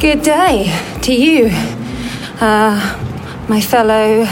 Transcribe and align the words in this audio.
Good 0.00 0.22
day 0.22 0.98
to 1.02 1.14
you, 1.14 1.48
uh, 2.40 3.44
my 3.48 3.60
fellow 3.60 4.26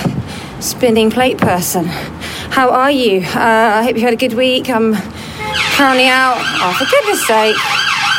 spinning 0.59 1.11
plate 1.11 1.39
person. 1.39 1.85
How 1.85 2.71
are 2.71 2.91
you? 2.91 3.21
Uh, 3.21 3.79
I 3.79 3.83
hope 3.85 3.95
you 3.97 4.03
had 4.03 4.13
a 4.13 4.17
good 4.17 4.35
week. 4.35 4.69
I'm 4.69 4.95
currently 5.77 6.07
out. 6.07 6.39
Oh, 6.39 6.75
for 6.77 6.85
goodness 6.91 7.25
sake. 7.27 7.57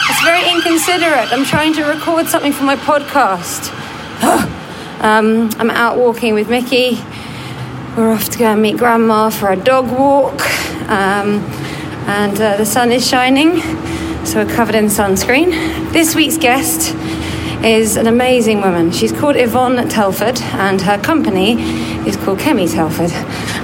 It's 0.10 0.24
very 0.24 0.50
inconsiderate. 0.50 1.34
I'm 1.34 1.44
trying 1.44 1.74
to 1.74 1.84
record 1.84 2.28
something 2.28 2.54
for 2.54 2.64
my 2.64 2.78
podcast. 2.78 3.72
um, 5.04 5.50
I'm 5.58 5.70
out 5.70 5.98
walking 5.98 6.34
with 6.34 6.50
Mickey. 6.50 7.02
We're 7.98 8.14
off 8.14 8.30
to 8.30 8.40
go 8.40 8.46
and 8.46 8.62
meet 8.62 8.78
Grandma 8.78 9.30
for 9.30 9.50
a 9.52 9.58
dog 9.58 9.92
walk. 9.92 10.42
Um, 10.90 11.40
and 12.08 12.40
uh, 12.40 12.58
the 12.58 12.66
sun 12.66 12.92
is 12.92 13.08
shining, 13.08 13.62
so 14.26 14.44
we're 14.44 14.54
covered 14.56 14.76
in 14.76 14.86
sunscreen. 14.86 15.52
This 15.92 16.16
week's 16.16 16.38
guest 16.38 16.96
is 17.64 17.96
an 17.96 18.08
amazing 18.08 18.62
woman. 18.62 18.92
She's 18.92 19.12
called 19.12 19.36
Yvonne 19.36 19.88
Telford, 19.88 20.42
and 20.42 20.82
her 20.82 20.98
company 20.98 21.62
is 22.08 22.18
called 22.18 22.40
Kemi 22.40 22.72
Telford. 22.72 23.12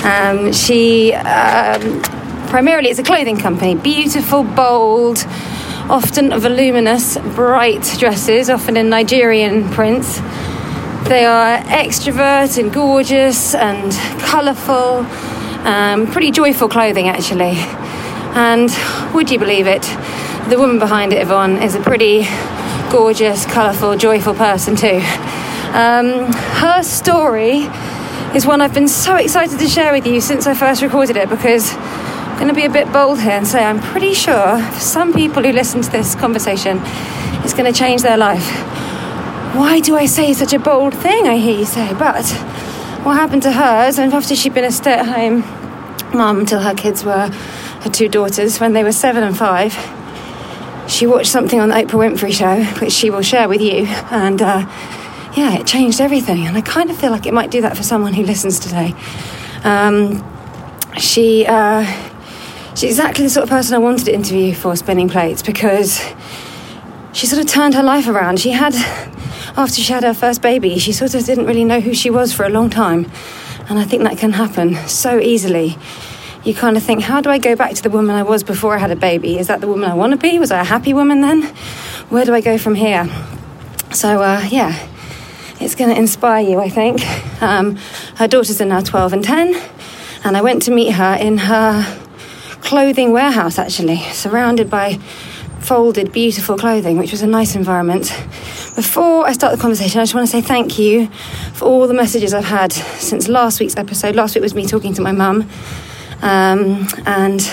Um, 0.05 0.53
she 0.53 1.13
um, 1.13 2.01
primarily 2.47 2.89
it's 2.89 2.99
a 2.99 3.03
clothing 3.03 3.37
company. 3.37 3.75
Beautiful, 3.75 4.43
bold, 4.43 5.25
often 5.89 6.29
voluminous, 6.39 7.17
bright 7.35 7.95
dresses, 7.97 8.49
often 8.49 8.77
in 8.77 8.89
Nigerian 8.89 9.69
prints. 9.69 10.19
They 11.07 11.25
are 11.25 11.57
extrovert 11.59 12.57
and 12.59 12.71
gorgeous 12.71 13.55
and 13.55 13.91
colourful, 14.21 15.05
um, 15.65 16.05
pretty 16.11 16.31
joyful 16.31 16.69
clothing 16.69 17.07
actually. 17.07 17.55
And 18.35 18.69
would 19.15 19.31
you 19.31 19.39
believe 19.39 19.65
it? 19.65 19.83
The 20.49 20.57
woman 20.57 20.77
behind 20.79 21.13
it, 21.13 21.21
Yvonne, 21.21 21.57
is 21.63 21.75
a 21.75 21.81
pretty 21.81 22.25
gorgeous, 22.89 23.45
colourful, 23.45 23.97
joyful 23.97 24.33
person 24.33 24.75
too. 24.75 25.01
Um, 25.73 26.31
her 26.61 26.81
story 26.83 27.67
is 28.33 28.45
one 28.45 28.61
I've 28.61 28.73
been 28.73 28.87
so 28.87 29.15
excited 29.15 29.59
to 29.59 29.67
share 29.67 29.91
with 29.91 30.07
you 30.07 30.21
since 30.21 30.47
I 30.47 30.53
first 30.53 30.81
recorded 30.81 31.17
it 31.17 31.29
because 31.29 31.73
I'm 31.73 32.37
going 32.37 32.47
to 32.47 32.53
be 32.53 32.65
a 32.65 32.69
bit 32.69 32.91
bold 32.93 33.19
here 33.19 33.31
and 33.31 33.45
say 33.45 33.63
I'm 33.63 33.79
pretty 33.79 34.13
sure 34.13 34.61
for 34.61 34.79
some 34.79 35.13
people 35.13 35.43
who 35.43 35.51
listen 35.51 35.81
to 35.81 35.91
this 35.91 36.15
conversation, 36.15 36.79
it's 37.43 37.53
going 37.53 37.71
to 37.71 37.77
change 37.77 38.03
their 38.03 38.17
life. 38.17 38.47
Why 39.55 39.79
do 39.81 39.95
I 39.95 40.05
say 40.05 40.33
such 40.33 40.53
a 40.53 40.59
bold 40.59 40.93
thing? 40.93 41.27
I 41.27 41.37
hear 41.37 41.59
you 41.59 41.65
say, 41.65 41.93
but 41.93 42.25
what 43.03 43.15
happened 43.15 43.43
to 43.43 43.51
her 43.51 43.87
is 43.87 43.99
after 43.99 44.35
she'd 44.35 44.53
been 44.53 44.63
a 44.65 44.71
stay 44.71 44.93
at 44.93 45.05
home 45.05 45.41
mum 46.13 46.39
until 46.39 46.61
her 46.61 46.73
kids 46.73 47.03
were 47.03 47.27
her 47.81 47.89
two 47.89 48.07
daughters 48.07 48.59
when 48.59 48.73
they 48.73 48.83
were 48.83 48.93
seven 48.93 49.23
and 49.23 49.37
five 49.37 49.75
she 50.87 51.05
watched 51.05 51.31
something 51.31 51.59
on 51.59 51.69
the 51.69 51.75
Oprah 51.75 52.09
Winfrey 52.09 52.33
show, 52.33 52.63
which 52.79 52.93
she 52.93 53.09
will 53.09 53.21
share 53.21 53.49
with 53.49 53.61
you, 53.61 53.85
and 54.09 54.41
uh, 54.41 54.65
yeah, 55.35 55.59
it 55.59 55.67
changed 55.67 56.01
everything. 56.01 56.47
And 56.47 56.57
I 56.57 56.61
kind 56.61 56.89
of 56.89 56.97
feel 56.97 57.11
like 57.11 57.25
it 57.25 57.33
might 57.33 57.51
do 57.51 57.61
that 57.61 57.77
for 57.77 57.83
someone 57.83 58.13
who 58.13 58.23
listens 58.23 58.59
today. 58.59 58.93
Um, 59.63 60.23
she, 60.97 61.45
uh, 61.45 61.85
she's 62.71 62.91
exactly 62.91 63.25
the 63.25 63.29
sort 63.29 63.43
of 63.43 63.49
person 63.49 63.75
I 63.75 63.79
wanted 63.79 64.05
to 64.05 64.13
interview 64.13 64.53
for 64.53 64.75
Spinning 64.75 65.09
Plates 65.09 65.41
because 65.43 66.01
she 67.13 67.27
sort 67.27 67.41
of 67.41 67.47
turned 67.47 67.75
her 67.75 67.83
life 67.83 68.07
around. 68.07 68.39
She 68.39 68.51
had, 68.51 68.73
after 69.57 69.81
she 69.81 69.91
had 69.91 70.03
her 70.03 70.13
first 70.13 70.41
baby, 70.41 70.79
she 70.79 70.93
sort 70.93 71.13
of 71.13 71.23
didn't 71.25 71.45
really 71.45 71.65
know 71.65 71.81
who 71.81 71.93
she 71.93 72.09
was 72.09 72.33
for 72.33 72.45
a 72.45 72.49
long 72.49 72.69
time. 72.69 73.11
And 73.69 73.77
I 73.77 73.83
think 73.83 74.03
that 74.03 74.17
can 74.17 74.31
happen 74.33 74.75
so 74.87 75.19
easily 75.19 75.77
you 76.47 76.55
kind 76.55 76.77
of 76.77 76.83
think, 76.83 77.03
how 77.03 77.19
do 77.19 77.29
I 77.29 77.39
go 77.39 77.57
back 77.57 77.73
to 77.73 77.83
the 77.83 77.89
woman 77.89 78.15
I 78.15 78.23
was 78.23 78.41
before 78.41 78.73
I 78.73 78.77
had 78.77 78.89
a 78.89 78.95
baby? 78.95 79.37
Is 79.37 79.47
that 79.47 79.59
the 79.59 79.67
woman 79.67 79.91
I 79.91 79.93
want 79.93 80.11
to 80.13 80.17
be? 80.17 80.39
Was 80.39 80.49
I 80.49 80.61
a 80.61 80.63
happy 80.63 80.93
woman 80.93 81.19
then? 81.19 81.43
Where 82.07 82.23
do 82.23 82.33
I 82.33 82.39
go 82.39 82.57
from 82.57 82.75
here? 82.75 83.05
So, 83.91 84.21
uh, 84.21 84.47
yeah, 84.49 84.87
it's 85.59 85.75
going 85.75 85.89
to 85.89 85.99
inspire 85.99 86.47
you, 86.47 86.61
I 86.61 86.69
think. 86.69 87.01
Um, 87.41 87.75
her 88.15 88.29
daughters 88.29 88.61
are 88.61 88.65
now 88.65 88.79
12 88.79 89.11
and 89.11 89.23
10, 89.25 89.61
and 90.23 90.37
I 90.37 90.41
went 90.41 90.61
to 90.63 90.71
meet 90.71 90.91
her 90.91 91.17
in 91.19 91.37
her 91.37 91.83
clothing 92.61 93.11
warehouse, 93.11 93.59
actually, 93.59 93.97
surrounded 94.13 94.69
by 94.69 94.99
folded, 95.59 96.13
beautiful 96.13 96.57
clothing, 96.57 96.97
which 96.97 97.11
was 97.11 97.21
a 97.21 97.27
nice 97.27 97.55
environment. 97.55 98.05
Before 98.73 99.27
I 99.27 99.33
start 99.33 99.53
the 99.53 99.61
conversation, 99.61 99.99
I 99.99 100.03
just 100.03 100.15
want 100.15 100.25
to 100.25 100.31
say 100.31 100.41
thank 100.41 100.79
you 100.79 101.07
for 101.53 101.65
all 101.65 101.87
the 101.87 101.93
messages 101.93 102.33
I've 102.33 102.45
had 102.45 102.71
since 102.71 103.27
last 103.27 103.59
week's 103.59 103.75
episode. 103.75 104.15
Last 104.15 104.33
week 104.33 104.43
was 104.43 104.55
me 104.55 104.65
talking 104.65 104.93
to 104.93 105.01
my 105.01 105.11
mum 105.11 105.49
um, 106.21 106.87
and 107.05 107.49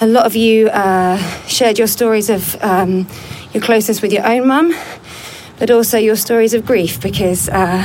a 0.00 0.06
lot 0.06 0.26
of 0.26 0.36
you 0.36 0.68
uh, 0.68 1.18
shared 1.46 1.78
your 1.78 1.88
stories 1.88 2.30
of 2.30 2.56
um, 2.62 3.08
your 3.52 3.62
closeness 3.62 4.00
with 4.00 4.12
your 4.12 4.26
own 4.26 4.46
mum, 4.46 4.74
but 5.58 5.70
also 5.70 5.98
your 5.98 6.16
stories 6.16 6.54
of 6.54 6.64
grief 6.64 7.00
because 7.00 7.48
uh, 7.48 7.82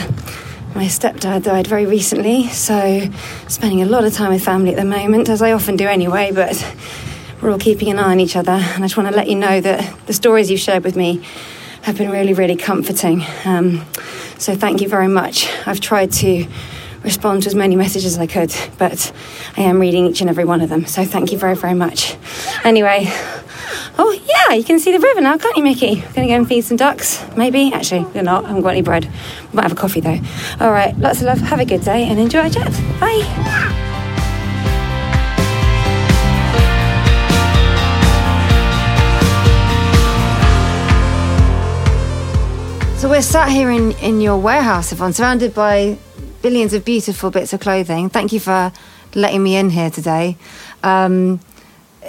my 0.76 0.86
stepdad 0.86 1.44
died 1.44 1.68
very 1.68 1.86
recently. 1.86 2.48
So, 2.50 3.10
spending 3.48 3.82
a 3.82 3.86
lot 3.86 4.04
of 4.06 4.14
time 4.14 4.32
with 4.32 4.44
family 4.44 4.72
at 4.72 4.78
the 4.78 4.86
moment, 4.86 5.30
as 5.30 5.42
I 5.42 5.52
often 5.52 5.76
do 5.76 5.88
anyway, 5.88 6.32
but 6.32 6.76
we're 7.42 7.52
all 7.52 7.60
keeping 7.60 7.90
an 7.90 8.00
eye 8.00 8.12
on 8.12 8.20
each 8.20 8.36
other. 8.36 8.52
And 8.52 8.84
I 8.84 8.88
just 8.88 8.98
want 8.98 9.10
to 9.10 9.16
let 9.16 9.28
you 9.28 9.36
know 9.36 9.60
that 9.62 10.06
the 10.06 10.14
stories 10.14 10.50
you've 10.50 10.60
shared 10.60 10.84
with 10.84 10.96
me 10.96 11.24
have 11.82 11.98
been 11.98 12.10
really, 12.10 12.34
really 12.34 12.56
comforting. 12.56 13.24
Um, 13.44 13.86
so 14.38 14.56
thank 14.56 14.82
you 14.82 14.88
very 14.88 15.08
much. 15.08 15.48
I've 15.68 15.80
tried 15.80 16.12
to 16.14 16.48
respond 17.04 17.44
to 17.44 17.48
as 17.48 17.56
many 17.56 17.76
messages 17.76 18.14
as 18.14 18.20
I 18.20 18.28
could, 18.28 18.56
but 18.78 19.12
I 19.58 19.62
am 19.62 19.80
reading 19.80 20.06
each 20.06 20.22
and 20.22 20.30
every 20.30 20.46
one 20.46 20.62
of 20.62 20.70
them. 20.70 20.86
So 20.86 21.06
thank 21.06 21.32
you 21.32 21.38
very, 21.38 21.56
very 21.56 21.74
much. 21.74 22.16
Anyway, 22.64 23.06
oh 23.98 24.20
yeah, 24.26 24.56
you 24.56 24.64
can 24.64 24.80
see 24.80 24.92
the 24.92 25.00
river 25.00 25.22
now, 25.22 25.38
can't 25.38 25.56
you, 25.58 25.64
Mickey? 25.64 26.02
Gonna 26.14 26.28
go 26.28 26.34
and 26.34 26.48
feed 26.48 26.62
some 26.62 26.78
ducks, 26.78 27.24
maybe. 27.36 27.74
Actually, 27.74 28.06
we're 28.14 28.24
not. 28.24 28.46
I 28.46 28.48
haven't 28.48 28.64
got 28.64 28.70
any 28.70 28.82
bread. 28.82 29.10
Might 29.52 29.64
have 29.64 29.74
a 29.74 29.76
coffee 29.76 30.00
though. 30.00 30.20
All 30.60 30.72
right, 30.72 30.98
lots 30.98 31.20
of 31.20 31.28
love. 31.28 31.40
Have 31.40 31.60
a 31.60 31.66
good 31.66 31.82
day 31.82 32.06
and 32.06 32.20
enjoy 32.20 32.40
our 32.40 32.50
chat. 32.50 32.72
Bye. 33.00 33.90
So 42.98 43.10
we're 43.10 43.22
sat 43.22 43.50
here 43.50 43.70
in, 43.70 43.92
in 43.98 44.22
your 44.22 44.38
warehouse, 44.38 44.94
Yvonne, 44.94 45.12
surrounded 45.12 45.54
by 45.54 45.98
billions 46.44 46.74
of 46.74 46.86
beautiful 46.86 47.32
bits 47.32 47.54
of 47.54 47.60
clothing. 47.62 48.10
Thank 48.10 48.32
you 48.32 48.40
for 48.40 48.72
letting 49.16 49.42
me 49.42 49.56
in 49.56 49.72
here 49.72 49.90
today. 49.90 50.38
Um, 50.84 51.40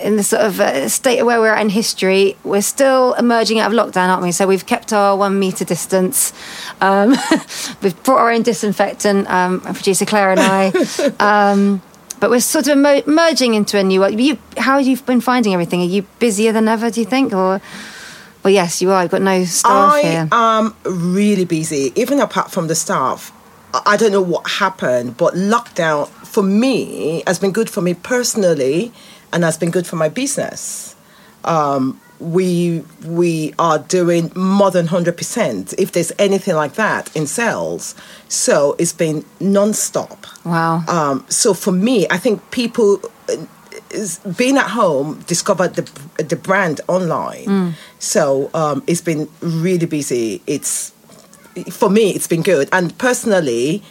in 0.02 0.16
the 0.16 0.24
sort 0.24 0.42
of 0.42 0.58
uh, 0.58 0.88
state 0.88 1.20
of 1.20 1.26
where 1.26 1.38
we're 1.40 1.54
at 1.54 1.62
in 1.62 1.68
history, 1.68 2.36
we're 2.42 2.60
still 2.60 3.14
emerging 3.14 3.60
out 3.60 3.72
of 3.72 3.78
lockdown, 3.78 4.08
aren't 4.08 4.24
we? 4.24 4.32
So 4.32 4.48
we've 4.48 4.66
kept 4.66 4.92
our 4.92 5.16
one 5.16 5.38
metre 5.38 5.64
distance. 5.64 6.32
Um, 6.80 7.10
we've 7.80 8.02
brought 8.02 8.18
our 8.18 8.32
own 8.32 8.42
disinfectant, 8.42 9.30
um, 9.30 9.60
producer 9.60 10.04
Claire 10.04 10.32
and 10.32 10.40
I. 10.40 10.72
Um, 11.20 11.80
but 12.20 12.30
we're 12.30 12.40
sort 12.40 12.66
of 12.68 12.78
emer- 12.78 13.02
merging 13.06 13.54
into 13.54 13.78
a 13.78 13.82
new 13.82 14.00
world. 14.00 14.18
You, 14.18 14.38
how 14.56 14.78
have 14.78 14.86
you 14.86 14.96
been 14.96 15.20
finding 15.20 15.52
everything? 15.52 15.80
Are 15.82 15.84
you 15.84 16.02
busier 16.18 16.52
than 16.52 16.68
ever, 16.68 16.90
do 16.90 17.00
you 17.00 17.06
think? 17.06 17.32
Or 17.32 17.60
well, 18.42 18.52
yes, 18.52 18.80
you 18.82 18.90
are. 18.90 19.02
You've 19.02 19.10
got 19.10 19.22
no 19.22 19.44
staff 19.44 19.92
I 19.92 20.02
here. 20.02 20.28
am 20.32 20.74
really 20.84 21.44
busy, 21.44 21.92
even 21.96 22.20
apart 22.20 22.50
from 22.50 22.66
the 22.66 22.74
staff. 22.74 23.32
I 23.86 23.96
don't 23.96 24.12
know 24.12 24.22
what 24.22 24.48
happened, 24.48 25.16
but 25.16 25.34
lockdown 25.34 26.08
for 26.08 26.42
me 26.42 27.22
has 27.26 27.38
been 27.38 27.52
good 27.52 27.68
for 27.68 27.80
me 27.80 27.94
personally 27.94 28.92
and 29.32 29.42
has 29.42 29.58
been 29.58 29.70
good 29.70 29.86
for 29.86 29.96
my 29.96 30.08
business. 30.08 30.94
Um, 31.44 32.00
we 32.20 32.84
we 33.04 33.52
are 33.58 33.78
doing 33.78 34.30
more 34.34 34.70
than 34.70 34.86
100% 34.86 35.74
if 35.78 35.92
there's 35.92 36.12
anything 36.18 36.54
like 36.54 36.74
that 36.74 37.14
in 37.16 37.26
sales. 37.26 37.94
So 38.28 38.76
it's 38.78 38.92
been 38.92 39.24
non-stop. 39.40 40.26
Wow. 40.44 40.84
Um, 40.88 41.26
so 41.28 41.52
for 41.54 41.72
me, 41.72 42.06
I 42.10 42.18
think 42.18 42.50
people 42.50 43.00
uh, 43.28 43.44
being 44.36 44.56
at 44.56 44.70
home 44.70 45.20
discovered 45.26 45.74
the 45.74 46.24
the 46.24 46.36
brand 46.36 46.80
online. 46.88 47.74
So 47.98 48.50
um, 48.54 48.82
it's 48.86 49.00
been 49.00 49.28
really 49.40 49.86
busy. 49.86 50.40
It's 50.46 50.93
for 51.70 51.88
me, 51.90 52.10
it's 52.10 52.26
been 52.26 52.42
good, 52.42 52.68
and 52.72 52.96
personally, 52.98 53.82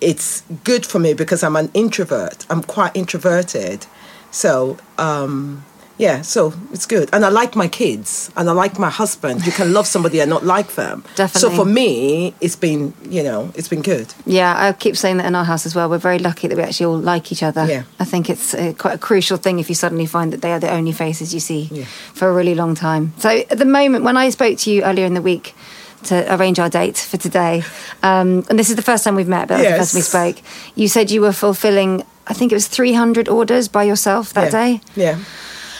it's 0.00 0.42
good 0.64 0.84
for 0.84 0.98
me 0.98 1.14
because 1.14 1.42
I'm 1.42 1.56
an 1.56 1.70
introvert. 1.74 2.46
I'm 2.50 2.62
quite 2.62 2.94
introverted, 2.96 3.86
so. 4.30 4.76
Um, 4.98 5.64
yeah, 5.98 6.22
so 6.22 6.52
it's 6.72 6.86
good. 6.86 7.08
And 7.12 7.24
I 7.24 7.28
like 7.28 7.54
my 7.54 7.68
kids 7.68 8.30
and 8.36 8.48
I 8.48 8.52
like 8.52 8.76
my 8.78 8.90
husband. 8.90 9.46
You 9.46 9.52
can 9.52 9.72
love 9.72 9.86
somebody 9.86 10.20
and 10.20 10.28
not 10.30 10.44
like 10.44 10.74
them. 10.74 11.04
Definitely. 11.14 11.40
So 11.40 11.50
for 11.54 11.64
me, 11.64 12.34
it's 12.40 12.56
been, 12.56 12.92
you 13.08 13.22
know, 13.22 13.52
it's 13.54 13.68
been 13.68 13.82
good. 13.82 14.12
Yeah, 14.26 14.54
I 14.56 14.72
keep 14.72 14.96
saying 14.96 15.18
that 15.18 15.26
in 15.26 15.34
our 15.36 15.44
house 15.44 15.64
as 15.64 15.74
well. 15.76 15.88
We're 15.88 15.98
very 15.98 16.18
lucky 16.18 16.48
that 16.48 16.56
we 16.56 16.62
actually 16.62 16.86
all 16.86 16.98
like 16.98 17.30
each 17.30 17.42
other. 17.42 17.66
Yeah. 17.66 17.82
I 18.00 18.04
think 18.04 18.28
it's 18.30 18.52
uh, 18.54 18.72
quite 18.78 18.94
a 18.94 18.98
crucial 18.98 19.36
thing 19.36 19.60
if 19.60 19.68
you 19.68 19.76
suddenly 19.76 20.06
find 20.06 20.32
that 20.32 20.40
they 20.40 20.52
are 20.52 20.58
the 20.58 20.72
only 20.72 20.92
faces 20.92 21.32
you 21.34 21.40
see 21.40 21.68
Yeah. 21.70 21.84
for 22.14 22.28
a 22.28 22.32
really 22.32 22.56
long 22.56 22.74
time. 22.74 23.12
So 23.18 23.28
at 23.28 23.58
the 23.58 23.66
moment, 23.66 24.02
when 24.02 24.16
I 24.16 24.30
spoke 24.30 24.58
to 24.58 24.72
you 24.72 24.82
earlier 24.82 25.06
in 25.06 25.14
the 25.14 25.22
week 25.22 25.54
to 26.04 26.34
arrange 26.34 26.58
our 26.58 26.68
date 26.68 26.96
for 26.96 27.16
today, 27.16 27.62
um, 28.02 28.44
and 28.48 28.58
this 28.58 28.70
is 28.70 28.76
the 28.76 28.82
first 28.82 29.04
time 29.04 29.14
we've 29.14 29.28
met, 29.28 29.48
but 29.48 29.58
that's 29.58 29.92
the 29.92 30.00
first 30.00 30.12
time 30.12 30.26
we 30.26 30.32
spoke, 30.32 30.44
you 30.74 30.88
said 30.88 31.10
you 31.10 31.20
were 31.20 31.32
fulfilling, 31.32 32.04
I 32.26 32.34
think 32.34 32.52
it 32.52 32.54
was 32.54 32.68
300 32.68 33.28
orders 33.28 33.68
by 33.68 33.84
yourself 33.84 34.32
that 34.34 34.44
yeah. 34.44 34.50
day. 34.50 34.80
Yeah. 34.96 35.18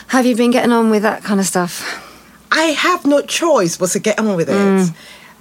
Have 0.09 0.27
you 0.27 0.37
been 0.37 0.51
getting 0.51 0.73
on 0.73 0.91
with 0.91 1.03
that 1.03 1.23
kind 1.23 1.41
of 1.41 1.47
stuff? 1.47 2.09
I 2.51 2.65
have 2.65 3.07
no 3.07 3.23
choice 3.23 3.77
but 3.79 3.91
to 3.91 3.99
get 3.99 4.19
on 4.19 4.37
with 4.37 4.51
it. 4.51 4.91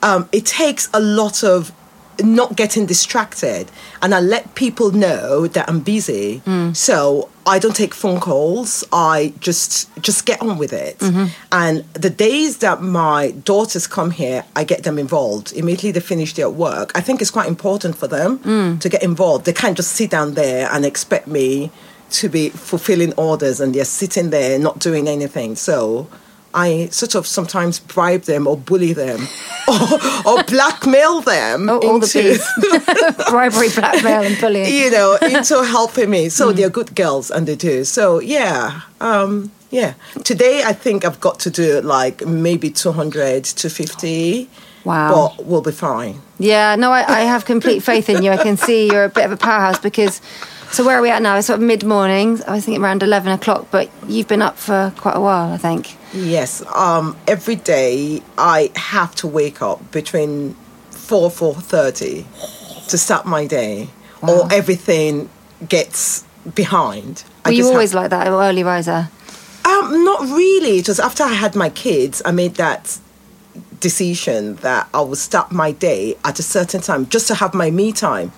Um, 0.03 0.29
it 0.31 0.45
takes 0.45 0.89
a 0.93 0.99
lot 0.99 1.43
of 1.43 1.71
not 2.19 2.55
getting 2.55 2.85
distracted, 2.85 3.69
and 4.01 4.13
I 4.15 4.19
let 4.19 4.55
people 4.55 4.91
know 4.91 5.47
that 5.47 5.67
I'm 5.69 5.81
busy. 5.81 6.41
So 6.73 7.29
I 7.45 7.59
don't 7.59 7.75
take 7.75 7.93
phone 7.93 8.19
calls. 8.19 8.83
I 8.91 9.33
just 9.39 9.89
just 10.01 10.25
get 10.25 10.41
on 10.41 10.57
with 10.57 10.73
it. 10.73 10.99
Mm-hmm. 10.99 11.25
And 11.51 11.83
the 11.93 12.09
days 12.09 12.59
that 12.59 12.81
my 12.81 13.31
daughters 13.31 13.88
come 13.88 14.11
here, 14.11 14.45
I 14.55 14.63
get 14.63 14.83
them 14.83 14.99
involved. 14.99 15.53
Immediately 15.53 15.91
they 15.91 15.99
finish 15.99 16.33
their 16.33 16.49
work. 16.49 16.91
I 16.95 17.01
think 17.01 17.21
it's 17.21 17.31
quite 17.31 17.47
important 17.47 17.97
for 17.97 18.07
them 18.07 18.39
mm. 18.39 18.79
to 18.79 18.89
get 18.89 19.03
involved. 19.03 19.45
They 19.45 19.53
can't 19.53 19.75
just 19.75 19.93
sit 19.93 20.11
down 20.11 20.35
there 20.35 20.69
and 20.71 20.85
expect 20.85 21.27
me 21.27 21.71
to 22.11 22.29
be 22.29 22.49
fulfilling 22.49 23.13
orders 23.13 23.59
and 23.59 23.73
they're 23.73 23.85
sitting 23.85 24.29
there 24.29 24.59
not 24.59 24.79
doing 24.79 25.07
anything. 25.07 25.55
So 25.55 26.07
I 26.53 26.88
sort 26.88 27.15
of 27.15 27.25
sometimes 27.27 27.80
bribe 27.80 28.24
them 28.24 28.48
or 28.48 28.57
bully 28.57 28.94
them 28.94 29.27
or, 29.68 30.00
or 30.25 30.44
blackmail 30.44 31.21
them 31.21 31.69
Oh, 31.69 31.80
all 31.80 32.00
the 32.00 32.06
into, 32.06 32.38
P's. 32.38 33.30
Bribery, 33.30 33.69
blackmail, 33.69 34.24
and 34.24 34.39
bullying. 34.39 34.74
you 34.74 34.92
know, 34.92 35.18
into 35.21 35.63
helping 35.63 36.09
me. 36.09 36.30
So 36.30 36.51
they're 36.51 36.69
good 36.69 36.95
girls 36.95 37.31
and 37.31 37.48
they 37.48 37.56
do. 37.56 37.83
So 37.86 38.19
yeah, 38.19 38.81
um, 39.00 39.51
yeah. 39.69 39.94
Today 40.24 40.63
I 40.65 40.74
think 40.74 41.06
I've 41.06 41.19
got 41.19 41.39
to 41.42 41.50
do 41.50 41.80
like 41.81 42.25
maybe 42.25 42.69
200 42.69 43.44
to 43.45 43.69
50. 43.69 44.50
Wow. 44.83 45.33
But 45.38 45.45
we'll 45.45 45.62
be 45.62 45.71
fine. 45.71 46.21
Yeah, 46.39 46.75
no, 46.75 46.92
I, 46.92 47.06
I 47.07 47.19
have 47.21 47.45
complete 47.45 47.81
faith 47.83 48.09
in 48.09 48.24
you. 48.24 48.31
I 48.31 48.38
can 48.38 48.57
see 48.57 48.88
you're 48.88 49.06
a 49.06 49.09
bit 49.09 49.25
of 49.25 49.31
a 49.31 49.38
powerhouse 49.38 49.80
because. 49.80 50.21
So 50.71 50.85
where 50.85 50.97
are 50.97 51.01
we 51.01 51.09
at 51.09 51.21
now? 51.21 51.35
It's 51.38 51.47
sort 51.47 51.59
of 51.59 51.65
mid 51.65 51.83
morning. 51.83 52.41
I 52.47 52.53
was 52.56 52.65
thinking 52.65 52.81
around 52.83 53.03
eleven 53.03 53.31
o'clock, 53.31 53.68
but 53.71 53.89
you've 54.07 54.27
been 54.27 54.41
up 54.41 54.57
for 54.57 54.94
quite 54.97 55.15
a 55.15 55.19
while, 55.19 55.51
I 55.51 55.57
think. 55.57 55.97
Yes. 56.13 56.63
Um, 56.73 57.18
every 57.27 57.56
day 57.56 58.21
I 58.38 58.71
have 58.75 59.13
to 59.15 59.27
wake 59.27 59.62
up 59.62 59.91
between 59.91 60.56
four 60.89 61.29
four 61.29 61.53
thirty 61.56 62.25
to 62.88 62.97
start 62.97 63.25
my 63.25 63.45
day, 63.47 63.89
or 64.21 64.47
everything 64.51 65.29
gets 65.68 66.23
behind. 66.56 67.24
Were 67.45 67.51
you 67.51 67.65
have- 67.65 67.74
always 67.74 67.94
like 67.94 68.09
that, 68.12 68.27
an 68.27 68.33
early 68.33 68.63
riser? 68.63 69.09
Um, 69.65 70.03
not 70.06 70.21
really. 70.21 70.79
It 70.79 70.88
was 70.88 71.00
after 71.00 71.24
I 71.24 71.33
had 71.33 71.56
my 71.56 71.69
kids, 71.69 72.21
I 72.25 72.31
made 72.31 72.56
that 72.56 72.97
decision 73.79 74.56
that 74.57 74.88
I 74.93 75.01
would 75.01 75.17
start 75.17 75.51
my 75.51 75.72
day 75.72 76.15
at 76.24 76.39
a 76.39 76.43
certain 76.43 76.81
time 76.81 77.07
just 77.10 77.27
to 77.27 77.36
have 77.36 77.53
my 77.53 77.69
me 77.72 77.91
time. 77.91 78.31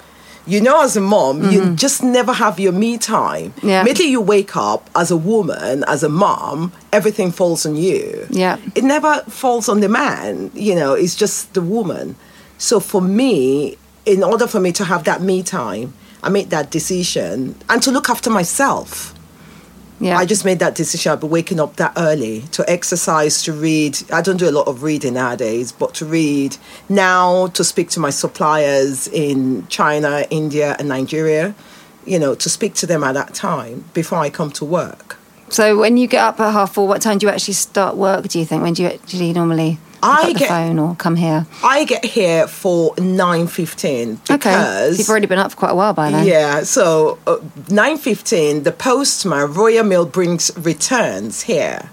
You 0.45 0.59
know, 0.61 0.81
as 0.83 0.97
a 0.97 1.01
mom, 1.01 1.51
you 1.51 1.73
just 1.75 2.03
never 2.03 2.33
have 2.33 2.59
your 2.59 2.73
me 2.73 2.97
time. 2.97 3.51
Mm-hmm. 3.51 3.69
Yeah. 3.69 3.81
Immediately 3.81 4.11
you 4.11 4.21
wake 4.21 4.57
up 4.57 4.89
as 4.95 5.09
a 5.09 5.17
woman, 5.17 5.83
as 5.87 6.03
a 6.03 6.09
mom, 6.09 6.73
everything 6.91 7.31
falls 7.31 7.65
on 7.65 7.75
you. 7.75 8.27
Yeah. 8.29 8.57
It 8.75 8.83
never 8.83 9.21
falls 9.29 9.69
on 9.69 9.79
the 9.79 9.89
man, 9.89 10.51
you 10.53 10.75
know, 10.75 10.93
it's 10.93 11.15
just 11.15 11.53
the 11.53 11.61
woman. 11.61 12.15
So 12.57 12.79
for 12.79 13.01
me, 13.01 13.77
in 14.05 14.23
order 14.23 14.47
for 14.47 14.59
me 14.59 14.71
to 14.73 14.83
have 14.83 15.05
that 15.05 15.21
me 15.21 15.43
time, 15.43 15.93
I 16.21 16.29
made 16.29 16.49
that 16.49 16.71
decision 16.71 17.55
and 17.69 17.81
to 17.83 17.91
look 17.91 18.09
after 18.09 18.29
myself. 18.29 19.13
Yeah, 20.03 20.17
I 20.17 20.25
just 20.25 20.43
made 20.43 20.59
that 20.59 20.75
decision. 20.75 21.11
I'll 21.11 21.17
be 21.17 21.27
waking 21.27 21.61
up 21.61 21.77
that 21.77 21.93
early 21.95 22.41
to 22.51 22.69
exercise, 22.69 23.41
to 23.43 23.53
read. 23.53 23.97
I 24.11 24.21
don't 24.21 24.35
do 24.35 24.49
a 24.49 24.51
lot 24.51 24.67
of 24.67 24.83
reading 24.83 25.13
nowadays, 25.13 25.71
but 25.71 25.93
to 25.95 26.05
read 26.05 26.57
now, 26.89 27.47
to 27.47 27.63
speak 27.63 27.89
to 27.91 28.01
my 28.01 28.09
suppliers 28.09 29.07
in 29.07 29.65
China, 29.67 30.25
India, 30.29 30.75
and 30.77 30.89
Nigeria, 30.89 31.55
you 32.05 32.19
know, 32.19 32.35
to 32.35 32.49
speak 32.49 32.73
to 32.75 32.85
them 32.85 33.01
at 33.01 33.13
that 33.13 33.33
time 33.33 33.85
before 33.93 34.19
I 34.19 34.29
come 34.29 34.51
to 34.51 34.65
work. 34.65 35.17
So 35.53 35.77
when 35.77 35.97
you 35.97 36.07
get 36.07 36.23
up 36.23 36.39
at 36.39 36.51
half 36.51 36.73
four, 36.73 36.87
what 36.87 37.01
time 37.01 37.19
do 37.19 37.27
you 37.27 37.31
actually 37.31 37.53
start 37.53 37.95
work? 37.95 38.27
Do 38.27 38.39
you 38.39 38.45
think? 38.45 38.63
When 38.63 38.73
do 38.73 38.81
you 38.83 38.89
actually 38.89 39.33
normally 39.33 39.77
I 40.01 40.33
get- 40.33 40.49
phone 40.49 40.79
or 40.79 40.95
come 40.95 41.15
here? 41.15 41.45
I 41.63 41.85
get 41.85 42.03
here 42.03 42.47
for 42.47 42.95
nine 42.97 43.45
fifteen 43.47 44.19
Okay, 44.31 44.37
because 44.37 44.97
you've 44.97 45.09
already 45.09 45.27
been 45.27 45.37
up 45.39 45.51
for 45.51 45.57
quite 45.57 45.71
a 45.71 45.75
while 45.75 45.93
by 45.93 46.09
then. 46.09 46.25
Yeah, 46.25 46.63
so 46.63 47.19
uh, 47.27 47.37
nine 47.69 47.97
fifteen, 47.97 48.63
the 48.63 48.71
postman 48.71 49.53
Royal 49.53 49.83
Mail 49.83 50.05
brings 50.05 50.51
returns 50.57 51.43
here. 51.43 51.91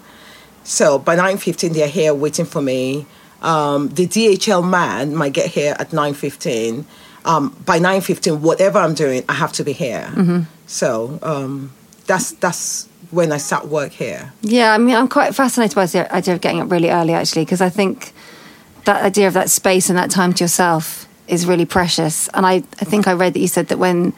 So 0.65 0.99
by 0.99 1.15
nine 1.15 1.37
fifteen, 1.37 1.75
they're 1.75 1.89
here 1.89 2.15
waiting 2.15 2.47
for 2.47 2.63
me. 2.63 3.07
Um, 3.43 3.89
the 3.91 4.07
DHL 4.07 4.69
man 4.69 5.15
might 5.15 5.33
get 5.35 5.51
here 5.51 5.77
at 5.79 5.93
nine 5.93 6.15
fifteen. 6.15 6.87
Um, 7.27 7.55
by 7.67 7.79
nine 7.79 8.01
fifteen, 8.01 8.41
whatever 8.41 8.79
I'm 8.79 8.95
doing, 8.95 9.23
I 9.29 9.35
have 9.35 9.53
to 9.53 9.65
be 9.65 9.73
here. 9.75 10.09
Mm-hmm. 10.15 10.41
So 10.67 11.19
um, 11.23 11.73
that's 12.07 12.33
that's 12.33 12.89
when 13.11 13.33
I 13.33 13.39
start 13.39 13.69
work 13.69 13.93
here. 13.93 14.33
Yeah, 14.43 14.73
I 14.73 14.79
mean, 14.79 14.95
I'm 14.95 15.09
quite 15.09 15.35
fascinated 15.35 15.75
by 15.75 15.87
the 15.87 16.13
idea 16.15 16.35
of 16.35 16.41
getting 16.41 16.61
up 16.61 16.71
really 16.71 16.91
early, 16.91 17.13
actually, 17.13 17.45
because 17.45 17.61
I 17.61 17.69
think 17.69 18.13
that 18.85 19.05
idea 19.05 19.27
of 19.27 19.35
that 19.35 19.51
space 19.51 19.89
and 19.89 19.99
that 19.99 20.11
time 20.11 20.33
to 20.35 20.45
yourself 20.45 21.09
is 21.29 21.47
really 21.47 21.67
precious. 21.67 22.29
And 22.35 22.47
I, 22.47 22.55
I 22.55 22.85
think 22.85 23.07
I 23.07 23.13
read 23.13 23.35
that 23.35 23.41
you 23.41 23.49
said 23.49 23.69
that 23.69 23.79
when 23.79 24.13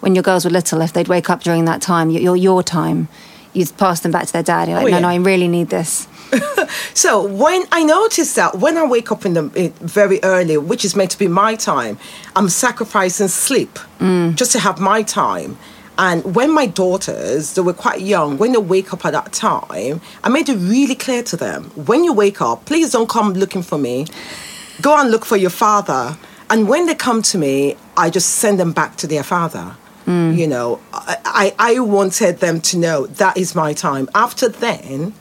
when 0.00 0.16
your 0.16 0.22
girls 0.22 0.44
were 0.44 0.50
little, 0.50 0.80
if 0.80 0.92
they'd 0.92 1.06
wake 1.06 1.30
up 1.30 1.44
during 1.44 1.64
that 1.66 1.80
time, 1.80 2.10
your 2.10 2.20
your, 2.20 2.36
your 2.36 2.62
time, 2.62 3.08
you'd 3.52 3.76
pass 3.76 4.00
them 4.00 4.10
back 4.10 4.26
to 4.26 4.32
their 4.32 4.42
dad. 4.42 4.68
You're 4.68 4.78
like, 4.78 4.86
Oh, 4.86 4.90
no, 4.90 4.96
yeah. 4.96 5.00
no, 5.02 5.08
I 5.08 5.16
really 5.16 5.48
need 5.48 5.68
this. 5.68 6.08
So 6.94 7.26
when 7.26 7.64
I 7.72 7.82
notice 7.84 8.34
that 8.34 8.56
when 8.56 8.76
I 8.76 8.86
wake 8.86 9.12
up 9.12 9.24
in 9.24 9.34
the 9.34 9.50
in 9.54 9.72
very 9.72 10.20
early, 10.22 10.56
which 10.56 10.84
is 10.84 10.94
meant 10.96 11.10
to 11.10 11.18
be 11.18 11.28
my 11.28 11.54
time, 11.54 11.98
I'm 12.36 12.48
sacrificing 12.48 13.28
sleep 13.28 13.78
mm. 13.98 14.34
just 14.34 14.52
to 14.52 14.58
have 14.58 14.80
my 14.80 15.02
time. 15.02 15.56
And 15.98 16.34
when 16.34 16.54
my 16.54 16.66
daughters, 16.66 17.54
they 17.54 17.62
were 17.62 17.74
quite 17.74 18.00
young, 18.00 18.38
when 18.38 18.52
they 18.52 18.58
wake 18.58 18.92
up 18.92 19.04
at 19.04 19.12
that 19.12 19.32
time, 19.32 20.00
I 20.24 20.28
made 20.28 20.48
it 20.48 20.56
really 20.56 20.94
clear 20.94 21.22
to 21.24 21.36
them: 21.36 21.64
when 21.74 22.02
you 22.04 22.12
wake 22.12 22.40
up, 22.40 22.64
please 22.64 22.92
don't 22.92 23.08
come 23.08 23.34
looking 23.34 23.62
for 23.62 23.78
me. 23.78 24.06
Go 24.80 24.98
and 24.98 25.10
look 25.10 25.24
for 25.24 25.36
your 25.36 25.50
father. 25.50 26.16
And 26.48 26.68
when 26.68 26.86
they 26.86 26.94
come 26.94 27.22
to 27.22 27.38
me, 27.38 27.76
I 27.96 28.10
just 28.10 28.28
send 28.28 28.58
them 28.58 28.72
back 28.72 28.96
to 28.96 29.06
their 29.06 29.22
father. 29.22 29.76
Mm. 30.06 30.36
You 30.36 30.46
know, 30.46 30.80
I, 30.92 31.16
I 31.24 31.54
I 31.76 31.78
wanted 31.80 32.38
them 32.38 32.60
to 32.62 32.78
know 32.78 33.06
that 33.06 33.36
is 33.36 33.54
my 33.54 33.72
time. 33.72 34.08
After 34.14 34.48
then, 34.48 35.14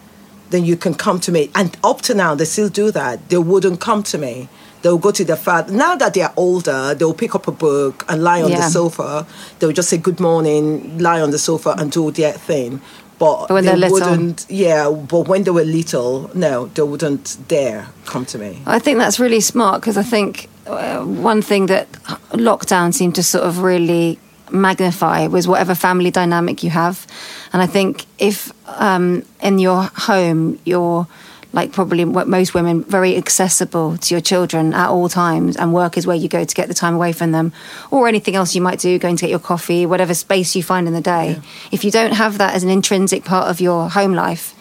then 0.50 0.66
you 0.66 0.76
can 0.76 0.94
come 0.94 1.20
to 1.22 1.32
me. 1.32 1.50
And 1.54 1.78
up 1.84 2.02
to 2.04 2.14
now, 2.14 2.36
they 2.36 2.46
still 2.46 2.70
do 2.70 2.92
that. 2.92 3.30
They 3.30 3.38
wouldn't 3.38 3.80
come 3.80 4.04
to 4.04 4.18
me. 4.18 4.50
They'll 4.82 4.98
go 4.98 5.12
to 5.12 5.24
their 5.24 5.36
father. 5.36 5.72
Now 5.74 5.96
that 5.96 6.14
they're 6.14 6.34
older, 6.36 6.96
they'll 6.96 7.14
pick 7.14 7.36
up 7.36 7.48
a 7.48 7.52
book 7.52 8.04
and 8.10 8.24
lie 8.24 8.42
on 8.42 8.52
the 8.52 8.62
sofa. 8.64 9.28
They'll 9.60 9.72
just 9.72 9.90
say 9.90 9.98
good 9.98 10.20
morning, 10.20 10.98
lie 11.00 11.22
on 11.22 11.32
the 11.32 11.38
sofa 11.40 11.76
and 11.78 11.92
do 11.92 12.12
their 12.12 12.34
thing. 12.34 12.82
But, 13.20 13.48
But 13.48 13.54
when 13.54 13.64
they 13.66 13.70
they're 13.72 13.90
little. 13.90 14.10
wouldn't, 14.10 14.48
yeah, 14.50 14.90
but 14.90 15.28
when 15.28 15.44
they 15.44 15.52
were 15.52 15.64
little, 15.64 16.32
no, 16.34 16.66
they 16.74 16.82
wouldn't 16.82 17.38
dare 17.48 17.88
come 18.06 18.26
to 18.26 18.40
me. 18.40 18.64
I 18.66 18.80
think 18.80 18.98
that's 18.98 19.20
really 19.20 19.42
smart 19.42 19.82
because 19.82 19.96
I 19.96 20.02
think 20.02 20.50
uh, 20.66 21.04
one 21.04 21.44
thing 21.44 21.68
that 21.68 21.92
lockdown 22.32 22.92
seemed 22.94 23.14
to 23.16 23.24
sort 23.24 23.44
of 23.44 23.60
really 23.62 24.18
magnify 24.50 25.28
was 25.28 25.48
whatever 25.48 25.76
family 25.76 26.10
dynamic 26.10 26.64
you 26.64 26.72
have. 26.72 27.06
And 27.54 27.62
I 27.62 27.68
think 27.68 28.06
if 28.18 28.52
um, 28.80 29.24
in 29.42 29.60
your 29.60 29.84
home 29.96 30.58
you're 30.66 31.06
like 31.54 31.72
probably 31.72 32.06
what 32.06 32.28
most 32.28 32.54
women 32.54 32.84
very 32.84 33.18
accessible 33.18 33.98
to 33.98 34.14
your 34.14 34.22
children 34.22 34.74
at 34.74 34.90
all 34.90 35.10
times 35.10 35.58
and 35.58 35.74
work 35.74 35.98
is 35.98 36.08
where 36.08 36.16
you 36.16 36.30
go 36.30 36.44
to 36.44 36.56
get 36.56 36.68
the 36.68 36.74
time 36.74 36.96
away 36.96 37.12
from 37.12 37.32
them 37.32 37.52
or 37.90 38.08
anything 38.08 38.36
else 38.36 38.56
you 38.56 38.62
might 38.62 38.80
do 38.80 38.98
going 38.98 39.16
to 39.18 39.22
get 39.22 39.30
your 39.30 39.40
coffee 39.40 39.86
whatever 39.86 40.14
space 40.14 40.56
you 40.56 40.64
find 40.64 40.88
in 40.88 40.94
the 40.94 41.02
day. 41.02 41.40
If 41.72 41.84
you 41.84 41.92
don't 41.92 42.14
have 42.14 42.38
that 42.38 42.54
as 42.54 42.64
an 42.64 42.70
intrinsic 42.70 43.26
part 43.26 43.50
of 43.50 43.60
your 43.60 43.90
home 43.90 44.14
life 44.14 44.56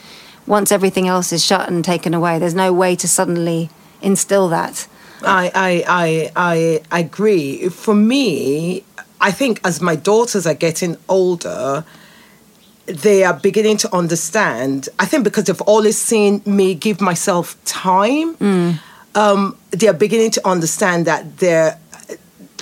once 0.47 0.73
everything 0.73 1.07
else 1.07 1.33
is 1.33 1.45
shut 1.45 1.69
and 1.69 1.85
taken 1.85 2.15
away 2.15 2.39
there's 2.39 2.55
no 2.55 2.73
way 2.73 2.97
to 2.97 3.07
suddenly 3.07 3.71
instill 4.03 4.49
that. 4.49 4.87
I, 5.23 5.85
I, 5.87 6.33
I, 6.37 6.83
I 6.91 7.01
agree. 7.01 7.69
For 7.69 7.95
me, 7.95 8.85
I 9.21 9.31
think 9.31 9.61
as 9.65 9.81
my 9.81 9.97
daughters 9.97 10.47
are 10.47 10.55
getting 10.55 10.97
older, 11.09 11.85
they 12.93 13.25
are 13.25 13.35
beginning 13.35 13.77
to 13.79 13.95
understand. 13.95 14.89
I 14.99 15.07
think 15.07 15.25
because 15.25 15.45
they've 15.45 15.61
always 15.63 15.97
seen 15.99 16.43
me 16.47 16.75
give 16.75 17.01
myself 17.01 17.57
time, 17.65 18.37
um, 19.15 19.57
they 19.71 19.89
are 19.89 19.93
beginning 19.95 20.31
to 20.33 20.49
understand 20.49 21.07
that 21.07 21.39
there, 21.39 21.79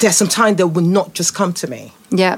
there's 0.00 0.16
some 0.16 0.28
time 0.28 0.56
they 0.56 0.64
will 0.64 0.82
not 0.82 1.12
just 1.14 1.34
come 1.34 1.52
to 1.52 1.66
me 1.68 1.92
yeah 2.10 2.36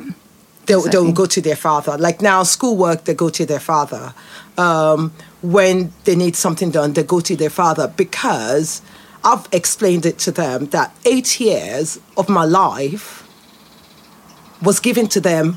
they'll, 0.67 0.79
Exactly. 0.79 0.91
they'll 1.05 1.13
go 1.13 1.27
to 1.27 1.41
their 1.41 1.57
father. 1.57 1.99
Like 1.99 2.21
now, 2.23 2.43
schoolwork, 2.45 3.05
they 3.05 3.15
go 3.15 3.29
to 3.29 3.45
their 3.45 3.61
father. 3.61 4.15
Um, 4.57 5.13
when 5.43 5.93
they 6.05 6.15
need 6.17 6.37
something 6.37 6.71
done, 6.71 6.93
they 6.93 7.03
go 7.03 7.21
to 7.21 7.35
their 7.37 7.51
father 7.51 7.89
because 7.97 8.81
I've 9.25 9.47
explained 9.53 10.07
it 10.07 10.19
to 10.21 10.31
them 10.31 10.67
that 10.67 10.95
eight 11.05 11.41
years 11.41 11.99
of 12.17 12.29
my 12.29 12.45
life 12.45 13.27
was 14.63 14.81
given 14.81 15.07
to 15.09 15.21
them. 15.21 15.57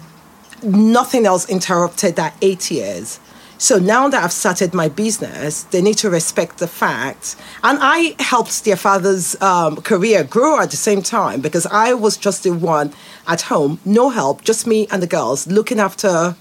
Nothing 0.63 1.25
else 1.25 1.47
interrupted 1.49 2.15
that 2.15 2.35
eight 2.41 2.71
years. 2.71 3.19
So 3.57 3.79
now 3.79 4.09
that 4.09 4.21
I've 4.21 4.33
started 4.33 4.73
my 4.73 4.89
business, 4.89 5.63
they 5.63 5.81
need 5.81 5.97
to 5.99 6.09
respect 6.09 6.57
the 6.57 6.67
fact. 6.67 7.37
And 7.63 7.79
I 7.81 8.15
helped 8.19 8.65
their 8.65 8.75
father's 8.75 9.41
um, 9.41 9.77
career 9.77 10.25
grow 10.25 10.59
at 10.59 10.71
the 10.71 10.77
same 10.77 11.01
time 11.01 11.39
because 11.39 11.65
I 11.67 11.93
was 11.93 12.17
just 12.17 12.43
the 12.43 12.51
one 12.51 12.93
at 13.25 13.43
home, 13.43 13.79
no 13.85 14.09
help, 14.09 14.43
just 14.43 14.67
me 14.67 14.87
and 14.91 15.01
the 15.01 15.07
girls 15.07 15.47
looking 15.47 15.79
after. 15.79 16.35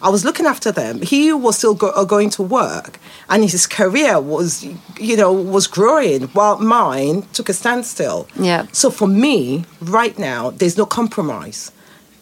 I 0.00 0.08
was 0.10 0.24
looking 0.24 0.46
after 0.46 0.70
them. 0.70 1.02
He 1.02 1.32
was 1.32 1.58
still 1.58 1.74
go- 1.74 1.90
uh, 1.90 2.04
going 2.04 2.30
to 2.30 2.42
work, 2.44 3.00
and 3.28 3.42
his 3.42 3.66
career 3.66 4.20
was, 4.20 4.64
you 5.00 5.16
know, 5.16 5.32
was 5.32 5.66
growing 5.66 6.28
while 6.28 6.58
mine 6.60 7.22
took 7.32 7.48
a 7.48 7.52
standstill. 7.52 8.28
Yeah. 8.38 8.66
So 8.70 8.90
for 8.90 9.08
me, 9.08 9.64
right 9.80 10.16
now, 10.16 10.50
there's 10.50 10.76
no 10.76 10.86
compromise. 10.86 11.72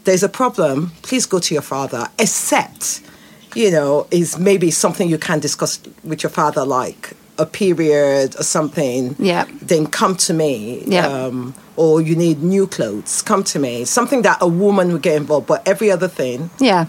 There's 0.06 0.22
a 0.22 0.28
problem. 0.28 0.92
Please 1.02 1.26
go 1.26 1.38
to 1.38 1.54
your 1.54 1.62
father, 1.62 2.08
except, 2.18 3.02
you 3.54 3.70
know, 3.70 4.06
is 4.10 4.38
maybe 4.38 4.70
something 4.70 5.08
you 5.08 5.18
can 5.18 5.40
discuss 5.40 5.80
with 6.02 6.22
your 6.22 6.30
father, 6.30 6.64
like 6.64 7.12
a 7.38 7.44
period 7.44 8.38
or 8.38 8.42
something. 8.42 9.14
Yeah. 9.18 9.44
Then 9.60 9.86
come 9.86 10.16
to 10.16 10.32
me. 10.32 10.84
Yeah. 10.86 11.06
Um, 11.06 11.54
or 11.76 12.00
you 12.00 12.16
need 12.16 12.42
new 12.42 12.66
clothes. 12.66 13.20
Come 13.20 13.44
to 13.44 13.58
me. 13.58 13.84
Something 13.84 14.22
that 14.22 14.38
a 14.40 14.48
woman 14.48 14.92
would 14.92 15.02
get 15.02 15.16
involved. 15.16 15.46
But 15.46 15.66
every 15.68 15.90
other 15.90 16.08
thing, 16.08 16.50
yeah 16.58 16.86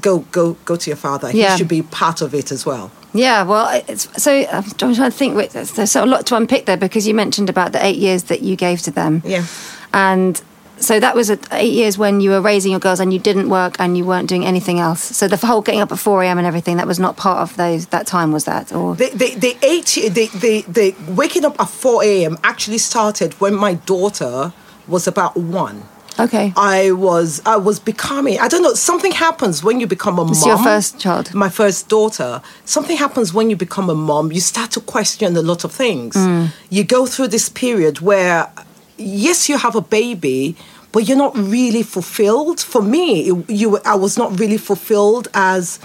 go 0.00 0.20
go 0.30 0.54
go 0.64 0.76
to 0.76 0.90
your 0.90 0.96
father. 0.96 1.30
Yeah. 1.30 1.52
He 1.52 1.58
should 1.58 1.68
be 1.68 1.82
part 1.82 2.22
of 2.22 2.34
it 2.34 2.50
as 2.50 2.64
well. 2.64 2.90
Yeah, 3.14 3.42
well, 3.42 3.68
it's, 3.88 4.08
so 4.22 4.32
I'm 4.32 4.62
trying 4.72 4.94
to 4.94 5.10
think. 5.10 5.36
wait, 5.36 5.50
There's, 5.50 5.72
there's 5.72 5.94
a 5.96 6.06
lot 6.06 6.24
to 6.26 6.36
unpick 6.36 6.64
there 6.64 6.78
because 6.78 7.06
you 7.06 7.12
mentioned 7.12 7.50
about 7.50 7.72
the 7.72 7.84
eight 7.84 7.98
years 7.98 8.24
that 8.24 8.40
you 8.40 8.56
gave 8.56 8.80
to 8.82 8.90
them. 8.90 9.20
Yeah. 9.22 9.44
And 9.92 10.40
so 10.82 11.00
that 11.00 11.14
was 11.14 11.30
eight 11.52 11.72
years 11.72 11.96
when 11.96 12.20
you 12.20 12.30
were 12.30 12.40
raising 12.40 12.70
your 12.72 12.80
girls 12.80 13.00
and 13.00 13.12
you 13.12 13.18
didn't 13.18 13.48
work 13.48 13.76
and 13.78 13.96
you 13.96 14.04
weren't 14.04 14.28
doing 14.28 14.44
anything 14.44 14.78
else. 14.80 15.00
So 15.00 15.28
the 15.28 15.36
whole 15.36 15.62
getting 15.62 15.80
up 15.80 15.92
at 15.92 15.98
4 15.98 16.22
a.m. 16.24 16.38
and 16.38 16.46
everything, 16.46 16.76
that 16.78 16.86
was 16.86 16.98
not 16.98 17.16
part 17.16 17.38
of 17.38 17.56
those 17.56 17.86
that 17.86 18.06
time, 18.06 18.32
was 18.32 18.44
that? 18.44 18.72
Or 18.72 18.94
The, 18.96 19.10
the, 19.14 19.34
the 19.36 19.56
eight, 19.62 19.86
the, 20.12 20.26
the, 20.34 20.62
the 20.68 20.94
waking 21.12 21.44
up 21.44 21.58
at 21.60 21.68
4 21.68 22.04
a.m. 22.04 22.36
actually 22.44 22.78
started 22.78 23.34
when 23.40 23.54
my 23.54 23.74
daughter 23.74 24.52
was 24.88 25.06
about 25.06 25.36
one. 25.36 25.84
Okay. 26.18 26.52
I 26.56 26.90
was 26.92 27.40
I 27.46 27.56
was 27.56 27.80
becoming 27.80 28.38
I 28.38 28.46
don't 28.46 28.62
know 28.62 28.74
something 28.74 29.12
happens 29.12 29.64
when 29.64 29.80
you 29.80 29.86
become 29.86 30.18
a 30.18 30.30
It's 30.30 30.40
mom. 30.40 30.48
your 30.50 30.58
first 30.58 31.00
child? 31.00 31.32
My 31.32 31.48
first 31.48 31.88
daughter. 31.88 32.42
Something 32.66 32.98
happens 32.98 33.32
when 33.32 33.48
you 33.48 33.56
become 33.56 33.88
a 33.88 33.94
mom. 33.94 34.30
You 34.30 34.40
start 34.40 34.70
to 34.72 34.80
question 34.80 35.36
a 35.38 35.42
lot 35.42 35.64
of 35.64 35.72
things. 35.72 36.14
Mm. 36.14 36.50
You 36.68 36.84
go 36.84 37.06
through 37.06 37.28
this 37.28 37.48
period 37.48 38.00
where 38.02 38.50
yes 38.98 39.48
you 39.48 39.56
have 39.56 39.74
a 39.74 39.80
baby 39.80 40.54
but 40.92 41.08
you're 41.08 41.16
not 41.26 41.36
really 41.36 41.82
fulfilled. 41.82 42.60
For 42.60 42.82
me, 42.82 43.28
it- 43.30 43.50
you 43.50 43.78
I 43.84 43.94
was 43.94 44.16
not 44.16 44.38
really 44.38 44.58
fulfilled 44.58 45.28
as 45.34 45.78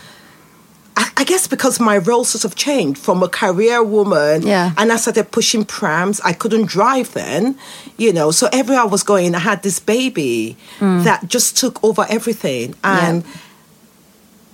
I 1.20 1.24
guess 1.24 1.48
because 1.48 1.80
my 1.80 1.98
role 1.98 2.24
sort 2.24 2.44
of 2.46 2.56
changed 2.56 3.00
from 3.00 3.22
a 3.24 3.28
career 3.28 3.82
woman, 3.84 4.46
Yeah. 4.46 4.72
and 4.78 4.92
I 4.92 4.98
started 4.98 5.32
pushing 5.32 5.64
prams. 5.66 6.20
I 6.22 6.34
couldn't 6.34 6.66
drive 6.68 7.14
then, 7.14 7.56
you 7.98 8.14
know. 8.14 8.30
So 8.32 8.48
everywhere 8.52 8.82
I 8.84 8.86
was 8.86 9.02
going, 9.04 9.34
I 9.34 9.40
had 9.40 9.64
this 9.64 9.80
baby 9.80 10.58
mm. 10.80 11.04
that 11.04 11.28
just 11.28 11.58
took 11.58 11.84
over 11.84 12.06
everything. 12.10 12.76
And 12.84 13.24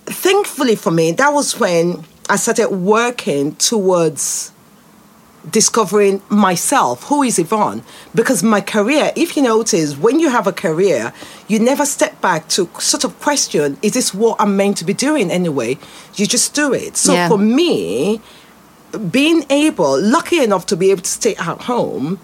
thankfully 0.06 0.76
for 0.76 0.92
me, 0.92 1.12
that 1.14 1.34
was 1.34 1.60
when 1.60 2.06
I 2.30 2.38
started 2.38 2.70
working 2.70 3.56
towards 3.56 4.52
discovering 5.50 6.22
myself. 6.30 7.04
Who 7.04 7.24
is 7.24 7.38
Yvonne? 7.38 7.84
Because 8.16 8.44
my 8.44 8.62
career, 8.62 9.12
if 9.16 9.36
you 9.36 9.44
notice, 9.44 9.98
when 9.98 10.20
you 10.20 10.30
have 10.30 10.48
a 10.48 10.54
career, 10.54 11.14
you 11.48 11.60
never 11.60 11.86
step 11.86 12.22
back 12.22 12.48
to 12.50 12.70
sort 12.80 13.04
of 13.04 13.20
question, 13.20 13.78
is 13.82 13.94
this 13.94 14.14
what 14.14 14.40
I'm 14.40 14.56
meant 14.56 14.78
to 14.78 14.86
be 14.86 14.94
doing 14.94 15.30
anyway? 15.30 15.78
You 16.16 16.26
just 16.28 16.54
do 16.54 16.74
it. 16.74 16.96
So 16.96 17.14
Yeah. 17.14 17.28
for 17.28 17.38
me, 17.38 18.22
being 19.12 19.46
able, 19.50 20.00
lucky 20.02 20.40
enough 20.42 20.66
to 20.68 20.78
be 20.78 20.92
able 20.92 21.02
to 21.02 21.10
stay 21.10 21.36
at 21.36 21.64
home, 21.64 22.20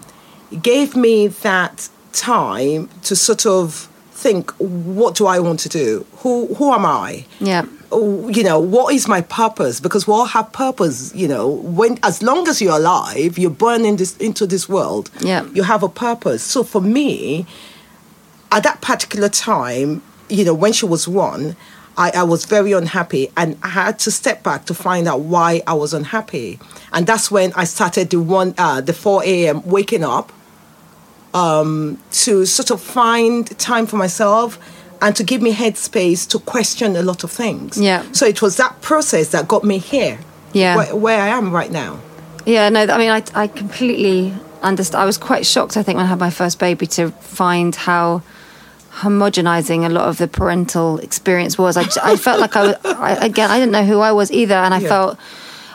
gave 0.62 0.96
me 0.96 1.28
that 1.28 1.88
time 2.12 2.88
to 3.02 3.14
sort 3.14 3.44
of 3.44 3.88
think, 4.20 4.50
what 4.58 5.14
do 5.16 5.26
I 5.26 5.38
want 5.40 5.60
to 5.60 5.68
do? 5.68 6.06
Who 6.22 6.54
who 6.54 6.72
am 6.72 6.84
I? 6.86 7.24
Yeah. 7.40 7.64
Oh, 7.92 8.28
You 8.28 8.44
know, 8.44 8.58
what 8.60 8.94
is 8.94 9.08
my 9.08 9.20
purpose? 9.22 9.80
Because 9.80 10.06
we 10.06 10.12
all 10.14 10.26
have 10.26 10.52
purpose. 10.52 11.12
You 11.14 11.28
know, 11.28 11.48
when 11.78 11.98
as 12.02 12.22
long 12.22 12.46
as 12.48 12.60
you're 12.62 12.76
alive, 12.76 13.38
you're 13.38 13.50
born 13.66 13.84
in 13.84 13.96
this 13.96 14.16
into 14.18 14.46
this 14.46 14.68
world. 14.68 15.10
Yeah. 15.20 15.44
you 15.54 15.62
have 15.64 15.82
a 15.82 15.88
purpose. 15.88 16.42
So 16.42 16.62
for 16.64 16.80
me, 16.80 17.46
at 18.52 18.62
that 18.62 18.80
particular 18.80 19.28
time, 19.28 20.02
you 20.28 20.44
know, 20.44 20.54
when 20.54 20.72
she 20.72 20.86
was 20.86 21.08
one, 21.08 21.56
I, 21.96 22.10
I 22.14 22.22
was 22.22 22.44
very 22.46 22.72
unhappy 22.72 23.28
and 23.36 23.56
I 23.62 23.68
had 23.68 23.98
to 24.00 24.10
step 24.10 24.42
back 24.42 24.64
to 24.66 24.74
find 24.74 25.08
out 25.08 25.20
why 25.20 25.60
I 25.66 25.74
was 25.74 25.92
unhappy. 25.94 26.58
And 26.92 27.06
that's 27.06 27.30
when 27.30 27.52
I 27.54 27.64
started 27.64 28.10
the 28.10 28.20
one 28.20 28.54
uh, 28.58 28.80
the 28.80 28.92
4 28.92 29.22
a.m. 29.24 29.62
waking 29.66 30.04
up 30.04 30.32
um, 31.34 31.98
to 32.12 32.44
sort 32.46 32.70
of 32.70 32.80
find 32.80 33.56
time 33.58 33.86
for 33.86 33.96
myself 33.96 34.58
and 35.02 35.14
to 35.16 35.24
give 35.24 35.40
me 35.40 35.52
headspace 35.52 36.28
to 36.28 36.38
question 36.40 36.96
a 36.96 37.02
lot 37.02 37.24
of 37.24 37.30
things. 37.30 37.78
Yeah. 37.80 38.04
So 38.12 38.26
it 38.26 38.42
was 38.42 38.56
that 38.58 38.80
process 38.82 39.28
that 39.30 39.48
got 39.48 39.64
me 39.64 39.78
here. 39.78 40.18
Yeah. 40.52 40.76
Where, 40.76 40.96
where 40.96 41.20
I 41.22 41.28
am 41.28 41.52
right 41.52 41.70
now. 41.70 42.00
Yeah, 42.44 42.68
no, 42.68 42.80
I 42.82 42.98
mean, 42.98 43.10
I, 43.10 43.22
I 43.34 43.46
completely 43.46 44.34
understand. 44.62 45.02
I 45.02 45.06
was 45.06 45.16
quite 45.18 45.46
shocked, 45.46 45.76
I 45.76 45.82
think, 45.82 45.96
when 45.96 46.06
I 46.06 46.08
had 46.08 46.18
my 46.18 46.30
first 46.30 46.58
baby 46.58 46.86
to 46.88 47.10
find 47.10 47.74
how 47.76 48.22
homogenizing 48.92 49.86
a 49.86 49.88
lot 49.88 50.08
of 50.08 50.18
the 50.18 50.26
parental 50.28 50.98
experience 50.98 51.56
was. 51.56 51.76
I, 51.76 51.84
I 52.02 52.16
felt 52.16 52.40
like 52.40 52.56
I, 52.56 52.66
was, 52.66 52.76
I 52.84 53.12
again 53.24 53.50
I 53.50 53.58
didn't 53.58 53.72
know 53.72 53.84
who 53.84 54.00
I 54.00 54.12
was 54.12 54.30
either, 54.32 54.54
and 54.56 54.74
I 54.74 54.78
Yeah. 54.80 54.88
felt 54.88 55.18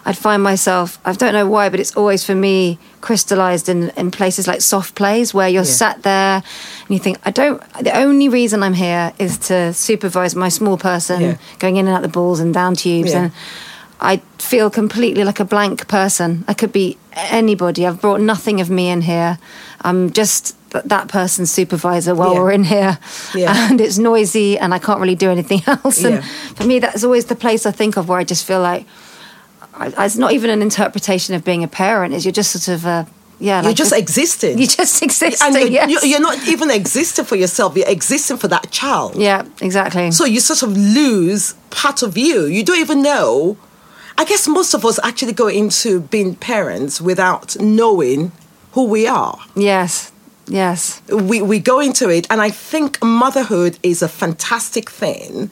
I'd 0.08 0.18
find 0.18 0.44
myself 0.44 1.00
I 1.06 1.14
don't 1.14 1.34
know 1.34 1.48
why, 1.48 1.70
but 1.70 1.80
it's 1.80 1.96
always 1.98 2.24
for 2.24 2.36
me 2.36 2.78
crystallized 3.02 3.70
in 3.70 3.90
in 3.98 4.12
places 4.12 4.48
like 4.48 4.62
soft 4.62 4.94
plays 4.96 5.34
where 5.34 5.50
you're 5.50 5.64
Yeah. 5.64 5.80
sat 5.84 6.04
there 6.04 6.36
and 6.86 6.90
you 6.90 7.00
think 7.00 7.18
I 7.26 7.32
don't. 7.32 7.62
The 7.84 7.98
only 7.98 8.30
reason 8.30 8.62
I'm 8.64 8.74
here 8.76 9.14
is 9.18 9.38
to 9.50 9.74
supervise 9.74 10.36
my 10.36 10.50
small 10.50 10.78
person 10.78 11.22
Yeah. 11.22 11.36
going 11.60 11.78
in 11.78 11.88
and 11.88 11.96
out 11.96 12.02
the 12.04 12.08
balls 12.20 12.40
and 12.40 12.54
down 12.54 12.76
tubes 12.76 13.12
Yeah. 13.12 13.22
and. 13.24 13.32
I 14.02 14.22
feel 14.40 14.70
completely 14.70 15.24
like 15.24 15.40
a 15.40 15.46
blank 15.46 15.88
person. 15.88 16.44
I 16.50 16.54
could 16.54 16.74
be 16.74 16.98
anybody. 17.32 17.88
I've 17.88 18.02
brought 18.02 18.20
nothing 18.20 18.60
of 18.62 18.70
me 18.70 18.90
in 18.90 19.02
here. 19.02 19.38
I'm 19.88 20.12
just 20.12 20.54
that 20.72 21.08
person's 21.08 21.50
supervisor 21.50 22.14
while 22.14 22.34
Yeah. 22.34 22.40
we're 22.42 22.52
in 22.52 22.64
here. 22.66 22.98
Yeah. 23.34 23.70
And 23.70 23.80
it's 23.80 23.98
noisy 23.98 24.60
and 24.60 24.74
I 24.74 24.80
can't 24.80 25.00
really 25.00 25.16
do 25.16 25.32
anything 25.32 25.64
else. 25.68 26.04
And 26.04 26.16
Yeah. 26.16 26.24
for 26.56 26.66
me, 26.66 26.80
that's 26.80 27.04
always 27.06 27.26
the 27.26 27.36
place 27.36 27.66
I 27.66 27.72
think 27.72 27.96
of 27.98 28.10
where 28.10 28.20
I 28.20 28.26
just 28.26 28.44
feel 28.46 28.60
like 28.62 28.86
it's 29.80 30.16
not 30.18 30.34
even 30.34 30.50
an 30.50 30.62
interpretation 30.62 31.36
of 31.36 31.44
being 31.44 31.64
a 31.64 31.68
parent, 31.68 32.14
is 32.14 32.26
you're 32.26 32.32
just 32.32 32.52
sort 32.52 32.76
of, 32.78 32.86
uh, 32.86 33.06
yeah. 33.40 33.62
You're 33.62 33.70
like 33.70 33.76
just 33.76 33.92
this- 33.92 34.00
existing. 34.00 34.58
You're 34.58 34.68
just 34.68 35.02
existing, 35.10 35.46
and 35.46 35.56
you're, 35.56 35.70
yes. 35.72 35.90
you're, 35.90 36.06
you're 36.06 36.22
not 36.22 36.48
even 36.48 36.72
existing 36.72 37.26
for 37.26 37.36
yourself. 37.36 37.76
You're 37.76 37.88
existing 37.90 38.38
for 38.38 38.48
that 38.48 38.72
child. 38.72 39.16
Yeah, 39.16 39.46
exactly. 39.62 40.12
So 40.12 40.26
you 40.26 40.40
sort 40.40 40.64
of 40.64 40.78
lose 40.78 41.54
part 41.70 42.02
of 42.02 42.18
you. 42.18 42.46
You 42.46 42.64
don't 42.64 42.80
even 42.80 43.02
know. 43.02 43.58
I 44.18 44.24
guess 44.24 44.48
most 44.48 44.74
of 44.74 44.86
us 44.86 44.98
actually 45.04 45.34
go 45.34 45.48
into 45.50 46.00
being 46.00 46.36
parents 46.36 47.02
without 47.02 47.60
knowing 47.60 48.32
who 48.72 48.86
we 48.86 49.08
are. 49.08 49.38
yes, 49.56 50.12
yes. 50.48 51.02
We, 51.10 51.42
we 51.42 51.60
go 51.60 51.80
into 51.82 52.10
it, 52.10 52.26
and 52.30 52.40
I 52.42 52.50
think 52.50 53.04
motherhood 53.04 53.78
is 53.84 54.02
a 54.02 54.08
fantastic 54.08 54.90
thing 54.90 55.52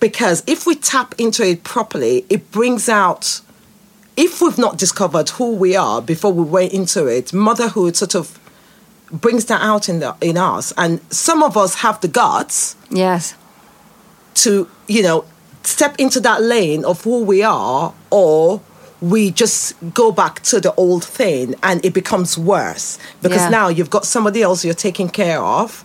because 0.00 0.42
if 0.46 0.66
we 0.66 0.74
tap 0.74 1.14
into 1.18 1.46
it 1.46 1.62
properly, 1.62 2.26
it 2.28 2.50
brings 2.50 2.88
out. 2.88 3.40
If 4.16 4.40
we've 4.40 4.58
not 4.58 4.78
discovered 4.78 5.28
who 5.30 5.54
we 5.56 5.74
are 5.76 6.00
before 6.00 6.32
we 6.32 6.44
went 6.44 6.72
into 6.72 7.06
it, 7.06 7.32
motherhood 7.32 7.96
sort 7.96 8.14
of 8.14 8.38
brings 9.10 9.46
that 9.46 9.60
out 9.60 9.88
in 9.88 10.00
the, 10.00 10.14
in 10.20 10.36
us, 10.36 10.72
and 10.76 11.00
some 11.12 11.42
of 11.42 11.56
us 11.56 11.76
have 11.76 12.00
the 12.00 12.08
guts 12.08 12.76
Yes. 12.90 13.34
to 14.34 14.68
you 14.88 15.02
know 15.02 15.24
step 15.62 15.96
into 15.98 16.20
that 16.20 16.42
lane 16.42 16.84
of 16.84 17.02
who 17.04 17.22
we 17.22 17.42
are 17.42 17.94
or 18.10 18.60
we 19.00 19.30
just 19.30 19.74
go 19.94 20.12
back 20.12 20.40
to 20.42 20.60
the 20.60 20.74
old 20.74 21.02
thing 21.04 21.54
and 21.62 21.84
it 21.84 21.92
becomes 21.94 22.36
worse 22.38 22.98
because 23.22 23.42
Yeah. 23.42 23.48
now 23.48 23.68
you've 23.68 23.90
got 23.90 24.04
somebody 24.04 24.42
else 24.42 24.64
you're 24.64 24.74
taking 24.74 25.08
care 25.08 25.40
of 25.42 25.84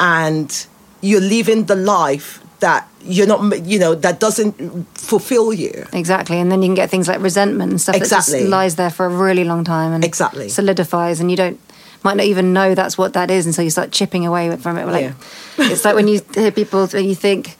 and 0.00 0.66
you're 1.02 1.20
living 1.20 1.64
the 1.64 1.76
life 1.76 2.40
that 2.60 2.87
you're 3.04 3.26
not 3.26 3.64
you 3.64 3.78
know 3.78 3.94
that 3.94 4.18
doesn't 4.20 4.54
fulfill 4.98 5.52
you 5.52 5.86
Exactly, 5.92 6.38
and 6.38 6.50
then 6.50 6.62
you 6.62 6.68
can 6.68 6.74
get 6.74 6.90
things 6.90 7.08
like 7.08 7.20
resentment 7.20 7.70
and 7.70 7.80
stuff 7.80 7.98
that 7.98 8.08
just 8.08 8.32
lies 8.48 8.76
there 8.76 8.90
for 8.90 9.06
a 9.06 9.08
really 9.08 9.44
long 9.44 9.64
time 9.64 9.92
and 9.92 10.04
Exactly. 10.04 10.48
solidifies, 10.48 11.20
and 11.20 11.30
you 11.30 11.36
don't 11.36 11.58
might 12.04 12.16
not 12.16 12.26
even 12.26 12.52
know 12.52 12.74
that's 12.74 12.96
what 12.96 13.12
that 13.14 13.30
is 13.30 13.46
until 13.46 13.64
you 13.64 13.70
start 13.70 13.90
chipping 13.90 14.24
away 14.26 14.54
from 14.56 14.76
it. 14.78 14.86
Like 14.86 15.12
it's 15.58 15.84
like 15.84 15.94
when 15.94 16.08
you 16.08 16.20
hear 16.34 16.50
people 16.52 16.86
you 16.88 17.14
think, 17.14 17.56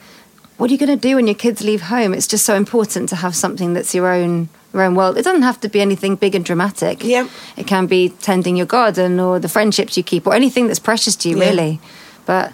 "What 0.57 0.69
are 0.69 0.73
you 0.73 0.79
going 0.79 0.97
to 0.99 1.07
do 1.09 1.15
when 1.15 1.27
your 1.27 1.35
kids 1.35 1.61
leave 1.63 1.81
home?" 1.83 2.13
It's 2.13 2.27
just 2.27 2.45
so 2.45 2.55
important 2.55 3.09
to 3.09 3.15
have 3.17 3.35
something 3.35 3.73
that's 3.73 3.93
your 3.95 4.07
own 4.07 4.49
your 4.73 4.83
own 4.83 4.93
world. 4.95 5.17
It 5.17 5.23
doesn't 5.23 5.41
have 5.41 5.59
to 5.61 5.69
be 5.69 5.81
anything 5.81 6.15
big 6.15 6.35
and 6.35 6.45
dramatic. 6.45 7.03
Yeah. 7.03 7.27
it 7.57 7.65
can 7.67 7.87
be 7.87 8.09
tending 8.21 8.55
your 8.55 8.67
garden 8.67 9.19
or 9.19 9.39
the 9.39 9.49
friendships 9.49 9.97
you 9.97 10.03
keep 10.03 10.27
or 10.27 10.33
anything 10.33 10.67
that's 10.67 10.79
precious 10.79 11.15
to 11.17 11.29
you, 11.29 11.37
Yeah. 11.37 11.49
really. 11.49 11.79
But 12.25 12.53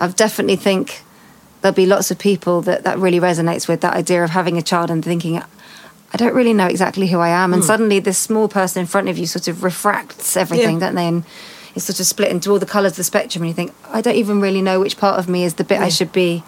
I've 0.00 0.16
definitely 0.16 0.56
think 0.56 1.02
there'll 1.62 1.74
be 1.74 1.86
lots 1.86 2.10
of 2.10 2.18
people 2.18 2.60
that 2.62 2.84
that 2.84 2.98
really 2.98 3.18
resonates 3.20 3.66
with 3.68 3.80
that 3.80 3.94
idea 3.94 4.22
of 4.22 4.30
having 4.30 4.58
a 4.58 4.62
child 4.62 4.90
and 4.90 5.02
thinking 5.04 5.38
I 6.14 6.18
don't 6.18 6.34
really 6.34 6.52
know 6.52 6.66
exactly 6.66 7.06
who 7.06 7.20
I 7.20 7.30
am. 7.30 7.54
And 7.54 7.64
suddenly 7.64 7.98
this 7.98 8.18
small 8.18 8.46
person 8.46 8.80
in 8.80 8.86
front 8.86 9.08
of 9.08 9.16
you 9.16 9.26
sort 9.26 9.48
of 9.48 9.64
refracts 9.64 10.36
everything 10.36 10.74
Yeah. 10.78 10.86
don't 10.86 10.94
they? 10.94 11.06
And 11.08 11.24
it's 11.74 11.86
sort 11.86 11.98
of 12.00 12.06
split 12.06 12.28
into 12.30 12.50
all 12.50 12.58
the 12.58 12.66
colours 12.66 12.92
of 12.92 12.96
the 12.98 13.04
spectrum 13.04 13.42
and 13.42 13.48
you 13.48 13.54
think 13.54 13.72
I 13.90 14.02
don't 14.02 14.16
even 14.16 14.40
really 14.40 14.60
know 14.60 14.78
which 14.78 14.98
part 14.98 15.18
of 15.18 15.26
me 15.28 15.44
is 15.44 15.54
the 15.54 15.64
bit 15.64 15.80
I 15.80 15.88
should 15.88 16.12
be 16.12 16.44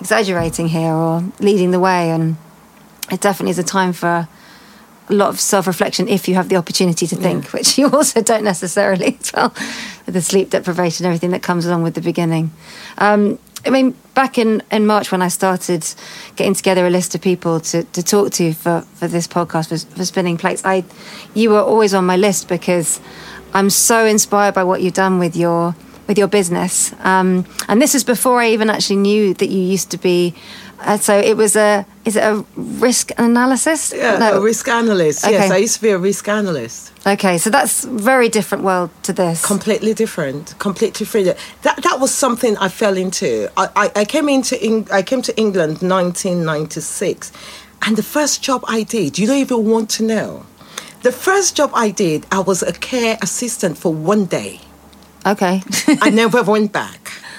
exaggerating 0.00 0.68
here 0.68 0.92
or 0.92 1.24
leading 1.40 1.70
the 1.70 1.80
way. 1.80 2.10
And 2.10 2.36
it 3.10 3.20
definitely 3.20 3.52
is 3.52 3.58
a 3.58 3.62
time 3.64 3.92
for 3.94 4.28
a 5.08 5.14
lot 5.14 5.30
of 5.30 5.40
self-reflection 5.40 6.06
if 6.08 6.28
you 6.28 6.34
have 6.34 6.48
the 6.50 6.56
opportunity 6.56 7.06
to 7.06 7.16
think 7.16 7.46
which 7.52 7.78
you 7.78 7.88
also 7.90 8.20
don't 8.22 8.44
necessarily 8.44 9.16
as 9.22 9.32
well 9.32 9.52
with 10.06 10.14
the 10.14 10.22
sleep 10.22 10.50
deprivation 10.50 11.04
everything 11.06 11.30
that 11.30 11.42
comes 11.42 11.64
along 11.66 11.82
with 11.82 11.94
the 11.94 12.00
beginning. 12.02 12.50
Um, 12.98 13.38
I 13.66 13.70
mean, 13.70 13.94
back 14.14 14.38
in, 14.38 14.62
in 14.70 14.86
March 14.86 15.12
when 15.12 15.22
I 15.22 15.28
started 15.28 15.86
getting 16.36 16.54
together 16.54 16.86
a 16.86 16.90
list 16.90 17.14
of 17.14 17.20
people 17.20 17.60
to, 17.60 17.84
to 17.84 18.02
talk 18.02 18.32
to 18.32 18.52
for, 18.52 18.82
for 18.94 19.08
this 19.08 19.26
podcast 19.26 19.68
for, 19.68 19.96
for 19.96 20.04
spinning 20.04 20.36
plates, 20.36 20.62
I 20.64 20.84
you 21.34 21.50
were 21.50 21.60
always 21.60 21.94
on 21.94 22.04
my 22.04 22.16
list 22.16 22.48
because 22.48 23.00
I'm 23.52 23.70
so 23.70 24.06
inspired 24.06 24.54
by 24.54 24.64
what 24.64 24.82
you've 24.82 24.94
done 24.94 25.18
with 25.18 25.36
your 25.36 25.74
with 26.06 26.18
your 26.18 26.28
business. 26.28 26.92
Um, 27.00 27.46
and 27.68 27.80
this 27.80 27.94
is 27.94 28.04
before 28.04 28.40
I 28.40 28.50
even 28.50 28.68
actually 28.68 28.96
knew 28.96 29.34
that 29.34 29.48
you 29.48 29.60
used 29.60 29.90
to 29.92 29.98
be. 29.98 30.34
Uh, 30.82 30.96
so 30.96 31.18
it 31.18 31.36
was 31.36 31.56
a 31.56 31.84
is 32.04 32.16
it 32.16 32.22
a 32.22 32.44
risk 32.56 33.12
analysis? 33.18 33.92
yeah 33.94 34.30
a 34.36 34.40
risk 34.40 34.66
analyst. 34.68 35.24
Yes 35.28 35.50
i 35.50 35.56
used 35.58 35.76
to 35.76 35.82
be 35.82 35.90
a 35.90 35.98
risk 35.98 36.28
analyst. 36.28 36.92
Okay, 37.06 37.38
so 37.38 37.50
that's 37.50 37.84
very 37.84 38.28
different 38.28 38.64
world 38.64 38.90
to 39.02 39.12
this. 39.12 39.44
completely 39.44 39.94
different 39.94 40.54
completely 40.58 41.04
different. 41.04 41.36
That 41.62 41.82
that 41.82 41.98
was 42.00 42.10
something 42.14 42.56
i 42.58 42.68
fell 42.68 42.96
into. 42.96 43.48
I 43.56 43.68
i, 43.76 43.90
I 44.02 44.04
came 44.04 44.28
into 44.28 44.54
Eng- 44.62 44.88
i 44.90 45.02
came 45.02 45.22
to 45.22 45.32
england 45.36 45.82
1996 45.82 47.32
and 47.82 47.96
the 47.96 48.02
first 48.02 48.42
job 48.42 48.64
i 48.66 48.82
did 48.82 49.18
you 49.18 49.26
don't 49.26 49.38
even 49.38 49.64
want 49.70 49.90
to 49.90 50.02
know. 50.02 50.46
The 51.02 51.12
first 51.12 51.56
job 51.56 51.70
i 51.74 51.90
did 51.90 52.26
i 52.32 52.40
was 52.40 52.62
a 52.62 52.72
care 52.72 53.18
assistant 53.22 53.76
for 53.78 53.92
one 53.92 54.24
day. 54.26 54.60
Okay. 55.26 55.62
i 56.00 56.08
never 56.10 56.42
went 56.42 56.72
back 56.72 57.12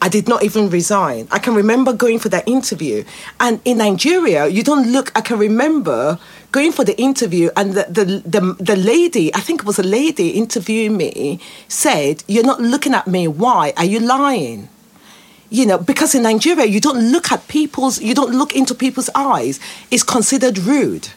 I 0.00 0.08
did 0.08 0.28
not 0.28 0.44
even 0.44 0.70
resign. 0.70 1.26
I 1.30 1.38
can 1.38 1.54
remember 1.54 1.92
going 1.92 2.18
for 2.18 2.28
that 2.28 2.46
interview. 2.46 3.04
And 3.40 3.60
in 3.64 3.78
Nigeria, 3.78 4.46
you 4.46 4.62
don't 4.62 4.92
look, 4.92 5.10
I 5.16 5.20
can 5.20 5.38
remember 5.38 6.18
going 6.52 6.72
for 6.72 6.84
the 6.84 6.98
interview 7.00 7.50
and 7.56 7.74
the, 7.74 7.86
the, 7.88 8.04
the, 8.04 8.56
the 8.62 8.76
lady, 8.76 9.34
I 9.34 9.40
think 9.40 9.62
it 9.62 9.66
was 9.66 9.78
a 9.78 9.82
lady 9.82 10.30
interviewing 10.30 10.96
me, 10.96 11.40
said, 11.66 12.22
You're 12.28 12.44
not 12.44 12.60
looking 12.60 12.94
at 12.94 13.06
me. 13.06 13.26
Why? 13.26 13.72
Are 13.76 13.84
you 13.84 13.98
lying? 13.98 14.68
You 15.50 15.66
know, 15.66 15.78
because 15.78 16.14
in 16.14 16.22
Nigeria, 16.22 16.66
you 16.66 16.80
don't 16.80 17.10
look 17.10 17.32
at 17.32 17.48
people's, 17.48 18.00
you 18.00 18.14
don't 18.14 18.32
look 18.32 18.54
into 18.54 18.74
people's 18.74 19.10
eyes. 19.14 19.58
It's 19.90 20.02
considered 20.02 20.58
rude. 20.58 21.08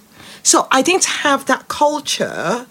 So 0.42 0.68
I 0.72 0.82
didn't 0.82 1.06
have 1.06 1.46
that 1.46 1.68
culture 1.68 2.66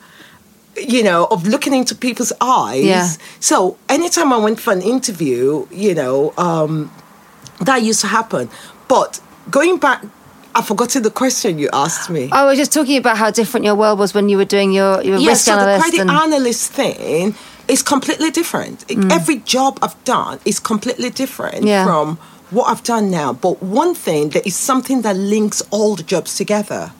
you 0.88 1.02
know, 1.02 1.26
of 1.30 1.46
looking 1.46 1.74
into 1.74 1.94
people's 1.94 2.32
eyes. 2.40 2.84
Yeah. 2.84 3.08
So 3.40 3.76
anytime 3.88 4.32
I 4.32 4.38
went 4.38 4.60
for 4.60 4.72
an 4.72 4.82
interview, 4.82 5.66
you 5.70 5.94
know, 5.94 6.32
um, 6.36 6.90
that 7.60 7.82
used 7.82 8.00
to 8.02 8.06
happen. 8.06 8.48
But 8.88 9.20
going 9.50 9.78
back, 9.78 10.04
I've 10.54 10.66
forgotten 10.66 11.02
the 11.02 11.10
question 11.10 11.58
you 11.58 11.68
asked 11.72 12.10
me. 12.10 12.28
I 12.32 12.44
was 12.44 12.58
just 12.58 12.72
talking 12.72 12.96
about 12.96 13.16
how 13.16 13.30
different 13.30 13.64
your 13.64 13.76
world 13.76 13.98
was 13.98 14.14
when 14.14 14.28
you 14.28 14.36
were 14.36 14.44
doing 14.44 14.72
your, 14.72 15.00
your 15.02 15.18
yes, 15.18 15.28
risk 15.28 15.44
so 15.44 15.54
the 15.56 15.60
analyst. 15.62 15.82
credit 15.82 16.00
and- 16.00 16.10
analyst 16.10 16.72
thing 16.72 17.34
is 17.68 17.82
completely 17.82 18.30
different. 18.32 18.84
Every 19.12 19.36
job 19.36 19.78
I've 19.80 20.02
done 20.04 20.40
is 20.44 20.58
completely 20.58 21.10
different 21.10 21.64
Yeah. 21.64 21.84
from 21.84 22.16
what 22.50 22.64
I've 22.66 22.82
done 22.82 23.12
now. 23.12 23.32
But 23.32 23.62
one 23.62 23.94
thing 23.94 24.30
that 24.30 24.44
is 24.44 24.56
something 24.56 25.02
that 25.02 25.16
links 25.16 25.62
all 25.70 25.94
the 25.94 26.02
jobs 26.02 26.34
together 26.36 26.90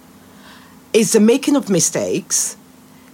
is 0.92 1.10
the 1.12 1.18
making 1.20 1.56
of 1.56 1.68
mistakes. 1.68 2.56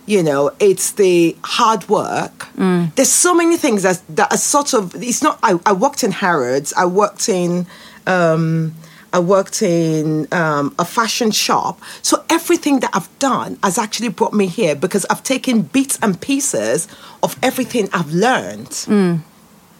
You 0.06 0.22
know, 0.22 0.50
it's 0.60 0.92
the 0.92 1.36
hard 1.42 1.88
work. 1.88 2.48
There's 2.94 3.12
so 3.12 3.34
many 3.34 3.56
things 3.56 3.82
that 3.82 4.00
that 4.16 4.32
are 4.32 4.38
sort 4.38 4.72
of. 4.72 4.94
It's 4.94 5.22
not. 5.22 5.38
I, 5.42 5.58
I 5.66 5.72
worked 5.72 6.04
in 6.04 6.12
Harrods. 6.12 6.72
I 6.76 6.86
worked 6.86 7.28
in. 7.28 7.66
Um, 8.06 8.74
I 9.12 9.18
worked 9.18 9.62
in 9.62 10.28
um, 10.32 10.74
a 10.78 10.84
fashion 10.84 11.30
shop. 11.30 11.80
So 12.02 12.24
everything 12.28 12.80
that 12.80 12.90
I've 12.92 13.08
done 13.18 13.58
has 13.62 13.78
actually 13.78 14.10
brought 14.10 14.34
me 14.34 14.46
here 14.46 14.74
because 14.76 15.06
I've 15.08 15.22
taken 15.22 15.62
bits 15.62 15.98
and 16.02 16.20
pieces 16.20 16.86
of 17.22 17.36
everything 17.42 17.88
I've 17.94 18.12
learned 18.12 18.86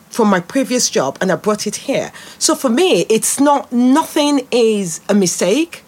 from 0.09 0.29
my 0.31 0.41
previous 0.41 0.89
job 0.89 1.19
and 1.21 1.31
I 1.31 1.37
brought 1.37 1.67
it 1.67 1.77
here. 1.77 2.13
So 2.39 2.55
for 2.55 2.71
me, 2.71 3.05
it's 3.11 3.39
not, 3.39 3.71
nothing 3.73 4.47
is 4.51 5.01
a 5.09 5.15
mistake. 5.15 5.83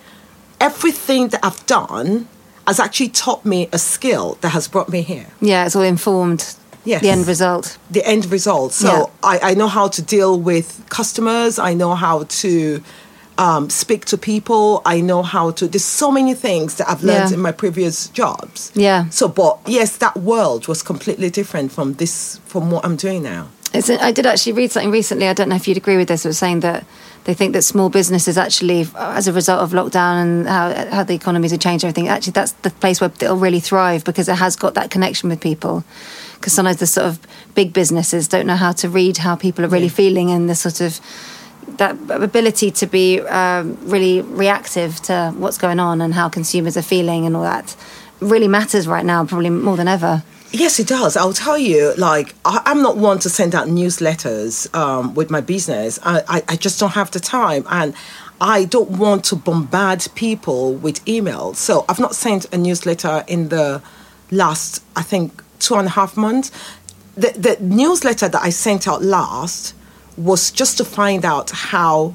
Everything 0.60 1.28
that 1.28 1.40
I've 1.42 1.64
done 1.66 2.28
has 2.68 2.78
actually 2.80 3.08
taught 3.24 3.44
me 3.44 3.68
a 3.72 3.78
skill 3.78 4.36
that 4.42 4.50
has 4.50 4.68
brought 4.68 4.88
me 4.88 5.00
here. 5.02 5.26
yeah, 5.40 5.66
it's 5.66 5.76
all 5.76 5.82
informed. 5.96 6.42
Yes. 6.84 7.02
The 7.02 7.10
end 7.10 7.26
result. 7.26 7.76
The 7.90 8.02
end 8.06 8.24
result. 8.32 8.72
So 8.72 8.86
Yeah. 8.88 9.04
I, 9.22 9.50
I 9.50 9.54
know 9.54 9.68
how 9.68 9.88
to 9.88 10.00
deal 10.02 10.32
with 10.40 10.66
customers. 10.88 11.58
I 11.58 11.74
know 11.74 11.94
how 11.94 12.24
to 12.42 12.80
um, 13.36 13.68
speak 13.70 14.04
to 14.06 14.16
people. 14.16 14.80
I 14.86 15.00
know 15.00 15.22
how 15.22 15.50
to. 15.58 15.68
There's 15.68 15.84
so 15.84 16.10
many 16.10 16.34
things 16.34 16.74
that 16.76 16.88
I've 16.90 17.02
learned 17.04 17.30
Yeah. 17.30 17.36
in 17.36 17.40
my 17.42 17.52
previous 17.52 18.08
jobs. 18.08 18.72
Yeah. 18.74 19.08
So, 19.10 19.28
but 19.28 19.58
yes, 19.66 19.98
that 19.98 20.16
world 20.16 20.66
was 20.68 20.82
completely 20.82 21.30
different 21.30 21.72
from 21.72 21.94
this, 21.94 22.40
from 22.46 22.70
what 22.70 22.84
I'm 22.86 22.96
doing 22.96 23.22
now. 23.22 23.48
It's, 23.74 23.90
I 23.90 24.12
did 24.12 24.26
actually 24.26 24.52
read 24.52 24.70
something 24.70 24.90
recently. 24.90 25.28
I 25.28 25.34
don't 25.34 25.48
know 25.48 25.56
if 25.56 25.68
you'd 25.68 25.76
agree 25.76 25.96
with 25.96 26.08
this. 26.08 26.24
It 26.24 26.28
was 26.28 26.38
saying 26.38 26.60
that 26.60 26.86
they 27.24 27.34
think 27.34 27.52
that 27.52 27.62
small 27.62 27.90
businesses 27.90 28.38
actually, 28.38 28.86
as 28.96 29.28
a 29.28 29.32
result 29.32 29.60
of 29.60 29.72
lockdown 29.72 30.22
and 30.22 30.48
how, 30.48 30.90
how 30.90 31.04
the 31.04 31.14
economies 31.14 31.50
have 31.50 31.60
changed, 31.60 31.84
everything. 31.84 32.08
Actually, 32.08 32.32
that's 32.32 32.52
the 32.52 32.70
place 32.70 33.00
where 33.00 33.10
it'll 33.20 33.36
really 33.36 33.60
thrive 33.60 34.04
because 34.04 34.28
it 34.28 34.36
has 34.36 34.56
got 34.56 34.74
that 34.74 34.90
connection 34.90 35.28
with 35.28 35.40
people. 35.40 35.84
Because 36.34 36.54
sometimes 36.54 36.78
the 36.78 36.86
sort 36.86 37.06
of 37.06 37.20
big 37.54 37.72
businesses 37.72 38.28
don't 38.28 38.46
know 38.46 38.56
how 38.56 38.72
to 38.72 38.88
read 38.88 39.18
how 39.18 39.36
people 39.36 39.64
are 39.64 39.68
really 39.68 39.88
feeling 39.90 40.30
and 40.30 40.48
the 40.48 40.54
sort 40.54 40.80
of 40.80 41.00
that 41.76 41.96
ability 42.10 42.70
to 42.70 42.86
be 42.86 43.20
um, 43.20 43.76
really 43.82 44.22
reactive 44.22 45.00
to 45.02 45.34
what's 45.36 45.58
going 45.58 45.78
on 45.78 46.00
and 46.00 46.14
how 46.14 46.28
consumers 46.28 46.76
are 46.76 46.82
feeling 46.82 47.26
and 47.26 47.36
all 47.36 47.42
that 47.42 47.76
really 48.20 48.48
matters 48.48 48.88
right 48.88 49.04
now, 49.04 49.24
probably 49.24 49.50
more 49.50 49.76
than 49.76 49.88
ever. 49.88 50.22
Yes, 50.50 50.80
it 50.80 50.86
does. 50.86 51.16
I'll 51.16 51.34
tell 51.34 51.58
you, 51.58 51.92
like, 51.98 52.34
I, 52.44 52.62
I'm 52.64 52.80
not 52.80 52.96
one 52.96 53.18
to 53.20 53.28
send 53.28 53.54
out 53.54 53.68
newsletters 53.68 54.74
um, 54.74 55.14
with 55.14 55.30
my 55.30 55.42
business. 55.42 55.98
I, 56.02 56.22
I, 56.26 56.42
I 56.48 56.56
just 56.56 56.80
don't 56.80 56.92
have 56.92 57.10
the 57.10 57.20
time. 57.20 57.66
And 57.68 57.94
I 58.40 58.64
don't 58.64 58.90
want 58.92 59.24
to 59.26 59.36
bombard 59.36 60.06
people 60.14 60.74
with 60.74 61.04
emails. 61.04 61.56
So 61.56 61.84
I've 61.88 62.00
not 62.00 62.14
sent 62.14 62.52
a 62.52 62.56
newsletter 62.56 63.24
in 63.28 63.50
the 63.50 63.82
last, 64.30 64.82
I 64.96 65.02
think, 65.02 65.42
two 65.58 65.74
and 65.74 65.86
a 65.86 65.90
half 65.90 66.16
months. 66.16 66.50
The, 67.14 67.30
the 67.32 67.62
newsletter 67.62 68.28
that 68.28 68.42
I 68.42 68.48
sent 68.48 68.88
out 68.88 69.02
last 69.02 69.74
was 70.16 70.50
just 70.50 70.78
to 70.78 70.84
find 70.84 71.26
out 71.26 71.50
how 71.50 72.14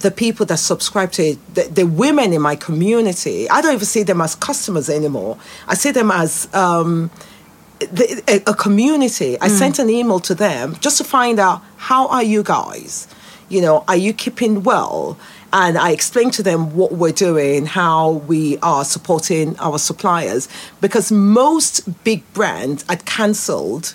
the 0.00 0.10
people 0.10 0.44
that 0.46 0.58
subscribe 0.58 1.12
to 1.12 1.22
it, 1.22 1.54
the, 1.54 1.62
the 1.62 1.84
women 1.84 2.34
in 2.34 2.42
my 2.42 2.56
community, 2.56 3.48
I 3.48 3.62
don't 3.62 3.74
even 3.74 3.86
see 3.86 4.02
them 4.02 4.20
as 4.20 4.34
customers 4.34 4.90
anymore. 4.90 5.38
I 5.66 5.74
see 5.74 5.92
them 5.92 6.10
as 6.10 6.52
um, 6.52 7.10
the, 7.80 8.22
a, 8.28 8.50
a 8.50 8.54
community. 8.54 9.40
I 9.40 9.48
mm. 9.48 9.58
sent 9.58 9.78
an 9.78 9.90
email 9.90 10.20
to 10.20 10.34
them 10.34 10.76
just 10.80 10.98
to 10.98 11.04
find 11.04 11.38
out 11.38 11.62
how 11.76 12.08
are 12.08 12.22
you 12.22 12.42
guys? 12.42 13.08
You 13.48 13.60
know, 13.60 13.84
are 13.88 13.96
you 13.96 14.12
keeping 14.12 14.62
well? 14.62 15.18
And 15.52 15.78
I 15.78 15.92
explained 15.92 16.32
to 16.34 16.42
them 16.42 16.74
what 16.74 16.92
we're 16.92 17.12
doing, 17.12 17.66
how 17.66 18.10
we 18.10 18.58
are 18.58 18.84
supporting 18.84 19.56
our 19.58 19.78
suppliers, 19.78 20.48
because 20.80 21.12
most 21.12 22.02
big 22.02 22.24
brands 22.32 22.84
had 22.88 23.04
cancelled 23.04 23.94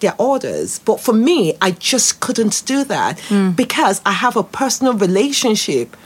their 0.00 0.14
orders. 0.18 0.80
But 0.80 1.00
for 1.00 1.12
me, 1.12 1.56
I 1.62 1.70
just 1.72 2.20
couldn't 2.20 2.62
do 2.66 2.82
that 2.84 3.18
mm. 3.28 3.54
because 3.54 4.00
I 4.04 4.12
have 4.12 4.36
a 4.36 4.42
personal 4.42 4.94
relationship 4.94 5.96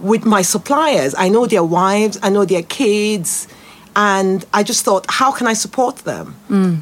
with 0.00 0.24
my 0.24 0.42
suppliers. 0.42 1.14
I 1.18 1.28
know 1.28 1.46
their 1.46 1.64
wives, 1.64 2.18
I 2.22 2.30
know 2.30 2.44
their 2.44 2.62
kids, 2.62 3.48
and 3.98 4.46
I 4.54 4.62
just 4.62 4.84
thought, 4.84 5.06
how 5.08 5.32
can 5.32 5.48
I 5.48 5.54
support 5.54 5.96
them? 5.96 6.36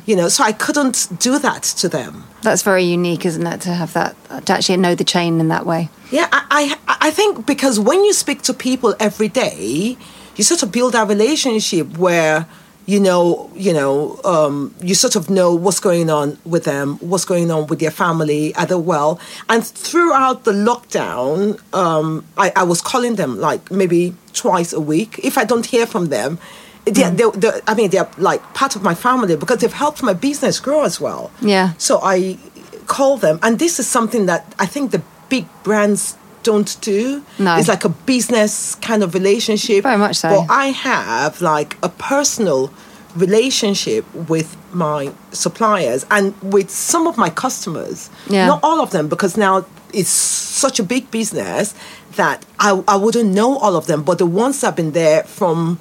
You 0.04 0.16
know, 0.16 0.28
so 0.28 0.44
I 0.44 0.52
couldn't 0.52 1.08
do 1.18 1.38
that 1.38 1.62
to 1.80 1.88
them. 1.88 2.24
That's 2.42 2.60
very 2.60 2.84
unique, 2.84 3.24
isn't 3.24 3.46
it, 3.46 3.62
to 3.62 3.70
have 3.70 3.94
that, 3.94 4.14
to 4.44 4.52
actually 4.52 4.76
know 4.76 4.94
the 4.94 5.02
chain 5.02 5.40
in 5.40 5.48
that 5.48 5.64
way? 5.64 5.88
Yeah, 6.10 6.28
I, 6.30 6.76
I, 6.86 6.96
I 7.08 7.10
think 7.10 7.46
because 7.46 7.80
when 7.80 8.04
you 8.04 8.12
speak 8.12 8.42
to 8.42 8.52
people 8.52 8.94
every 9.00 9.28
day, 9.28 9.96
you 10.36 10.44
sort 10.44 10.62
of 10.62 10.70
build 10.70 10.94
a 10.94 11.06
relationship 11.06 11.96
where 11.96 12.46
you 12.84 13.00
know, 13.00 13.50
you 13.56 13.72
know, 13.72 14.20
um, 14.24 14.72
you 14.80 14.94
sort 14.94 15.16
of 15.16 15.28
know 15.28 15.52
what's 15.52 15.80
going 15.80 16.08
on 16.08 16.38
with 16.44 16.62
them, 16.62 16.98
what's 16.98 17.24
going 17.24 17.50
on 17.50 17.66
with 17.66 17.80
their 17.80 17.90
family, 17.90 18.54
are 18.54 18.64
they 18.64 18.76
well? 18.76 19.18
And 19.48 19.66
throughout 19.66 20.44
the 20.44 20.52
lockdown, 20.52 21.60
um, 21.74 22.24
I, 22.36 22.52
I 22.54 22.62
was 22.62 22.80
calling 22.80 23.16
them 23.16 23.40
like 23.40 23.72
maybe 23.72 24.14
twice 24.34 24.72
a 24.72 24.80
week. 24.80 25.18
If 25.24 25.36
I 25.36 25.42
don't 25.42 25.66
hear 25.66 25.84
from 25.84 26.06
them, 26.10 26.38
they're, 26.86 27.10
hmm. 27.10 27.16
they're, 27.16 27.30
they're, 27.32 27.60
I 27.66 27.74
mean, 27.74 27.90
they're 27.90 28.08
like 28.16 28.42
part 28.54 28.76
of 28.76 28.82
my 28.82 28.94
family 28.94 29.36
because 29.36 29.58
they've 29.58 29.72
helped 29.72 30.02
my 30.02 30.14
business 30.14 30.60
grow 30.60 30.84
as 30.84 31.00
well. 31.00 31.30
Yeah. 31.42 31.74
So 31.78 32.00
I 32.02 32.38
call 32.86 33.16
them, 33.18 33.38
and 33.42 33.58
this 33.58 33.78
is 33.78 33.86
something 33.86 34.26
that 34.26 34.54
I 34.58 34.66
think 34.66 34.92
the 34.92 35.02
big 35.28 35.46
brands 35.64 36.16
don't 36.42 36.80
do. 36.80 37.24
No. 37.38 37.56
It's 37.56 37.68
like 37.68 37.84
a 37.84 37.88
business 37.88 38.76
kind 38.76 39.02
of 39.02 39.14
relationship. 39.14 39.82
Very 39.82 39.98
much 39.98 40.16
so. 40.16 40.28
But 40.28 40.46
I 40.52 40.66
have 40.66 41.40
like 41.40 41.76
a 41.82 41.88
personal 41.88 42.72
relationship 43.16 44.04
with 44.14 44.56
my 44.72 45.12
suppliers 45.32 46.06
and 46.10 46.40
with 46.42 46.70
some 46.70 47.08
of 47.08 47.16
my 47.18 47.30
customers. 47.30 48.10
Yeah. 48.28 48.46
Not 48.46 48.60
all 48.62 48.80
of 48.80 48.90
them, 48.92 49.08
because 49.08 49.36
now 49.36 49.66
it's 49.92 50.10
such 50.10 50.78
a 50.78 50.84
big 50.84 51.10
business 51.10 51.74
that 52.14 52.46
I, 52.60 52.82
I 52.86 52.96
wouldn't 52.96 53.34
know 53.34 53.58
all 53.58 53.74
of 53.74 53.86
them. 53.86 54.04
But 54.04 54.18
the 54.18 54.26
ones 54.26 54.60
that 54.60 54.68
have 54.68 54.76
been 54.76 54.92
there 54.92 55.24
from 55.24 55.80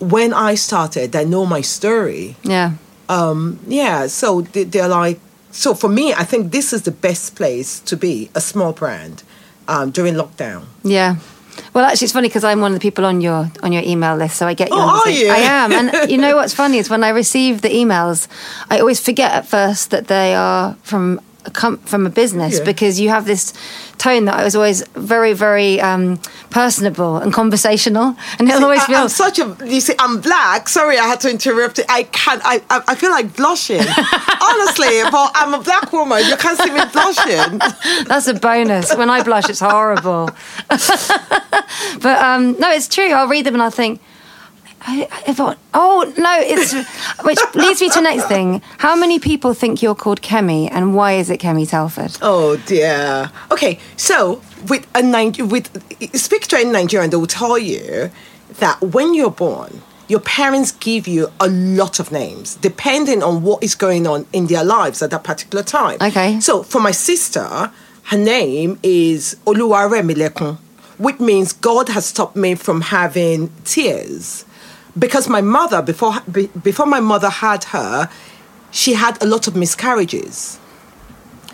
when 0.00 0.32
I 0.32 0.54
started, 0.56 1.12
that 1.12 1.26
know 1.26 1.44
my 1.46 1.60
story 1.62 2.36
Yeah. 2.42 2.72
Um, 3.08 3.58
yeah 3.66 4.06
so 4.08 4.42
they- 4.42 4.64
they're 4.64 4.88
like 4.88 5.18
so 5.50 5.74
for 5.74 5.88
me 5.88 6.12
i 6.12 6.24
think 6.24 6.52
this 6.52 6.72
is 6.74 6.82
the 6.82 6.90
best 6.90 7.34
place 7.36 7.80
to 7.80 7.96
be 7.96 8.28
a 8.34 8.40
small 8.40 8.72
brand 8.72 9.22
um, 9.66 9.90
during 9.90 10.14
lockdown 10.14 10.64
Yeah. 10.84 11.16
Well, 11.74 11.84
actually, 11.84 12.04
it's 12.06 12.12
funny 12.12 12.28
because 12.28 12.44
I'm 12.44 12.60
one 12.60 12.70
of 12.72 12.78
the 12.78 12.82
people 12.88 13.04
on 13.04 13.20
your 13.20 13.50
on 13.64 13.72
your 13.72 13.82
email 13.82 14.14
list, 14.16 14.36
so 14.36 14.46
I 14.46 14.54
get 14.54 14.68
you. 14.70 14.76
Oh, 14.78 15.02
are 15.04 15.10
you? 15.10 15.28
I 15.28 15.38
am, 15.38 15.72
and 15.72 16.08
you 16.10 16.16
know 16.16 16.36
what's 16.38 16.54
funny 16.54 16.78
is 16.78 16.88
when 16.88 17.02
I 17.02 17.08
receive 17.08 17.62
the 17.62 17.68
emails, 17.68 18.28
I 18.70 18.78
always 18.78 19.00
forget 19.00 19.32
at 19.32 19.44
first 19.48 19.90
that 19.90 20.06
they 20.06 20.36
are 20.36 20.76
from 20.84 21.20
a 21.44 21.50
com- 21.50 21.78
from 21.78 22.06
a 22.06 22.10
business 22.10 22.58
Yeah. 22.58 22.64
because 22.64 22.98
you 23.00 23.08
have 23.10 23.24
this 23.24 23.52
tone 23.98 24.26
that 24.26 24.34
I 24.34 24.44
was 24.44 24.54
always 24.54 24.86
very, 24.94 25.32
very 25.32 25.80
um, 25.80 26.18
personable 26.50 27.16
and 27.18 27.32
conversational, 27.32 28.16
and 28.38 28.48
it'll 28.48 28.64
always 28.64 28.82
I, 28.82 28.86
feel. 28.86 28.96
am 28.96 29.08
such 29.08 29.38
a 29.38 29.56
you 29.64 29.80
see 29.80 29.94
i'm 29.98 30.20
black 30.20 30.68
sorry 30.68 30.98
i 30.98 31.06
had 31.06 31.20
to 31.20 31.30
interrupt 31.30 31.78
it 31.78 31.86
i 31.88 32.04
can't 32.04 32.40
i 32.44 32.60
i, 32.70 32.80
I 32.88 32.94
feel 32.94 33.10
like 33.10 33.36
blushing 33.36 33.80
honestly 34.48 35.02
but 35.10 35.30
i'm 35.34 35.52
a 35.54 35.60
black 35.62 35.92
woman 35.92 36.24
you 36.26 36.36
can't 36.36 36.58
see 36.58 36.70
me 36.70 36.80
blushing 36.92 37.58
That's 38.08 38.26
a 38.28 38.34
bonus. 38.34 38.94
When 38.96 39.10
I 39.10 39.22
blush, 39.22 39.48
it's 39.50 39.60
horrible. 39.60 40.30
but 40.68 42.18
um, 42.22 42.56
no, 42.58 42.70
it's 42.72 42.88
true. 42.88 43.10
I'll 43.12 43.28
read 43.28 43.44
them 43.46 43.54
and 43.54 43.62
I'll 43.62 43.70
think, 43.70 44.00
I, 44.82 45.08
I 45.26 45.32
thought, 45.32 45.58
oh 45.74 46.12
no, 46.16 46.38
it's 46.40 46.72
which 47.24 47.38
leads 47.54 47.80
me 47.80 47.88
to 47.88 47.94
the 47.94 48.00
next 48.02 48.26
thing. 48.26 48.62
How 48.78 48.94
many 48.96 49.18
people 49.18 49.54
think 49.54 49.82
you're 49.82 49.94
called 49.94 50.22
Kemi, 50.22 50.68
and 50.70 50.94
why 50.94 51.12
is 51.12 51.30
it 51.30 51.40
Kemi 51.40 51.68
Telford? 51.68 52.16
Oh 52.22 52.56
dear. 52.66 53.30
Okay, 53.50 53.78
so 53.96 54.40
with 54.68 54.86
a 54.94 55.02
with 55.44 56.16
speak 56.16 56.46
to 56.48 56.56
a 56.56 56.64
Nigerian, 56.64 57.10
they 57.10 57.16
will 57.16 57.26
tell 57.26 57.58
you 57.58 58.10
that 58.58 58.80
when 58.80 59.14
you're 59.14 59.30
born, 59.30 59.82
your 60.08 60.20
parents 60.20 60.72
give 60.72 61.06
you 61.06 61.30
a 61.38 61.48
lot 61.48 62.00
of 62.00 62.10
names 62.10 62.56
depending 62.56 63.22
on 63.22 63.42
what 63.42 63.62
is 63.62 63.74
going 63.74 64.06
on 64.06 64.26
in 64.32 64.46
their 64.46 64.64
lives 64.64 65.02
at 65.02 65.10
that 65.10 65.22
particular 65.24 65.62
time. 65.62 65.98
Okay. 66.00 66.40
So 66.40 66.62
for 66.62 66.80
my 66.80 66.92
sister, 66.92 67.70
her 68.04 68.16
name 68.16 68.78
is 68.82 69.36
Oluwaremilekun, 69.44 70.56
which 70.96 71.20
means 71.20 71.52
God 71.52 71.90
has 71.90 72.06
stopped 72.06 72.36
me 72.36 72.54
from 72.54 72.80
having 72.80 73.52
tears. 73.64 74.46
Because 74.98 75.28
my 75.28 75.40
mother, 75.40 75.82
before 75.82 76.14
be- 76.30 76.50
before 76.62 76.86
my 76.86 77.00
mother 77.00 77.30
had 77.30 77.64
her, 77.64 78.10
she 78.70 78.94
had 78.94 79.22
a 79.22 79.26
lot 79.26 79.46
of 79.46 79.54
miscarriages. 79.54 80.58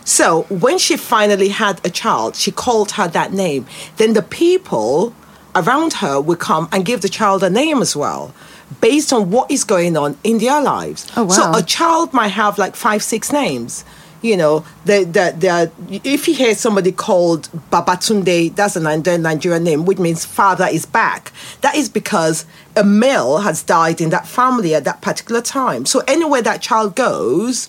So 0.04 0.42
when 0.50 0.78
she 0.78 0.96
finally 0.96 1.48
had 1.48 1.80
a 1.84 1.90
child, 1.90 2.36
she 2.36 2.50
called 2.50 2.92
her 2.92 3.08
that 3.08 3.32
name. 3.32 3.66
Then 3.96 4.12
the 4.12 4.22
people 4.22 5.14
around 5.54 5.94
her 5.94 6.20
would 6.20 6.38
come 6.38 6.68
and 6.72 6.84
give 6.84 7.00
the 7.00 7.08
child 7.08 7.42
a 7.42 7.50
name 7.50 7.80
as 7.80 7.96
well, 7.96 8.34
based 8.80 9.12
on 9.12 9.30
what 9.30 9.50
is 9.50 9.64
going 9.64 9.96
on 9.96 10.18
in 10.22 10.38
their 10.38 10.60
lives. 10.60 11.10
Oh, 11.16 11.24
wow. 11.24 11.30
So 11.30 11.54
a 11.54 11.62
child 11.62 12.12
might 12.12 12.28
have 12.28 12.58
like 12.58 12.76
five, 12.76 13.02
six 13.02 13.32
names. 13.32 13.84
You 14.24 14.38
know, 14.38 14.64
the, 14.86 15.04
the, 15.04 15.70
if 16.02 16.26
you 16.26 16.34
hear 16.34 16.54
somebody 16.54 16.92
called 16.92 17.50
Babatunde, 17.70 18.56
that's 18.56 18.74
a 18.74 18.80
Nigerian 18.80 19.62
name, 19.62 19.84
which 19.84 19.98
means 19.98 20.24
father 20.24 20.66
is 20.66 20.86
back. 20.86 21.30
That 21.60 21.74
is 21.74 21.90
because 21.90 22.46
a 22.74 22.82
male 22.84 23.40
has 23.40 23.62
died 23.62 24.00
in 24.00 24.08
that 24.10 24.26
family 24.26 24.74
at 24.74 24.84
that 24.84 25.02
particular 25.02 25.42
time. 25.42 25.84
So 25.84 26.02
anywhere 26.08 26.40
that 26.40 26.62
child 26.62 26.96
goes, 26.96 27.68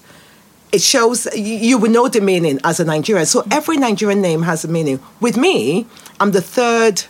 it 0.72 0.82
shows 0.82 1.28
you 1.36 1.78
will 1.78 1.92
know 1.92 2.08
the 2.08 2.22
meaning 2.22 2.62
as 2.64 2.80
a 2.80 2.86
Nigerian. 2.86 3.26
So 3.26 3.46
every 3.52 3.76
Nigerian 3.76 4.22
name 4.22 4.44
has 4.44 4.64
a 4.64 4.70
meaning. 4.70 5.02
With 5.20 5.36
me, 5.36 5.86
I'm 6.22 6.32
the 6.32 6.42
third. 6.42 7.04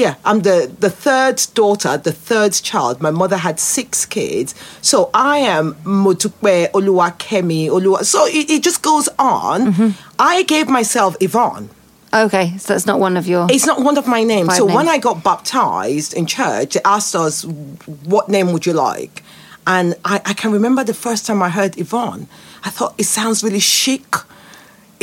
Yeah, 0.00 0.14
I'm 0.24 0.40
the, 0.40 0.74
the 0.80 0.88
third 0.88 1.42
daughter, 1.52 1.98
the 1.98 2.10
third 2.10 2.54
child. 2.54 3.02
My 3.02 3.10
mother 3.10 3.36
had 3.36 3.60
six 3.60 4.06
kids. 4.06 4.54
So 4.80 5.10
I 5.12 5.36
am 5.40 5.74
Motukwe, 5.84 6.70
Oluwakemi, 6.70 7.68
Oluwa. 7.68 8.02
So 8.04 8.24
it, 8.24 8.48
it 8.48 8.62
just 8.62 8.80
goes 8.82 9.10
on. 9.18 9.72
Mm-hmm. 9.72 9.90
I 10.18 10.42
gave 10.44 10.68
myself 10.70 11.16
Yvonne. 11.20 11.68
Okay, 12.14 12.56
so 12.56 12.72
that's 12.72 12.86
not 12.86 12.98
one 12.98 13.18
of 13.18 13.26
your. 13.28 13.46
It's 13.50 13.66
not 13.66 13.82
one 13.82 13.98
of 13.98 14.06
my 14.06 14.22
names. 14.24 14.56
So 14.56 14.64
when. 14.64 14.88
I 14.88 14.96
got 14.96 15.22
baptized 15.22 16.14
in 16.14 16.24
church, 16.24 16.72
they 16.74 16.80
asked 16.82 17.14
us, 17.14 17.44
what 17.44 18.30
name 18.30 18.52
would 18.52 18.64
you 18.64 18.72
like? 18.72 19.22
And 19.66 19.96
I, 20.02 20.22
I 20.24 20.32
can 20.32 20.50
remember 20.50 20.82
the 20.82 20.94
first 20.94 21.26
time 21.26 21.42
I 21.42 21.50
heard 21.50 21.76
Yvonne. 21.78 22.26
I 22.64 22.70
thought 22.70 22.94
it 22.96 23.04
sounds 23.04 23.44
really 23.44 23.60
chic, 23.60 24.14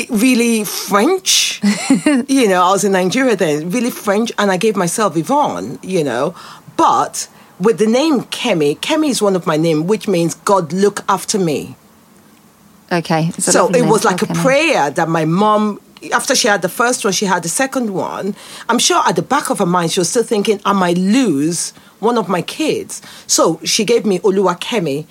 really 0.10 0.64
French. 0.64 1.62
you 2.28 2.48
know, 2.48 2.64
I 2.64 2.72
was 2.72 2.84
in 2.84 2.92
Nigeria 2.92 3.36
then, 3.36 3.70
really 3.70 3.90
French, 3.92 4.32
and 4.38 4.52
I 4.52 4.58
gave 4.58 4.76
myself 4.76 5.18
Yvonne, 5.18 5.80
you 5.82 6.04
know. 6.04 6.36
But 6.76 7.28
with 7.60 7.80
the 7.80 7.88
name 7.88 8.22
Kemi, 8.24 8.78
Kemi 8.80 9.10
is 9.10 9.22
one 9.22 9.36
of 9.36 9.48
my 9.48 9.58
names, 9.58 9.84
which 9.86 10.08
means 10.08 10.36
God 10.36 10.72
look 10.72 11.04
after 11.10 11.40
me. 11.40 11.76
Okay. 12.92 13.32
So 13.32 13.70
it 13.70 13.86
was 13.86 14.06
like 14.06 14.22
a 14.22 14.28
prayer 14.28 14.90
that 14.92 15.10
my 15.10 15.26
mom, 15.26 15.82
after 16.14 16.36
she 16.36 16.48
had 16.48 16.62
the 16.62 16.70
first 16.70 17.04
one, 17.04 17.12
she 17.12 17.26
had 17.26 17.44
the 17.44 17.50
second 17.50 17.94
one. 17.94 18.36
I'm 18.70 18.80
sure 18.80 19.02
at 19.06 19.16
the 19.16 19.22
back 19.22 19.50
of 19.50 19.60
her 19.60 19.66
mind, 19.66 19.92
she 19.92 20.00
was 20.00 20.10
still 20.10 20.24
thinking, 20.24 20.62
I 20.64 20.74
might 20.74 20.98
lose 20.98 21.72
one 22.00 22.18
of 22.18 22.30
my 22.30 22.42
kids. 22.42 23.02
So 23.26 23.60
she 23.64 23.84
gave 23.84 24.06
me 24.06 24.20
Oluwakemi. 24.20 25.06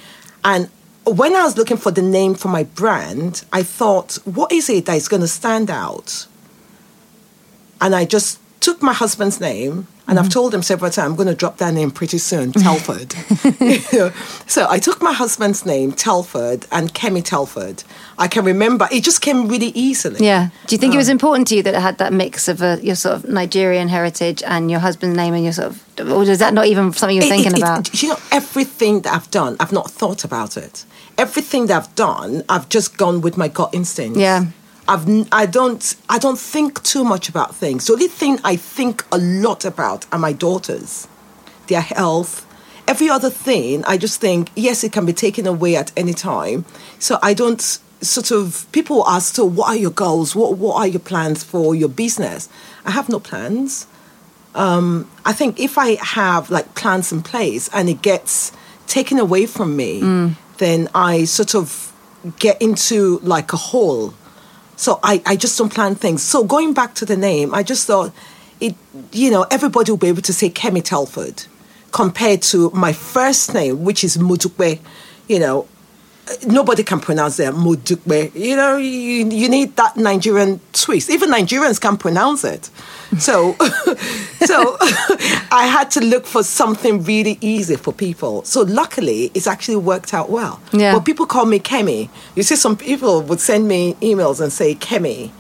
And 0.45 0.71
when 1.07 1.37
I 1.37 1.45
was 1.45 1.57
looking 1.57 1.77
for 1.77 1.91
the 1.91 2.03
name 2.03 2.35
for 2.35 2.49
my 2.49 2.65
brand, 2.65 3.45
I 3.53 3.63
thought, 3.63 4.19
what 4.25 4.51
is 4.53 4.69
it 4.69 4.87
that 4.87 4.97
is 4.97 5.09
going 5.09 5.23
to 5.23 5.29
stand 5.29 5.71
out? 5.71 6.27
And 7.81 7.95
I 7.95 8.05
just 8.05 8.41
took 8.61 8.83
my 8.83 8.93
husband's 8.93 9.41
name, 9.41 9.87
and 10.09 10.19
I've 10.19 10.25
mm-hmm. 10.25 10.33
told 10.33 10.55
him 10.55 10.63
several 10.63 10.91
times, 10.91 11.11
I'm 11.11 11.17
going 11.17 11.29
to 11.29 11.35
drop 11.35 11.59
that 11.59 11.75
name 11.75 11.91
pretty 11.91 12.19
soon, 12.19 12.53
Telford. 12.53 13.15
You 13.61 13.79
know, 13.93 14.11
so 14.47 14.67
I 14.69 14.79
took 14.79 15.01
my 15.01 15.13
husband's 15.13 15.65
name, 15.65 15.93
Telford, 15.93 16.67
and 16.73 16.93
Kemi 16.93 17.23
Telford. 17.25 17.85
I 18.19 18.29
can 18.29 18.45
remember, 18.45 18.89
it 18.91 19.05
just 19.05 19.21
came 19.21 19.47
really 19.47 19.73
easily. 19.75 20.25
Yeah. 20.25 20.49
Do 20.67 20.75
you 20.75 20.79
think 20.79 20.95
it 20.95 20.97
was 20.97 21.09
Um, 21.09 21.13
important 21.13 21.49
to 21.49 21.57
you 21.57 21.63
that 21.65 21.75
it 21.75 21.81
had 21.83 21.99
that 21.99 22.13
mix 22.13 22.49
of 22.49 22.63
uh, 22.63 22.79
your 22.83 22.97
sort 22.97 23.15
of 23.17 23.29
Nigerian 23.29 23.89
heritage 23.89 24.43
and 24.47 24.71
your 24.71 24.81
husband's 24.81 25.17
name 25.17 25.35
and 25.35 25.45
your 25.45 25.53
sort 25.53 25.69
of, 25.99 26.13
or 26.13 26.23
is 26.23 26.39
that 26.39 26.55
not 26.55 26.67
even 26.67 26.93
something 26.95 27.15
you're 27.17 27.27
It- 27.27 27.29
thinking 27.29 27.53
it- 27.53 27.59
it- 27.59 27.63
about? 27.63 28.03
you 28.03 28.09
know, 28.09 28.19
everything 28.33 29.03
that 29.03 29.13
I've 29.15 29.31
done, 29.31 29.57
I've 29.61 29.73
not 29.73 29.91
thought 29.91 30.25
about 30.25 30.57
it. 30.57 30.85
Everything 31.19 31.67
that 31.67 31.77
I've 31.77 31.95
done, 31.95 32.43
I've 32.49 32.69
just 32.71 32.97
gone 32.97 33.21
with 33.21 33.37
my 33.37 33.49
gut 33.49 33.71
instinct. 33.75 34.19
Yeah. 34.19 34.45
I've 34.89 35.05
I 35.33 35.47
don't 35.47 35.97
I 36.09 36.19
don't 36.19 36.39
think 36.39 36.83
too 36.85 37.05
much 37.05 37.29
about 37.29 37.55
things. 37.57 37.87
The 37.87 37.93
only 37.95 38.09
thing 38.09 38.39
I 38.45 38.57
think 38.77 39.05
a 39.11 39.19
lot 39.19 39.65
about 39.65 40.07
are 40.13 40.19
my 40.19 40.33
daughters, 40.33 41.07
their 41.67 41.81
health. 41.81 42.45
Every 42.89 43.11
other 43.11 43.31
thing, 43.31 43.85
I 43.85 43.97
just 43.99 44.21
think 44.21 44.51
yes, 44.55 44.85
it 44.85 44.93
can 44.93 45.05
be 45.05 45.13
taken 45.13 45.45
away 45.47 45.75
at 45.77 45.91
any 45.97 46.15
time. 46.15 46.65
So 47.01 47.19
I 47.21 47.35
don't 47.35 47.79
sort 48.01 48.31
of 48.31 48.67
people 48.73 49.07
ask, 49.09 49.35
so 49.35 49.45
what 49.45 49.69
are 49.69 49.77
your 49.77 49.91
goals? 49.91 50.35
What 50.37 50.59
what 50.59 50.77
are 50.77 50.87
your 50.87 51.01
plans 51.01 51.43
for 51.45 51.75
your 51.75 51.89
business? 51.89 52.49
I 52.85 52.91
have 52.91 53.09
no 53.09 53.19
plans. 53.21 53.87
Um, 54.55 55.11
I 55.25 55.33
think 55.33 55.61
if 55.61 55.77
I 55.79 55.97
have 56.03 56.51
like 56.51 56.75
plans 56.75 57.13
in 57.13 57.23
place 57.23 57.69
and 57.75 57.89
it 57.89 58.01
gets 58.03 58.53
taken 58.87 59.19
away 59.19 59.47
from 59.47 59.77
me, 59.77 60.01
then 60.59 60.89
I 60.95 61.25
sort 61.25 61.55
of 61.55 61.93
get 62.39 62.61
into 62.63 63.19
like 63.23 63.53
a 63.53 63.57
hole. 63.57 64.15
So 64.77 64.99
I, 65.03 65.23
I 65.27 65.37
just 65.37 65.57
don't 65.59 65.73
plan 65.73 65.95
things. 65.95 66.23
So 66.23 66.45
going 66.45 66.75
back 66.75 66.95
to 66.97 67.05
the 67.05 67.17
name, 67.17 67.55
I 67.55 67.63
just 67.63 67.87
thought 67.87 68.13
it, 68.61 68.75
you 69.13 69.31
know, 69.31 69.47
everybody 69.51 69.91
will 69.91 69.99
be 69.99 70.09
able 70.09 70.23
to 70.23 70.33
say 70.33 70.49
Kemi 70.51 70.83
Telford 70.83 71.45
compared 71.93 72.43
to 72.43 72.71
my 72.71 72.93
first 72.93 73.53
name, 73.55 73.85
which 73.85 74.05
is 74.05 74.17
Mudukwe. 74.17 74.81
You 75.29 75.39
know, 75.39 75.67
nobody 76.47 76.83
can 76.83 77.01
pronounce 77.01 77.37
that 77.37 77.55
Mudukwe. 77.55 78.35
You 78.35 78.57
know, 78.57 78.77
you, 78.77 79.29
you 79.29 79.49
need 79.49 79.77
that 79.77 79.97
Nigerian 79.97 80.61
twist. 80.73 81.11
Even 81.11 81.31
Nigerians 81.31 81.81
can't 81.81 82.01
pronounce 82.01 82.45
it. 82.45 82.71
So, 83.19 83.55
so 84.45 84.77
I 84.81 85.69
had 85.71 85.91
to 85.93 86.01
look 86.01 86.27
for 86.27 86.43
something 86.43 87.03
really 87.05 87.39
easy 87.41 87.77
for 87.77 87.93
people. 87.93 88.43
So 88.45 88.63
luckily, 88.63 89.31
it's 89.35 89.47
actually 89.47 89.77
worked 89.77 90.13
out 90.13 90.31
well. 90.31 90.61
Yeah. 90.73 90.95
But 90.95 91.05
people 91.05 91.27
call 91.27 91.47
me 91.47 91.59
Kemi. 91.59 92.09
You 92.35 92.43
see, 92.43 92.57
some 92.57 92.77
people 92.77 93.23
would 93.23 93.41
send 93.41 93.69
me 93.69 93.95
emails 94.01 94.41
and 94.41 94.53
say 94.53 94.75
Kemi, 94.75 95.31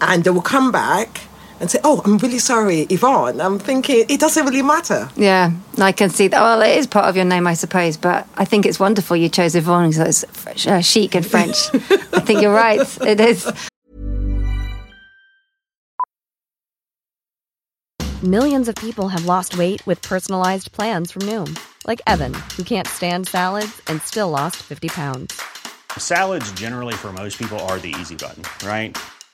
and 0.00 0.24
they 0.24 0.30
will 0.30 0.42
come 0.42 0.70
back 0.70 1.20
and 1.60 1.70
say, 1.70 1.78
"Oh, 1.84 2.02
I'm 2.04 2.18
really 2.18 2.38
sorry, 2.38 2.82
Yvonne." 2.90 3.40
I'm 3.40 3.58
thinking 3.58 4.04
it 4.08 4.20
doesn't 4.20 4.44
really 4.44 4.62
matter. 4.62 5.08
Yeah, 5.16 5.52
I 5.78 5.92
can 5.92 6.10
see 6.10 6.28
that. 6.28 6.40
Well, 6.40 6.62
it 6.62 6.76
is 6.76 6.86
part 6.86 7.06
of 7.06 7.16
your 7.16 7.24
name, 7.24 7.46
I 7.46 7.54
suppose, 7.54 7.96
but 7.96 8.26
I 8.36 8.44
think 8.44 8.66
it's 8.66 8.80
wonderful 8.80 9.16
you 9.16 9.28
chose 9.28 9.54
Yvonne 9.54 9.90
because 9.90 10.24
it's 10.24 10.66
uh, 10.66 10.80
chic 10.80 11.14
and 11.14 11.26
French. 11.26 11.56
I 11.74 12.20
think 12.20 12.42
you're 12.42 12.54
right. 12.54 12.80
It 13.02 13.20
is. 13.20 13.50
Millions 18.22 18.66
of 18.68 18.74
people 18.74 19.06
have 19.08 19.26
lost 19.26 19.56
weight 19.56 19.86
with 19.86 20.02
personalized 20.02 20.72
plans 20.72 21.12
from 21.12 21.22
Noom, 21.22 21.56
like 21.86 22.00
Evan, 22.04 22.34
who 22.56 22.64
can't 22.64 22.88
stand 22.88 23.28
salads 23.28 23.80
and 23.86 24.02
still 24.02 24.28
lost 24.28 24.56
50 24.56 24.88
pounds. 24.88 25.40
Salads, 25.96 26.50
generally, 26.52 26.94
for 26.94 27.12
most 27.12 27.38
people, 27.38 27.60
are 27.60 27.78
the 27.78 27.94
easy 28.00 28.16
button, 28.16 28.42
right? 28.66 28.96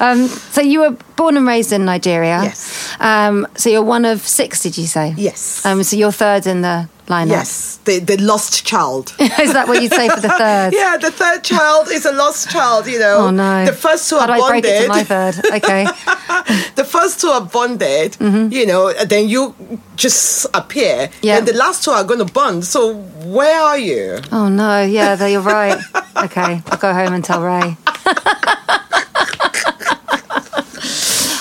Um, 0.00 0.28
so 0.28 0.60
you 0.60 0.80
were 0.80 0.96
born 1.16 1.36
and 1.36 1.46
raised 1.46 1.72
in 1.72 1.84
Nigeria. 1.84 2.42
Yes. 2.42 2.96
Um, 3.00 3.46
so 3.54 3.68
you're 3.70 3.82
one 3.82 4.04
of 4.04 4.20
six, 4.26 4.62
did 4.62 4.76
you 4.78 4.86
say? 4.86 5.14
Yes. 5.16 5.64
Um, 5.64 5.82
so 5.82 5.96
you're 5.96 6.12
third 6.12 6.46
in 6.46 6.62
the 6.62 6.88
lineup. 7.08 7.30
Yes, 7.30 7.78
the 7.84 7.98
the 7.98 8.16
lost 8.18 8.64
child. 8.64 9.12
Is 9.18 9.52
that 9.52 9.66
what 9.68 9.82
you'd 9.82 9.92
say 9.92 10.08
for 10.08 10.20
the 10.20 10.28
third? 10.38 10.72
yeah, 10.72 10.96
the 10.96 11.10
third 11.10 11.42
child 11.42 11.88
is 11.90 12.06
a 12.06 12.12
lost 12.12 12.48
child. 12.50 12.86
You 12.86 12.98
know. 13.00 13.16
Oh 13.26 13.30
no! 13.30 13.64
The 13.66 13.72
first 13.72 14.08
two 14.08 14.16
How 14.18 14.22
are 14.30 14.36
do 14.36 14.42
I 14.44 14.48
break 14.50 14.64
bonded. 14.64 14.82
it 14.82 14.82
to 14.84 14.88
my 14.88 15.04
third? 15.04 15.34
Okay. 15.56 15.84
the 16.76 16.84
first 16.84 17.20
two 17.20 17.28
are 17.28 17.40
bonded. 17.44 18.16
You 18.20 18.66
know, 18.66 18.92
then 19.04 19.28
you 19.28 19.54
just 19.96 20.46
appear. 20.54 21.08
Mm-hmm. 21.08 21.26
Yeah. 21.26 21.38
And 21.38 21.46
the 21.48 21.54
last 21.54 21.84
two 21.84 21.90
are 21.90 22.04
going 22.04 22.24
to 22.24 22.32
bond. 22.32 22.64
So 22.64 22.94
where 23.26 23.60
are 23.60 23.78
you? 23.78 24.20
Oh 24.30 24.48
no! 24.48 24.82
Yeah, 24.82 25.26
you're 25.26 25.40
right. 25.40 25.78
Okay, 26.16 26.62
I'll 26.66 26.78
go 26.78 26.92
home 26.94 27.14
and 27.14 27.24
tell 27.24 27.42
Ray. 27.42 27.76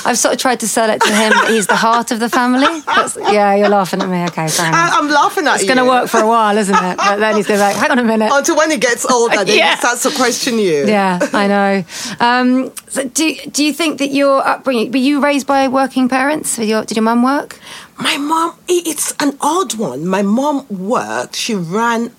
I've 0.05 0.17
sort 0.17 0.33
of 0.33 0.39
tried 0.39 0.59
to 0.61 0.67
sell 0.67 0.89
it 0.89 1.01
to 1.01 1.09
him 1.09 1.29
that 1.31 1.49
he's 1.49 1.67
the 1.67 1.75
heart 1.75 2.11
of 2.11 2.19
the 2.19 2.29
family. 2.29 2.81
That's, 2.85 3.15
yeah, 3.17 3.55
you're 3.55 3.69
laughing 3.69 4.01
at 4.01 4.09
me. 4.09 4.23
Okay. 4.25 4.47
I, 4.49 4.97
I'm 4.97 5.09
laughing 5.09 5.47
at 5.47 5.55
It's 5.55 5.63
you. 5.63 5.69
It's 5.69 5.75
going 5.75 5.85
to 5.85 5.89
work 5.91 6.09
for 6.09 6.19
a 6.21 6.27
while, 6.27 6.57
isn't 6.57 6.73
it? 6.75 6.97
But 6.97 7.17
then 7.17 7.35
he's 7.35 7.47
going 7.47 7.59
to 7.59 7.63
be 7.65 7.67
like, 7.67 7.75
hang 7.75 7.91
on 7.91 7.99
a 7.99 8.03
minute. 8.03 8.29
Until 8.33 8.57
when 8.57 8.71
he 8.71 8.77
gets 8.77 9.05
older, 9.09 9.43
then 9.43 9.47
Yeah. 9.57 9.71
he 9.75 9.77
starts 9.77 10.03
to 10.03 10.11
question 10.11 10.57
you. 10.59 10.85
Yeah, 10.87 11.19
I 11.33 11.47
know. 11.47 11.83
Um, 12.19 12.71
so 12.89 13.07
do, 13.07 13.35
do 13.51 13.63
you 13.63 13.73
think 13.73 13.99
that 13.99 14.09
your 14.09 14.45
upbringing, 14.45 14.91
were 14.91 14.97
you 14.97 15.21
raised 15.21 15.47
by 15.47 15.67
working 15.67 16.09
parents? 16.09 16.55
Did 16.55 16.67
your, 16.69 16.83
did 16.85 16.97
your 16.97 17.03
mum 17.03 17.23
work? 17.23 17.59
My 17.97 18.17
mom, 18.17 18.55
it's 18.67 19.13
an 19.19 19.37
odd 19.41 19.75
one. 19.75 20.07
My 20.07 20.21
mom 20.23 20.65
worked, 20.69 21.35
she 21.35 21.53
ran, 21.53 22.11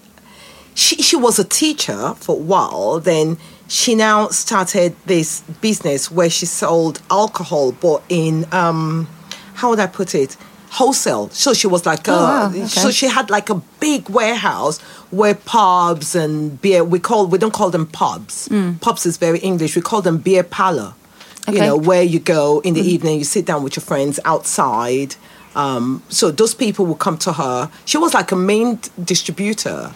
she, 0.75 0.97
she 1.03 1.17
was 1.17 1.39
a 1.39 1.45
teacher 1.45 2.15
for 2.15 2.37
a 2.37 2.39
while. 2.39 3.01
Then 3.01 3.37
she 3.79 3.95
now 3.95 4.29
started 4.29 4.95
this 5.07 5.41
business 5.63 6.11
where 6.11 6.29
she 6.29 6.45
sold 6.47 7.01
alcohol, 7.11 7.73
but 7.73 8.03
in, 8.11 8.35
um, 8.53 9.09
how 9.55 9.71
would 9.71 9.81
I 9.81 9.87
put 9.87 10.15
it? 10.15 10.37
wholesale. 10.81 11.29
So 11.31 11.53
she 11.53 11.67
was 11.67 11.85
like, 11.85 12.09
a, 12.09 12.13
Oh, 12.13 12.17
wow, 12.17 12.49
okay. 12.49 12.65
so 12.67 12.91
she 12.91 13.07
had 13.07 13.29
like 13.29 13.51
a 13.51 13.57
big 13.79 14.09
warehouse 14.09 14.79
where 15.11 15.35
pubs 15.35 16.15
and 16.15 16.59
beer. 16.63 16.83
We 16.83 16.99
call 16.99 17.27
we 17.27 17.37
don't 17.37 17.53
call 17.53 17.69
them 17.69 17.87
pubs. 17.87 18.49
Pubs 18.81 19.05
is 19.05 19.19
very 19.19 19.39
English. 19.41 19.77
We 19.77 19.83
call 19.83 20.01
them 20.01 20.17
beer 20.27 20.43
parlor. 20.43 20.95
You 20.95 20.95
Mm. 20.95 21.49
Okay. 21.51 21.59
Mm. 21.61 21.67
know 21.67 21.77
where 21.91 22.03
you 22.15 22.21
go 22.21 22.61
in 22.65 22.73
the 22.73 22.81
evening, 22.95 23.19
you 23.19 23.25
sit 23.37 23.45
down 23.45 23.63
with 23.65 23.75
your 23.77 23.85
friends 23.93 24.19
outside. 24.25 25.11
Um, 25.55 26.03
so 26.09 26.31
those 26.31 26.55
people 26.55 26.87
would 26.87 27.01
come 27.07 27.19
to 27.27 27.33
her. 27.43 27.71
She 27.85 27.99
was 27.99 28.15
like 28.15 28.33
a 28.33 28.37
main 28.53 28.79
distributor, 29.13 29.93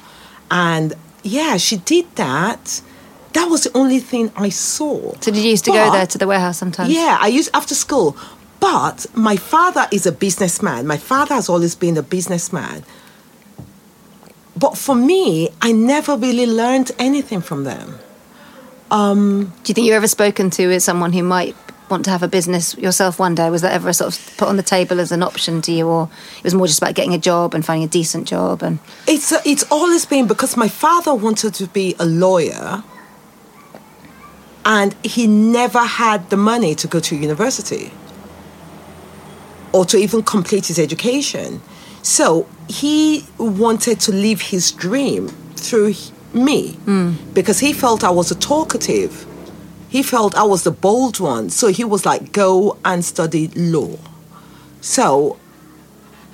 and 0.51 0.93
yeah, 1.23 1.57
she 1.57 1.77
did 1.79 2.05
that. 2.17 2.83
That 3.37 3.49
was 3.51 3.61
the 3.67 3.73
only 3.83 4.01
thing 4.11 4.25
I 4.47 4.51
saw. 4.51 5.13
So 5.21 5.31
did 5.31 5.37
you 5.45 5.51
used 5.57 5.65
to 5.67 5.73
go 5.73 5.85
there 5.97 6.07
to 6.15 6.19
the 6.23 6.27
warehouse 6.27 6.59
sometimes? 6.59 6.91
yeah, 6.91 7.19
I 7.21 7.29
used 7.39 7.51
after 7.61 7.75
school. 7.75 8.17
But 8.59 9.07
my 9.15 9.37
father 9.37 9.85
is 9.93 10.07
a 10.07 10.13
businessman. 10.13 10.87
My 10.87 10.97
father 10.97 11.35
has 11.35 11.49
always 11.49 11.75
been 11.75 11.97
a 11.99 12.03
businessman. 12.03 12.79
But 14.57 14.79
for 14.79 14.95
me, 14.95 15.51
I 15.61 15.73
never 15.73 16.17
really 16.17 16.47
learned 16.47 16.91
anything 16.99 17.43
from 17.43 17.65
them. 17.65 17.99
Um, 18.91 19.53
Do 19.63 19.71
you 19.71 19.75
think 19.75 19.87
you 19.87 19.93
ever 19.93 20.09
spoken 20.09 20.49
to 20.51 20.81
someone 20.81 21.13
who 21.13 21.23
might 21.23 21.55
want 21.91 22.05
to 22.07 22.11
have 22.11 22.23
a 22.23 22.29
business 22.29 22.75
yourself 22.79 23.19
one 23.19 23.35
day? 23.35 23.51
Was 23.51 23.63
that 23.63 23.73
ever 23.75 23.93
sort 23.93 24.17
of 24.17 24.37
put 24.39 24.49
on 24.49 24.57
the 24.57 24.63
table 24.63 24.99
as 25.01 25.13
an 25.13 25.23
option 25.23 25.61
to 25.63 25.73
you, 25.73 25.87
or 25.87 26.09
it 26.39 26.45
was 26.45 26.55
more 26.55 26.67
just 26.67 26.81
about 26.81 26.95
getting 26.95 27.15
a 27.15 27.19
job 27.19 27.55
and 27.55 27.65
finding 27.65 27.85
a 27.87 27.91
decent 27.91 28.27
job? 28.29 28.63
And 28.63 28.79
It's 29.07 29.33
it's 29.45 29.65
always 29.71 30.07
been 30.07 30.27
because 30.27 30.57
my 30.57 30.69
father 30.69 31.15
wanted 31.15 31.53
to 31.55 31.67
be 31.67 31.95
a 31.99 32.07
lawyer, 32.07 32.83
and 34.67 34.95
he 35.05 35.29
never 35.29 35.79
had 35.79 36.29
the 36.29 36.37
money 36.37 36.75
to 36.75 36.89
go 36.89 36.99
to 36.99 37.15
university 37.15 37.93
or 39.73 39.85
to 39.85 39.97
even 39.97 40.25
complete 40.25 40.67
his 40.67 40.79
education. 40.79 41.63
So 42.03 42.49
he 42.69 43.25
wanted 43.39 44.01
to 44.01 44.13
live 44.13 44.41
his 44.41 44.73
dream 44.73 45.29
through 45.55 45.95
me 46.35 46.73
hmm. 46.73 47.13
because 47.33 47.61
he 47.61 47.73
felt 47.73 48.03
I 48.03 48.11
was 48.11 48.33
a 48.33 48.35
talkative. 48.35 49.25
He 49.89 50.03
felt 50.03 50.35
I 50.35 50.43
was 50.43 50.65
the 50.65 50.73
bold 50.73 51.21
one. 51.21 51.49
So 51.51 51.69
he 51.69 51.85
was 51.85 52.05
like, 52.05 52.33
go 52.33 52.77
and 52.85 53.05
study 53.05 53.49
law. 53.49 53.97
So 54.81 55.39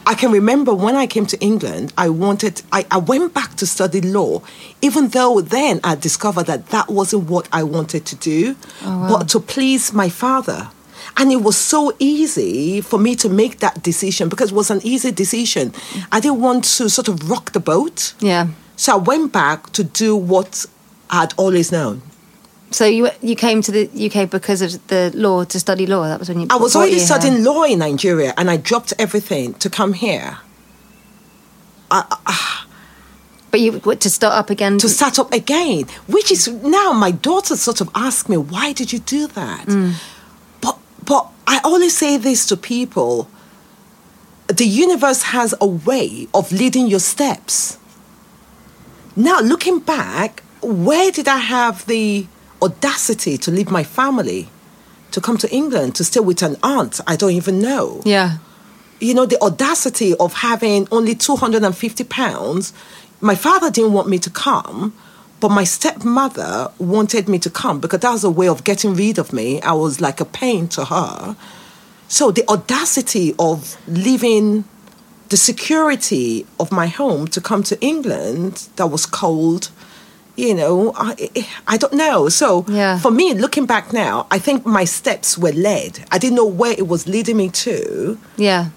I 0.07 0.15
can 0.15 0.33
remember 0.33 0.75
when 0.75 0.97
I 0.97 1.07
came 1.07 1.27
to 1.27 1.39
England, 1.41 1.93
I 1.97 2.09
wanted, 2.09 2.63
I, 2.73 2.87
I 2.91 2.99
went 2.99 3.33
back 3.35 3.55
to 3.57 3.67
study 3.67 4.01
law, 4.01 4.43
even 4.81 5.09
though 5.09 5.41
then 5.41 5.81
I 5.85 5.95
discovered 5.95 6.47
that 6.47 6.69
that 6.69 6.89
wasn't 6.89 7.31
what 7.31 7.49
I 7.53 7.63
wanted 7.63 8.05
to 8.07 8.17
do, 8.17 8.57
oh, 8.83 9.09
but 9.09 9.29
to 9.31 9.41
please 9.41 9.93
my 9.93 10.09
father. 10.09 10.71
And 11.17 11.31
it 11.31 11.43
was 11.43 11.57
so 11.57 11.95
easy 11.99 12.81
for 12.81 12.99
me 12.99 13.15
to 13.17 13.29
make 13.29 13.59
that 13.61 13.83
decision 13.83 14.29
because 14.29 14.51
it 14.51 14.55
was 14.55 14.71
an 14.71 14.81
easy 14.83 15.11
decision. 15.13 15.73
I 16.11 16.21
didn't 16.21 16.41
want 16.41 16.65
to 16.79 16.89
sort 16.89 17.09
of 17.09 17.29
rock 17.31 17.53
the 17.53 17.61
boat. 17.61 18.15
yeah, 18.21 18.49
So 18.77 18.95
I 18.95 18.97
went 18.97 19.33
back 19.33 19.71
to 19.73 19.85
do 19.85 20.17
what 20.17 20.65
I'd 21.11 21.35
always 21.37 21.71
known. 21.71 22.03
So 22.75 22.85
you 22.87 23.11
you 23.21 23.37
came 23.37 23.63
to 23.63 23.73
the 23.73 23.89
UK 24.07 24.31
because 24.31 24.63
of 24.63 24.87
the 24.89 25.11
law 25.15 25.45
to 25.45 25.61
study 25.61 25.87
law. 25.87 26.07
That 26.09 26.19
was 26.19 26.29
when 26.29 26.41
you. 26.41 26.47
I 26.51 26.57
was 26.57 26.75
already 26.77 26.99
studying 26.99 27.45
law 27.45 27.65
in 27.65 27.79
Nigeria 27.79 28.35
and 28.37 28.51
I 28.51 28.57
dropped 28.57 28.93
everything 28.99 29.55
to 29.55 29.71
come 29.71 29.93
here. 29.93 30.39
Ah. 31.91 32.67
but 33.51 33.61
you 33.61 33.79
to 33.81 34.11
start 34.11 34.35
up 34.35 34.49
again. 34.51 34.79
to 34.79 34.89
start 34.89 35.19
up 35.19 35.33
again, 35.33 35.85
which 36.07 36.33
is 36.33 36.49
now 36.49 36.93
my 36.93 37.11
daughter 37.11 37.55
sort 37.55 37.81
of 37.81 37.91
asked 37.95 38.29
me, 38.29 38.37
why 38.37 38.73
did 38.73 38.93
you 38.93 38.99
do 38.99 39.27
that? 39.29 39.67
Mm. 39.67 39.95
But 40.61 40.79
but 41.05 41.27
I 41.47 41.61
always 41.63 41.97
say 41.97 42.17
this 42.17 42.47
to 42.47 42.57
people. 42.57 43.29
The 44.49 44.65
universe 44.67 45.23
has 45.23 45.55
a 45.61 45.67
way 45.67 46.29
of 46.35 46.51
leading 46.51 46.87
your 46.87 47.01
steps. 47.01 47.79
Now 49.15 49.41
looking 49.41 49.79
back, 49.79 50.43
where 50.63 51.11
did 51.11 51.29
I 51.29 51.39
have 51.39 51.87
the 51.87 52.27
audacity 52.63 53.37
to 53.39 53.51
leave 53.51 53.71
my 53.71 53.85
family 53.85 54.49
to 55.11 55.21
come 55.21 55.37
to 55.39 55.51
England 55.51 55.95
to 55.97 56.05
stay 56.05 56.21
with 56.21 56.43
an 56.43 56.57
aunt 56.63 57.01
I 57.07 57.17
don't 57.17 57.33
even 57.33 57.61
know? 57.61 58.01
yeah, 58.05 58.39
you 59.03 59.15
know, 59.15 59.27
the 59.27 59.41
audacity 59.43 60.15
of 60.15 60.33
having 60.33 60.87
only 60.93 61.17
250 61.17 62.05
pounds. 62.05 62.73
My 63.21 63.35
father 63.35 63.69
didn't 63.69 63.95
want 63.95 64.09
me 64.09 64.19
to 64.21 64.31
come, 64.31 64.95
but 65.41 65.49
my 65.49 65.65
stepmother 65.65 66.71
wanted 66.79 67.29
me 67.29 67.41
to 67.41 67.51
come 67.51 67.81
because 67.81 68.01
that 68.01 68.13
was 68.13 68.23
a 68.23 68.31
way 68.31 68.47
of 68.47 68.63
getting 68.63 68.95
rid 68.95 69.19
of 69.19 69.33
me. 69.33 69.61
I 69.63 69.73
was 69.73 70.01
like 70.01 70.21
a 70.21 70.25
pain 70.25 70.69
to 70.69 70.85
her. 70.85 71.37
So 72.07 72.31
the 72.31 72.49
audacity 72.49 73.35
of 73.41 73.77
leaving 73.89 74.65
the 75.31 75.37
security 75.37 76.47
of 76.61 76.71
my 76.71 76.87
home 76.87 77.27
to 77.29 77.41
come 77.41 77.65
to 77.65 77.81
England 77.81 78.69
that 78.77 78.87
was 78.87 79.05
cold, 79.05 79.71
you 80.37 80.55
know, 80.55 80.93
I, 80.97 81.47
I 81.67 81.77
don't 81.77 81.93
know. 81.93 82.29
So 82.31 82.65
Yeah. 82.69 82.99
for 82.99 83.11
me, 83.11 83.35
looking 83.35 83.67
back 83.67 83.93
now, 83.93 84.27
I 84.31 84.39
think 84.39 84.65
my 84.65 84.85
steps 84.85 85.37
were 85.37 85.53
led. 85.53 86.05
I 86.11 86.19
didn't 86.19 86.37
know 86.37 86.47
where 86.47 86.73
it 86.73 86.89
was 86.89 87.07
leading 87.07 87.37
me 87.37 87.49
to 87.51 88.19
yeah. 88.37 88.71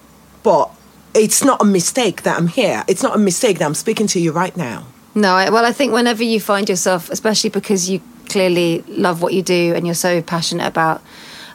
but 0.44 0.70
it's 1.14 1.44
not 1.46 1.62
a 1.62 1.66
mistake 1.66 2.24
that 2.24 2.38
I'm 2.38 2.48
here. 2.48 2.84
It's 2.88 3.02
not 3.02 3.16
a 3.16 3.20
mistake 3.20 3.60
that 3.60 3.66
I'm 3.66 3.74
speaking 3.76 4.08
to 4.08 4.20
you 4.20 4.34
right 4.34 4.56
now. 4.58 4.86
No, 5.16 5.30
I, 5.34 5.50
well, 5.50 5.64
I 5.66 5.72
think 5.72 5.94
whenever 5.94 6.24
you 6.24 6.42
find 6.42 6.68
yourself, 6.68 7.10
especially 7.10 7.50
because 7.52 7.90
you 7.90 8.02
clearly 8.28 8.84
love 8.90 9.22
what 9.22 9.32
you 9.34 9.42
do 9.42 9.74
and 9.76 9.86
you're 9.86 9.96
so 9.96 10.22
passionate 10.22 10.68
about 10.68 11.02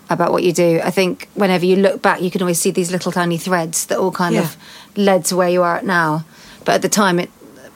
about 0.08 0.32
what 0.32 0.42
you 0.42 0.52
do, 0.52 0.80
I 0.82 0.90
think 0.90 1.28
whenever 1.34 1.64
you 1.66 1.76
look 1.76 2.00
back, 2.02 2.20
you 2.22 2.30
can 2.30 2.40
always 2.40 2.58
see 2.58 2.70
these 2.72 2.90
little 2.90 3.12
tiny 3.12 3.36
threads 3.38 3.84
that 3.86 3.98
all 3.98 4.10
kind 4.10 4.34
Yeah. 4.34 4.42
of 4.44 4.56
led 4.96 5.24
to 5.26 5.36
where 5.36 5.48
you 5.50 5.62
are 5.62 5.76
at 5.76 5.84
now. 5.84 6.24
But 6.64 6.74
at 6.76 6.82
the 6.82 6.88
time, 6.88 7.20
it 7.20 7.30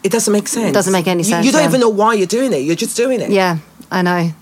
It 0.04 0.12
doesn't 0.12 0.32
make 0.32 0.46
sense. 0.48 0.68
It 0.68 0.72
doesn't 0.74 0.92
make 0.92 1.06
any 1.08 1.22
sense, 1.24 1.44
You, 1.46 1.50
don't 1.52 1.62
yeah. 1.62 1.68
even 1.68 1.80
know 1.80 1.88
why 1.88 2.14
you're 2.14 2.26
doing 2.26 2.52
it. 2.52 2.58
You're 2.58 2.76
just 2.76 2.96
doing 2.96 3.20
it. 3.20 3.30
yeah, 3.30 3.58
I 3.90 4.02
know. 4.02 4.32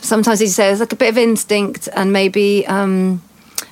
Sometimes, 0.00 0.40
you 0.40 0.48
say, 0.48 0.66
there's 0.68 0.80
like 0.80 0.92
a 0.92 0.96
bit 0.96 1.08
of 1.08 1.18
instinct, 1.18 1.88
and 1.94 2.12
maybe 2.12 2.66
um, 2.66 3.22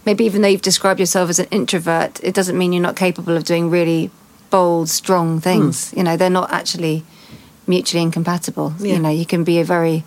maybe 0.04 0.24
even 0.24 0.42
though 0.42 0.48
you've 0.48 0.62
described 0.62 0.98
yourself 1.00 1.28
as 1.30 1.38
an 1.38 1.46
introvert, 1.50 2.20
it 2.22 2.34
doesn't 2.34 2.56
mean 2.56 2.72
you're 2.72 2.82
not 2.82 2.96
capable 2.96 3.36
of 3.36 3.44
doing 3.44 3.70
really 3.70 4.10
bold, 4.50 4.88
strong 4.88 5.40
things. 5.40 5.90
Hmm. 5.90 5.98
You 5.98 6.04
know, 6.04 6.16
they're 6.16 6.30
not 6.30 6.52
actually 6.52 7.04
mutually 7.66 8.02
incompatible. 8.02 8.74
Yeah. 8.78 8.94
You 8.94 8.98
know, 9.00 9.10
you 9.10 9.26
can 9.26 9.44
be 9.44 9.58
a 9.60 9.64
very 9.64 10.04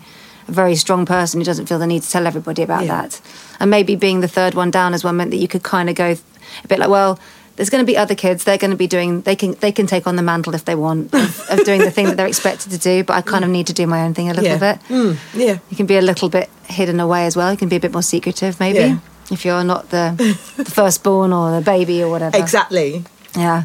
a 0.48 0.52
very 0.52 0.74
strong 0.74 1.04
person 1.06 1.38
who 1.40 1.44
doesn't 1.44 1.66
feel 1.66 1.78
the 1.78 1.86
need 1.86 2.02
to 2.02 2.10
tell 2.10 2.26
everybody 2.26 2.62
about 2.62 2.84
Yeah. 2.84 3.02
that. 3.02 3.20
And 3.60 3.70
maybe 3.70 3.94
being 3.94 4.20
the 4.20 4.28
third 4.28 4.54
one 4.54 4.70
down 4.70 4.94
as 4.94 5.04
well 5.04 5.12
meant 5.12 5.30
that 5.30 5.36
you 5.36 5.48
could 5.48 5.62
kind 5.62 5.88
of 5.90 5.94
go 5.96 6.16
a 6.64 6.68
bit 6.68 6.78
like, 6.78 6.88
well, 6.88 7.18
there's 7.60 7.68
going 7.68 7.82
to 7.84 7.86
be 7.86 7.98
other 7.98 8.14
kids. 8.14 8.44
They're 8.44 8.56
going 8.56 8.70
to 8.70 8.76
be 8.76 8.86
doing. 8.86 9.20
They 9.20 9.36
can 9.36 9.52
they 9.60 9.70
can 9.70 9.86
take 9.86 10.06
on 10.06 10.16
the 10.16 10.22
mantle 10.22 10.54
if 10.54 10.64
they 10.64 10.74
want 10.74 11.12
of, 11.12 11.40
of 11.50 11.62
doing 11.64 11.80
the 11.82 11.90
thing 11.90 12.06
that 12.06 12.16
they're 12.16 12.26
expected 12.26 12.72
to 12.72 12.78
do. 12.78 13.04
But 13.04 13.16
I 13.18 13.20
kind 13.20 13.44
of 13.44 13.50
need 13.50 13.66
to 13.66 13.74
do 13.74 13.86
my 13.86 14.00
own 14.04 14.14
thing 14.14 14.30
a 14.30 14.32
little 14.32 14.48
Yeah. 14.48 14.56
bit. 14.76 14.82
Mm, 14.88 15.18
yeah. 15.34 15.58
You 15.68 15.76
can 15.76 15.84
be 15.84 15.96
a 15.98 16.00
little 16.00 16.30
bit 16.30 16.48
hidden 16.64 17.00
away 17.00 17.26
as 17.26 17.36
well. 17.36 17.50
You 17.52 17.58
can 17.58 17.68
be 17.68 17.76
a 17.76 17.80
bit 17.80 17.92
more 17.92 18.02
secretive, 18.02 18.58
maybe, 18.60 18.78
Yeah. 18.78 18.98
if 19.30 19.44
you're 19.44 19.62
not 19.62 19.90
the, 19.90 20.14
the 20.56 20.64
firstborn 20.70 21.34
or 21.34 21.50
the 21.50 21.60
baby 21.60 22.02
or 22.02 22.08
whatever. 22.08 22.38
Exactly. 22.38 23.04
Yeah. 23.36 23.64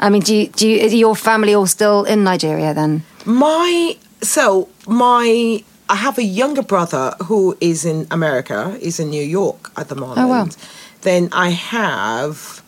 I 0.00 0.08
mean, 0.08 0.22
do 0.22 0.34
you, 0.34 0.46
do 0.48 0.66
you, 0.66 0.78
is 0.78 0.94
your 0.94 1.14
family 1.14 1.52
all 1.54 1.66
still 1.66 2.04
in 2.04 2.24
Nigeria 2.24 2.72
then? 2.72 3.02
My 3.26 3.96
so 4.22 4.68
my 4.88 5.62
I 5.90 5.96
have 5.96 6.16
a 6.18 6.24
younger 6.24 6.62
brother 6.62 7.14
who 7.26 7.54
is 7.60 7.84
in 7.84 8.06
America. 8.10 8.78
He's 8.80 8.98
in 8.98 9.10
New 9.10 9.22
York 9.22 9.70
at 9.76 9.88
the 9.88 9.94
moment. 9.94 10.18
Oh, 10.20 10.26
wow. 10.26 10.48
Then 11.02 11.28
I 11.32 11.50
have. 11.50 12.62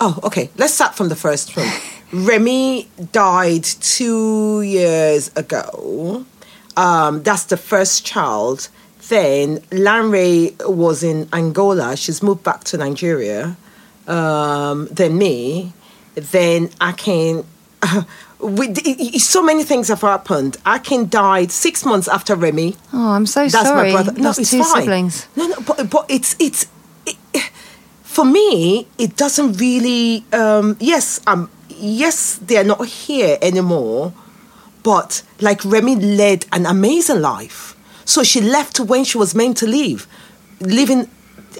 Oh, 0.00 0.18
okay. 0.24 0.50
Let's 0.56 0.74
start 0.74 0.94
from 0.94 1.08
the 1.08 1.16
first 1.16 1.56
one. 1.56 1.68
Remy 2.12 2.88
died 3.12 3.64
two 3.64 4.62
years 4.62 5.30
ago. 5.36 6.24
Um, 6.76 7.22
that's 7.22 7.44
the 7.44 7.56
first 7.56 8.04
child. 8.04 8.68
Then 9.08 9.58
Lanre 9.70 10.54
was 10.68 11.02
in 11.02 11.28
Angola. 11.32 11.96
She's 11.96 12.22
moved 12.22 12.42
back 12.42 12.64
to 12.64 12.76
Nigeria. 12.76 13.56
Um, 14.06 14.88
then 14.90 15.16
me. 15.18 15.72
Then 16.14 16.70
Akin. 16.80 17.44
we, 18.40 18.68
i- 18.68 19.10
i- 19.14 19.18
so 19.18 19.42
many 19.42 19.64
things 19.64 19.88
have 19.88 20.00
happened. 20.00 20.56
Akin 20.66 21.08
died 21.08 21.50
six 21.52 21.84
months 21.84 22.08
after 22.08 22.34
Remy. 22.34 22.76
Oh, 22.92 23.10
I'm 23.10 23.26
so 23.26 23.40
That's 23.48 23.52
sorry. 23.68 23.92
That's 23.92 24.06
my 24.06 24.12
brother. 24.12 24.20
No, 24.20 24.28
Lost 24.28 24.40
it's 24.40 24.50
two 24.50 24.62
fine. 24.62 24.82
siblings. 24.82 25.26
No, 25.36 25.46
no, 25.48 25.56
but, 25.66 25.90
but 25.90 26.06
it's 26.08 26.34
it's 26.38 26.62
it, 26.64 26.68
for 28.14 28.24
me. 28.24 28.86
It 28.98 29.16
doesn't 29.16 29.54
really. 29.54 30.24
Um, 30.32 30.76
yes, 30.80 31.20
um, 31.26 31.50
yes, 31.68 32.36
they 32.36 32.56
are 32.56 32.64
not 32.64 32.86
here 32.86 33.38
anymore. 33.42 34.12
But 34.82 35.22
like 35.40 35.64
Remy 35.64 35.96
led 35.96 36.46
an 36.52 36.66
amazing 36.66 37.20
life, 37.22 37.74
so 38.04 38.22
she 38.22 38.40
left 38.40 38.78
when 38.80 39.04
she 39.04 39.16
was 39.16 39.34
meant 39.34 39.56
to 39.58 39.66
leave, 39.66 40.06
leaving 40.60 41.08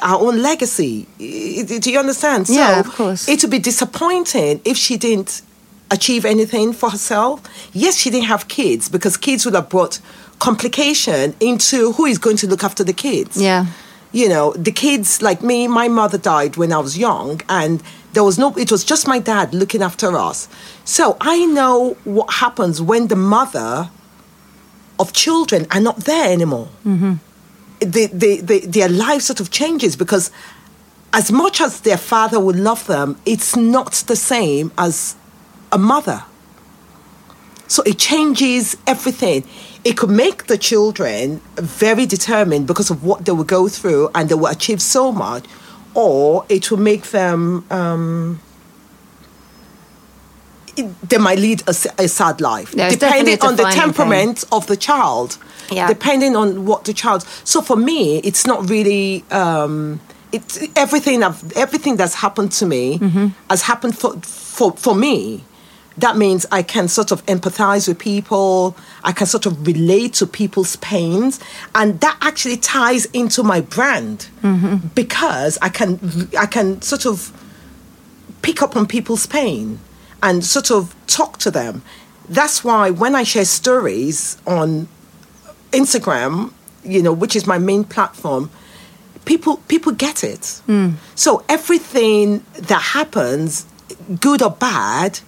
our 0.02 0.20
own 0.20 0.42
legacy. 0.42 1.06
Do 1.18 1.90
you 1.90 1.98
understand? 1.98 2.48
So 2.48 2.54
Yeah, 2.54 2.80
of 2.80 2.90
course. 2.92 3.28
It 3.28 3.42
would 3.42 3.50
be 3.50 3.58
disappointing 3.58 4.60
if 4.64 4.76
she 4.76 4.96
didn't 4.98 5.40
achieve 5.90 6.24
anything 6.24 6.72
for 6.74 6.90
herself. 6.90 7.40
Yes, 7.72 7.96
she 7.96 8.10
didn't 8.10 8.26
have 8.26 8.46
kids 8.48 8.88
because 8.90 9.16
kids 9.16 9.46
would 9.46 9.54
have 9.54 9.68
brought 9.70 10.00
complication 10.38 11.34
into 11.40 11.92
who 11.92 12.04
is 12.04 12.18
going 12.18 12.36
to 12.38 12.46
look 12.46 12.62
after 12.64 12.84
the 12.84 12.92
kids. 12.92 13.40
Yeah. 13.40 13.66
You 14.14 14.28
know, 14.28 14.52
the 14.52 14.70
kids 14.70 15.20
like 15.22 15.42
me, 15.42 15.66
my 15.66 15.88
mother 15.88 16.18
died 16.18 16.56
when 16.56 16.72
I 16.72 16.78
was 16.78 16.96
young, 16.96 17.40
and 17.48 17.82
there 18.12 18.22
was 18.22 18.38
no. 18.38 18.54
It 18.56 18.70
was 18.70 18.84
just 18.84 19.08
my 19.08 19.18
dad 19.18 19.52
looking 19.52 19.82
after 19.82 20.16
us. 20.16 20.48
So 20.84 21.16
I 21.20 21.44
know 21.46 21.96
what 22.04 22.34
happens 22.34 22.80
when 22.80 23.08
the 23.08 23.16
mother 23.16 23.90
of 25.00 25.12
children 25.12 25.66
are 25.72 25.80
not 25.80 25.96
there 26.04 26.32
anymore. 26.32 26.68
Mm-hmm. 26.86 27.14
The, 27.80 28.06
the, 28.06 28.40
the, 28.40 28.58
their 28.60 28.88
life 28.88 29.22
sort 29.22 29.40
of 29.40 29.50
changes 29.50 29.96
because 29.96 30.30
as 31.12 31.32
much 31.32 31.60
as 31.60 31.80
their 31.80 31.98
father 31.98 32.38
would 32.38 32.56
love 32.56 32.86
them, 32.86 33.16
it's 33.26 33.56
not 33.56 33.92
the 34.06 34.16
same 34.16 34.72
as 34.78 35.16
a 35.72 35.78
mother. 35.78 36.22
So 37.68 37.82
it 37.84 37.98
changes 37.98 38.76
everything. 38.86 39.44
It 39.84 39.96
could 39.96 40.10
make 40.10 40.46
the 40.46 40.56
children 40.58 41.40
very 41.56 42.06
determined 42.06 42.66
because 42.66 42.90
of 42.90 43.04
what 43.04 43.24
they 43.24 43.32
will 43.32 43.44
go 43.44 43.68
through 43.68 44.10
and 44.14 44.28
they 44.28 44.34
will 44.34 44.46
achieve 44.46 44.80
so 44.80 45.12
much, 45.12 45.44
or 45.94 46.44
it 46.48 46.70
will 46.70 46.78
make 46.78 47.10
them. 47.10 47.64
Um, 47.70 48.40
they 51.08 51.18
might 51.18 51.38
lead 51.38 51.62
a 51.68 51.72
sad 52.08 52.40
life, 52.40 52.72
depending 52.72 53.40
on 53.42 53.54
the 53.56 53.62
defining 53.62 53.70
thing. 53.72 53.80
temperament 53.80 54.44
of 54.50 54.66
the 54.66 54.76
child. 54.76 55.38
Yeah. 55.70 55.86
Depending 55.86 56.34
on 56.36 56.66
what 56.66 56.84
the 56.84 56.92
child. 56.92 57.22
So 57.44 57.62
for 57.62 57.76
me, 57.76 58.18
it's 58.18 58.44
not 58.46 58.68
really. 58.68 59.24
Um, 59.30 60.00
it's 60.32 60.58
everything. 60.74 61.22
I've, 61.22 61.52
everything 61.56 61.96
that's 61.96 62.14
happened 62.14 62.50
to 62.52 62.66
me 62.66 62.98
Mm-hmm. 62.98 63.26
has 63.48 63.62
happened 63.62 63.96
for 63.96 64.14
for 64.22 64.72
for 64.72 64.94
me. 64.96 65.44
That 65.98 66.16
means 66.16 66.44
I 66.50 66.62
can 66.62 66.88
sort 66.88 67.12
of 67.12 67.24
empathize 67.26 67.86
with 67.86 67.98
people. 68.00 68.76
I 69.04 69.12
can 69.12 69.26
sort 69.28 69.46
of 69.46 69.64
relate 69.66 70.14
to 70.14 70.26
people's 70.26 70.74
pains, 70.76 71.38
and 71.74 72.00
that 72.00 72.16
actually 72.20 72.56
ties 72.56 73.04
into 73.06 73.42
my 73.42 73.60
brand 73.60 74.28
Mm-hmm. 74.42 74.88
because 74.94 75.56
I 75.62 75.68
can 75.68 75.98
I 76.38 76.46
can 76.46 76.82
sort 76.82 77.06
of 77.06 77.32
pick 78.42 78.60
up 78.60 78.76
on 78.76 78.86
people's 78.86 79.26
pain 79.26 79.78
and 80.22 80.44
sort 80.44 80.70
of 80.70 80.94
talk 81.06 81.38
to 81.38 81.50
them. 81.50 81.82
That's 82.28 82.64
why 82.64 82.90
when 82.90 83.14
I 83.14 83.22
share 83.22 83.44
stories 83.44 84.36
on 84.46 84.88
Instagram, 85.72 86.52
you 86.84 87.02
know, 87.02 87.12
which 87.12 87.36
is 87.36 87.46
my 87.46 87.58
main 87.58 87.84
platform, 87.84 88.50
people 89.24 89.58
people 89.68 89.92
get 89.92 90.24
it. 90.24 90.60
So 91.14 91.44
everything 91.48 92.44
that 92.54 92.82
happens, 92.82 93.66
good 94.20 94.42
or 94.42 94.50
bad, 94.50 95.20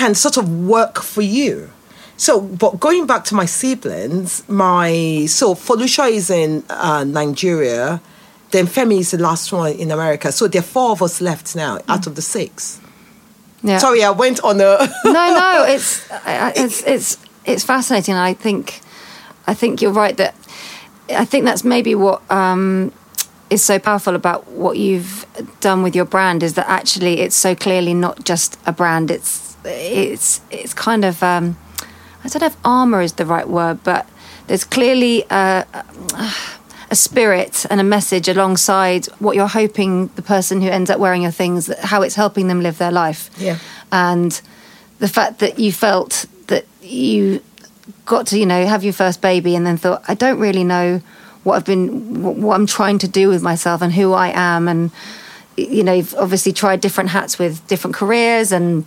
can 0.00 0.14
sort 0.14 0.36
of 0.38 0.46
work 0.76 0.96
for 1.02 1.22
you. 1.22 1.70
So, 2.16 2.40
but 2.40 2.80
going 2.80 3.06
back 3.06 3.24
to 3.30 3.34
my 3.34 3.46
siblings, 3.46 4.42
my 4.48 5.26
so 5.26 5.54
Felusha 5.54 6.10
is 6.10 6.30
in 6.30 6.62
uh, 6.70 7.04
Nigeria, 7.04 8.00
then 8.50 8.66
Femi 8.66 8.98
is 9.00 9.10
the 9.10 9.18
last 9.18 9.52
one 9.52 9.72
in 9.72 9.90
America. 9.90 10.32
So 10.32 10.48
there 10.48 10.60
are 10.60 10.70
four 10.76 10.90
of 10.92 11.02
us 11.02 11.20
left 11.20 11.54
now 11.54 11.78
out 11.88 12.06
of 12.06 12.14
the 12.14 12.22
six. 12.22 12.80
Yeah. 13.62 13.78
Sorry, 13.78 14.02
I 14.02 14.10
went 14.10 14.40
on 14.42 14.56
a. 14.60 14.72
no, 15.04 15.12
no, 15.12 15.64
it's 15.68 16.10
I- 16.10 16.52
it's 16.56 16.82
it's 16.94 17.18
it's 17.44 17.64
fascinating. 17.64 18.14
I 18.14 18.34
think 18.34 18.80
I 19.46 19.54
think 19.54 19.82
you're 19.82 19.98
right 20.04 20.16
that 20.16 20.34
I 21.22 21.24
think 21.26 21.44
that's 21.44 21.64
maybe 21.64 21.94
what 21.94 22.20
um, 22.30 22.92
is 23.50 23.62
so 23.62 23.78
powerful 23.78 24.14
about 24.14 24.48
what 24.50 24.76
you've 24.78 25.26
done 25.60 25.82
with 25.82 25.94
your 25.94 26.06
brand 26.06 26.42
is 26.42 26.54
that 26.54 26.68
actually 26.68 27.20
it's 27.20 27.36
so 27.36 27.54
clearly 27.54 27.94
not 27.94 28.24
just 28.24 28.58
a 28.66 28.72
brand. 28.72 29.10
It's 29.10 29.49
it's 29.64 30.40
it's 30.50 30.74
kind 30.74 31.04
of 31.04 31.22
um, 31.22 31.56
I 32.24 32.28
don't 32.28 32.40
know 32.40 32.46
if 32.46 32.56
armor 32.64 33.00
is 33.02 33.14
the 33.14 33.26
right 33.26 33.48
word, 33.48 33.82
but 33.84 34.08
there's 34.46 34.64
clearly 34.64 35.24
a, 35.30 35.64
a 36.90 36.96
spirit 36.96 37.66
and 37.70 37.80
a 37.80 37.84
message 37.84 38.28
alongside 38.28 39.06
what 39.20 39.36
you're 39.36 39.46
hoping 39.48 40.08
the 40.16 40.22
person 40.22 40.60
who 40.60 40.68
ends 40.68 40.90
up 40.90 40.98
wearing 40.98 41.22
your 41.22 41.30
things, 41.30 41.72
how 41.82 42.02
it's 42.02 42.16
helping 42.16 42.48
them 42.48 42.60
live 42.62 42.78
their 42.78 42.90
life 42.90 43.30
Yeah. 43.38 43.58
and 43.92 44.40
the 44.98 45.08
fact 45.08 45.38
that 45.38 45.58
you 45.58 45.72
felt 45.72 46.26
that 46.48 46.64
you 46.82 47.40
got 48.06 48.26
to 48.28 48.38
you 48.38 48.44
know 48.46 48.66
have 48.66 48.82
your 48.84 48.92
first 48.92 49.20
baby 49.20 49.54
and 49.56 49.64
then 49.66 49.76
thought 49.76 50.02
i 50.08 50.14
don't 50.14 50.38
really 50.38 50.62
know 50.64 51.00
what 51.44 51.54
i've 51.56 51.64
been 51.64 52.22
what, 52.22 52.36
what 52.36 52.54
i'm 52.54 52.66
trying 52.66 52.98
to 52.98 53.08
do 53.08 53.28
with 53.28 53.42
myself 53.42 53.82
and 53.82 53.92
who 53.92 54.12
i 54.12 54.28
am 54.34 54.68
and 54.68 54.90
you 55.56 55.82
know 55.82 55.92
you've 55.92 56.14
obviously 56.16 56.52
tried 56.52 56.80
different 56.80 57.10
hats 57.10 57.38
with 57.38 57.64
different 57.68 57.94
careers 57.96 58.52
and 58.52 58.84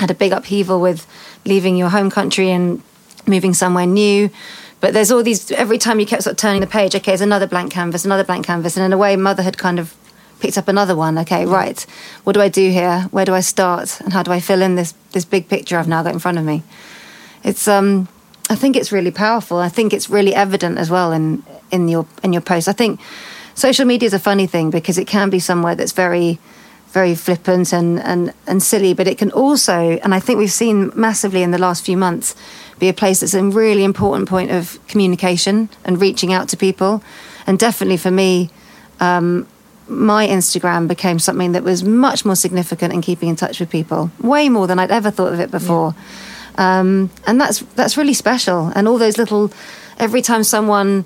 had 0.00 0.10
a 0.10 0.14
big 0.14 0.32
upheaval 0.32 0.80
with 0.80 1.06
leaving 1.44 1.76
your 1.76 1.88
home 1.88 2.10
country 2.10 2.50
and 2.50 2.82
moving 3.26 3.54
somewhere 3.54 3.86
new. 3.86 4.30
But 4.80 4.94
there's 4.94 5.10
all 5.10 5.22
these 5.22 5.50
every 5.52 5.78
time 5.78 5.98
you 6.00 6.06
kept 6.06 6.22
sort 6.22 6.32
of 6.32 6.38
turning 6.38 6.60
the 6.60 6.66
page 6.66 6.94
okay 6.94 7.10
there's 7.10 7.20
another 7.20 7.46
blank 7.46 7.72
canvas 7.72 8.04
another 8.04 8.24
blank 8.24 8.46
canvas. 8.46 8.76
And 8.76 8.86
in 8.86 8.92
a 8.92 8.98
way 8.98 9.16
motherhood 9.16 9.58
kind 9.58 9.78
of 9.78 9.94
picked 10.40 10.56
up 10.56 10.68
another 10.68 10.94
one. 10.94 11.18
Okay 11.18 11.44
right 11.46 11.84
what 12.24 12.32
do 12.34 12.40
i 12.40 12.48
do 12.48 12.70
here? 12.70 13.08
Where 13.10 13.24
do 13.24 13.34
i 13.34 13.40
start? 13.40 14.00
And 14.00 14.12
how 14.12 14.22
do 14.22 14.30
i 14.30 14.40
fill 14.40 14.62
in 14.62 14.76
this 14.76 14.94
this 15.12 15.24
big 15.24 15.48
picture 15.48 15.78
i've 15.78 15.88
now 15.88 16.02
got 16.02 16.12
in 16.14 16.20
front 16.20 16.38
of 16.38 16.44
me? 16.44 16.62
It's 17.42 17.66
um 17.66 18.08
i 18.48 18.54
think 18.54 18.76
it's 18.76 18.92
really 18.92 19.10
powerful. 19.10 19.58
I 19.58 19.68
think 19.68 19.92
it's 19.92 20.08
really 20.08 20.34
evident 20.34 20.78
as 20.78 20.90
well 20.90 21.12
in 21.12 21.42
in 21.70 21.88
your 21.88 22.06
in 22.22 22.32
your 22.32 22.42
post. 22.42 22.68
i 22.68 22.72
think 22.72 23.00
social 23.54 23.84
media 23.84 24.06
is 24.06 24.14
a 24.14 24.18
funny 24.20 24.46
thing 24.46 24.70
because 24.70 24.96
it 24.96 25.08
can 25.08 25.28
be 25.30 25.40
somewhere 25.40 25.74
that's 25.74 25.92
very 25.92 26.38
very 26.90 27.14
flippant 27.14 27.72
and, 27.72 28.00
and, 28.00 28.32
and 28.46 28.62
silly, 28.62 28.94
but 28.94 29.06
it 29.06 29.18
can 29.18 29.30
also, 29.32 29.98
and 30.02 30.14
I 30.14 30.20
think 30.20 30.38
we've 30.38 30.50
seen 30.50 30.90
massively 30.94 31.42
in 31.42 31.50
the 31.50 31.58
last 31.58 31.84
few 31.84 31.96
months, 31.96 32.34
be 32.78 32.88
a 32.88 32.94
place 32.94 33.20
that's 33.20 33.34
a 33.34 33.44
really 33.44 33.84
important 33.84 34.28
point 34.28 34.50
of 34.50 34.78
communication 34.88 35.68
and 35.84 36.00
reaching 36.00 36.32
out 36.32 36.48
to 36.48 36.56
people. 36.56 37.02
And 37.46 37.58
definitely 37.58 37.98
for 37.98 38.10
me, 38.10 38.50
um, 39.00 39.46
my 39.88 40.26
Instagram 40.26 40.86
became 40.88 41.18
something 41.18 41.52
that 41.52 41.64
was 41.64 41.82
much 41.82 42.24
more 42.24 42.36
significant 42.36 42.92
in 42.92 43.00
keeping 43.00 43.28
in 43.28 43.36
touch 43.36 43.60
with 43.60 43.70
people, 43.70 44.10
way 44.20 44.48
more 44.48 44.66
than 44.66 44.78
I'd 44.78 44.90
ever 44.90 45.10
thought 45.10 45.32
of 45.32 45.40
it 45.40 45.50
before. 45.50 45.94
Um, 46.56 47.10
and 47.26 47.40
that's 47.40 47.60
that's 47.74 47.96
really 47.96 48.14
special. 48.14 48.72
And 48.74 48.88
all 48.88 48.98
those 48.98 49.16
little, 49.16 49.52
every 49.98 50.20
time 50.20 50.42
someone, 50.42 51.04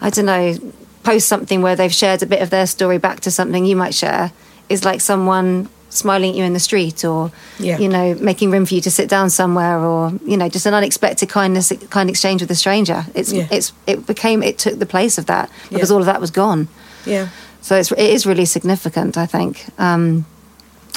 I 0.00 0.10
don't 0.10 0.26
know, 0.26 0.56
posts 1.02 1.28
something 1.28 1.62
where 1.62 1.74
they've 1.74 1.92
shared 1.92 2.22
a 2.22 2.26
bit 2.26 2.42
of 2.42 2.50
their 2.50 2.66
story 2.66 2.98
back 2.98 3.20
to 3.20 3.30
something 3.30 3.64
you 3.64 3.76
might 3.76 3.94
share, 3.94 4.30
is 4.70 4.84
like 4.84 5.00
someone 5.00 5.68
smiling 5.92 6.30
at 6.30 6.36
you 6.36 6.44
in 6.44 6.52
the 6.52 6.60
street 6.60 7.04
or 7.04 7.30
Yeah. 7.58 7.78
you 7.78 7.88
know 7.88 8.14
making 8.14 8.52
room 8.52 8.64
for 8.64 8.74
you 8.74 8.80
to 8.82 8.90
sit 8.90 9.08
down 9.08 9.28
somewhere 9.30 9.78
or 9.80 10.12
you 10.24 10.36
know 10.36 10.48
just 10.48 10.64
an 10.66 10.72
unexpected 10.74 11.28
kindness 11.28 11.72
kind 11.90 12.08
exchange 12.08 12.40
with 12.42 12.50
a 12.50 12.54
stranger 12.54 13.04
it's 13.14 13.32
Yeah. 13.32 13.48
it's 13.50 13.72
it 13.88 14.06
became 14.06 14.42
it 14.44 14.56
took 14.58 14.78
the 14.78 14.86
place 14.86 15.18
of 15.18 15.26
that 15.26 15.50
because 15.68 15.90
Yeah. 15.90 15.94
all 15.94 16.00
of 16.00 16.06
that 16.06 16.20
was 16.20 16.30
gone 16.30 16.68
Yeah. 17.04 17.26
so 17.60 17.74
it's, 17.76 17.90
it 17.92 17.98
is 18.16 18.24
really 18.24 18.46
significant, 18.46 19.16
I 19.18 19.26
think. 19.26 19.64
Um, 19.78 20.24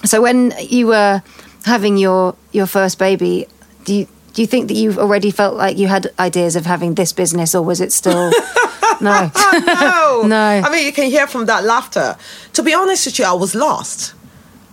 so 0.05 0.21
when 0.21 0.53
you 0.59 0.87
were 0.87 1.21
having 1.65 1.97
your 1.97 2.35
your 2.51 2.67
first 2.67 2.99
baby, 2.99 3.47
do 3.85 3.93
you 3.95 4.05
do 4.33 4.41
you 4.41 4.47
think 4.47 4.67
that 4.67 4.75
you've 4.75 4.99
already 4.99 5.31
felt 5.31 5.55
like 5.55 5.77
you 5.81 5.87
had 5.87 6.11
ideas 6.19 6.55
of 6.55 6.65
having 6.65 6.95
this 6.95 7.13
business, 7.13 7.55
or 7.55 7.63
was 7.65 7.79
it 7.81 7.91
still 7.93 8.31
no? 9.03 9.31
no, 9.65 10.23
No. 10.27 10.35
I 10.65 10.69
mean, 10.71 10.85
you 10.85 10.91
can 10.93 11.09
hear 11.09 11.27
from 11.27 11.45
that 11.45 11.63
laughter. 11.63 12.17
To 12.53 12.63
be 12.63 12.73
honest 12.73 13.05
with 13.05 13.19
you, 13.19 13.25
I 13.25 13.33
was 13.33 13.53
lost. 13.55 14.13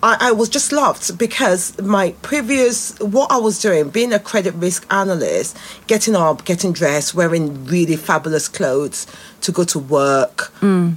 I, 0.03 0.17
I 0.29 0.33
was 0.33 0.49
just 0.49 0.73
lost 0.73 1.19
because 1.19 1.79
my 1.83 2.13
previous, 2.23 2.99
what 3.01 3.31
I 3.31 3.37
was 3.37 3.61
doing, 3.61 3.91
being 3.91 4.15
a 4.15 4.19
credit 4.19 4.55
risk 4.55 4.87
analyst, 4.91 5.59
getting 5.89 6.17
up, 6.17 6.45
getting 6.47 6.73
dressed, 6.73 7.15
wearing 7.15 7.67
really 7.67 7.97
fabulous 7.97 8.49
clothes 8.49 9.07
to 9.43 9.53
go 9.53 9.65
to 9.65 9.79
work, 9.79 10.53
w- 10.61 10.97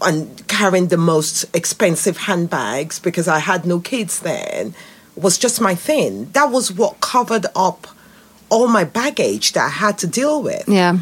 and 0.00 0.46
carrying 0.48 0.88
the 0.88 0.96
most 0.96 1.44
expensive 1.54 2.16
handbags 2.16 2.98
because 2.98 3.28
I 3.28 3.38
had 3.38 3.64
no 3.64 3.78
kids 3.78 4.18
then, 4.20 4.74
was 5.14 5.38
just 5.38 5.60
my 5.60 5.76
thing. 5.76 6.28
That 6.32 6.50
was 6.50 6.72
what 6.72 7.00
covered 7.00 7.46
up 7.54 7.86
all 8.50 8.66
my 8.68 8.82
baggage 8.84 9.52
that 9.52 9.64
I 9.66 9.68
had 9.70 9.96
to 9.98 10.06
deal 10.08 10.42
with 10.42 10.68
yeah, 10.68 10.98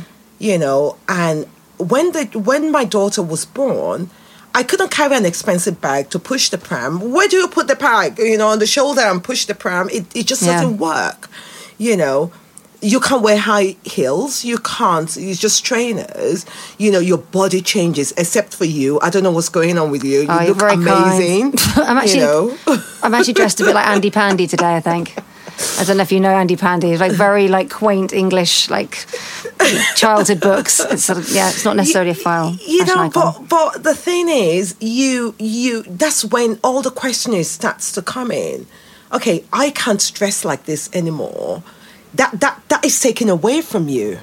you 0.49 0.59
know 0.64 0.97
and 1.09 1.47
when 1.93 2.07
the 2.16 2.24
when 2.51 2.62
my 2.78 2.84
daughter 2.97 3.22
was 3.32 3.43
born 3.61 4.11
i 4.55 4.62
couldn't 4.68 4.90
carry 4.90 5.14
an 5.16 5.24
expensive 5.32 5.76
bag 5.86 6.03
to 6.11 6.18
push 6.18 6.45
the 6.55 6.59
pram 6.68 6.93
where 7.14 7.28
do 7.28 7.36
you 7.43 7.49
put 7.59 7.66
the 7.72 7.76
bag 7.88 8.18
you 8.18 8.36
know 8.40 8.49
on 8.55 8.59
the 8.59 8.66
shoulder 8.76 9.03
and 9.11 9.22
push 9.30 9.45
the 9.51 9.55
pram 9.55 9.88
it, 9.99 10.05
it 10.20 10.26
just 10.32 10.43
Yeah. 10.43 10.53
doesn't 10.61 10.78
work 10.78 11.20
you 11.78 11.97
know 11.97 12.32
you 12.93 12.99
can't 12.99 13.22
wear 13.22 13.38
high 13.38 13.76
heels 13.95 14.45
you 14.51 14.59
can't 14.59 15.11
it's 15.16 15.38
just 15.47 15.64
trainers 15.64 16.38
you 16.82 16.90
know 16.95 16.99
your 17.11 17.18
body 17.38 17.61
changes 17.62 18.09
except 18.22 18.51
for 18.61 18.64
you 18.78 18.99
i 19.07 19.09
don't 19.12 19.22
know 19.22 19.30
what's 19.38 19.49
going 19.61 19.76
on 19.78 19.88
with 19.95 20.03
you 20.11 20.18
you 20.22 20.26
Oh, 20.28 20.40
you're 20.40 20.49
look 20.49 20.59
very 20.66 20.74
amazing. 20.74 21.55
I'm 21.76 21.97
actually, 22.03 22.20
you 22.20 22.26
know 22.26 22.82
I'm 23.05 23.14
actually 23.14 23.34
dressed 23.34 23.61
a 23.61 23.64
bit 23.64 23.74
like 23.80 23.86
Andy 23.95 24.11
Pandy 24.11 24.47
today. 24.55 24.74
I 24.76 24.80
think. 24.80 25.14
I 25.78 25.84
don't 25.84 25.96
know 25.96 26.03
if 26.03 26.12
you 26.12 26.20
know 26.20 26.30
Andy 26.30 26.57
Pandy. 26.57 26.90
It's 26.90 27.00
like 27.00 27.12
very 27.12 27.48
like 27.48 27.70
quaint 27.70 28.12
English, 28.12 28.70
like 28.70 29.07
childhood 29.96 30.40
books. 30.40 30.80
It's 30.80 31.05
sort 31.05 31.18
of 31.18 31.28
yeah. 31.30 31.48
It's 31.48 31.64
not 31.64 31.76
necessarily 31.76 32.11
a 32.11 32.14
file. 32.14 32.57
you 32.66 32.84
know 32.84 33.11
but 33.11 33.48
but 33.48 33.82
the 33.82 33.94
thing 33.94 34.28
is 34.28 34.74
you 34.80 35.34
you 35.38 35.82
that's 35.84 36.24
when 36.24 36.59
all 36.62 36.82
the 36.82 36.90
questioning 36.90 37.44
starts 37.44 37.92
to 37.92 38.03
come 38.03 38.30
in 38.30 38.66
okay 39.12 39.44
i 39.53 39.70
can't 39.70 40.11
dress 40.14 40.44
like 40.44 40.64
this 40.64 40.88
anymore 40.92 41.62
that 42.14 42.40
that 42.40 42.61
that 42.68 42.84
is 42.84 42.98
taken 43.00 43.28
away 43.28 43.61
from 43.61 43.88
you 43.88 44.18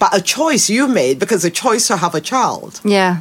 but 0.00 0.16
a 0.16 0.20
choice 0.22 0.68
you 0.70 0.88
made 0.88 1.18
because 1.18 1.44
a 1.44 1.50
choice 1.50 1.86
to 1.88 1.96
have 1.98 2.14
a 2.14 2.20
child. 2.22 2.80
Yeah. 2.84 3.20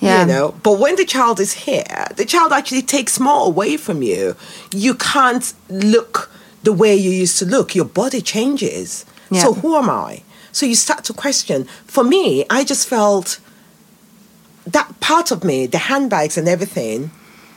Yeah. 0.00 0.20
You 0.20 0.26
know, 0.26 0.54
but 0.62 0.78
when 0.78 0.96
the 0.96 1.04
child 1.04 1.40
is 1.40 1.52
here, 1.52 2.06
the 2.16 2.24
child 2.24 2.52
actually 2.52 2.82
takes 2.82 3.18
more 3.18 3.46
away 3.46 3.76
from 3.76 4.02
you. 4.02 4.36
You 4.72 4.94
can't 4.94 5.52
look 5.68 6.30
the 6.62 6.72
way 6.72 6.94
you 6.94 7.10
used 7.10 7.38
to 7.40 7.44
look. 7.44 7.74
Your 7.74 7.84
body 7.84 8.20
changes. 8.20 9.04
Yeah. 9.30 9.42
So 9.42 9.54
who 9.54 9.76
am 9.76 9.90
I? 9.90 10.22
So 10.52 10.66
you 10.66 10.74
start 10.74 11.04
to 11.04 11.12
question. 11.12 11.64
For 11.86 12.04
me, 12.04 12.44
I 12.48 12.64
just 12.64 12.88
felt 12.88 13.40
that 14.66 15.00
part 15.00 15.30
of 15.30 15.44
me, 15.44 15.66
the 15.66 15.78
handbags 15.78 16.38
and 16.38 16.48
everything, 16.48 17.10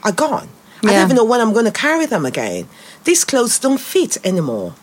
are 0.04 0.12
gone. 0.12 0.50
I 0.84 0.94
don't 0.94 1.06
even 1.06 1.16
know 1.16 1.26
when 1.26 1.42
I'm 1.42 1.54
going 1.54 1.66
to 1.66 1.72
carry 1.72 2.08
them 2.08 2.26
again. 2.26 2.68
These 3.04 3.24
clothes 3.24 3.60
don't 3.60 3.80
fit 3.80 4.18
anymore. 4.26 4.74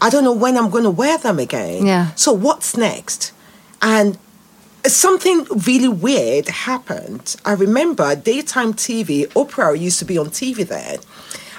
I 0.00 0.10
don't 0.10 0.24
know 0.24 0.32
when 0.32 0.58
I'm 0.58 0.68
going 0.68 0.82
to 0.82 0.90
wear 0.90 1.16
them 1.16 1.38
again. 1.38 1.86
Yeah. 1.86 2.12
So 2.16 2.32
what's 2.32 2.76
next? 2.76 3.32
And 3.80 4.18
something 4.92 5.44
really 5.66 5.88
weird 5.88 6.48
happened. 6.48 7.36
I 7.44 7.52
remember 7.52 8.14
daytime 8.14 8.74
TV, 8.74 9.26
Oprah 9.28 9.78
used 9.78 9.98
to 10.00 10.04
be 10.04 10.18
on 10.18 10.26
TV 10.26 10.66
then. 10.66 10.98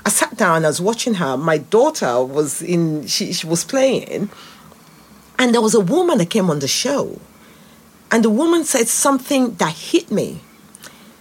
I 0.06 0.10
sat 0.10 0.38
down, 0.38 0.66
I 0.66 0.68
was 0.68 0.80
watching 0.80 1.16
her. 1.16 1.36
My 1.36 1.58
daughter 1.58 2.24
was 2.24 2.62
in, 2.62 3.08
she, 3.08 3.34
she 3.34 3.48
was 3.48 3.64
playing. 3.64 4.30
And 5.40 5.54
there 5.54 5.62
was 5.62 5.74
a 5.74 5.80
woman 5.80 6.20
that 6.20 6.30
came 6.30 6.50
on 6.50 6.60
the 6.60 6.68
show. 6.68 7.20
And 8.12 8.24
the 8.24 8.30
woman 8.30 8.64
said 8.64 8.88
something 8.88 9.56
that 9.56 9.74
hit 9.74 10.12
me. 10.12 10.42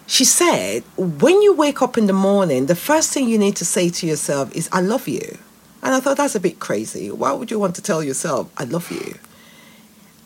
She 0.07 0.25
said, 0.25 0.83
when 0.99 1.41
you 1.41 1.55
wake 1.55 1.81
up 1.81 1.97
in 1.97 2.07
the 2.07 2.13
morning, 2.13 2.67
the 2.67 2.77
first 2.77 3.13
thing 3.13 3.27
you 3.27 3.39
need 3.39 3.57
to 3.57 3.65
say 3.65 3.89
to 3.89 4.07
yourself 4.07 4.55
is, 4.55 4.69
I 4.71 4.81
love 4.81 5.09
you. 5.09 5.39
And 5.83 5.95
I 5.95 6.01
thought 6.01 6.19
that's 6.19 6.35
a 6.35 6.41
bit 6.41 6.61
crazy. 6.61 7.11
Why 7.11 7.33
would 7.33 7.51
you 7.51 7.59
want 7.59 7.75
to 7.77 7.83
tell 7.83 8.03
yourself, 8.03 8.53
I 8.59 8.65
love 8.65 8.91
you? 8.91 9.15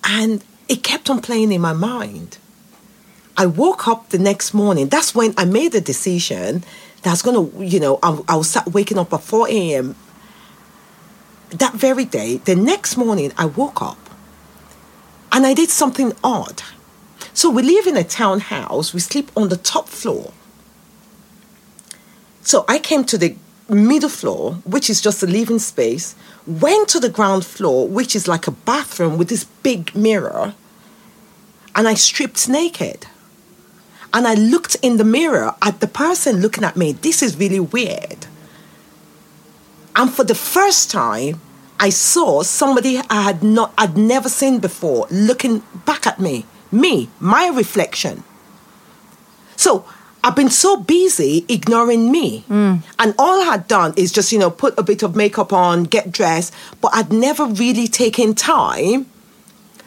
And 0.02 0.42
it 0.68 0.82
kept 0.82 1.08
on 1.10 1.20
playing 1.20 1.52
in 1.52 1.60
my 1.60 1.72
mind. 1.72 2.38
I 3.36 3.46
woke 3.46 3.86
up 3.86 4.08
the 4.08 4.18
next 4.18 4.52
morning. 4.52 4.88
That's 4.88 5.14
when 5.14 5.32
I 5.36 5.44
made 5.44 5.72
the 5.72 5.80
decision 5.80 6.64
that 7.02 7.10
I 7.10 7.12
was 7.12 7.22
going 7.22 7.50
to, 7.50 7.64
you 7.64 7.80
know, 7.80 7.98
I, 8.02 8.20
I 8.28 8.40
start 8.42 8.68
waking 8.68 8.98
up 8.98 9.12
at 9.12 9.22
4 9.22 9.48
a.m. 9.48 9.94
That 11.50 11.74
very 11.74 12.04
day, 12.04 12.38
the 12.38 12.56
next 12.56 12.96
morning, 12.96 13.32
I 13.38 13.46
woke 13.46 13.80
up 13.80 14.10
and 15.30 15.46
I 15.46 15.54
did 15.54 15.70
something 15.70 16.12
odd. 16.22 16.62
So 17.32 17.48
we 17.48 17.62
live 17.62 17.86
in 17.86 17.96
a 17.96 18.04
townhouse, 18.04 18.92
we 18.92 19.00
sleep 19.00 19.30
on 19.36 19.48
the 19.48 19.56
top 19.56 19.88
floor. 19.88 20.32
So 22.42 22.64
I 22.66 22.78
came 22.78 23.04
to 23.04 23.18
the 23.18 23.36
middle 23.74 24.08
floor, 24.08 24.54
which 24.64 24.88
is 24.88 25.00
just 25.00 25.22
a 25.22 25.26
living 25.26 25.58
space, 25.58 26.14
went 26.46 26.88
to 26.88 27.00
the 27.00 27.08
ground 27.08 27.44
floor, 27.44 27.86
which 27.86 28.16
is 28.16 28.26
like 28.26 28.46
a 28.46 28.52
bathroom 28.52 29.18
with 29.18 29.28
this 29.28 29.44
big 29.44 29.94
mirror, 29.94 30.54
and 31.74 31.86
I 31.86 31.94
stripped 31.94 32.48
naked. 32.48 33.06
And 34.12 34.26
I 34.26 34.34
looked 34.34 34.76
in 34.80 34.96
the 34.96 35.04
mirror 35.04 35.54
at 35.60 35.80
the 35.80 35.86
person 35.86 36.40
looking 36.40 36.64
at 36.64 36.76
me. 36.76 36.92
This 36.92 37.22
is 37.22 37.36
really 37.36 37.60
weird. 37.60 38.26
And 39.94 40.12
for 40.12 40.24
the 40.24 40.34
first 40.34 40.90
time, 40.90 41.40
I 41.78 41.90
saw 41.90 42.42
somebody 42.42 43.00
I 43.10 43.22
had 43.22 43.42
not 43.42 43.74
I'd 43.76 43.96
never 43.96 44.28
seen 44.28 44.58
before 44.60 45.06
looking 45.10 45.62
back 45.84 46.06
at 46.06 46.18
me. 46.18 46.46
Me, 46.72 47.10
my 47.20 47.48
reflection. 47.48 48.24
So 49.56 49.84
I've 50.28 50.36
been 50.36 50.50
so 50.50 50.76
busy 50.76 51.46
ignoring 51.48 52.12
me. 52.12 52.40
Hmm. 52.40 52.76
And 52.98 53.14
all 53.18 53.40
I 53.40 53.44
had 53.44 53.66
done 53.66 53.94
is 53.96 54.12
just, 54.12 54.30
you 54.30 54.38
know, 54.38 54.50
put 54.50 54.78
a 54.78 54.82
bit 54.82 55.02
of 55.02 55.16
makeup 55.16 55.54
on, 55.54 55.84
get 55.84 56.12
dressed, 56.12 56.52
but 56.82 56.90
I'd 56.94 57.10
never 57.10 57.46
really 57.46 57.88
taken 57.88 58.34
time 58.34 59.06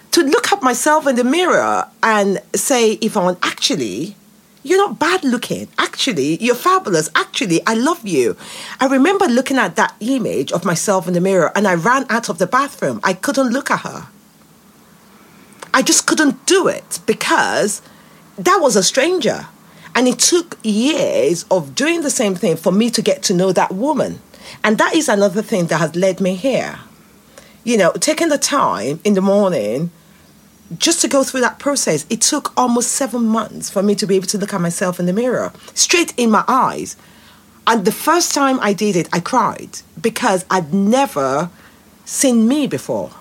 to 0.09 0.23
look 0.23 0.51
at 0.51 0.63
myself 0.63 1.05
in 1.05 1.15
the 1.15 1.23
mirror 1.23 1.87
and 2.01 2.41
say, 2.55 2.93
Yvonne, 2.93 3.37
actually, 3.43 4.15
you're 4.63 4.79
not 4.79 4.97
bad 4.97 5.23
looking. 5.23 5.67
Actually, 5.77 6.43
you're 6.43 6.55
fabulous. 6.55 7.07
Actually, 7.13 7.61
I 7.67 7.75
love 7.75 8.07
you. 8.07 8.35
I 8.79 8.87
remember 8.87 9.27
looking 9.27 9.57
at 9.57 9.75
that 9.75 9.93
image 9.99 10.51
of 10.53 10.65
myself 10.65 11.07
in 11.07 11.13
the 11.13 11.21
mirror 11.21 11.51
and 11.55 11.67
I 11.67 11.75
ran 11.75 12.07
out 12.09 12.29
of 12.29 12.39
the 12.39 12.47
bathroom. 12.47 12.99
I 13.03 13.13
couldn't 13.13 13.49
look 13.49 13.69
at 13.69 13.81
her. 13.81 14.07
I 15.71 15.83
just 15.83 16.07
couldn't 16.07 16.47
do 16.47 16.67
it 16.67 16.99
because 17.05 17.83
that 18.39 18.57
was 18.59 18.75
a 18.75 18.81
stranger. 18.81 19.45
And 19.95 20.07
it 20.07 20.19
took 20.19 20.57
years 20.63 21.45
of 21.51 21.75
doing 21.75 22.01
the 22.01 22.09
same 22.09 22.35
thing 22.35 22.55
for 22.55 22.71
me 22.71 22.89
to 22.91 23.01
get 23.01 23.23
to 23.23 23.33
know 23.33 23.51
that 23.51 23.73
woman. 23.73 24.21
And 24.63 24.77
that 24.77 24.95
is 24.95 25.09
another 25.09 25.41
thing 25.41 25.67
that 25.67 25.77
has 25.79 25.95
led 25.95 26.21
me 26.21 26.35
here. 26.35 26.79
You 27.63 27.77
know, 27.77 27.91
taking 27.93 28.29
the 28.29 28.37
time 28.37 28.99
in 29.03 29.13
the 29.13 29.21
morning 29.21 29.91
just 30.77 31.01
to 31.01 31.07
go 31.07 31.23
through 31.23 31.41
that 31.41 31.59
process, 31.59 32.05
it 32.09 32.21
took 32.21 32.53
almost 32.57 32.93
seven 32.93 33.25
months 33.25 33.69
for 33.69 33.83
me 33.83 33.95
to 33.95 34.07
be 34.07 34.15
able 34.15 34.27
to 34.27 34.37
look 34.37 34.53
at 34.53 34.61
myself 34.61 34.99
in 34.99 35.05
the 35.05 35.13
mirror, 35.13 35.51
straight 35.73 36.13
in 36.17 36.31
my 36.31 36.43
eyes. 36.47 36.95
And 37.67 37.85
the 37.85 37.91
first 37.91 38.33
time 38.33 38.59
I 38.61 38.73
did 38.73 38.95
it, 38.95 39.09
I 39.13 39.19
cried 39.19 39.79
because 40.01 40.45
I'd 40.49 40.73
never 40.73 41.49
seen 42.05 42.47
me 42.47 42.67
before. 42.67 43.11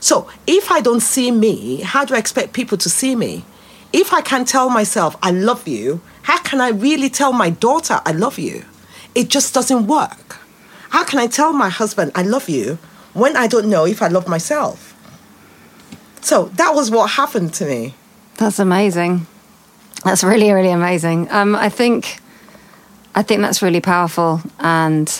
So 0.00 0.28
if 0.46 0.70
I 0.70 0.80
don't 0.80 1.00
see 1.00 1.30
me, 1.30 1.80
how 1.80 2.04
do 2.04 2.14
I 2.14 2.18
expect 2.18 2.52
people 2.52 2.78
to 2.78 2.88
see 2.88 3.16
me? 3.16 3.44
If 3.92 4.12
I 4.12 4.20
can't 4.20 4.48
tell 4.48 4.68
myself 4.68 5.16
I 5.22 5.30
love 5.30 5.66
you, 5.66 6.00
how 6.22 6.38
can 6.38 6.60
I 6.60 6.68
really 6.68 7.08
tell 7.08 7.32
my 7.32 7.50
daughter 7.50 8.00
I 8.04 8.12
love 8.12 8.38
you? 8.38 8.64
It 9.14 9.28
just 9.28 9.54
doesn't 9.54 9.86
work. 9.86 10.38
How 10.90 11.04
can 11.04 11.18
I 11.18 11.26
tell 11.26 11.52
my 11.52 11.68
husband 11.68 12.12
I 12.14 12.22
love 12.22 12.48
you 12.48 12.78
when 13.14 13.36
I 13.36 13.46
don't 13.46 13.68
know 13.68 13.86
if 13.86 14.02
I 14.02 14.08
love 14.08 14.28
myself? 14.28 14.94
So 16.20 16.46
that 16.56 16.74
was 16.74 16.90
what 16.90 17.10
happened 17.12 17.54
to 17.54 17.64
me. 17.64 17.94
That's 18.36 18.58
amazing. 18.58 19.26
That's 20.04 20.22
really, 20.22 20.52
really 20.52 20.70
amazing. 20.70 21.30
Um, 21.30 21.56
I 21.56 21.68
think, 21.68 22.18
I 23.14 23.22
think 23.22 23.40
that's 23.40 23.62
really 23.62 23.80
powerful, 23.80 24.42
and 24.58 25.10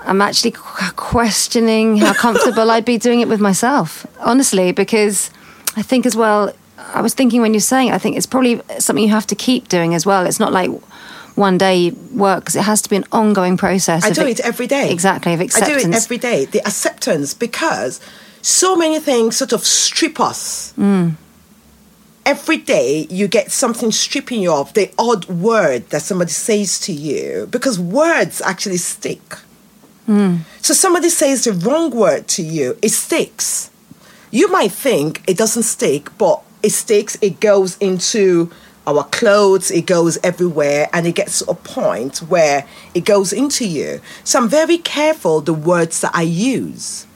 I'm 0.00 0.20
actually 0.20 0.52
questioning 0.96 1.98
how 1.98 2.12
comfortable 2.12 2.70
I'd 2.70 2.84
be 2.84 2.98
doing 2.98 3.20
it 3.20 3.28
with 3.28 3.40
myself, 3.40 4.06
honestly, 4.20 4.72
because 4.72 5.30
I 5.76 5.82
think 5.82 6.06
as 6.06 6.16
well. 6.16 6.52
I 6.78 7.00
was 7.00 7.14
thinking 7.14 7.40
when 7.40 7.54
you're 7.54 7.60
saying, 7.60 7.88
it, 7.88 7.94
I 7.94 7.98
think 7.98 8.16
it's 8.16 8.26
probably 8.26 8.60
something 8.78 9.02
you 9.02 9.10
have 9.10 9.26
to 9.28 9.34
keep 9.34 9.68
doing 9.68 9.94
as 9.94 10.04
well. 10.04 10.26
It's 10.26 10.40
not 10.40 10.52
like 10.52 10.70
one 11.36 11.58
day 11.58 11.90
work 12.12 12.40
because 12.40 12.56
it 12.56 12.62
has 12.62 12.82
to 12.82 12.90
be 12.90 12.96
an 12.96 13.04
ongoing 13.12 13.56
process. 13.56 14.04
I 14.04 14.10
do 14.10 14.22
ac- 14.22 14.30
it 14.30 14.40
every 14.40 14.66
day. 14.66 14.90
Exactly 14.90 15.34
of 15.34 15.40
acceptance. 15.40 15.84
I 15.84 15.84
do 15.84 15.90
it 15.90 15.94
every 15.94 16.18
day. 16.18 16.44
The 16.46 16.60
acceptance 16.60 17.34
because 17.34 18.00
so 18.42 18.76
many 18.76 18.98
things 18.98 19.36
sort 19.36 19.52
of 19.52 19.64
strip 19.64 20.18
us. 20.20 20.72
Mm. 20.78 21.16
Every 22.24 22.56
day 22.56 23.06
you 23.08 23.28
get 23.28 23.52
something 23.52 23.92
stripping 23.92 24.40
you 24.42 24.52
of 24.52 24.72
the 24.74 24.90
odd 24.98 25.26
word 25.26 25.90
that 25.90 26.02
somebody 26.02 26.32
says 26.32 26.80
to 26.80 26.92
you 26.92 27.46
because 27.50 27.78
words 27.78 28.40
actually 28.40 28.78
stick. 28.78 29.38
Mm. 30.08 30.40
So 30.62 30.74
somebody 30.74 31.08
says 31.08 31.44
the 31.44 31.52
wrong 31.52 31.90
word 31.90 32.28
to 32.28 32.42
you, 32.42 32.78
it 32.82 32.90
sticks. 32.90 33.70
You 34.30 34.50
might 34.50 34.72
think 34.72 35.22
it 35.28 35.36
doesn't 35.36 35.62
stick, 35.62 36.08
but 36.18 36.42
it 36.66 36.72
sticks, 36.72 37.16
it 37.22 37.40
goes 37.40 37.76
into 37.78 38.50
our 38.86 39.04
clothes, 39.04 39.70
it 39.70 39.86
goes 39.86 40.18
everywhere, 40.22 40.88
and 40.92 41.06
it 41.06 41.14
gets 41.14 41.38
to 41.38 41.50
a 41.50 41.54
point 41.54 42.18
where 42.18 42.66
it 42.94 43.04
goes 43.04 43.32
into 43.32 43.66
you. 43.66 44.00
So 44.24 44.40
I'm 44.40 44.48
very 44.48 44.78
careful 44.78 45.40
the 45.40 45.54
words 45.54 46.00
that 46.02 46.12
I 46.14 46.22
use 46.22 47.06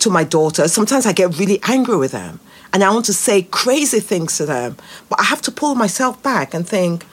to 0.00 0.10
my 0.10 0.24
daughter. 0.24 0.68
Sometimes 0.68 1.06
I 1.06 1.12
get 1.12 1.38
really 1.38 1.60
angry 1.64 1.96
with 1.96 2.12
them 2.12 2.40
and 2.72 2.82
I 2.82 2.90
want 2.90 3.06
to 3.06 3.12
say 3.12 3.42
crazy 3.42 4.00
things 4.00 4.36
to 4.38 4.46
them, 4.46 4.76
but 5.08 5.20
I 5.20 5.24
have 5.24 5.42
to 5.42 5.50
pull 5.50 5.74
myself 5.74 6.22
back 6.22 6.54
and 6.54 6.66
think, 6.66 7.04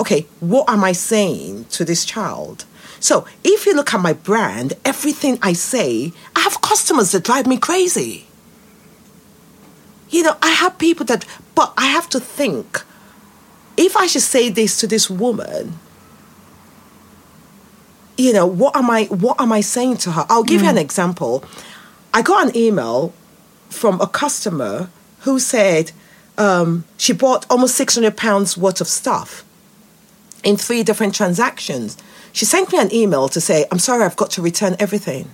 okay, 0.00 0.26
what 0.38 0.70
am 0.70 0.84
I 0.84 0.92
saying 0.92 1.64
to 1.70 1.84
this 1.84 2.04
child? 2.04 2.64
So 3.00 3.26
if 3.42 3.66
you 3.66 3.74
look 3.74 3.94
at 3.94 4.00
my 4.00 4.12
brand, 4.12 4.74
everything 4.84 5.38
I 5.42 5.54
say, 5.54 6.12
I 6.36 6.40
have 6.40 6.60
customers 6.60 7.12
that 7.12 7.24
drive 7.24 7.46
me 7.46 7.56
crazy. 7.56 8.27
You 10.10 10.22
know, 10.22 10.36
I 10.42 10.50
have 10.50 10.78
people 10.78 11.04
that, 11.06 11.24
but 11.54 11.72
I 11.76 11.86
have 11.86 12.08
to 12.10 12.20
think 12.20 12.82
if 13.76 13.96
I 13.96 14.06
should 14.06 14.22
say 14.22 14.48
this 14.48 14.80
to 14.80 14.86
this 14.86 15.08
woman, 15.08 15.78
you 18.16 18.32
know, 18.32 18.46
what 18.46 18.76
am 18.76 18.90
I 18.90 19.04
what 19.04 19.40
am 19.40 19.52
I 19.52 19.60
saying 19.60 19.98
to 19.98 20.12
her? 20.12 20.26
I'll 20.28 20.42
give 20.42 20.62
you 20.62 20.68
an 20.68 20.78
example. 20.78 21.44
I 22.12 22.22
got 22.22 22.48
an 22.48 22.56
email 22.56 23.12
from 23.68 24.00
a 24.00 24.06
customer 24.06 24.90
who 25.20 25.38
said 25.38 25.92
um, 26.36 26.84
she 26.96 27.12
bought 27.12 27.46
almost 27.48 27.76
six 27.76 27.94
hundred 27.94 28.16
pounds 28.16 28.56
worth 28.56 28.80
of 28.80 28.88
stuff 28.88 29.44
in 30.42 30.56
three 30.56 30.82
different 30.82 31.14
transactions. 31.14 31.96
She 32.32 32.44
sent 32.44 32.72
me 32.72 32.78
an 32.78 32.92
email 32.92 33.28
to 33.28 33.40
say, 33.40 33.66
"I'm 33.70 33.78
sorry, 33.78 34.04
I've 34.04 34.16
got 34.16 34.30
to 34.32 34.42
return 34.42 34.74
everything." 34.80 35.30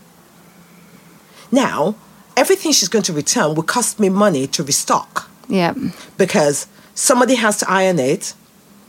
Now, 1.51 1.95
everything 2.37 2.73
she's 2.73 2.89
going 2.89 3.05
to 3.05 3.13
return 3.13 3.55
will 3.55 3.63
cost 3.63 3.99
me 4.01 4.09
money 4.09 4.47
to 4.49 4.63
restock. 4.63 5.31
Yeah. 5.47 5.75
because 6.17 6.67
somebody 6.95 7.35
has 7.35 7.59
to 7.59 7.71
iron 7.71 7.99
it, 7.99 8.33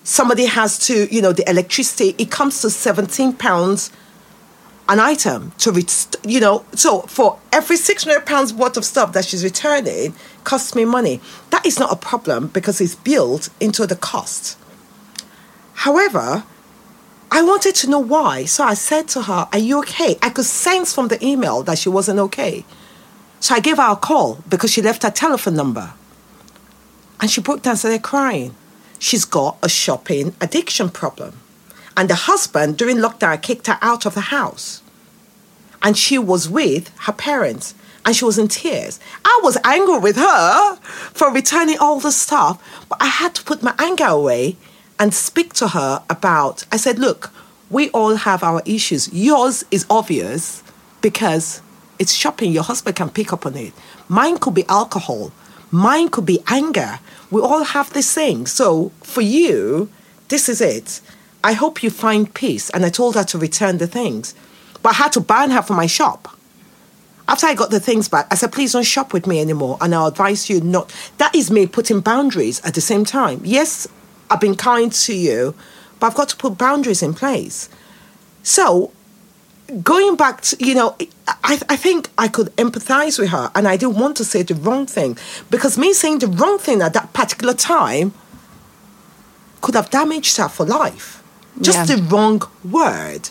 somebody 0.05 0.45
has 0.45 0.79
to, 0.87 1.13
you 1.13 1.21
know, 1.21 1.33
the 1.33 1.47
electricity. 1.49 2.15
It 2.17 2.31
comes 2.31 2.61
to 2.61 2.69
seventeen 2.69 3.33
pounds 3.33 3.91
an 4.87 4.99
item 4.99 5.51
to 5.57 5.71
ret- 5.71 6.15
you 6.23 6.39
know. 6.39 6.63
So 6.75 7.01
for 7.01 7.39
every 7.51 7.75
600 7.75 8.25
pounds 8.25 8.53
worth 8.53 8.77
of 8.77 8.85
stuff 8.85 9.13
that 9.13 9.25
she's 9.25 9.43
returning 9.43 10.13
costs 10.43 10.75
me 10.75 10.85
money. 10.85 11.19
That 11.49 11.65
is 11.65 11.79
not 11.79 11.91
a 11.91 11.95
problem 11.95 12.47
because 12.47 12.79
it's 12.79 12.95
built 12.95 13.49
into 13.59 13.85
the 13.87 13.95
cost. 13.95 14.57
However 15.73 16.43
i 17.31 17.41
wanted 17.41 17.73
to 17.75 17.89
know 17.89 17.99
why. 17.99 18.45
So 18.45 18.63
i 18.63 18.75
said 18.75 19.07
to 19.09 19.23
her 19.23 19.47
are 19.51 19.59
you 19.59 19.79
okay? 19.79 20.17
I 20.21 20.29
could 20.29 20.45
sense 20.45 20.93
from 20.93 21.07
the 21.09 21.23
email 21.25 21.63
that 21.63 21.79
she 21.79 21.89
wasn't 21.89 22.19
okay 22.19 22.63
so 23.45 23.55
i 23.55 23.59
gave 23.59 23.77
her 23.77 23.91
a 23.91 23.95
call 24.09 24.29
because 24.53 24.71
she 24.73 24.81
left 24.81 25.03
her 25.03 25.11
telephone 25.11 25.55
number 25.55 25.87
and 27.19 27.29
she 27.31 27.41
broke 27.41 27.61
down 27.61 27.71
and 27.71 27.79
started 27.79 28.03
crying 28.03 28.51
she's 28.99 29.25
got 29.25 29.57
a 29.61 29.69
shopping 29.69 30.35
addiction 30.41 30.89
problem 30.89 31.33
and 31.97 32.09
the 32.09 32.15
husband, 32.15 32.77
during 32.77 32.97
lockdown, 32.97 33.41
kicked 33.41 33.67
her 33.67 33.77
out 33.81 34.05
of 34.05 34.15
the 34.15 34.21
house. 34.21 34.81
And 35.81 35.97
she 35.97 36.17
was 36.17 36.49
with 36.49 36.89
her 36.99 37.13
parents 37.13 37.73
and 38.05 38.15
she 38.15 38.25
was 38.25 38.37
in 38.37 38.47
tears. 38.47 38.99
I 39.23 39.39
was 39.43 39.57
angry 39.63 39.99
with 39.99 40.17
her 40.17 40.75
for 41.13 41.31
returning 41.31 41.77
all 41.79 41.99
the 41.99 42.11
stuff, 42.11 42.61
but 42.89 43.01
I 43.01 43.07
had 43.07 43.33
to 43.35 43.43
put 43.43 43.63
my 43.63 43.73
anger 43.79 44.05
away 44.05 44.57
and 44.99 45.13
speak 45.13 45.53
to 45.53 45.69
her 45.69 46.03
about. 46.09 46.65
I 46.71 46.77
said, 46.77 46.99
Look, 46.99 47.31
we 47.69 47.89
all 47.91 48.15
have 48.15 48.43
our 48.43 48.61
issues. 48.65 49.11
Yours 49.13 49.63
is 49.71 49.85
obvious 49.89 50.63
because 51.01 51.61
it's 51.99 52.13
shopping. 52.13 52.51
Your 52.51 52.63
husband 52.63 52.95
can 52.95 53.09
pick 53.09 53.33
up 53.33 53.45
on 53.45 53.55
it. 53.55 53.73
Mine 54.07 54.37
could 54.37 54.53
be 54.53 54.65
alcohol. 54.67 55.31
Mine 55.71 56.09
could 56.09 56.25
be 56.25 56.41
anger. 56.47 56.99
We 57.31 57.41
all 57.41 57.63
have 57.63 57.93
this 57.93 58.13
thing. 58.13 58.45
So 58.45 58.91
for 59.01 59.21
you, 59.21 59.89
this 60.29 60.49
is 60.49 60.61
it. 60.61 61.01
I 61.43 61.53
hope 61.53 61.83
you 61.83 61.89
find 61.89 62.33
peace. 62.33 62.69
And 62.69 62.85
I 62.85 62.89
told 62.89 63.15
her 63.15 63.23
to 63.25 63.37
return 63.37 63.77
the 63.77 63.87
things. 63.87 64.35
But 64.81 64.89
I 64.89 64.93
had 64.95 65.13
to 65.13 65.19
ban 65.19 65.51
her 65.51 65.61
from 65.61 65.77
my 65.77 65.87
shop. 65.87 66.29
After 67.27 67.47
I 67.47 67.55
got 67.55 67.71
the 67.71 67.79
things 67.79 68.07
back, 68.07 68.27
I 68.29 68.35
said, 68.35 68.51
please 68.51 68.73
don't 68.73 68.83
shop 68.83 69.11
with 69.11 69.25
me 69.25 69.41
anymore. 69.41 69.77
And 69.81 69.95
I'll 69.95 70.07
advise 70.07 70.49
you 70.49 70.61
not. 70.61 70.93
That 71.17 71.33
is 71.33 71.49
me 71.49 71.65
putting 71.65 72.01
boundaries 72.01 72.63
at 72.63 72.75
the 72.75 72.81
same 72.81 73.03
time. 73.03 73.41
Yes, 73.43 73.87
I've 74.29 74.41
been 74.41 74.55
kind 74.55 74.91
to 74.91 75.13
you, 75.15 75.55
but 75.99 76.07
I've 76.07 76.15
got 76.15 76.29
to 76.29 76.37
put 76.37 76.57
boundaries 76.57 77.01
in 77.01 77.13
place. 77.13 77.67
So, 78.43 78.91
going 79.84 80.16
back 80.16 80.41
to, 80.41 80.57
you 80.59 80.76
know, 80.76 80.95
I, 81.28 81.59
I 81.70 81.76
think 81.76 82.09
I 82.18 82.28
could 82.28 82.47
empathize 82.57 83.18
with 83.20 83.30
her 83.30 83.51
and 83.55 83.68
I 83.68 83.78
didn't 83.78 83.97
want 83.97 84.18
to 84.18 84.24
say 84.26 84.43
the 84.43 84.53
wrong 84.55 84.86
thing 84.86 85.18
because 85.49 85.78
me 85.78 85.93
saying 85.93 86.20
the 86.20 86.28
wrong 86.28 86.57
thing 86.59 86.82
at 86.82 86.93
that 86.93 87.13
particular 87.13 87.53
time 87.53 88.13
could 89.61 89.76
have 89.76 89.89
damaged 89.89 90.38
her 90.38 90.47
for 90.47 90.66
life 90.66 91.24
just 91.61 91.89
Yeah. 91.89 91.95
the 91.95 92.03
wrong 92.03 92.41
word. 92.63 93.30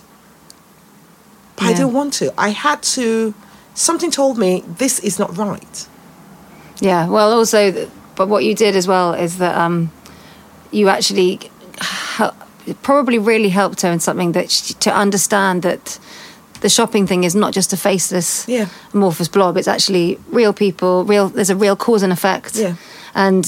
But 1.56 1.66
I 1.66 1.72
didn't 1.72 1.92
want 1.92 2.14
to. 2.14 2.32
I 2.36 2.48
had 2.48 2.82
to. 2.94 3.32
Something 3.74 4.10
told 4.10 4.38
me 4.38 4.64
this 4.78 4.98
is 5.00 5.18
not 5.18 5.36
right. 5.36 5.86
Yeah. 6.80 7.08
Well, 7.08 7.32
also, 7.32 7.88
but 8.16 8.28
what 8.28 8.44
you 8.44 8.54
did 8.54 8.74
as 8.74 8.88
well 8.88 9.12
is 9.14 9.38
that 9.38 9.56
um, 9.56 9.92
you 10.72 10.88
actually 10.88 11.38
probably 12.82 13.18
really 13.18 13.50
helped 13.50 13.82
her 13.82 13.90
in 13.92 14.00
something 14.00 14.32
that 14.32 14.50
she, 14.50 14.74
to 14.74 14.90
understand 14.92 15.62
that 15.62 15.98
the 16.64 16.70
shopping 16.70 17.06
thing 17.06 17.24
is 17.24 17.34
not 17.34 17.52
just 17.52 17.72
a 17.74 17.76
faceless 17.76 18.44
Yeah. 18.48 18.66
amorphous 18.94 19.28
blob. 19.28 19.56
It's 19.58 19.68
actually 19.68 20.18
real 20.30 20.52
people. 20.54 21.04
Real. 21.04 21.28
There's 21.28 21.50
a 21.50 21.56
real 21.64 21.76
cause 21.76 22.02
and 22.02 22.12
effect. 22.12 22.56
Yeah. 22.56 22.74
And 23.14 23.44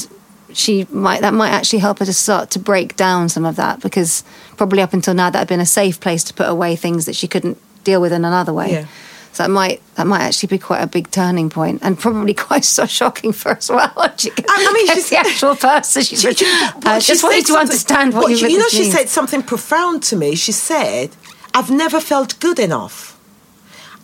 she 0.53 0.87
might 0.91 1.21
that 1.23 1.33
might 1.35 1.51
actually 1.59 1.81
help 1.81 1.99
her 2.01 2.05
to 2.05 2.13
start 2.13 2.51
to 2.51 2.59
break 2.59 2.95
down 2.97 3.29
some 3.31 3.45
of 3.49 3.57
that 3.57 3.81
because 3.81 4.23
probably 4.59 4.83
up 4.83 4.93
until 4.93 5.15
now 5.15 5.31
that 5.31 5.39
had 5.39 5.49
been 5.49 5.61
a 5.61 5.73
safe 5.81 5.99
place 5.99 6.23
to 6.25 6.35
put 6.35 6.49
away 6.49 6.77
things 6.77 7.05
that 7.07 7.17
she 7.17 7.27
couldn't 7.27 7.57
deal 7.85 8.01
with 8.03 8.13
in 8.13 8.25
another 8.25 8.53
way. 8.53 8.71
Yeah. 8.73 8.87
So 9.33 9.43
that 9.45 9.51
might 9.51 9.81
that 9.97 10.07
might 10.07 10.21
actually 10.29 10.49
be 10.49 10.59
quite 10.59 10.83
a 10.83 10.87
big 10.87 11.11
turning 11.11 11.49
point 11.51 11.81
and 11.83 11.99
probably 11.99 12.35
quite 12.49 12.65
so 12.67 12.85
shocking 12.87 13.33
for 13.33 13.53
as 13.57 13.71
well. 13.71 13.93
She 14.19 14.31
I- 14.49 14.73
mean, 14.75 14.87
she's- 14.89 15.09
the 15.11 15.19
actual 15.19 15.57
person. 15.71 16.03
She's 16.03 16.21
She- 16.21 16.35
she- 16.35 16.47
I 16.47 16.73
uh, 16.85 17.01
she 17.01 17.13
just 17.13 17.23
want 17.25 17.35
said 17.35 17.49
you 17.49 17.55
to 17.55 17.61
understand 17.65 18.13
what 18.15 18.23
but 18.29 18.31
you 18.41 18.49
you 18.49 18.59
know, 18.59 18.69
she 18.69 18.85
said 18.97 19.09
something 19.09 19.43
profound 19.43 20.03
to 20.11 20.17
me. 20.17 20.35
She 20.37 20.53
said, 20.53 21.09
"I've 21.57 21.71
never 21.85 22.01
felt 22.13 22.31
good 22.47 22.59
enough." 22.69 22.97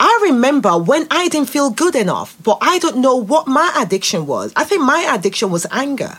I 0.00 0.12
remember 0.22 0.72
when 0.78 1.06
I 1.10 1.28
didn't 1.28 1.50
feel 1.50 1.70
good 1.70 1.94
enough, 1.94 2.34
but 2.42 2.58
I 2.60 2.80
don't 2.80 2.96
know 2.96 3.14
what 3.14 3.46
my 3.46 3.68
addiction 3.82 4.26
was. 4.26 4.52
I 4.56 4.64
think 4.64 4.82
my 4.82 5.00
addiction 5.14 5.48
was 5.56 5.64
anger. 5.70 6.18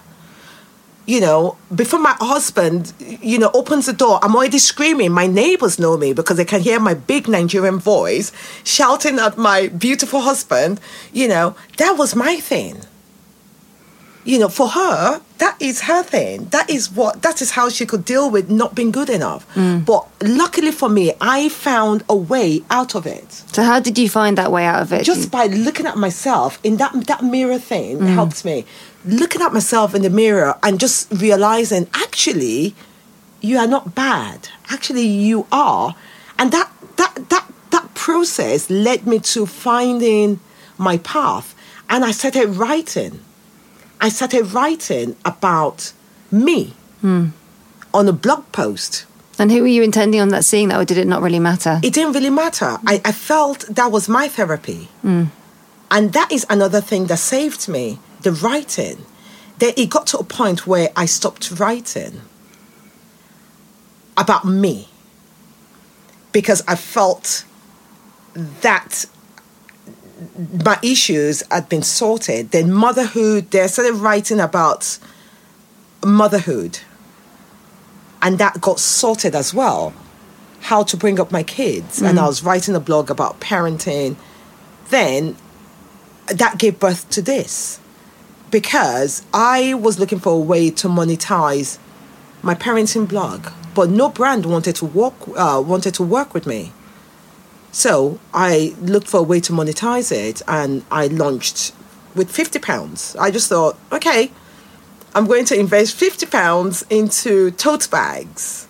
You 1.05 1.19
know, 1.19 1.57
before 1.81 1.99
my 1.99 2.15
husband, 2.21 2.93
you 2.99 3.37
know, 3.37 3.51
opens 3.53 3.87
the 3.87 3.93
door, 3.93 4.19
I'm 4.23 4.35
already 4.37 4.57
screaming. 4.59 5.11
My 5.11 5.27
neighbors 5.27 5.77
know 5.77 5.97
me 5.97 6.13
because 6.13 6.37
they 6.37 6.45
can 6.45 6.61
hear 6.61 6.79
my 6.79 6.93
big 6.93 7.27
Nigerian 7.27 7.77
voice 7.77 8.31
shouting 8.63 9.19
at 9.19 9.37
my 9.37 9.67
beautiful 9.67 10.21
husband. 10.21 10.79
You 11.11 11.27
know, 11.27 11.55
that 11.75 11.97
was 11.97 12.15
my 12.15 12.37
thing 12.37 12.75
you 14.25 14.39
know, 14.39 14.49
for 14.49 14.69
her, 14.69 15.21
that 15.39 15.61
is 15.61 15.81
her 15.81 16.03
thing. 16.03 16.45
That 16.45 16.69
is 16.69 16.91
what 16.91 17.21
that 17.21 17.41
is 17.41 17.51
how 17.51 17.69
she 17.69 17.85
could 17.85 18.05
deal 18.05 18.29
with 18.29 18.49
not 18.49 18.75
being 18.75 18.91
good 18.91 19.09
enough. 19.09 19.47
Mm. 19.55 19.85
But 19.85 20.07
luckily 20.21 20.71
for 20.71 20.89
me, 20.89 21.13
I 21.19 21.49
found 21.49 22.03
a 22.07 22.15
way 22.15 22.63
out 22.69 22.95
of 22.95 23.05
it. 23.05 23.31
So 23.31 23.63
how 23.63 23.79
did 23.79 23.97
you 23.97 24.09
find 24.09 24.37
that 24.37 24.51
way 24.51 24.65
out 24.65 24.81
of 24.81 24.93
it? 24.93 25.03
Just 25.03 25.31
by 25.31 25.47
looking 25.47 25.85
at 25.85 25.97
myself 25.97 26.59
in 26.63 26.77
that 26.77 26.93
that 27.07 27.23
mirror 27.23 27.59
thing 27.59 27.99
mm. 27.99 28.13
helps 28.13 28.45
me. 28.45 28.65
Looking 29.05 29.41
at 29.41 29.51
myself 29.51 29.93
in 29.93 30.01
the 30.01 30.09
mirror 30.09 30.57
and 30.63 30.79
just 30.79 31.11
realizing 31.11 31.87
actually 31.93 32.73
you 33.41 33.57
are 33.57 33.67
not 33.67 33.93
bad. 33.93 34.47
Actually 34.69 35.05
you 35.05 35.45
are. 35.51 35.95
And 36.39 36.51
that 36.53 36.71
that 36.95 37.29
that 37.29 37.45
that 37.71 37.93
process 37.93 38.69
led 38.69 39.05
me 39.05 39.19
to 39.19 39.45
finding 39.45 40.39
my 40.77 40.97
path. 40.99 41.53
And 41.89 42.05
I 42.05 42.11
started 42.11 42.47
writing. 42.55 43.19
I 44.03 44.09
started 44.09 44.51
writing 44.53 45.15
about 45.23 45.93
me 46.29 46.73
hmm. 46.99 47.27
on 47.93 48.09
a 48.09 48.11
blog 48.11 48.51
post. 48.51 49.05
and 49.39 49.49
who 49.49 49.61
were 49.61 49.67
you 49.67 49.81
intending 49.81 50.19
on 50.19 50.27
that 50.29 50.43
seeing 50.43 50.67
that, 50.67 50.79
or 50.79 50.83
did 50.83 50.97
it 50.97 51.07
not 51.07 51.21
really 51.21 51.39
matter? 51.39 51.79
It 51.81 51.93
didn't 51.93 52.11
really 52.11 52.29
matter. 52.29 52.77
I, 52.85 53.01
I 53.05 53.13
felt 53.13 53.65
that 53.69 53.93
was 53.93 54.09
my 54.09 54.27
therapy. 54.27 54.89
Hmm. 55.03 55.25
And 55.89 56.11
that 56.11 56.33
is 56.33 56.45
another 56.49 56.81
thing 56.81 57.07
that 57.07 57.19
saved 57.19 57.69
me 57.69 57.97
the 58.23 58.33
writing. 58.33 59.05
That 59.59 59.79
it 59.79 59.89
got 59.89 60.07
to 60.07 60.17
a 60.17 60.23
point 60.25 60.67
where 60.67 60.89
I 60.97 61.05
stopped 61.05 61.51
writing 61.57 62.21
about 64.17 64.43
me 64.43 64.89
because 66.33 66.61
I 66.67 66.75
felt 66.75 67.45
that 68.33 69.05
my 70.63 70.79
issues 70.81 71.43
had 71.51 71.69
been 71.69 71.81
sorted. 71.81 72.51
Then 72.51 72.71
motherhood, 72.71 73.51
they 73.51 73.67
started 73.67 73.93
writing 73.93 74.39
about 74.39 74.97
motherhood. 76.05 76.79
And 78.21 78.37
that 78.39 78.61
got 78.61 78.79
sorted 78.79 79.35
as 79.35 79.53
well. 79.53 79.93
How 80.61 80.83
to 80.83 80.95
bring 80.95 81.19
up 81.19 81.31
my 81.31 81.43
kids. 81.43 82.01
And 82.01 82.19
I 82.19 82.25
was 82.25 82.43
writing 82.43 82.75
a 82.75 82.79
blog 82.79 83.09
about 83.09 83.41
parenting. 83.41 84.15
Then 84.89 85.35
that 86.27 86.57
gave 86.57 86.79
birth 86.79 87.09
to 87.11 87.21
this. 87.21 87.79
Because 88.49 89.25
I 89.33 89.73
was 89.73 89.99
looking 89.99 90.19
for 90.19 90.33
a 90.33 90.39
way 90.39 90.69
to 90.71 90.87
monetize 90.87 91.79
my 92.43 92.53
parenting 92.53 93.07
blog, 93.07 93.47
but 93.73 93.89
no 93.89 94.09
brand 94.09 94.45
wanted 94.45 94.75
to 94.75 94.85
work 94.85 95.13
uh, 95.35 95.63
wanted 95.65 95.93
to 95.95 96.03
work 96.03 96.33
with 96.33 96.45
me. 96.45 96.73
So 97.73 98.19
I 98.35 98.75
looked 98.79 99.07
for 99.07 99.19
a 99.19 99.23
way 99.23 99.39
to 99.41 99.51
monetize 99.51 100.11
it, 100.11 100.43
and 100.47 100.85
I 100.91 101.07
launched 101.07 101.73
with 102.15 102.31
fifty 102.31 102.59
pounds. 102.59 103.15
I 103.19 103.31
just 103.31 103.49
thought, 103.49 103.77
okay, 103.91 104.31
I'm 105.15 105.25
going 105.25 105.45
to 105.45 105.59
invest 105.59 105.95
fifty 105.95 106.27
pounds 106.27 106.85
into 106.91 107.49
tote 107.51 107.89
bags. 107.89 108.67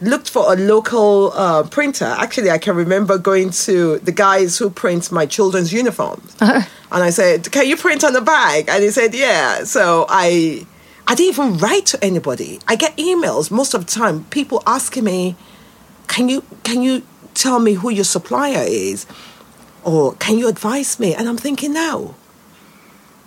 Looked 0.00 0.30
for 0.30 0.52
a 0.52 0.56
local 0.56 1.32
uh, 1.34 1.64
printer. 1.64 2.04
Actually, 2.04 2.50
I 2.50 2.58
can 2.58 2.76
remember 2.76 3.18
going 3.18 3.50
to 3.66 3.98
the 3.98 4.12
guys 4.12 4.56
who 4.56 4.70
print 4.70 5.10
my 5.10 5.26
children's 5.26 5.72
uniforms, 5.72 6.36
and 6.40 6.64
I 6.92 7.10
said, 7.10 7.50
"Can 7.50 7.66
you 7.66 7.76
print 7.76 8.04
on 8.04 8.12
the 8.12 8.20
bag?" 8.20 8.68
And 8.68 8.84
he 8.84 8.90
said, 8.90 9.14
"Yeah." 9.14 9.64
So 9.64 10.06
I, 10.08 10.64
I 11.08 11.16
didn't 11.16 11.30
even 11.30 11.58
write 11.58 11.86
to 11.86 12.04
anybody. 12.04 12.60
I 12.68 12.76
get 12.76 12.96
emails 12.98 13.50
most 13.50 13.74
of 13.74 13.84
the 13.84 13.90
time. 13.90 14.26
People 14.26 14.62
asking 14.64 15.02
me, 15.02 15.34
"Can 16.06 16.28
you 16.28 16.44
can 16.62 16.82
you 16.82 17.02
tell 17.36 17.58
me 17.58 17.72
who 17.74 17.90
your 17.90 18.04
supplier 18.04 18.64
is, 18.66 19.06
or 19.84 20.14
can 20.24 20.38
you 20.38 20.48
advise 20.48 20.98
me?" 20.98 21.14
And 21.14 21.28
I'm 21.28 21.38
thinking, 21.38 21.72
no. 21.72 22.14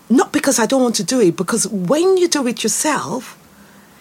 Not 0.10 0.32
because 0.32 0.58
I 0.64 0.66
don't 0.66 0.82
want 0.82 0.96
to 0.96 1.04
do 1.04 1.20
it, 1.22 1.36
because 1.36 1.68
when 1.68 2.18
you 2.18 2.28
do 2.28 2.48
it 2.48 2.64
yourself, 2.64 3.38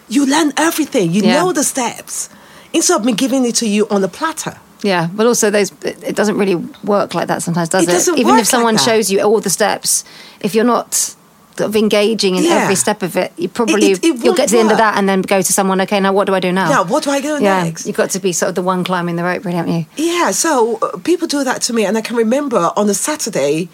you 0.09 0.25
learn 0.25 0.53
everything. 0.57 1.13
You 1.13 1.23
Yeah. 1.23 1.35
know 1.37 1.53
the 1.53 1.65
steps. 1.65 2.31
Instead 2.73 2.97
of 3.01 3.05
me 3.05 3.13
giving 3.13 3.45
it 3.45 3.55
to 3.57 3.67
you 3.67 3.87
on 3.91 4.03
a 4.03 4.09
platter. 4.09 4.57
Yeah, 4.83 5.09
but 5.13 5.27
also 5.27 5.51
those 5.51 5.73
it 5.83 6.15
doesn't 6.15 6.39
really 6.39 6.57
work 6.85 7.15
like 7.15 7.27
that 7.27 7.43
sometimes, 7.43 7.69
does 7.69 7.83
It 7.83 7.91
it? 7.91 8.19
Even 8.19 8.39
if 8.39 8.47
someone 8.47 8.77
like 8.77 8.85
shows 8.85 9.11
you 9.11 9.21
all 9.21 9.41
the 9.41 9.51
steps, 9.51 10.05
if 10.41 10.55
you're 10.55 10.65
not 10.77 11.15
of 11.61 11.77
engaging 11.77 12.37
in 12.37 12.45
Yeah. 12.45 12.63
every 12.63 12.75
step 12.77 13.03
of 13.03 13.17
it, 13.17 13.33
you 13.37 13.49
probably 13.49 13.93
It- 13.93 14.05
it- 14.05 14.15
it 14.17 14.25
you'll 14.25 14.35
get 14.35 14.49
to 14.49 14.55
the 14.57 14.61
end 14.61 14.71
of 14.71 14.79
that 14.79 14.97
and 14.97 15.09
then 15.09 15.23
go 15.23 15.41
to 15.43 15.53
someone. 15.53 15.81
Okay, 15.83 16.01
now 16.01 16.13
what 16.13 16.27
do 16.27 16.35
I 16.35 16.41
do 16.41 16.53
now? 16.53 16.69
Now, 16.71 16.85
what 16.85 17.03
do 17.05 17.11
I 17.11 17.21
do 17.21 17.39
yeah, 17.41 17.65
next? 17.65 17.87
you've 17.87 17.97
got 17.97 18.11
to 18.11 18.21
be 18.21 18.33
sort 18.33 18.51
of 18.51 18.55
the 18.55 18.63
one 18.63 18.85
climbing 18.85 19.17
the 19.17 19.25
rope, 19.25 19.45
really, 19.45 19.57
haven't 19.57 19.75
you? 19.75 19.87
Yeah, 19.97 20.31
so 20.31 20.79
uh, 20.83 20.99
people 20.99 21.27
do 21.29 21.45
that 21.45 21.63
to 21.63 21.73
me, 21.73 21.85
and 21.85 21.97
I 21.97 22.01
can 22.01 22.17
remember 22.17 22.73
on 22.77 22.89
a 22.89 22.95
Saturday, 22.95 23.69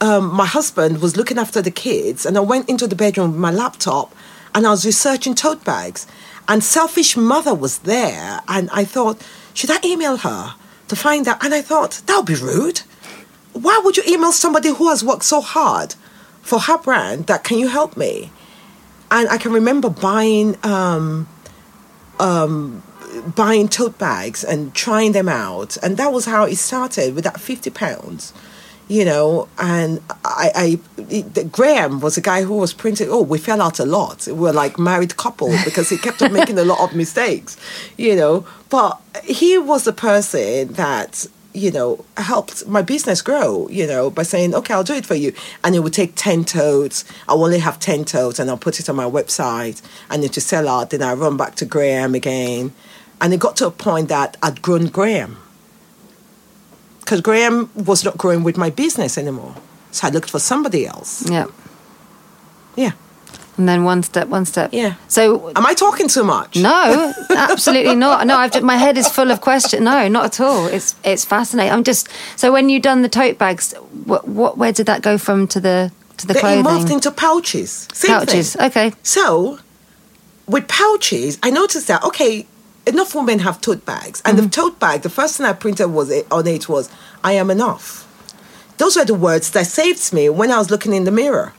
um, 0.00 0.32
my 0.34 0.46
husband 0.46 1.00
was 1.00 1.16
looking 1.16 1.38
after 1.38 1.62
the 1.62 1.70
kids, 1.70 2.26
and 2.26 2.36
I 2.36 2.40
went 2.40 2.68
into 2.68 2.86
the 2.86 2.96
bedroom 2.96 3.32
with 3.32 3.40
my 3.40 3.50
laptop, 3.50 4.14
and 4.54 4.66
I 4.66 4.70
was 4.70 4.84
researching 4.84 5.34
tote 5.34 5.64
bags, 5.64 6.06
and 6.48 6.62
Selfish 6.62 7.16
Mother 7.16 7.54
was 7.54 7.78
there, 7.78 8.40
and 8.48 8.68
I 8.72 8.84
thought, 8.84 9.18
should 9.54 9.70
I 9.70 9.78
email 9.84 10.16
her 10.18 10.54
to 10.88 10.96
find 10.96 11.26
out? 11.28 11.42
And 11.44 11.54
I 11.54 11.62
thought 11.62 12.00
that 12.06 12.16
would 12.16 12.26
be 12.26 12.34
rude. 12.34 12.82
Why 13.52 13.80
would 13.84 13.96
you 13.96 14.02
email 14.08 14.32
somebody 14.32 14.70
who 14.70 14.88
has 14.88 15.04
worked 15.04 15.24
so 15.24 15.40
hard 15.40 15.94
for 16.42 16.58
her 16.60 16.78
brand 16.78 17.26
that 17.26 17.44
can 17.44 17.58
you 17.58 17.68
help 17.68 17.96
me? 17.96 18.30
And 19.10 19.28
I 19.28 19.38
can 19.38 19.52
remember 19.52 19.88
buying. 19.88 20.56
Um, 20.64 21.28
um, 22.20 22.82
buying 23.34 23.68
tote 23.68 23.98
bags 23.98 24.42
and 24.42 24.74
trying 24.74 25.12
them 25.12 25.28
out 25.28 25.76
and 25.82 25.96
that 25.96 26.12
was 26.12 26.24
how 26.24 26.44
it 26.44 26.56
started 26.56 27.14
with 27.14 27.24
that 27.24 27.38
50 27.38 27.70
pounds 27.70 28.32
you 28.88 29.04
know 29.04 29.48
and 29.58 30.00
i 30.24 30.50
i 30.54 30.80
it, 31.10 31.52
graham 31.52 32.00
was 32.00 32.16
a 32.16 32.20
guy 32.20 32.42
who 32.42 32.54
was 32.56 32.72
printing 32.72 33.08
oh 33.10 33.22
we 33.22 33.38
fell 33.38 33.60
out 33.60 33.78
a 33.78 33.84
lot 33.84 34.26
we 34.26 34.32
were 34.32 34.52
like 34.52 34.78
married 34.78 35.16
couple 35.16 35.48
because 35.64 35.90
he 35.90 35.98
kept 35.98 36.22
on 36.22 36.32
making 36.32 36.58
a 36.58 36.64
lot 36.64 36.80
of 36.80 36.96
mistakes 36.96 37.56
you 37.96 38.16
know 38.16 38.46
but 38.70 39.00
he 39.24 39.58
was 39.58 39.84
the 39.84 39.92
person 39.92 40.72
that 40.72 41.26
you 41.54 41.70
know 41.70 42.04
helped 42.16 42.66
my 42.66 42.80
business 42.80 43.20
grow 43.20 43.68
you 43.68 43.86
know 43.86 44.08
by 44.08 44.22
saying 44.22 44.54
okay 44.54 44.72
i'll 44.72 44.82
do 44.82 44.94
it 44.94 45.04
for 45.04 45.14
you 45.14 45.34
and 45.62 45.74
it 45.74 45.80
would 45.80 45.92
take 45.92 46.14
10 46.16 46.44
totes 46.44 47.04
i'll 47.28 47.44
only 47.44 47.58
have 47.58 47.78
10 47.78 48.06
totes 48.06 48.38
and 48.38 48.48
i'll 48.48 48.56
put 48.56 48.80
it 48.80 48.88
on 48.88 48.96
my 48.96 49.04
website 49.04 49.82
and 50.08 50.24
it 50.24 50.32
to 50.32 50.40
sell 50.40 50.66
out 50.66 50.88
then 50.90 51.02
i 51.02 51.12
run 51.12 51.36
back 51.36 51.54
to 51.56 51.66
graham 51.66 52.14
again 52.14 52.72
and 53.22 53.32
it 53.32 53.38
got 53.38 53.56
to 53.56 53.68
a 53.68 53.70
point 53.70 54.08
that 54.08 54.36
I'd 54.42 54.60
grown 54.60 54.86
Graham. 54.86 55.38
Because 56.98 57.20
Graham 57.20 57.70
was 57.74 58.04
not 58.04 58.18
growing 58.18 58.42
with 58.42 58.56
my 58.56 58.68
business 58.68 59.16
anymore. 59.16 59.54
So 59.92 60.08
I 60.08 60.10
looked 60.10 60.28
for 60.28 60.40
somebody 60.40 60.86
else. 60.86 61.30
Yeah. 61.30 61.46
Yeah. 62.74 62.92
And 63.58 63.68
then 63.68 63.84
one 63.84 64.02
step, 64.02 64.28
one 64.28 64.46
step. 64.46 64.70
Yeah. 64.72 64.94
So 65.08 65.50
Am 65.54 65.66
I 65.66 65.74
talking 65.74 66.08
too 66.08 66.24
much? 66.24 66.56
No, 66.56 67.12
absolutely 67.30 67.94
not. 67.94 68.26
No, 68.26 68.36
I've 68.36 68.50
just, 68.52 68.64
my 68.64 68.76
head 68.76 68.96
is 68.96 69.08
full 69.08 69.30
of 69.30 69.40
questions. 69.42 69.82
No, 69.82 70.08
not 70.08 70.24
at 70.24 70.40
all. 70.40 70.66
It's 70.68 70.94
it's 71.04 71.24
fascinating. 71.24 71.72
I'm 71.72 71.84
just 71.84 72.08
so 72.36 72.50
when 72.50 72.70
you 72.70 72.80
done 72.80 73.02
the 73.02 73.08
tote 73.10 73.36
bags, 73.36 73.74
what, 74.06 74.26
what 74.26 74.56
where 74.56 74.72
did 74.72 74.86
that 74.86 75.02
go 75.02 75.18
from 75.18 75.46
to 75.48 75.60
the 75.60 75.92
to 76.16 76.26
the 76.26 76.32
Then 76.34 76.58
it 76.58 76.62
clothing 76.62 76.78
moved 76.80 76.90
into 76.90 77.10
pouches. 77.10 77.88
Same 77.92 78.10
pouches? 78.20 78.54
Thing. 78.56 78.66
Okay, 78.68 78.92
So 79.02 79.58
with 80.46 80.66
pouches, 80.68 81.38
I 81.42 81.50
noticed 81.50 81.88
that, 81.88 82.02
okay, 82.04 82.46
enough 82.86 83.14
women 83.14 83.38
have 83.40 83.60
tote 83.60 83.84
bags. 83.84 84.22
And 84.24 84.36
Mm-hmm. 84.38 84.46
the 84.46 84.50
tote 84.50 84.80
bag, 84.80 85.02
the 85.02 85.10
first 85.10 85.36
thing 85.36 85.46
I 85.46 85.52
printed 85.52 85.90
was 85.92 86.10
it, 86.10 86.26
on 86.30 86.46
it 86.46 86.68
was, 86.68 86.88
I 87.22 87.32
am 87.34 87.50
enough. 87.50 88.08
Those 88.78 88.96
were 88.96 89.04
the 89.04 89.14
words 89.14 89.50
that 89.50 89.66
saved 89.66 90.12
me 90.12 90.28
when 90.28 90.50
I 90.50 90.58
was 90.58 90.70
looking 90.70 90.92
in 90.94 91.04
the 91.04 91.12
mirror. 91.12 91.52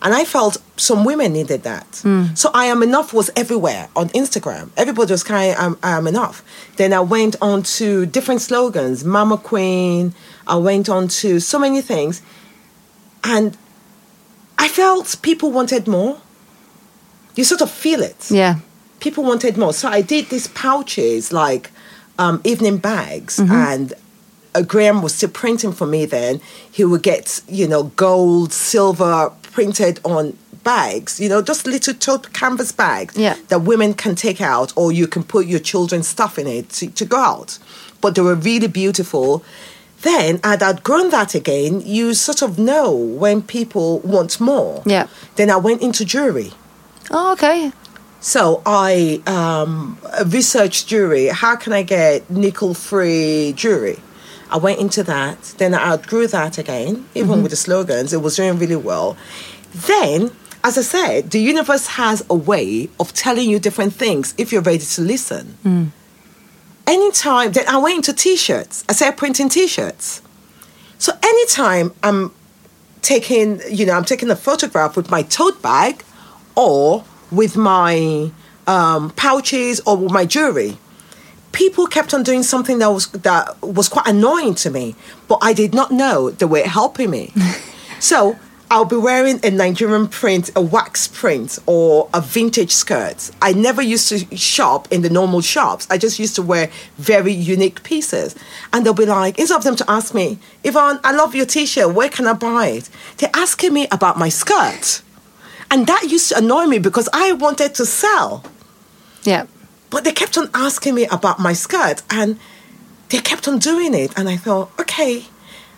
And 0.00 0.14
I 0.14 0.24
felt 0.24 0.58
some 0.76 1.04
women 1.04 1.32
needed 1.32 1.64
that. 1.64 1.90
Mm. 2.04 2.36
So 2.38 2.50
I 2.54 2.66
am 2.66 2.82
enough 2.82 3.12
was 3.12 3.30
everywhere 3.34 3.88
on 3.96 4.08
Instagram. 4.10 4.70
Everybody 4.76 5.12
was 5.12 5.24
crying, 5.24 5.54
I'm, 5.58 5.76
I 5.82 5.96
am 5.96 6.06
enough. 6.06 6.44
Then 6.76 6.92
I 6.92 7.00
went 7.00 7.36
on 7.40 7.64
to 7.64 8.06
different 8.06 8.40
slogans, 8.40 9.04
Mama 9.04 9.38
Queen. 9.38 10.14
I 10.46 10.56
went 10.56 10.88
on 10.88 11.08
to 11.08 11.40
so 11.40 11.58
many 11.58 11.80
things. 11.80 12.22
And 13.24 13.56
I 14.56 14.68
felt 14.68 15.16
people 15.22 15.50
wanted 15.50 15.88
more. 15.88 16.20
You 17.34 17.44
sort 17.44 17.60
of 17.60 17.70
feel 17.70 18.02
it 18.02 18.30
yeah, 18.30 18.56
people 19.00 19.22
wanted 19.24 19.56
more. 19.56 19.72
So 19.72 19.88
I 19.88 20.00
did 20.00 20.28
these 20.28 20.48
pouches, 20.48 21.32
like 21.32 21.70
um, 22.18 22.40
evening 22.44 22.78
bags, 22.78 23.38
and 23.38 23.94
uh, 24.54 24.62
Graham 24.62 25.02
was 25.02 25.14
still 25.14 25.28
printing 25.28 25.72
for 25.72 25.86
me 25.86 26.04
then. 26.04 26.40
He 26.70 26.84
would 26.84 27.02
get, 27.02 27.40
you 27.48 27.68
know, 27.68 27.84
gold, 27.84 28.52
silver 28.52 29.32
printed 29.58 29.98
on 30.04 30.36
bags, 30.62 31.18
you 31.18 31.28
know, 31.28 31.42
just 31.42 31.66
little 31.66 31.94
tote 31.94 32.32
canvas 32.32 32.70
bags 32.72 33.16
Yeah. 33.16 33.34
that 33.48 33.60
women 33.62 33.92
can 33.94 34.14
take 34.14 34.40
out, 34.40 34.72
or 34.76 34.92
you 34.92 35.06
can 35.08 35.22
put 35.24 35.46
your 35.46 35.58
children's 35.70 36.06
stuff 36.06 36.38
in 36.38 36.46
it 36.46 36.68
to, 36.76 36.86
to 37.00 37.04
go 37.04 37.16
out. 37.18 37.58
But 38.00 38.14
they 38.14 38.22
were 38.22 38.36
really 38.36 38.68
beautiful. 38.68 39.42
Then, 40.02 40.38
I'd 40.44 40.62
outgrown 40.62 41.10
that 41.10 41.34
again. 41.34 41.82
You 41.84 42.14
sort 42.14 42.40
of 42.42 42.56
know 42.56 42.92
when 42.94 43.42
people 43.42 43.98
want 44.14 44.40
more. 44.40 44.82
Yeah. 44.86 45.06
Then 45.34 45.50
I 45.50 45.56
went 45.56 45.82
into 45.82 46.04
jewelry. 46.04 46.52
Oh, 47.10 47.32
okay. 47.32 47.72
So 48.20 48.62
I 48.64 49.20
um, 49.26 49.98
researched 50.26 50.86
jewelry. 50.86 51.26
How 51.42 51.56
can 51.56 51.72
I 51.72 51.82
get 51.82 52.30
nickel-free 52.30 53.54
jewelry? 53.56 53.98
I 54.50 54.56
went 54.56 54.78
into 54.80 55.02
that. 55.04 55.40
Then 55.58 55.74
I 55.74 55.90
outgrew 55.92 56.26
that 56.28 56.58
again, 56.58 57.06
even 57.14 57.42
with 57.42 57.50
the 57.50 57.56
slogans. 57.56 58.12
It 58.12 58.22
was 58.22 58.36
doing 58.36 58.58
really 58.58 58.76
well. 58.76 59.16
Then, 59.74 60.30
as 60.64 60.78
I 60.78 60.82
said, 60.82 61.30
the 61.30 61.40
universe 61.40 61.86
has 61.88 62.24
a 62.30 62.34
way 62.34 62.88
of 62.98 63.12
telling 63.12 63.48
you 63.50 63.58
different 63.58 63.92
things 63.94 64.34
if 64.38 64.52
you're 64.52 64.62
ready 64.62 64.78
to 64.84 65.00
listen. 65.02 65.92
Anytime, 66.86 67.52
then 67.52 67.68
I 67.68 67.76
went 67.76 67.96
into 67.96 68.14
t-shirts. 68.14 68.84
I 68.88 68.92
started 68.94 69.18
printing 69.18 69.50
t-shirts. 69.50 70.22
So 70.98 71.12
anytime 71.22 71.92
I'm 72.02 72.32
taking, 73.02 73.60
you 73.70 73.84
know, 73.86 73.92
I'm 73.92 74.04
taking 74.04 74.30
a 74.30 74.36
photograph 74.36 74.96
with 74.96 75.10
my 75.10 75.22
tote 75.22 75.60
bag 75.62 76.02
or 76.56 77.04
with 77.30 77.56
my 77.56 78.30
um, 78.66 79.10
pouches 79.10 79.80
or 79.86 79.96
with 79.96 80.10
my 80.12 80.24
jewelry, 80.24 80.78
people 81.58 81.88
kept 81.88 82.14
on 82.14 82.22
doing 82.22 82.44
something 82.44 82.78
that 82.78 82.86
was 82.86 83.08
that 83.08 83.60
was 83.60 83.88
quite 83.88 84.06
annoying 84.06 84.54
to 84.54 84.70
me, 84.70 84.94
but 85.26 85.38
I 85.42 85.52
did 85.52 85.74
not 85.74 85.90
know 85.90 86.30
they 86.30 86.46
were 86.46 86.62
helping 86.62 87.10
me. 87.10 87.32
so 87.98 88.38
I'll 88.70 88.84
be 88.84 88.96
wearing 88.96 89.40
a 89.42 89.50
Nigerian 89.50 90.06
print, 90.06 90.50
a 90.54 90.60
wax 90.60 91.08
print, 91.08 91.58
or 91.66 92.08
a 92.14 92.20
vintage 92.20 92.70
skirt. 92.70 93.30
I 93.42 93.54
never 93.54 93.82
used 93.82 94.08
to 94.10 94.36
shop 94.36 94.86
in 94.92 95.02
the 95.02 95.10
normal 95.10 95.40
shops. 95.40 95.88
I 95.90 95.98
just 95.98 96.20
used 96.20 96.36
to 96.36 96.42
wear 96.42 96.70
very 96.96 97.32
unique 97.32 97.82
pieces. 97.82 98.36
And 98.72 98.84
they'll 98.86 98.94
be 98.94 99.06
like, 99.06 99.38
instead 99.38 99.56
of 99.56 99.64
them 99.64 99.76
to 99.76 99.90
ask 99.90 100.14
me, 100.14 100.38
Yvonne, 100.62 101.00
I 101.02 101.12
love 101.12 101.34
your 101.34 101.46
t-shirt, 101.46 101.92
where 101.94 102.10
can 102.10 102.26
I 102.26 102.34
buy 102.34 102.66
it? 102.68 102.90
They're 103.16 103.34
asking 103.34 103.72
me 103.72 103.88
about 103.90 104.18
my 104.18 104.28
skirt. 104.28 105.02
And 105.70 105.86
that 105.86 106.02
used 106.04 106.28
to 106.28 106.38
annoy 106.38 106.66
me 106.66 106.78
because 106.78 107.08
I 107.12 107.32
wanted 107.32 107.74
to 107.76 107.86
sell. 107.86 108.44
Yeah. 109.24 109.46
But 109.90 110.04
they 110.04 110.12
kept 110.12 110.36
on 110.36 110.50
asking 110.54 110.94
me 110.94 111.06
about 111.06 111.38
my 111.38 111.52
skirt 111.52 112.02
and 112.10 112.38
they 113.08 113.18
kept 113.18 113.48
on 113.48 113.58
doing 113.58 113.94
it. 113.94 114.12
And 114.16 114.28
I 114.28 114.36
thought, 114.36 114.70
okay. 114.78 115.24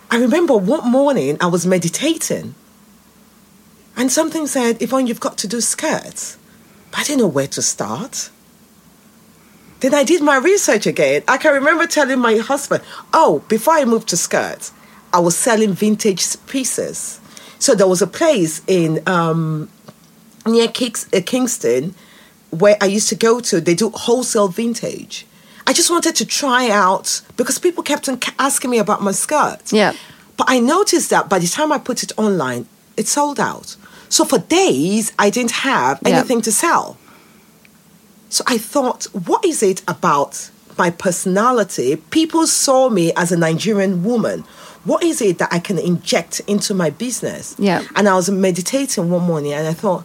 I 0.09 0.17
remember 0.17 0.57
one 0.57 0.91
morning 0.91 1.37
I 1.39 1.47
was 1.47 1.65
meditating 1.65 2.55
and 3.95 4.11
something 4.11 4.47
said, 4.47 4.81
Yvonne, 4.81 5.07
you've 5.07 5.19
got 5.19 5.37
to 5.39 5.47
do 5.47 5.61
skirts. 5.61 6.37
But 6.89 7.01
I 7.01 7.03
didn't 7.03 7.19
know 7.19 7.27
where 7.27 7.47
to 7.47 7.61
start. 7.61 8.29
Then 9.79 9.93
I 9.93 10.03
did 10.03 10.21
my 10.21 10.37
research 10.37 10.85
again. 10.85 11.23
I 11.27 11.37
can 11.37 11.53
remember 11.53 11.87
telling 11.87 12.19
my 12.19 12.37
husband, 12.37 12.83
oh, 13.13 13.43
before 13.47 13.75
I 13.75 13.85
moved 13.85 14.09
to 14.09 14.17
skirts, 14.17 14.73
I 15.13 15.19
was 15.19 15.35
selling 15.35 15.73
vintage 15.73 16.25
pieces. 16.47 17.19
So 17.59 17.75
there 17.75 17.87
was 17.87 18.01
a 18.01 18.07
place 18.07 18.61
in 18.67 19.07
um, 19.07 19.69
near 20.45 20.67
Kings- 20.67 21.07
uh, 21.13 21.21
Kingston 21.25 21.95
where 22.51 22.77
I 22.81 22.85
used 22.85 23.09
to 23.09 23.15
go 23.15 23.39
to. 23.39 23.59
They 23.61 23.75
do 23.75 23.89
wholesale 23.89 24.47
vintage. 24.47 25.25
I 25.67 25.73
just 25.73 25.89
wanted 25.89 26.15
to 26.15 26.25
try 26.25 26.69
out 26.69 27.21
because 27.37 27.57
people 27.59 27.83
kept 27.83 28.07
on 28.09 28.19
asking 28.39 28.69
me 28.71 28.77
about 28.79 29.01
my 29.01 29.11
skirt. 29.11 29.71
Yeah. 29.71 29.93
But 30.37 30.47
I 30.49 30.59
noticed 30.59 31.09
that 31.11 31.29
by 31.29 31.39
the 31.39 31.47
time 31.47 31.71
I 31.71 31.77
put 31.77 32.03
it 32.03 32.11
online, 32.17 32.67
it 32.97 33.07
sold 33.07 33.39
out. 33.39 33.75
So 34.09 34.25
for 34.25 34.39
days, 34.39 35.13
I 35.17 35.29
didn't 35.29 35.51
have 35.51 35.99
Yeah. 36.01 36.09
anything 36.17 36.41
to 36.41 36.51
sell. 36.51 36.97
So 38.29 38.43
I 38.47 38.57
thought, 38.57 39.03
what 39.13 39.43
is 39.45 39.61
it 39.61 39.81
about 39.87 40.49
my 40.77 40.89
personality? 40.89 41.95
People 42.11 42.47
saw 42.47 42.89
me 42.89 43.11
as 43.13 43.31
a 43.31 43.37
Nigerian 43.37 44.03
woman. 44.03 44.43
What 44.83 45.03
is 45.03 45.21
it 45.21 45.37
that 45.37 45.49
I 45.53 45.59
can 45.59 45.77
inject 45.77 46.39
into 46.47 46.73
my 46.73 46.89
business? 46.89 47.55
Yeah. 47.59 47.83
And 47.95 48.09
I 48.09 48.15
was 48.15 48.29
meditating 48.29 49.09
one 49.11 49.23
morning 49.23 49.53
and 49.53 49.67
I 49.67 49.73
thought, 49.73 50.03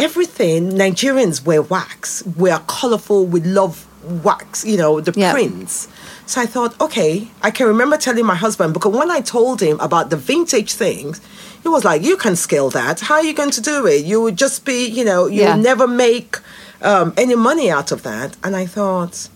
everything, 0.00 0.70
Nigerians 0.72 1.44
wear 1.44 1.62
wax. 1.62 2.24
We 2.36 2.50
are 2.50 2.62
colorful, 2.66 3.26
we 3.26 3.40
love 3.40 3.86
wax, 4.24 4.64
you 4.64 4.76
know, 4.76 5.00
the 5.00 5.12
Yeah. 5.14 5.32
prints. 5.32 5.88
So 6.26 6.40
I 6.40 6.46
thought, 6.46 6.80
okay, 6.80 7.28
I 7.42 7.50
can 7.50 7.66
remember 7.66 7.96
telling 7.96 8.24
my 8.24 8.34
husband 8.34 8.72
because 8.72 8.92
when 8.96 9.10
I 9.10 9.20
told 9.20 9.60
him 9.60 9.78
about 9.80 10.10
the 10.10 10.16
vintage 10.16 10.72
things, 10.72 11.20
he 11.62 11.68
was 11.68 11.84
like, 11.84 12.02
you 12.02 12.16
can 12.16 12.34
scale 12.36 12.70
that. 12.70 13.00
How 13.00 13.16
are 13.16 13.22
you 13.24 13.34
going 13.34 13.50
to 13.50 13.60
do 13.60 13.86
it? 13.86 14.04
You 14.06 14.20
would 14.22 14.36
just 14.38 14.64
be, 14.64 14.86
you 14.88 15.04
know, 15.04 15.26
you'll 15.26 15.44
Yeah. 15.56 15.56
never 15.56 15.86
make 15.86 16.38
um, 16.82 17.12
any 17.18 17.34
money 17.34 17.70
out 17.70 17.92
of 17.92 18.02
that. 18.04 18.36
And 18.42 18.56
I 18.56 18.64
thought, 18.64 19.28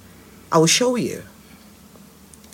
I 0.50 0.56
will 0.58 0.66
show 0.80 0.96
you. 0.96 1.22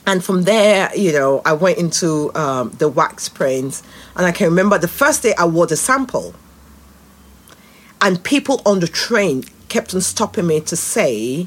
And 0.06 0.24
from 0.24 0.42
there, 0.42 0.90
you 0.96 1.12
know, 1.12 1.42
I 1.44 1.52
went 1.52 1.78
into 1.78 2.34
um, 2.34 2.70
the 2.78 2.88
wax 2.88 3.28
prints, 3.28 3.82
and 4.16 4.26
I 4.26 4.32
can 4.32 4.46
remember 4.48 4.78
the 4.78 4.88
first 4.88 5.22
day 5.22 5.34
I 5.38 5.44
wore 5.44 5.68
the 5.68 5.76
sample, 5.76 6.34
and 8.00 8.22
people 8.22 8.62
on 8.64 8.80
the 8.80 8.88
train 8.88 9.44
kept 9.68 9.94
on 9.94 10.00
stopping 10.00 10.46
me 10.46 10.60
to 10.62 10.76
say, 10.76 11.46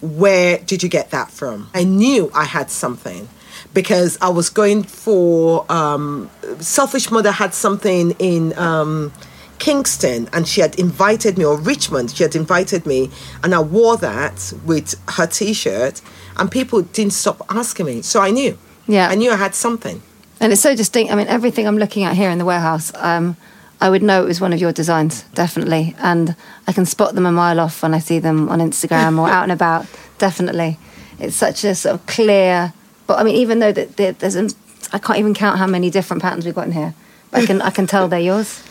"Where 0.00 0.58
did 0.58 0.82
you 0.82 0.88
get 0.88 1.10
that 1.10 1.30
from?" 1.30 1.68
I 1.74 1.84
knew 1.84 2.30
I 2.34 2.44
had 2.44 2.70
something 2.70 3.28
because 3.74 4.16
I 4.20 4.28
was 4.28 4.48
going 4.48 4.82
for 4.84 5.70
um, 5.70 6.30
Selfish 6.60 7.10
Mother 7.10 7.32
had 7.32 7.52
something 7.54 8.12
in 8.18 8.56
um, 8.58 9.12
Kingston, 9.58 10.28
and 10.32 10.46
she 10.46 10.60
had 10.60 10.78
invited 10.78 11.38
me, 11.38 11.44
or 11.44 11.58
Richmond, 11.58 12.10
she 12.10 12.22
had 12.22 12.34
invited 12.36 12.86
me, 12.86 13.10
and 13.42 13.54
I 13.54 13.60
wore 13.60 13.96
that 13.98 14.52
with 14.64 14.94
her 15.10 15.26
T-shirt, 15.26 16.00
and 16.36 16.50
people 16.50 16.82
didn't 16.82 17.12
stop 17.12 17.44
asking 17.48 17.86
me, 17.86 18.02
so 18.02 18.20
I 18.20 18.30
knew. 18.30 18.58
Yeah. 18.86 19.08
I 19.08 19.14
knew 19.14 19.30
I 19.30 19.36
had 19.36 19.54
something. 19.54 20.02
And 20.40 20.52
it's 20.52 20.62
so 20.62 20.76
distinct. 20.76 21.12
I 21.12 21.16
mean, 21.16 21.28
everything 21.28 21.66
I'm 21.66 21.78
looking 21.78 22.04
at 22.04 22.14
here 22.14 22.30
in 22.30 22.38
the 22.38 22.44
warehouse, 22.44 22.92
um, 22.94 23.36
I 23.80 23.90
would 23.90 24.02
know 24.02 24.22
it 24.22 24.26
was 24.26 24.40
one 24.40 24.52
of 24.52 24.60
your 24.60 24.72
designs, 24.72 25.22
definitely. 25.34 25.94
And 25.98 26.34
I 26.66 26.72
can 26.72 26.86
spot 26.86 27.14
them 27.14 27.26
a 27.26 27.32
mile 27.32 27.60
off 27.60 27.82
when 27.82 27.94
I 27.94 27.98
see 27.98 28.18
them 28.18 28.48
on 28.48 28.60
Instagram 28.60 29.18
or 29.18 29.28
out 29.28 29.42
and 29.42 29.52
about, 29.52 29.86
definitely. 30.18 30.78
It's 31.18 31.36
such 31.36 31.64
a 31.64 31.74
sort 31.74 31.94
of 31.94 32.06
clear. 32.06 32.72
But 33.06 33.18
I 33.18 33.22
mean, 33.24 33.36
even 33.36 33.58
though 33.58 33.72
that 33.72 33.96
there- 33.96 34.12
there's, 34.12 34.36
I 34.92 34.98
can't 34.98 35.18
even 35.18 35.34
count 35.34 35.58
how 35.58 35.66
many 35.66 35.90
different 35.90 36.22
patterns 36.22 36.44
we've 36.44 36.54
got 36.54 36.66
in 36.66 36.72
here. 36.72 36.94
I 37.32 37.44
can, 37.44 37.60
I 37.60 37.70
can 37.70 37.86
tell 37.86 38.08
they're 38.08 38.20
yours. 38.20 38.62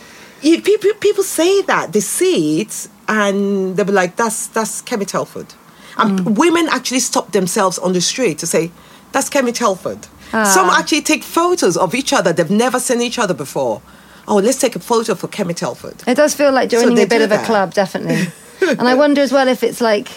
You, 0.42 0.60
people, 0.60 0.90
people 1.00 1.22
say 1.22 1.62
that 1.62 1.92
they 1.92 2.00
see 2.00 2.60
it 2.62 2.88
and 3.08 3.76
they'll 3.76 3.86
be 3.86 3.92
like, 3.92 4.16
"That's 4.16 4.48
that's 4.48 4.82
Kemi 4.82 5.06
Telford," 5.06 5.54
and 5.96 6.20
mm. 6.20 6.38
women 6.38 6.68
actually 6.70 7.00
stop 7.00 7.32
themselves 7.32 7.78
on 7.78 7.92
the 7.92 8.00
street 8.00 8.38
to 8.38 8.46
say, 8.46 8.70
"That's 9.12 9.30
Kemi 9.30 9.54
Telford." 9.54 10.06
Ah. 10.32 10.44
Some 10.44 10.68
actually 10.68 11.02
take 11.02 11.22
photos 11.22 11.76
of 11.76 11.94
each 11.94 12.12
other; 12.12 12.32
they've 12.32 12.50
never 12.50 12.80
seen 12.80 13.00
each 13.00 13.18
other 13.18 13.34
before. 13.34 13.80
Oh, 14.28 14.36
let's 14.36 14.58
take 14.58 14.74
a 14.76 14.80
photo 14.80 15.14
for 15.14 15.28
Kemi 15.28 15.54
Telford. 15.54 16.02
It 16.06 16.16
does 16.16 16.34
feel 16.34 16.52
like 16.52 16.68
joining 16.68 16.96
they 16.96 17.04
a 17.04 17.06
bit 17.06 17.22
of 17.22 17.30
a 17.30 17.42
club, 17.44 17.74
definitely. 17.74 18.26
and 18.68 18.88
I 18.88 18.94
wonder 18.94 19.20
as 19.20 19.32
well 19.32 19.46
if 19.48 19.62
it's 19.62 19.80
like 19.80 20.08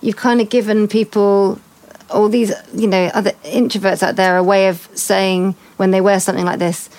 you've 0.00 0.16
kind 0.16 0.40
of 0.40 0.48
given 0.50 0.88
people, 0.88 1.60
all 2.10 2.28
these, 2.28 2.52
you 2.74 2.86
know, 2.86 3.06
other 3.14 3.30
introverts 3.44 4.02
out 4.02 4.16
there, 4.16 4.36
a 4.36 4.42
way 4.42 4.68
of 4.68 4.88
saying 4.94 5.54
when 5.76 5.92
they 5.92 6.00
wear 6.00 6.18
something 6.20 6.44
like 6.44 6.58
this, 6.58 6.90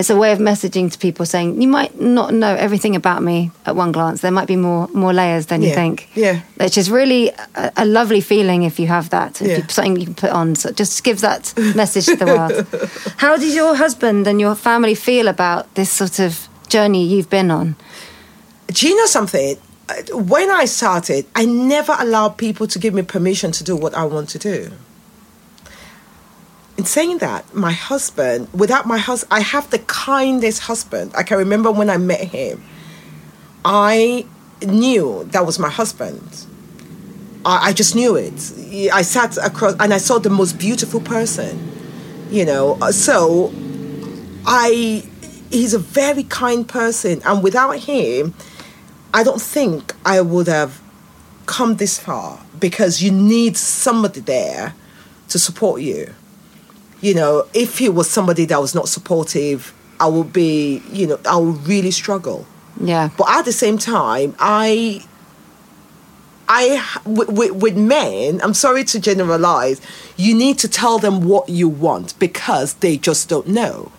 it's 0.00 0.10
a 0.10 0.16
way 0.16 0.32
of 0.32 0.38
messaging 0.38 0.90
to 0.92 0.98
people 0.98 1.26
saying, 1.26 1.60
you 1.62 1.68
might 1.68 2.00
not 2.00 2.32
know 2.32 2.54
everything 2.66 2.96
about 2.96 3.22
me 3.22 3.50
at 3.66 3.76
one 3.76 3.92
glance. 3.92 4.20
There 4.22 4.30
might 4.38 4.48
be 4.48 4.56
more 4.56 4.88
more 4.94 5.12
layers 5.12 5.44
than 5.46 5.60
you 5.62 5.74
think. 5.74 6.08
yeah. 6.14 6.40
Which 6.56 6.76
is 6.78 6.90
really 6.90 7.22
a, 7.54 7.70
a 7.76 7.84
lovely 7.84 8.20
feeling 8.22 8.64
if 8.64 8.80
you 8.80 8.86
have 8.88 9.06
that. 9.10 9.40
If 9.42 9.48
Yeah. 9.48 9.56
you, 9.58 9.62
something 9.68 9.96
you 10.00 10.06
can 10.06 10.14
put 10.14 10.30
on. 10.40 10.54
So 10.56 10.70
just 10.72 11.04
gives 11.04 11.20
that 11.20 11.52
message 11.82 12.06
to 12.06 12.16
the 12.16 12.26
world. 12.26 12.66
How 13.24 13.36
did 13.36 13.52
your 13.54 13.74
husband 13.76 14.26
and 14.26 14.40
your 14.40 14.54
family 14.56 14.94
feel 14.94 15.28
about 15.28 15.62
this 15.74 15.90
sort 15.90 16.18
of 16.18 16.48
journey 16.68 17.04
you've 17.12 17.30
been 17.30 17.50
on? 17.50 17.76
Do 18.68 18.88
you 18.88 18.96
know 18.96 19.06
something? 19.06 19.56
When 20.12 20.48
I 20.62 20.66
started, 20.66 21.26
I 21.34 21.44
never 21.46 21.94
allowed 21.98 22.36
people 22.38 22.66
to 22.68 22.78
give 22.78 22.94
me 22.94 23.02
permission 23.02 23.50
to 23.52 23.64
do 23.64 23.74
what 23.76 23.92
I 23.94 24.04
want 24.04 24.28
to 24.30 24.38
do. 24.38 24.70
In 26.80 26.86
saying 26.86 27.18
that, 27.18 27.54
my 27.54 27.72
husband, 27.72 28.48
without 28.54 28.86
my 28.86 28.96
husband, 28.96 29.30
I 29.30 29.40
have 29.40 29.68
the 29.68 29.80
kindest 29.80 30.62
husband. 30.62 31.12
I 31.14 31.22
can 31.22 31.36
remember 31.36 31.70
when 31.70 31.90
I 31.90 31.98
met 31.98 32.22
him, 32.22 32.64
I 33.66 34.24
knew 34.62 35.28
that 35.32 35.44
was 35.44 35.58
my 35.58 35.68
husband. 35.68 36.46
I, 37.44 37.68
I 37.68 37.72
just 37.74 37.94
knew 37.94 38.16
it. 38.16 38.32
I 38.94 39.02
sat 39.02 39.36
across 39.36 39.74
and 39.78 39.92
I 39.92 39.98
saw 39.98 40.18
the 40.18 40.30
most 40.30 40.58
beautiful 40.58 41.02
person, 41.02 41.70
you 42.30 42.46
know. 42.46 42.78
Uh, 42.80 42.92
So 42.92 43.52
I, 44.46 45.04
he's 45.50 45.74
a 45.74 45.78
very 45.78 46.22
kind 46.22 46.66
person, 46.66 47.20
and 47.26 47.42
without 47.42 47.72
him, 47.72 48.32
I 49.12 49.22
don't 49.22 49.42
think 49.42 49.94
I 50.06 50.22
would 50.22 50.46
have 50.46 50.80
come 51.44 51.76
this 51.76 51.98
far 51.98 52.40
because 52.58 53.02
you 53.02 53.12
need 53.12 53.58
somebody 53.58 54.20
there 54.20 54.74
to 55.28 55.38
support 55.38 55.82
you. 55.82 56.14
You 57.00 57.14
know, 57.14 57.46
if 57.54 57.78
he 57.78 57.88
was 57.88 58.10
somebody 58.10 58.44
that 58.46 58.60
was 58.60 58.74
not 58.74 58.88
supportive, 58.88 59.72
I 59.98 60.06
would 60.06 60.32
be, 60.32 60.82
you 60.92 61.06
know, 61.06 61.18
I 61.28 61.36
would 61.36 61.66
really 61.66 61.90
struggle. 61.90 62.46
Yeah. 62.80 63.10
But 63.16 63.28
at 63.30 63.44
the 63.44 63.52
same 63.52 63.78
time, 63.78 64.34
I, 64.38 65.04
I 66.48 67.00
with, 67.04 67.30
with, 67.30 67.52
with 67.52 67.76
men, 67.76 68.40
I'm 68.42 68.54
sorry 68.54 68.84
to 68.84 69.00
generalize, 69.00 69.80
you 70.16 70.34
need 70.34 70.58
to 70.58 70.68
tell 70.68 70.98
them 70.98 71.26
what 71.26 71.48
you 71.48 71.68
want 71.68 72.18
because 72.18 72.74
they 72.74 72.96
just 72.96 73.28
don't 73.28 73.48
know. 73.48 73.92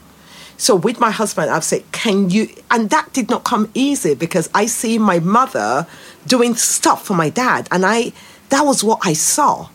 So 0.58 0.76
with 0.76 1.00
my 1.00 1.10
husband, 1.10 1.50
I've 1.50 1.64
said, 1.64 1.92
can 1.92 2.30
you? 2.30 2.48
And 2.70 2.92
that 2.92 3.14
did 3.14 3.32
not 3.32 3.44
come 3.44 3.72
easy 3.74 4.14
because 4.14 4.48
I 4.54 4.68
see 4.68 5.00
my 5.00 5.18
mother 5.20 5.88
doing 6.28 6.54
stuff 6.54 7.04
for 7.04 7.16
my 7.16 7.30
dad, 7.30 7.68
and 7.72 7.84
I 7.84 8.14
that 8.50 8.62
was 8.62 8.84
what 8.84 9.00
I 9.02 9.14
saw. 9.14 9.70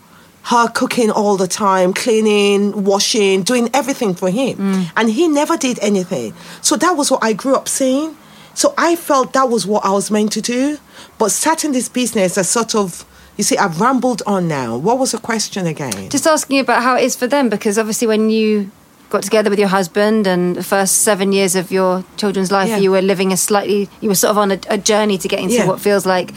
Her 0.47 0.67
cooking 0.69 1.11
all 1.11 1.35
the 1.37 1.47
time, 1.47 1.93
cleaning, 1.93 2.83
washing, 2.85 3.43
doing 3.43 3.69
everything 3.73 4.15
for 4.15 4.29
him. 4.29 4.57
Mm. 4.57 4.91
And 4.95 5.09
he 5.09 5.27
never 5.27 5.57
did 5.57 5.77
anything. 5.81 6.33
So 6.61 6.75
that 6.77 6.93
was 6.95 7.11
what 7.11 7.21
I 7.23 7.33
grew 7.33 7.55
up 7.55 7.67
seeing. 7.67 8.15
So 8.53 8.73
I 8.77 8.95
felt 8.95 9.33
that 9.33 9.49
was 9.49 9.67
what 9.67 9.83
I 9.85 9.91
was 9.91 10.09
meant 10.09 10.31
to 10.33 10.41
do. 10.41 10.77
But 11.17 11.29
starting 11.31 11.73
this 11.73 11.89
business, 11.89 12.37
I 12.37 12.43
sort 12.43 12.75
of, 12.75 13.05
you 13.37 13.43
see, 13.43 13.57
I've 13.57 13.81
rambled 13.81 14.21
on 14.25 14.47
now. 14.47 14.77
What 14.77 14.97
was 14.99 15.11
the 15.11 15.17
question 15.17 15.67
again? 15.67 16.09
Just 16.09 16.25
asking 16.25 16.59
about 16.59 16.81
how 16.81 16.95
it 16.95 17.03
is 17.03 17.15
for 17.15 17.27
them, 17.27 17.49
because 17.49 17.77
obviously 17.77 18.07
when 18.07 18.29
you 18.29 18.71
got 19.09 19.23
together 19.23 19.49
with 19.49 19.59
your 19.59 19.67
husband 19.69 20.27
and 20.27 20.55
the 20.55 20.63
first 20.63 20.99
seven 20.99 21.31
years 21.33 21.55
of 21.55 21.71
your 21.71 22.03
children's 22.17 22.51
life, 22.51 22.69
Yeah. 22.69 22.77
you 22.77 22.91
were 22.91 23.01
living 23.01 23.31
a 23.31 23.37
slightly, 23.37 23.89
you 24.01 24.09
were 24.09 24.15
sort 24.15 24.31
of 24.31 24.37
on 24.37 24.51
a, 24.51 24.59
a 24.69 24.77
journey 24.77 25.17
to 25.17 25.27
getting 25.27 25.49
to 25.49 25.55
Yeah. 25.55 25.67
what 25.67 25.79
feels 25.79 26.05
like 26.05 26.33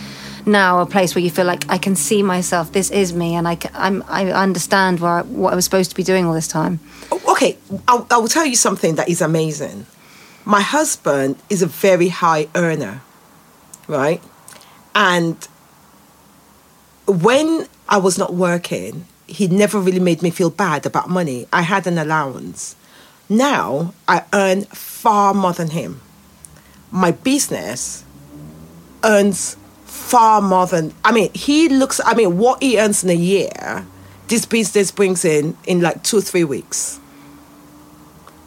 now 0.46 0.80
a 0.80 0.86
place 0.86 1.14
where 1.14 1.22
you 1.22 1.30
feel 1.30 1.46
like 1.46 1.70
I 1.70 1.78
can 1.78 1.96
see 1.96 2.22
myself. 2.22 2.72
This 2.72 2.90
is 2.90 3.12
me, 3.12 3.34
and 3.34 3.46
I, 3.46 3.58
I'm, 3.74 4.02
I 4.08 4.30
understand 4.30 5.00
where, 5.00 5.22
what 5.22 5.52
I 5.52 5.56
was 5.56 5.64
supposed 5.64 5.90
to 5.90 5.96
be 5.96 6.02
doing 6.02 6.24
all 6.26 6.34
this 6.34 6.48
time. 6.48 6.80
Oh, 7.10 7.22
okay, 7.32 7.58
I, 7.88 8.04
I 8.10 8.18
will 8.18 8.28
tell 8.28 8.46
you 8.46 8.56
something 8.56 8.94
that 8.96 9.08
is 9.08 9.20
amazing. 9.20 9.86
My 10.44 10.60
husband 10.60 11.36
is 11.48 11.62
a 11.62 11.66
very 11.66 12.08
high 12.08 12.48
earner, 12.54 13.02
right? 13.88 14.22
And 14.94 15.36
when 17.06 17.66
I 17.88 17.98
was 17.98 18.18
not 18.18 18.34
working, 18.34 19.06
he 19.26 19.46
never 19.46 19.78
really 19.78 20.00
made 20.00 20.22
me 20.22 20.30
feel 20.30 20.50
bad 20.50 20.86
about 20.86 21.08
money. 21.08 21.46
I 21.52 21.62
had 21.62 21.86
an 21.86 21.98
allowance. 21.98 22.74
Now 23.28 23.94
I 24.08 24.24
earn 24.32 24.62
far 24.64 25.34
more 25.34 25.52
than 25.52 25.70
him. 25.70 26.00
My 26.90 27.12
business 27.12 28.04
earns 29.04 29.56
far 29.90 30.40
more 30.40 30.66
than 30.66 30.94
I 31.04 31.12
mean, 31.12 31.30
he 31.34 31.68
looks 31.68 32.00
I 32.04 32.14
mean, 32.14 32.38
what 32.38 32.62
he 32.62 32.80
earns 32.80 33.04
in 33.04 33.10
a 33.10 33.14
year, 33.14 33.86
this 34.28 34.46
business 34.46 34.90
brings 34.90 35.24
in 35.24 35.56
in 35.64 35.80
like 35.80 36.02
two, 36.02 36.20
three 36.20 36.44
weeks. 36.44 36.98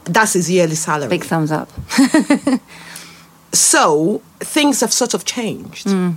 That's 0.05 0.33
his 0.33 0.49
yearly 0.49 0.75
salary. 0.75 1.09
Big 1.09 1.23
thumbs 1.23 1.51
up. 1.51 1.69
So 3.53 4.21
things 4.39 4.81
have 4.81 4.91
sort 4.91 5.13
of 5.13 5.25
changed. 5.25 5.87
Mm. 5.87 6.15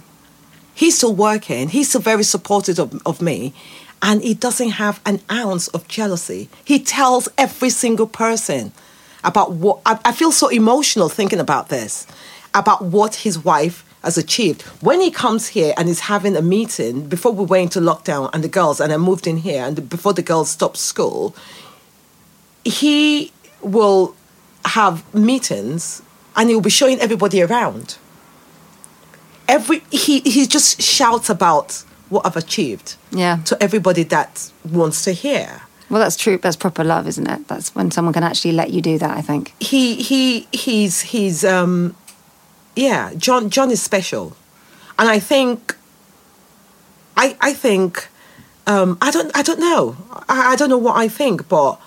He's 0.74 0.96
still 0.96 1.14
working. 1.14 1.68
He's 1.68 1.90
still 1.90 2.00
very 2.00 2.24
supportive 2.24 2.78
of, 2.78 3.00
of 3.06 3.20
me. 3.20 3.52
And 4.02 4.22
he 4.22 4.34
doesn't 4.34 4.70
have 4.70 5.00
an 5.04 5.20
ounce 5.30 5.68
of 5.68 5.86
jealousy. 5.86 6.48
He 6.64 6.78
tells 6.78 7.28
every 7.36 7.70
single 7.70 8.06
person 8.06 8.72
about 9.22 9.52
what 9.52 9.80
I, 9.84 9.98
I 10.04 10.12
feel 10.12 10.32
so 10.32 10.48
emotional 10.48 11.08
thinking 11.08 11.38
about 11.38 11.68
this, 11.68 12.06
about 12.54 12.84
what 12.84 13.16
his 13.16 13.38
wife 13.38 13.84
has 14.03 14.16
achieved. 14.18 14.62
When 14.82 15.01
he 15.01 15.11
comes 15.11 15.49
here 15.49 15.74
and 15.76 15.88
is 15.88 16.01
having 16.01 16.36
a 16.36 16.42
meeting 16.42 17.07
before 17.09 17.32
we 17.32 17.44
went 17.44 17.74
into 17.76 17.80
lockdown 17.80 18.30
and 18.32 18.44
the 18.44 18.49
girls 18.49 18.80
and 18.80 18.92
I 18.92 18.97
moved 18.97 19.26
in 19.26 19.38
here 19.38 19.64
and 19.64 19.88
before 19.88 20.12
the 20.12 20.22
girls 20.22 20.51
stopped 20.51 20.76
school, 20.76 21.34
he 22.64 23.32
will 23.62 24.14
have 24.64 25.03
meetings 25.14 26.03
and 26.36 26.49
he'll 26.51 26.61
be 26.61 26.70
showing 26.70 26.99
everybody 27.01 27.42
around. 27.42 27.97
Every 29.49 29.82
he 29.90 30.20
he 30.20 30.47
just 30.47 30.82
shouts 30.82 31.30
about 31.30 31.84
what 32.09 32.26
I've 32.26 32.36
achieved 32.36 32.97
Yeah. 33.11 33.38
to 33.44 33.61
everybody 33.62 34.03
that 34.05 34.51
wants 34.70 35.03
to 35.05 35.12
hear. 35.12 35.62
Well, 35.88 36.01
that's 36.01 36.16
true. 36.16 36.36
That's 36.38 36.57
proper 36.57 36.82
love, 36.82 37.07
isn't 37.07 37.28
it? 37.28 37.47
That's 37.47 37.72
when 37.74 37.92
someone 37.92 38.12
can 38.12 38.24
actually 38.24 38.53
let 38.53 38.70
you 38.70 38.80
do 38.80 38.99
that, 38.99 39.16
I 39.16 39.22
think. 39.22 39.53
He 39.61 39.94
he 40.03 40.49
he's 40.53 41.01
he's 41.03 41.44
um 41.44 41.94
yeah, 42.76 43.12
John 43.16 43.50
John 43.50 43.70
is 43.70 43.82
special. 43.82 44.36
And 44.98 45.08
I 45.08 45.18
think 45.18 45.76
I 47.16 47.36
I 47.40 47.52
think 47.52 48.08
um 48.66 48.98
I 49.00 49.10
don't 49.10 49.30
I 49.36 49.42
don't 49.42 49.58
know. 49.60 49.96
I, 50.28 50.52
I 50.52 50.56
don't 50.56 50.68
know 50.70 50.78
what 50.78 50.96
I 50.96 51.08
think, 51.08 51.48
but 51.48 51.80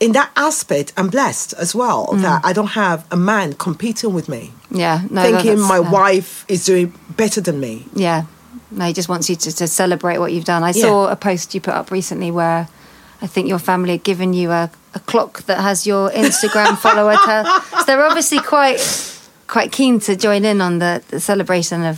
in 0.00 0.12
that 0.12 0.30
aspect 0.36 0.92
I'm 0.96 1.08
blessed 1.08 1.54
as 1.54 1.74
well 1.74 2.06
that 2.14 2.44
I 2.44 2.52
don't 2.52 2.72
have 2.74 3.06
a 3.10 3.16
man 3.16 3.52
competing 3.54 4.12
with 4.12 4.28
me. 4.28 4.52
Yeah. 4.70 5.02
No, 5.10 5.22
thinking 5.22 5.56
that's, 5.58 5.68
my 5.68 5.78
uh, 5.78 5.90
wife 5.90 6.44
is 6.48 6.64
doing 6.64 6.92
better 7.16 7.40
than 7.40 7.60
me. 7.60 7.86
Yeah. 7.94 8.24
No, 8.70 8.86
he 8.86 8.92
just 8.92 9.08
wants 9.08 9.28
you 9.30 9.36
to, 9.36 9.52
to 9.56 9.68
celebrate 9.68 10.18
what 10.18 10.32
you've 10.32 10.44
done. 10.46 10.62
I 10.64 10.70
Yeah. 10.70 10.82
saw 10.82 11.08
a 11.08 11.16
post 11.16 11.54
you 11.54 11.60
put 11.60 11.74
up 11.74 11.90
recently 11.90 12.30
where 12.30 12.66
I 13.20 13.26
think 13.28 13.46
your 13.48 13.58
family 13.60 13.92
had 13.92 14.02
given 14.02 14.32
you 14.32 14.50
a, 14.50 14.70
a 14.94 14.98
clock 15.00 15.42
that 15.42 15.60
has 15.60 15.86
your 15.86 16.10
Instagram 16.10 16.76
follower. 16.78 17.16
So 17.78 17.84
they're 17.86 18.04
obviously 18.04 18.38
quite 18.40 18.80
quite 19.52 19.70
keen 19.70 20.00
to 20.00 20.16
join 20.16 20.44
in 20.46 20.60
on 20.62 20.78
the, 20.78 21.02
the 21.08 21.20
celebration 21.20 21.84
of 21.84 21.96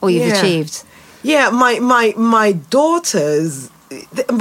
all 0.00 0.10
you've 0.10 0.26
Yeah. 0.26 0.38
achieved. 0.38 0.82
Yeah, 1.22 1.50
my 1.50 1.78
my 1.78 2.06
my 2.16 2.48
daughters, 2.78 3.70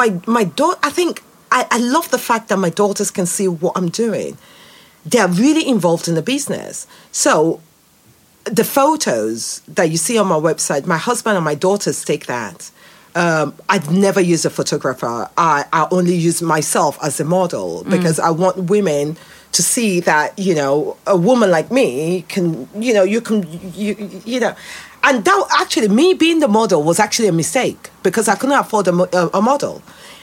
my 0.02 0.10
my 0.38 0.44
daughter. 0.60 0.80
I 0.90 0.92
think 0.98 1.22
I, 1.52 1.62
I 1.78 1.80
love 1.96 2.08
the 2.16 2.18
fact 2.30 2.50
that 2.50 2.58
my 2.58 2.72
daughters 2.84 3.10
can 3.12 3.26
see 3.26 3.48
what 3.48 3.74
I'm 3.78 3.90
doing. 4.06 4.38
They're 5.12 5.34
really 5.46 5.66
involved 5.76 6.08
in 6.10 6.16
the 6.16 6.22
business. 6.36 6.76
So 7.12 7.34
the 8.60 8.64
photos 8.80 9.62
that 9.78 9.88
you 9.92 9.98
see 9.98 10.18
on 10.18 10.28
my 10.28 10.42
website, 10.50 10.86
my 10.96 10.98
husband 11.10 11.36
and 11.38 11.46
my 11.52 11.56
daughters 11.68 12.04
take 12.04 12.26
that. 12.26 12.72
Um, 13.24 13.48
I'd 13.70 13.90
never 13.90 14.22
use 14.34 14.44
a 14.46 14.50
photographer. 14.50 15.30
I, 15.38 15.64
I 15.72 15.88
only 15.98 16.16
use 16.30 16.42
myself 16.56 16.94
as 17.02 17.20
a 17.20 17.24
model 17.24 17.70
because 17.96 18.20
I 18.20 18.32
want 18.42 18.56
women 18.76 19.16
to 19.56 19.64
see 19.64 20.02
that 20.02 20.38
you 20.38 20.54
know 20.54 20.98
a 21.08 21.16
woman 21.16 21.50
like 21.50 21.72
me 21.72 22.26
can 22.28 22.68
you 22.76 22.94
know 22.94 23.04
you 23.04 23.22
can 23.22 23.48
you 23.74 23.96
you 24.26 24.38
know 24.38 24.54
and 25.04 25.24
that 25.24 25.48
actually 25.62 25.88
me 25.88 26.14
being 26.14 26.40
the 26.40 26.48
model 26.48 26.84
was 26.84 27.00
actually 27.00 27.30
a 27.30 27.32
mistake 27.32 27.90
because 28.04 28.28
I 28.28 28.36
couldn't 28.36 28.60
afford 28.60 28.88
a, 28.90 28.94
a, 29.18 29.30
a 29.40 29.42
model 29.42 29.82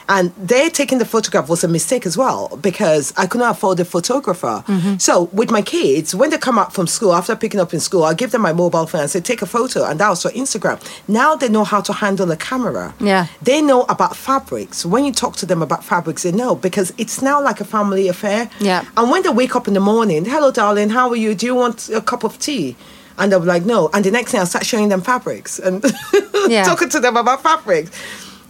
and 0.09 0.33
their 0.35 0.69
taking 0.69 0.97
the 0.97 1.05
photograph 1.05 1.49
was 1.49 1.63
a 1.63 1.67
mistake 1.67 2.05
as 2.05 2.17
well 2.17 2.57
because 2.61 3.13
I 3.17 3.25
couldn't 3.27 3.47
afford 3.47 3.79
a 3.79 3.85
photographer. 3.85 4.63
Mm-hmm. 4.67 4.97
So 4.97 5.23
with 5.33 5.49
my 5.51 5.61
kids, 5.61 6.13
when 6.15 6.29
they 6.29 6.37
come 6.37 6.57
out 6.59 6.73
from 6.73 6.87
school 6.87 7.13
after 7.13 7.35
picking 7.35 7.59
up 7.59 7.73
in 7.73 7.79
school, 7.79 8.03
I 8.03 8.13
give 8.13 8.31
them 8.31 8.41
my 8.41 8.53
mobile 8.53 8.85
phone 8.87 9.01
and 9.01 9.09
say 9.09 9.21
take 9.21 9.41
a 9.41 9.45
photo, 9.45 9.85
and 9.85 9.99
that 9.99 10.09
was 10.09 10.21
for 10.23 10.29
Instagram. 10.31 10.79
Now 11.07 11.35
they 11.35 11.49
know 11.49 11.63
how 11.63 11.81
to 11.81 11.93
handle 11.93 12.29
a 12.31 12.37
camera. 12.37 12.93
Yeah. 12.99 13.27
they 13.41 13.61
know 13.61 13.83
about 13.83 14.15
fabrics. 14.15 14.85
When 14.85 15.05
you 15.05 15.11
talk 15.11 15.35
to 15.37 15.45
them 15.45 15.61
about 15.61 15.83
fabrics, 15.83 16.23
they 16.23 16.31
know 16.31 16.55
because 16.55 16.93
it's 16.97 17.21
now 17.21 17.41
like 17.41 17.59
a 17.61 17.65
family 17.65 18.07
affair. 18.07 18.49
Yeah. 18.59 18.85
and 18.97 19.09
when 19.11 19.23
they 19.23 19.29
wake 19.29 19.55
up 19.55 19.67
in 19.67 19.73
the 19.73 19.79
morning, 19.79 20.25
hello 20.25 20.51
darling, 20.51 20.89
how 20.89 21.09
are 21.09 21.15
you? 21.15 21.35
Do 21.35 21.45
you 21.45 21.55
want 21.55 21.89
a 21.89 22.01
cup 22.01 22.23
of 22.23 22.39
tea? 22.39 22.75
And 23.17 23.31
they'll 23.31 23.39
be 23.39 23.45
like, 23.45 23.63
no. 23.63 23.89
And 23.93 24.03
the 24.03 24.09
next 24.09 24.31
thing 24.31 24.39
I'll 24.39 24.47
start 24.47 24.65
showing 24.65 24.89
them 24.89 25.01
fabrics 25.01 25.59
and 25.59 25.83
Yeah. 26.47 26.63
talking 26.63 26.89
to 26.89 26.99
them 26.99 27.15
about 27.15 27.43
fabrics 27.43 27.91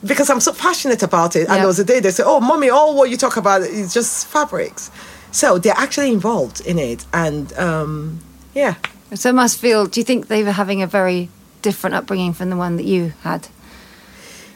because 0.05 0.29
I'm 0.29 0.39
so 0.41 0.53
passionate 0.53 1.03
about 1.03 1.35
it. 1.35 1.41
And 1.47 1.49
Yeah. 1.49 1.57
there 1.59 1.67
was 1.67 1.79
a 1.79 1.83
day 1.83 1.99
they 1.99 2.11
said, 2.11 2.25
"Oh, 2.27 2.39
mommy, 2.39 2.69
all 2.69 2.95
what 2.95 3.09
you 3.09 3.17
talk 3.17 3.37
about 3.37 3.61
is 3.61 3.93
just 3.93 4.27
fabrics." 4.27 4.91
So 5.31 5.57
they're 5.57 5.77
actually 5.77 6.11
involved 6.11 6.61
in 6.61 6.77
it, 6.77 7.05
and 7.13 7.51
um, 7.57 8.19
yeah, 8.53 8.75
So 9.15 9.29
it 9.29 9.35
must 9.35 9.57
feel. 9.59 9.85
Do 9.87 9.99
you 9.99 10.03
think 10.05 10.27
they 10.27 10.43
were 10.43 10.51
having 10.51 10.81
a 10.83 10.87
very 10.87 11.29
different 11.61 11.95
upbringing 11.95 12.33
from 12.33 12.49
the 12.49 12.55
one 12.57 12.75
that 12.77 12.85
you 12.85 13.13
had? 13.23 13.47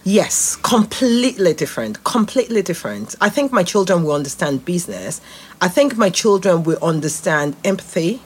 yes, 0.03 0.55
completely 0.63 1.53
different, 1.53 2.01
completely 2.03 2.61
different. 2.61 3.15
I 3.19 3.29
think 3.29 3.51
my 3.51 3.63
children 3.63 4.03
will 4.03 4.13
understand 4.13 4.63
business. 4.63 5.19
I 5.61 5.67
think 5.67 5.97
my 5.97 6.09
children 6.09 6.63
will 6.63 6.77
understand 6.81 7.55
empathy. 7.65 8.21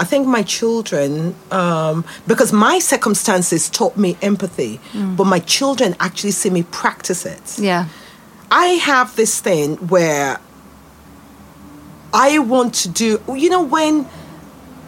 I 0.00 0.04
think 0.04 0.26
my 0.28 0.42
children, 0.44 1.34
um, 1.50 2.04
because 2.26 2.52
my 2.52 2.78
circumstances 2.78 3.68
taught 3.68 3.96
me 3.96 4.16
empathy, 4.22 4.78
but 5.16 5.24
my 5.24 5.40
children 5.40 5.96
actually 5.98 6.30
see 6.30 6.50
me 6.50 6.62
practice 6.62 7.26
it. 7.26 7.58
Yeah. 7.58 7.86
I 8.50 8.66
have 8.90 9.16
this 9.16 9.40
thing 9.40 9.76
where 9.88 10.38
I 12.14 12.38
want 12.38 12.74
to 12.82 12.88
do, 12.88 13.20
you 13.34 13.50
know, 13.50 13.62
when 13.62 14.06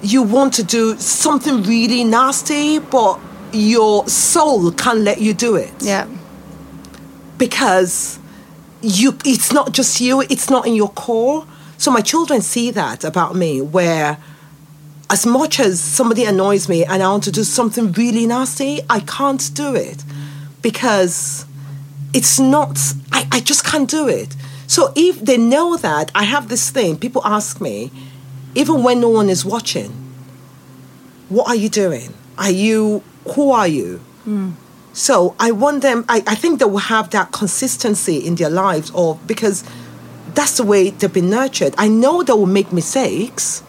you 0.01 0.23
want 0.23 0.55
to 0.55 0.63
do 0.63 0.97
something 0.99 1.63
really 1.65 2.05
nasty, 2.05 2.79
but 2.79 3.19
your 3.53 4.07
soul 4.09 4.71
can't 4.73 5.01
let 5.01 5.21
you 5.21 5.35
do 5.35 5.57
it 5.57 5.75
Yeah. 5.81 6.07
because 7.37 8.19
you 8.81 9.17
it's 9.25 9.53
not 9.53 9.73
just 9.73 10.01
you 10.01 10.21
it's 10.23 10.49
not 10.49 10.67
in 10.67 10.75
your 10.75 10.89
core 10.91 11.45
so 11.77 11.91
my 11.91 12.01
children 12.01 12.41
see 12.41 12.71
that 12.71 13.03
about 13.05 13.35
me 13.35 13.61
where 13.61 14.17
as 15.11 15.27
much 15.27 15.61
as 15.61 15.81
somebody 15.81 16.25
annoys 16.25 16.69
me 16.69 16.85
and 16.85 17.03
i 17.03 17.09
want 17.09 17.25
to 17.25 17.33
do 17.33 17.45
something 17.45 17.93
really 17.93 18.27
nasty 18.27 18.81
i 18.89 19.01
can't 19.01 19.51
do 19.55 19.75
it 19.75 20.05
because 20.63 21.45
it's 22.15 22.39
not 22.39 22.79
I, 23.13 23.27
I 23.33 23.41
just 23.41 23.65
can't 23.65 23.89
do 23.89 24.09
it. 24.09 24.35
So 24.67 24.93
if 24.97 25.21
they 25.21 25.37
know 25.37 25.77
that 25.77 26.11
i 26.15 26.25
have 26.25 26.49
this 26.49 26.71
thing 26.71 26.97
people 26.97 27.23
ask 27.25 27.61
me 27.61 27.91
even 28.55 28.83
when 28.83 29.01
no 29.01 29.09
one 29.09 29.29
is 29.29 29.45
watching 29.45 30.01
what 31.31 31.47
are 31.49 31.55
you 31.55 31.69
doing? 31.69 32.13
Are 32.37 32.51
you 32.51 33.03
who 33.35 33.53
are 33.53 33.69
you? 33.69 33.99
Hmm. 34.25 34.51
So 34.93 35.37
I 35.39 35.53
want 35.53 35.83
them, 35.83 36.05
I, 36.09 36.17
I 36.27 36.35
think 36.35 36.59
they 36.59 36.65
will 36.65 36.79
have 36.79 37.11
that 37.11 37.31
consistency 37.31 38.17
in 38.19 38.35
their 38.35 38.51
lives 38.51 38.91
or 38.91 39.19
because 39.27 39.65
that's 40.35 40.57
the 40.57 40.65
way 40.65 40.91
they've 40.91 41.13
been 41.13 41.31
nurtured. 41.31 41.75
I 41.79 41.87
know 41.87 42.25
they 42.25 42.33
will 42.33 42.47
make 42.47 42.73
mistakes, 42.73 43.63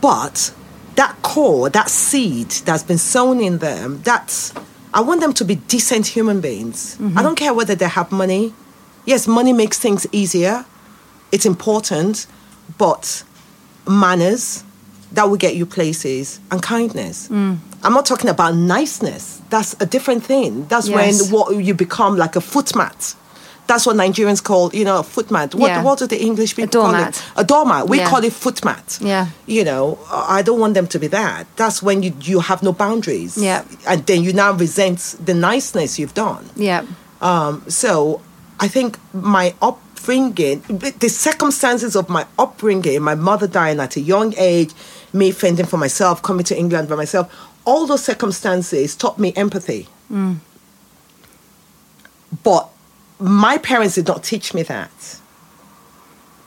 but 0.00 0.52
that 0.96 1.16
core, 1.22 1.70
that 1.70 1.88
seed 1.88 2.50
that's 2.66 2.82
been 2.82 2.98
sown 2.98 3.40
in 3.40 3.58
them, 3.58 4.02
that's, 4.02 4.52
I 4.92 5.00
want 5.00 5.20
them 5.20 5.32
to 5.34 5.44
be 5.44 5.56
decent 5.56 6.06
human 6.06 6.40
beings. 6.40 6.96
I 6.98 7.02
mm-hmm. 7.02 7.22
don't 7.22 7.36
care 7.36 7.54
whether 7.54 7.74
they 7.74 7.88
have 7.88 8.10
money. 8.12 8.54
Yes, 9.04 9.26
money 9.26 9.52
makes 9.52 9.78
things 9.78 10.06
easier, 10.12 10.64
it's 11.32 11.46
important, 11.46 12.26
but 12.76 13.24
manners 13.88 14.64
that 15.12 15.24
will 15.24 15.36
get 15.36 15.56
you 15.56 15.66
places 15.66 16.40
and 16.50 16.62
kindness. 16.62 17.28
Mm. 17.28 17.58
I'm 17.82 17.92
not 17.92 18.06
talking 18.06 18.30
about 18.30 18.54
niceness. 18.54 19.40
That's 19.50 19.74
a 19.80 19.86
different 19.86 20.24
thing. 20.24 20.66
That's 20.68 20.88
Yes. 20.88 21.22
when 21.22 21.30
what 21.32 21.56
you 21.64 21.74
become 21.74 22.16
like 22.16 22.36
a 22.36 22.40
footmat. 22.40 23.14
That's 23.66 23.86
what 23.86 23.94
Nigerians 23.96 24.42
call, 24.42 24.70
you 24.74 24.84
know, 24.84 24.98
a 24.98 25.02
footmat. 25.02 25.54
What, 25.54 25.68
Yeah. 25.68 25.82
what 25.84 25.98
do 26.00 26.06
the 26.08 26.20
English 26.20 26.56
people 26.56 26.82
call 26.82 26.94
it? 26.94 27.22
A 27.36 27.44
doormat. 27.44 27.88
We 27.88 27.98
Yeah. 27.98 28.08
call 28.10 28.24
it 28.24 28.32
footmat. 28.32 28.98
Yeah. 29.00 29.26
You 29.46 29.64
know, 29.64 29.98
I 30.10 30.42
don't 30.42 30.58
want 30.58 30.74
them 30.74 30.86
to 30.88 30.98
be 30.98 31.06
that. 31.08 31.46
That's 31.56 31.80
when 31.82 32.02
you 32.02 32.12
you 32.20 32.40
have 32.40 32.62
no 32.62 32.72
boundaries. 32.72 33.36
Yeah. 33.36 33.62
And 33.86 34.04
then 34.06 34.24
you 34.24 34.32
now 34.32 34.52
resent 34.52 35.14
the 35.24 35.34
niceness 35.34 35.98
you've 36.00 36.14
done. 36.14 36.50
Yeah. 36.56 36.82
Um, 37.22 37.62
so 37.68 38.20
I 38.58 38.66
think 38.68 38.98
my 39.12 39.54
upbringing, 39.62 40.62
the 40.98 41.08
circumstances 41.08 41.94
of 41.94 42.08
my 42.08 42.24
upbringing, 42.38 43.00
my 43.02 43.14
mother 43.14 43.46
dying 43.46 43.78
at 43.80 43.94
a 43.96 44.00
young 44.00 44.34
age, 44.36 44.72
me 45.12 45.30
fending 45.30 45.66
for 45.66 45.76
myself, 45.76 46.22
coming 46.22 46.44
to 46.44 46.58
England 46.58 46.88
by 46.88 46.96
myself, 46.96 47.26
all 47.64 47.86
those 47.86 48.02
circumstances 48.02 48.96
taught 48.96 49.18
me 49.18 49.32
empathy. 49.36 49.86
But 52.42 52.68
my 53.20 53.58
parents 53.58 53.94
did 53.94 54.06
not 54.06 54.24
teach 54.24 54.54
me 54.54 54.62
that. 54.64 55.18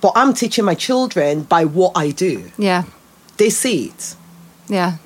But 0.01 0.13
I'm 0.15 0.33
teaching 0.33 0.65
my 0.65 0.75
children 0.75 1.43
by 1.43 1.63
what 1.65 1.93
I 1.95 2.11
do. 2.11 2.51
Yeah. 2.57 2.83
They 3.37 3.49
see 3.49 3.85
it. 3.85 4.15
Yeah. 4.67 4.97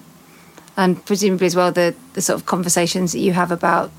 And 0.75 1.03
presumably 1.05 1.47
as 1.47 1.55
well 1.55 1.71
the, 1.71 1.95
the 2.13 2.21
sort 2.21 2.39
of 2.39 2.45
conversations 2.45 3.11
that 3.11 3.19
you 3.19 3.33
have 3.33 3.51
about 3.51 3.91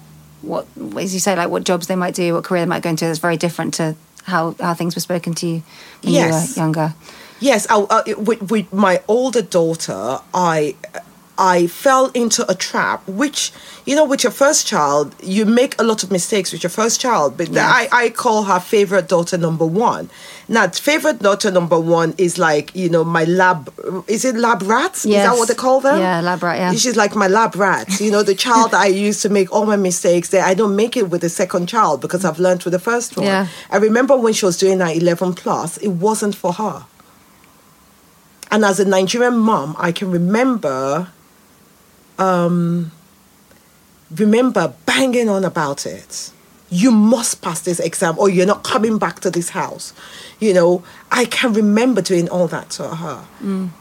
what 0.42 0.66
as 0.96 1.14
you 1.14 1.20
say, 1.20 1.36
like 1.36 1.50
what 1.50 1.64
jobs 1.64 1.86
they 1.86 1.96
might 1.96 2.14
do, 2.14 2.34
what 2.34 2.44
career 2.44 2.62
they 2.62 2.68
might 2.68 2.82
go 2.82 2.90
into 2.90 3.04
is 3.06 3.18
very 3.18 3.36
different 3.36 3.74
to 3.74 3.96
how, 4.24 4.54
how 4.60 4.74
things 4.74 4.94
were 4.94 5.00
spoken 5.00 5.34
to 5.34 5.46
you 5.46 5.62
when 6.02 6.14
Yes. 6.14 6.56
you 6.56 6.60
were 6.62 6.66
younger. 6.66 6.94
Yes, 7.40 7.66
oh, 7.70 7.86
uh, 7.88 8.02
I, 8.06 8.10
I, 8.10 8.14
with, 8.14 8.50
with 8.50 8.72
my 8.72 9.00
older 9.06 9.42
daughter, 9.42 10.18
I 10.34 10.74
I 11.38 11.68
fell 11.68 12.06
into 12.14 12.50
a 12.50 12.54
trap, 12.54 13.06
which 13.08 13.52
you 13.86 13.96
know, 13.96 14.04
with 14.04 14.22
your 14.22 14.32
first 14.32 14.66
child, 14.66 15.14
you 15.22 15.46
make 15.46 15.80
a 15.80 15.84
lot 15.84 16.02
of 16.02 16.10
mistakes 16.10 16.52
with 16.52 16.62
your 16.62 16.68
first 16.70 17.00
child. 17.00 17.38
But 17.38 17.56
I, 17.56 17.88
I 17.90 18.10
call 18.10 18.42
her 18.44 18.60
favorite 18.60 19.08
daughter 19.08 19.38
number 19.38 19.64
one. 19.64 20.10
Now, 20.46 20.68
favorite 20.68 21.20
daughter 21.20 21.50
number 21.50 21.78
one 21.80 22.14
is 22.18 22.38
like 22.38 22.74
you 22.74 22.90
know 22.90 23.04
my 23.04 23.24
lab. 23.24 23.72
Is 24.08 24.24
it 24.24 24.34
lab 24.34 24.62
rats? 24.62 25.04
Is 25.06 25.12
that 25.12 25.32
what 25.38 25.48
they 25.48 25.54
call 25.54 25.80
them? 25.80 26.00
Yeah, 26.00 26.20
lab 26.20 26.42
rat, 26.42 26.58
yeah. 26.58 26.72
She's 26.72 26.96
like 26.96 27.14
my 27.14 27.28
lab 27.28 27.54
rat. 27.54 28.00
You 28.00 28.10
know, 28.10 28.22
the 28.22 28.34
child 28.46 28.74
I 28.74 28.86
used 28.86 29.22
to 29.22 29.28
make 29.28 29.52
all 29.52 29.64
my 29.64 29.76
mistakes. 29.76 30.30
That 30.30 30.46
I 30.46 30.54
don't 30.54 30.76
make 30.76 30.96
it 30.96 31.08
with 31.08 31.20
the 31.20 31.28
second 31.30 31.68
child 31.68 32.00
because 32.00 32.24
I've 32.24 32.38
learned 32.38 32.64
with 32.64 32.72
the 32.72 32.78
first 32.78 33.16
one. 33.16 33.26
Yeah. 33.26 33.46
I 33.70 33.76
remember 33.76 34.16
when 34.16 34.32
she 34.32 34.44
was 34.44 34.58
doing 34.58 34.78
that 34.78 34.96
11 34.96 35.34
plus, 35.34 35.76
it 35.78 35.88
wasn't 35.88 36.34
for 36.34 36.52
her. 36.54 36.84
And 38.50 38.64
as 38.64 38.80
a 38.80 38.84
Nigerian 38.84 39.38
mom, 39.38 39.76
I 39.78 39.92
can 39.92 40.10
remember, 40.10 41.08
um, 42.18 42.90
remember 44.14 44.74
banging 44.86 45.28
on 45.28 45.44
about 45.44 45.86
it. 45.86 46.32
You 46.70 46.90
must 46.90 47.40
pass 47.40 47.60
this 47.62 47.80
exam, 47.80 48.18
or 48.18 48.28
you're 48.28 48.46
not 48.46 48.62
coming 48.62 48.98
back 48.98 49.20
to 49.20 49.30
this 49.30 49.50
house. 49.50 49.94
You 50.38 50.52
know, 50.52 50.84
I 51.10 51.24
can 51.24 51.54
remember 51.54 52.02
doing 52.02 52.28
all 52.28 52.46
that 52.48 52.68
to 52.70 52.94
her. 52.94 53.24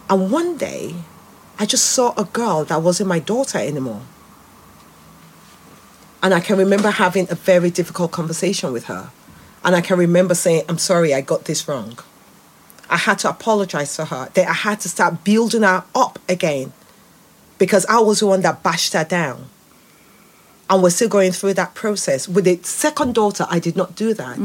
And 0.09 0.31
one 0.31 0.57
day, 0.57 0.95
I 1.59 1.65
just 1.65 1.88
saw 1.88 2.13
a 2.15 2.23
girl 2.23 2.63
that 2.65 2.81
wasn't 2.81 3.09
my 3.09 3.19
daughter 3.19 3.57
anymore. 3.57 4.01
And 6.23 6.33
I 6.33 6.39
can 6.39 6.57
remember 6.57 6.89
having 6.89 7.27
a 7.29 7.35
very 7.35 7.69
difficult 7.69 8.11
conversation 8.11 8.71
with 8.71 8.85
her. 8.85 9.09
And 9.65 9.75
I 9.75 9.81
can 9.81 9.97
remember 9.97 10.33
saying, 10.33 10.63
I'm 10.69 10.77
sorry, 10.77 11.13
I 11.13 11.21
got 11.21 11.45
this 11.45 11.67
wrong. 11.67 11.99
I 12.89 12.97
had 12.97 13.19
to 13.19 13.29
apologize 13.29 13.95
for 13.97 14.05
her. 14.05 14.29
That 14.33 14.47
I 14.47 14.53
had 14.53 14.79
to 14.81 14.89
start 14.89 15.25
building 15.25 15.63
her 15.63 15.83
up 15.93 16.19
again 16.29 16.71
because 17.58 17.86
I 17.88 17.99
was 17.99 18.20
the 18.20 18.28
one 18.28 18.41
that 18.41 18.64
bashed 18.64 18.93
her 18.93 19.03
down. 19.03 19.49
and 20.70 20.84
we're 20.84 20.89
still 20.89 21.08
going 21.08 21.32
through 21.32 21.53
that 21.53 21.74
process. 21.76 22.28
With 22.28 22.43
the 22.43 22.60
second 22.64 23.16
daughter, 23.16 23.45
I 23.49 23.58
did 23.60 23.76
not 23.78 23.95
do 23.95 24.14
that. 24.14 24.38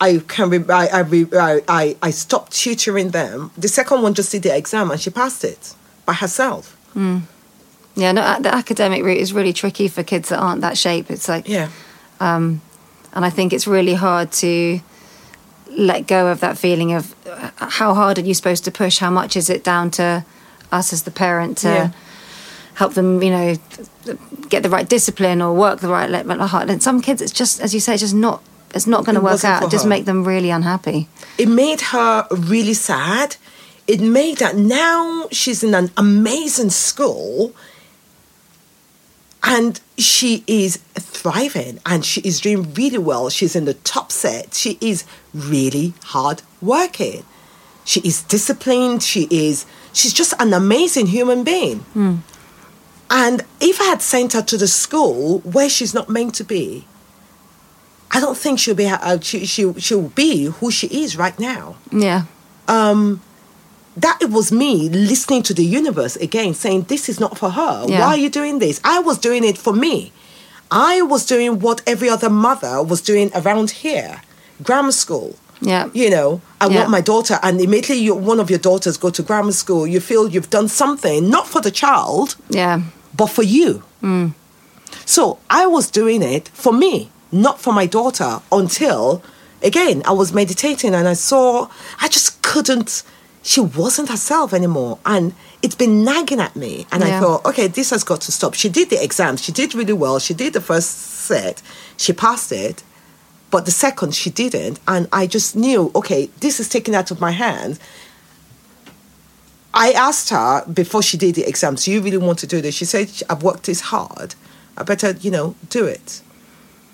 I 0.00 0.18
can 0.26 0.48
re- 0.50 0.64
I, 0.70 0.86
I, 0.86 1.00
re- 1.00 1.26
I, 1.68 1.96
I, 2.02 2.10
stopped 2.10 2.52
tutoring 2.52 3.10
them. 3.10 3.50
The 3.58 3.68
second 3.68 4.00
one 4.02 4.14
just 4.14 4.32
did 4.32 4.42
the 4.42 4.56
exam 4.56 4.90
and 4.90 4.98
she 4.98 5.10
passed 5.10 5.44
it 5.44 5.74
by 6.06 6.14
herself. 6.14 6.76
Yeah, 6.94 8.12
no, 8.12 8.40
the 8.40 8.54
academic 8.54 9.02
route 9.04 9.18
is 9.18 9.32
really 9.34 9.52
tricky 9.52 9.88
for 9.88 10.02
kids 10.02 10.28
that 10.30 10.38
aren't 10.38 10.62
that 10.62 10.76
shape. 10.78 11.10
It's 11.10 11.28
like, 11.28 11.46
Yeah. 11.48 11.68
um, 12.20 12.60
and 13.12 13.24
I 13.24 13.30
think 13.30 13.52
it's 13.52 13.66
really 13.66 13.94
hard 13.94 14.32
to 14.32 14.80
let 15.70 16.06
go 16.06 16.28
of 16.28 16.40
that 16.40 16.56
feeling 16.58 16.92
of 16.94 17.14
uh, 17.26 17.50
how 17.58 17.92
hard 17.94 18.18
are 18.18 18.22
you 18.22 18.32
supposed 18.34 18.64
to 18.64 18.70
push? 18.70 18.98
How 18.98 19.10
much 19.10 19.36
is 19.36 19.50
it 19.50 19.62
down 19.64 19.90
to 19.92 20.24
us 20.72 20.92
as 20.92 21.02
the 21.02 21.10
parent 21.10 21.58
to 21.58 21.68
Yeah. 21.68 21.90
Help 22.76 22.94
them, 22.94 23.22
you 23.22 23.30
know, 23.30 23.56
get 24.48 24.62
the 24.62 24.70
right 24.70 24.88
discipline 24.88 25.42
or 25.42 25.52
work 25.52 25.80
the 25.80 25.88
right 25.88 26.08
level 26.08 26.46
hard? 26.46 26.70
And 26.70 26.82
some 26.82 27.00
kids, 27.02 27.20
it's 27.20 27.32
just, 27.32 27.60
as 27.60 27.74
you 27.74 27.80
say, 27.80 27.94
it's 27.94 28.02
just 28.02 28.14
not. 28.14 28.42
It's 28.74 28.86
not 28.86 29.04
going 29.04 29.14
to 29.14 29.20
work 29.22 29.44
out. 29.44 29.62
It 29.62 29.70
just 29.70 29.86
make 29.86 30.04
them 30.04 30.24
really 30.24 30.50
unhappy. 30.50 31.08
it 31.38 31.48
made 31.48 31.80
her 31.92 32.26
really 32.30 32.74
sad. 32.74 33.36
It 33.86 34.00
made 34.00 34.38
that 34.38 34.56
now 34.56 35.28
she's 35.30 35.62
in 35.62 35.72
an 35.74 35.90
amazing 35.96 36.70
school 36.70 37.54
and 39.42 39.80
she 39.96 40.42
is 40.46 40.78
thriving 40.94 41.78
and 41.86 42.04
she 42.04 42.20
is 42.22 42.40
doing 42.40 42.74
really 42.74 42.98
well. 42.98 43.30
She's 43.30 43.54
in 43.54 43.64
the 43.64 43.74
top 43.74 44.10
set. 44.10 44.54
She 44.54 44.76
is 44.80 45.04
really 45.32 45.94
hard 46.04 46.42
working. 46.60 47.24
She 47.84 48.00
is 48.00 48.22
disciplined. 48.24 49.02
She 49.04 49.28
is 49.30 49.64
she's 49.92 50.12
just 50.12 50.34
an 50.40 50.52
amazing 50.52 51.06
human 51.06 51.44
being. 51.44 51.78
Hmm. 51.94 52.16
And 53.08 53.44
if 53.60 53.80
I 53.80 53.84
had 53.84 54.02
sent 54.02 54.32
her 54.32 54.42
to 54.42 54.56
the 54.56 54.66
school 54.68 55.40
where 55.40 55.68
she's 55.68 55.94
not 55.94 56.08
meant 56.08 56.34
to 56.36 56.44
be, 56.44 56.86
I 58.10 58.20
don't 58.20 58.36
think 58.36 58.58
she'll 58.58 58.74
be 58.74 58.86
uh, 58.88 59.18
she, 59.20 59.46
she 59.46 59.72
she'll 59.78 60.08
be 60.08 60.44
who 60.46 60.70
she 60.70 60.86
is 61.04 61.16
right 61.16 61.38
now. 61.38 61.76
Yeah. 61.92 62.22
Um, 62.68 63.20
That 63.96 64.18
it 64.20 64.30
was 64.30 64.52
me 64.52 64.88
listening 64.90 65.42
to 65.44 65.54
the 65.54 65.64
universe 65.64 66.16
again, 66.16 66.52
saying 66.54 66.82
this 66.88 67.08
is 67.08 67.18
not 67.18 67.38
for 67.38 67.50
her. 67.50 67.84
Yeah. 67.88 68.00
Why 68.00 68.08
are 68.08 68.16
you 68.24 68.28
doing 68.28 68.58
this? 68.58 68.80
I 68.84 68.98
was 69.00 69.16
doing 69.18 69.42
it 69.44 69.56
for 69.58 69.72
me. 69.72 70.12
I 70.70 71.00
was 71.02 71.24
doing 71.24 71.60
what 71.60 71.80
every 71.86 72.08
other 72.10 72.28
mother 72.28 72.82
was 72.82 73.00
doing 73.00 73.30
around 73.34 73.70
here, 73.82 74.20
grammar 74.62 74.92
school. 74.92 75.36
Yeah. 75.62 75.88
You 75.94 76.10
know, 76.10 76.40
I 76.60 76.66
Yeah. 76.68 76.76
want 76.78 76.90
my 76.90 77.00
daughter, 77.00 77.38
and 77.42 77.60
immediately 77.60 77.96
you, 78.04 78.14
one 78.14 78.38
of 78.40 78.50
your 78.50 78.58
daughters 78.58 78.96
go 78.98 79.08
to 79.10 79.22
grammar 79.22 79.52
school, 79.52 79.86
you 79.86 80.00
feel 80.00 80.28
you've 80.28 80.50
done 80.50 80.68
something 80.68 81.30
not 81.30 81.46
for 81.48 81.60
the 81.62 81.70
child, 81.70 82.36
Yeah. 82.50 82.80
But 83.16 83.26
for 83.26 83.42
you. 83.42 83.82
Mm. 84.02 84.34
So 85.04 85.38
I 85.50 85.66
was 85.66 85.90
doing 85.90 86.22
it 86.22 86.48
for 86.48 86.72
me, 86.72 87.10
not 87.32 87.60
for 87.60 87.72
my 87.72 87.86
daughter, 87.86 88.40
until 88.52 89.22
again 89.62 90.02
I 90.04 90.12
was 90.12 90.32
meditating 90.32 90.94
and 90.94 91.08
I 91.08 91.14
saw 91.14 91.68
I 92.00 92.08
just 92.08 92.42
couldn't. 92.42 93.02
She 93.42 93.60
wasn't 93.60 94.08
herself 94.08 94.52
anymore, 94.52 94.98
and 95.06 95.32
it's 95.62 95.76
been 95.76 96.02
nagging 96.02 96.40
at 96.40 96.56
me. 96.56 96.86
And 96.90 97.04
I 97.04 97.20
thought, 97.20 97.44
okay, 97.44 97.68
this 97.68 97.90
has 97.90 98.02
got 98.02 98.20
to 98.22 98.32
stop. 98.32 98.54
She 98.54 98.68
did 98.68 98.90
the 98.90 99.02
exam, 99.02 99.36
She 99.36 99.52
did 99.52 99.72
really 99.72 99.92
well. 99.92 100.18
She 100.18 100.34
did 100.34 100.52
the 100.52 100.60
first 100.60 100.90
set. 100.90 101.62
She 101.96 102.12
passed 102.12 102.50
it. 102.50 102.82
But 103.50 103.64
the 103.64 103.70
second, 103.70 104.14
she 104.14 104.30
didn't. 104.30 104.80
And 104.88 105.08
I 105.12 105.26
just 105.26 105.54
knew, 105.54 105.92
okay, 105.94 106.28
this 106.40 106.58
is 106.58 106.68
taken 106.68 106.94
out 106.94 107.10
of 107.10 107.20
my 107.20 107.30
hands. 107.30 107.78
I 109.76 109.92
asked 109.92 110.30
her 110.30 110.64
before 110.66 111.02
she 111.02 111.18
did 111.18 111.34
the 111.34 111.44
exams, 111.44 111.84
do 111.84 111.92
you 111.92 112.00
really 112.00 112.16
want 112.16 112.38
to 112.40 112.46
do 112.46 112.62
this? 112.62 112.74
She 112.74 112.86
said, 112.86 113.10
I've 113.28 113.42
worked 113.42 113.64
this 113.64 113.82
hard. 113.82 114.34
I 114.76 114.82
better, 114.82 115.12
you 115.20 115.30
know, 115.30 115.54
do 115.68 115.84
it. 115.84 116.22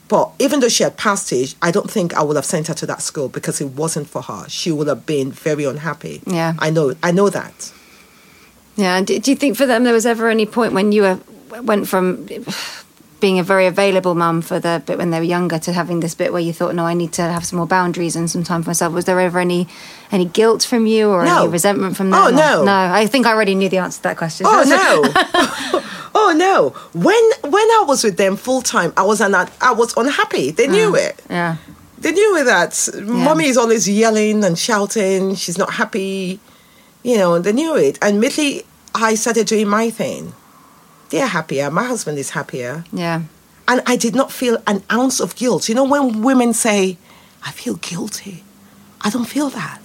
But 0.08 0.32
even 0.40 0.60
though 0.60 0.68
she 0.68 0.82
had 0.82 0.96
passed 0.96 1.32
it, 1.32 1.54
I 1.62 1.70
don't 1.70 1.90
think 1.90 2.12
I 2.12 2.22
would 2.22 2.36
have 2.36 2.44
sent 2.44 2.66
her 2.66 2.74
to 2.74 2.86
that 2.86 3.00
school 3.00 3.28
because 3.28 3.60
it 3.60 3.68
wasn't 3.68 4.08
for 4.08 4.20
her. 4.22 4.48
She 4.48 4.72
would 4.72 4.88
have 4.88 5.06
been 5.06 5.30
very 5.32 5.64
unhappy. 5.64 6.22
Yeah. 6.26 6.54
I 6.58 6.70
know, 6.70 6.94
I 7.02 7.12
know 7.12 7.30
that. 7.30 7.72
Yeah. 8.76 8.96
and 8.96 9.06
Do, 9.06 9.18
do 9.18 9.30
you 9.30 9.36
think 9.36 9.56
for 9.56 9.64
them 9.64 9.84
there 9.84 9.94
was 9.94 10.04
ever 10.04 10.28
any 10.28 10.44
point 10.44 10.72
when 10.72 10.92
you 10.92 11.02
were, 11.02 11.20
went 11.62 11.86
from 11.88 12.26
being 13.22 13.38
a 13.38 13.42
very 13.44 13.66
available 13.66 14.16
mum 14.16 14.42
for 14.42 14.58
the 14.58 14.82
bit 14.84 14.98
when 14.98 15.10
they 15.10 15.18
were 15.18 15.24
younger 15.24 15.56
to 15.56 15.72
having 15.72 16.00
this 16.00 16.12
bit 16.12 16.32
where 16.32 16.42
you 16.42 16.52
thought, 16.52 16.74
no, 16.74 16.84
I 16.84 16.92
need 16.92 17.12
to 17.12 17.22
have 17.22 17.46
some 17.46 17.56
more 17.56 17.68
boundaries 17.68 18.16
and 18.16 18.28
some 18.28 18.42
time 18.42 18.64
for 18.64 18.70
myself? 18.70 18.92
Was 18.92 19.04
there 19.04 19.18
ever 19.20 19.38
any 19.38 19.68
any 20.10 20.24
guilt 20.24 20.64
from 20.64 20.86
you 20.86 21.08
or 21.08 21.24
No. 21.24 21.42
any 21.44 21.48
resentment 21.48 21.96
from 21.96 22.10
them? 22.10 22.20
Oh, 22.20 22.30
no. 22.30 22.64
no. 22.64 22.72
I 22.72 23.06
think 23.06 23.24
I 23.24 23.30
already 23.30 23.54
knew 23.54 23.68
the 23.68 23.78
answer 23.78 23.98
to 23.98 24.02
that 24.02 24.16
question. 24.18 24.44
Oh 24.48 24.64
no. 24.66 25.80
oh 26.16 26.34
no. 26.36 26.70
When 26.92 27.24
when 27.54 27.68
I 27.78 27.84
was 27.86 28.02
with 28.02 28.16
them 28.16 28.36
full 28.36 28.60
time, 28.60 28.92
I 28.96 29.04
was 29.04 29.20
an, 29.20 29.36
I 29.36 29.72
was 29.72 29.96
unhappy. 29.96 30.50
They 30.50 30.66
knew 30.66 30.90
ah, 30.96 31.06
it. 31.06 31.22
Yeah. 31.30 31.56
They 31.98 32.10
knew 32.10 32.44
that 32.44 32.88
mommy 33.04 33.46
is 33.46 33.56
always 33.56 33.88
yelling 33.88 34.42
and 34.42 34.58
shouting. 34.58 35.36
She's 35.36 35.58
not 35.58 35.74
happy. 35.74 36.40
You 37.04 37.18
know, 37.18 37.38
they 37.38 37.52
knew 37.52 37.76
it. 37.76 38.00
And 38.02 38.16
immediately 38.16 38.66
I 38.96 39.14
started 39.14 39.46
doing 39.46 39.68
my 39.68 39.90
thing. 39.90 40.34
They're 41.12 41.26
happier. 41.26 41.70
My 41.70 41.84
husband 41.84 42.18
is 42.18 42.30
happier. 42.30 42.84
Yeah. 42.90 43.22
And 43.68 43.82
I 43.86 43.96
did 43.96 44.14
not 44.14 44.32
feel 44.32 44.56
an 44.66 44.82
ounce 44.90 45.20
of 45.20 45.36
guilt. 45.36 45.68
You 45.68 45.74
know, 45.74 45.84
when 45.84 46.22
women 46.22 46.54
say, 46.54 46.96
I 47.44 47.50
feel 47.52 47.74
guilty, 47.74 48.42
I 49.02 49.10
don't 49.10 49.26
feel 49.26 49.50
that. 49.50 49.80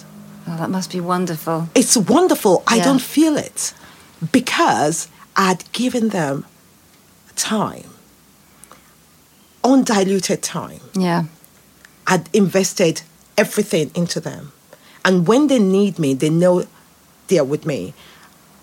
Oh, 0.48 0.56
that 0.56 0.70
must 0.70 0.90
be 0.92 1.02
wonderful. 1.02 1.68
It's 1.76 1.98
wonderful. 1.98 2.64
I 2.66 2.80
don't 2.80 3.02
feel 3.02 3.36
it 3.36 3.74
because 4.32 5.10
I'd 5.36 5.70
given 5.74 6.10
them 6.10 6.46
time, 7.36 7.90
undiluted 9.66 10.42
time. 10.42 10.80
Yeah. 10.96 11.26
I'd 12.08 12.34
invested 12.34 13.02
everything 13.38 13.92
into 13.94 14.22
them. 14.22 14.54
And 15.04 15.28
when 15.28 15.48
they 15.48 15.60
need 15.60 16.00
me, 16.00 16.14
they 16.14 16.30
know 16.30 16.66
they're 17.28 17.44
with 17.44 17.66
me. 17.66 17.94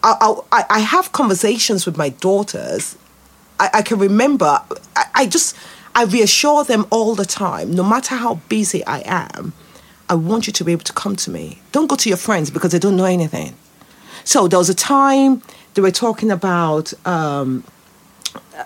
I, 0.05 0.35
I, 0.53 0.65
I 0.71 0.79
have 0.81 1.13
conversations 1.13 1.87
with 1.87 1.97
my 1.97 2.11
daughters. 2.11 2.97
I, 3.59 3.71
I 3.75 3.83
can 3.83 3.99
remember, 3.99 4.61
I, 4.95 5.05
I 5.15 5.27
just, 5.27 5.57
I 5.95 6.05
reassure 6.05 6.63
them 6.65 6.87
all 6.91 7.15
the 7.15 7.25
time, 7.25 7.73
no 7.73 7.83
matter 7.83 8.15
how 8.17 8.35
busy 8.49 8.85
I 8.87 9.03
am, 9.07 9.53
I 10.09 10.15
want 10.15 10.47
you 10.47 10.53
to 10.53 10.65
be 10.65 10.73
able 10.73 10.85
to 10.85 10.93
come 10.93 11.17
to 11.17 11.31
me. 11.31 11.63
Don't 11.73 11.87
go 11.87 11.97
to 11.97 12.09
your 12.09 12.19
friends 12.19 12.51
because 12.51 12.73
they 12.73 12.79
don't 12.79 12.97
know 12.97 13.05
anything. 13.07 13.55
So 14.25 14.47
there 14.49 14.59
was 14.59 14.69
a 14.69 14.75
time 14.75 15.43
they 15.75 15.83
were 15.83 15.91
talking 15.91 16.31
about 16.31 16.93
um, 17.07 17.65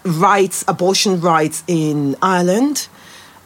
rights, 0.04 0.64
abortion 0.68 1.20
rights 1.20 1.62
in 1.66 2.16
Ireland. 2.22 2.88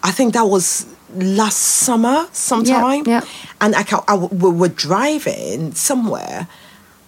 I 0.03 0.11
think 0.13 0.33
that 0.35 0.45
was 0.45 0.87
last 1.15 1.59
summer 1.59 2.27
sometime. 2.33 3.05
yeah. 3.07 3.23
And 3.61 3.75
I, 3.77 3.83
ca- 3.83 4.05
I 4.09 4.15
we 4.17 4.51
were 4.51 4.69
driving 4.69 5.73
somewhere, 5.75 6.49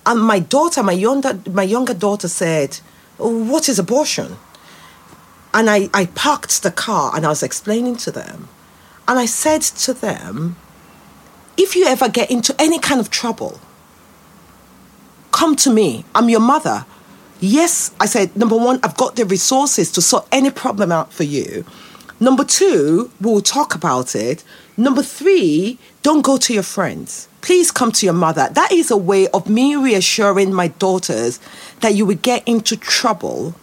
and 0.07 0.21
my 0.21 0.39
daughter, 0.39 0.83
my 0.83 0.93
younger, 0.93 1.41
my 1.51 1.63
younger 1.63 1.95
daughter 1.95 2.29
said, 2.29 2.81
"Oh, 3.19 3.45
"What 3.45 3.69
is 3.69 3.79
abortion?" 3.79 4.37
And 5.53 5.71
I, 5.71 5.89
I 5.95 6.07
parked 6.07 6.63
the 6.63 6.73
car 6.73 7.13
and 7.15 7.25
I 7.25 7.29
was 7.29 7.43
explaining 7.43 7.97
to 7.99 8.11
them, 8.11 8.49
and 9.07 9.19
I 9.19 9.27
said 9.27 9.63
to 9.63 9.95
them, 9.95 10.57
"If 11.57 11.77
you 11.77 11.87
ever 11.87 12.09
get 12.09 12.31
into 12.31 12.55
any 12.59 12.79
kind 12.79 13.01
of 13.01 13.11
trouble, 13.11 13.61
come 15.33 15.57
to 15.57 15.71
me. 15.71 16.05
I'm 16.15 16.29
your 16.29 16.41
mother." 16.41 16.87
Yes, 17.41 17.91
I 18.01 18.07
said, 18.07 18.35
number 18.37 18.57
one, 18.57 18.81
I've 18.83 18.97
got 18.97 19.17
the 19.17 19.27
resources 19.27 19.91
to 19.93 20.01
sort 20.01 20.27
any 20.33 20.51
problem 20.51 20.91
out 20.91 21.13
for 21.13 21.25
you. 21.25 21.67
Number 22.19 22.45
two, 22.45 23.11
we'll 23.20 23.43
talk 23.43 23.74
about 23.74 24.15
it. 24.15 24.45
Number 24.78 25.03
three, 25.03 25.78
don't 26.05 26.20
go 26.20 26.36
to 26.36 26.52
your 26.52 26.62
friends. 26.62 27.28
Please 27.40 27.70
come 27.70 27.90
to 27.90 28.05
your 28.05 28.14
mother. 28.14 28.48
That 28.52 28.70
is 28.70 28.90
a 28.90 28.97
way 28.97 29.26
of 29.28 29.48
me 29.48 29.74
reassuring 29.74 30.52
my 30.52 30.68
daughters 30.68 31.40
that 31.81 31.94
you 31.94 32.05
would 32.05 32.20
get 32.20 32.47
into 32.47 32.76
trouble 32.76 33.55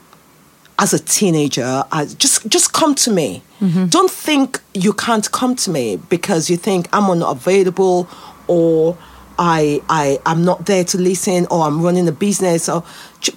as 0.80 0.91
a 0.91 0.97
teenager. 0.97 1.84
As, 1.91 2.15
just, 2.15 2.47
just 2.47 2.73
come 2.73 2.95
to 2.95 3.11
me. 3.11 3.43
Mm-hmm. 3.61 3.85
Don't 3.85 4.09
think 4.09 4.59
you 4.73 4.91
can't 4.91 5.31
come 5.31 5.55
to 5.57 5.69
me 5.69 5.97
because 6.09 6.49
you 6.49 6.57
think 6.57 6.89
I'm 6.91 7.11
unavailable 7.11 8.09
or 8.47 8.97
I, 9.38 9.84
I, 9.88 10.19
I'm 10.26 10.43
not 10.43 10.65
there 10.65 10.84
to 10.84 10.97
listen 10.97 11.45
or 11.51 11.68
I'm 11.68 11.84
running 11.84 12.07
a 12.07 12.11
business. 12.11 12.68
Or 12.68 12.84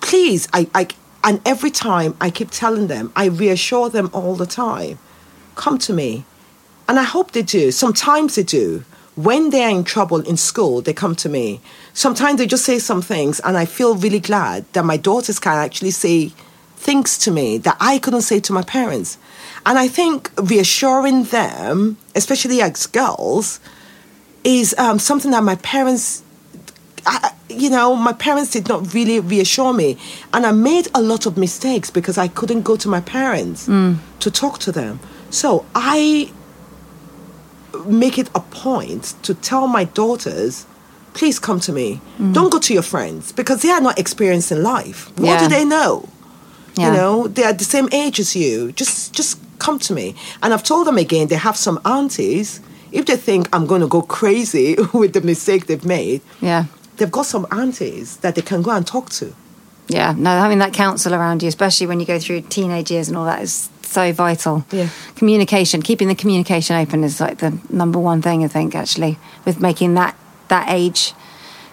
please, 0.00 0.48
I, 0.54 0.66
I, 0.74 0.88
and 1.22 1.42
every 1.44 1.70
time 1.70 2.16
I 2.22 2.30
keep 2.30 2.50
telling 2.50 2.86
them, 2.86 3.12
I 3.14 3.26
reassure 3.26 3.90
them 3.90 4.08
all 4.14 4.34
the 4.34 4.46
time, 4.46 4.98
come 5.56 5.76
to 5.80 5.92
me. 5.92 6.24
And 6.88 6.98
I 6.98 7.02
hope 7.02 7.32
they 7.32 7.42
do. 7.42 7.70
Sometimes 7.70 8.36
they 8.36 8.42
do. 8.42 8.84
When 9.16 9.50
they 9.50 9.62
are 9.62 9.70
in 9.70 9.84
trouble 9.84 10.20
in 10.20 10.36
school, 10.36 10.80
they 10.82 10.92
come 10.92 11.14
to 11.16 11.28
me. 11.28 11.60
Sometimes 11.92 12.38
they 12.38 12.46
just 12.46 12.64
say 12.64 12.78
some 12.78 13.00
things, 13.00 13.40
and 13.40 13.56
I 13.56 13.64
feel 13.64 13.94
really 13.94 14.18
glad 14.20 14.64
that 14.72 14.84
my 14.84 14.96
daughters 14.96 15.38
can 15.38 15.56
actually 15.56 15.92
say 15.92 16.32
things 16.76 17.16
to 17.18 17.30
me 17.30 17.58
that 17.58 17.76
I 17.80 17.98
couldn't 17.98 18.22
say 18.22 18.40
to 18.40 18.52
my 18.52 18.62
parents. 18.62 19.16
And 19.64 19.78
I 19.78 19.88
think 19.88 20.30
reassuring 20.36 21.24
them, 21.24 21.96
especially 22.14 22.60
as 22.60 22.86
girls, 22.86 23.60
is 24.42 24.74
um, 24.78 24.98
something 24.98 25.30
that 25.30 25.42
my 25.42 25.56
parents 25.56 26.22
I, 27.06 27.32
you 27.48 27.70
know, 27.70 27.94
my 27.94 28.12
parents 28.12 28.50
did 28.50 28.68
not 28.68 28.94
really 28.94 29.20
reassure 29.20 29.72
me. 29.74 29.98
And 30.32 30.46
I 30.46 30.52
made 30.52 30.88
a 30.94 31.02
lot 31.02 31.26
of 31.26 31.36
mistakes 31.36 31.90
because 31.90 32.16
I 32.16 32.28
couldn't 32.28 32.62
go 32.62 32.76
to 32.76 32.88
my 32.88 33.00
parents 33.00 33.66
to 33.66 34.30
talk 34.30 34.58
to 34.60 34.72
them. 34.72 35.00
So 35.30 35.66
I 35.74 36.32
make 37.86 38.18
it 38.18 38.28
a 38.34 38.40
point 38.40 39.14
to 39.22 39.34
tell 39.34 39.66
my 39.66 39.84
daughters, 39.84 40.66
please 41.14 41.38
come 41.38 41.60
to 41.60 41.72
me. 41.72 42.00
Mm. 42.18 42.34
Don't 42.34 42.50
go 42.50 42.58
to 42.58 42.72
your 42.74 42.82
friends 42.82 43.32
because 43.32 43.62
they 43.62 43.70
are 43.70 43.80
not 43.80 43.98
experiencing 43.98 44.62
life. 44.62 45.10
What 45.16 45.26
Yeah. 45.26 45.38
do 45.40 45.48
they 45.48 45.64
know? 45.64 46.08
Yeah. 46.76 46.86
You 46.88 46.92
know, 46.96 47.28
they 47.28 47.44
are 47.44 47.52
the 47.52 47.64
same 47.64 47.88
age 47.92 48.18
as 48.18 48.34
you. 48.34 48.72
Just 48.72 49.12
just 49.12 49.38
come 49.58 49.78
to 49.78 49.92
me. 49.94 50.14
And 50.42 50.52
I've 50.52 50.64
told 50.64 50.86
them 50.86 50.98
again, 50.98 51.28
they 51.28 51.36
have 51.36 51.56
some 51.56 51.78
aunties. 51.84 52.60
If 52.92 53.06
they 53.06 53.16
think 53.16 53.48
I'm 53.52 53.66
going 53.66 53.80
to 53.80 53.88
go 53.88 54.02
crazy 54.02 54.76
with 54.92 55.12
the 55.12 55.20
mistake 55.20 55.66
they've 55.66 55.84
made, 55.84 56.20
Yeah. 56.40 56.64
they've 56.96 57.10
got 57.10 57.26
some 57.26 57.46
aunties 57.50 58.16
that 58.18 58.34
they 58.34 58.42
can 58.42 58.62
go 58.62 58.70
and 58.72 58.86
talk 58.86 59.10
to. 59.20 59.26
Yeah, 59.88 60.14
no, 60.16 60.30
having 60.30 60.58
that 60.60 60.72
counsel 60.72 61.12
around 61.14 61.42
you, 61.42 61.48
especially 61.48 61.86
when 61.86 62.00
you 62.00 62.06
go 62.06 62.18
through 62.18 62.40
teenage 62.42 62.90
years 62.90 63.08
and 63.08 63.16
all 63.18 63.26
that, 63.26 63.42
is 63.42 63.68
so 63.94 64.12
vital. 64.12 64.64
Yeah. 64.70 64.88
Communication, 65.16 65.80
keeping 65.82 66.08
the 66.08 66.14
communication 66.14 66.76
open 66.76 67.04
is 67.04 67.20
like 67.20 67.38
the 67.38 67.58
number 67.70 67.98
one 67.98 68.20
thing, 68.20 68.44
I 68.44 68.48
think, 68.48 68.74
actually, 68.74 69.18
with 69.44 69.60
making 69.60 69.94
that, 69.94 70.16
that 70.48 70.66
age 70.70 71.14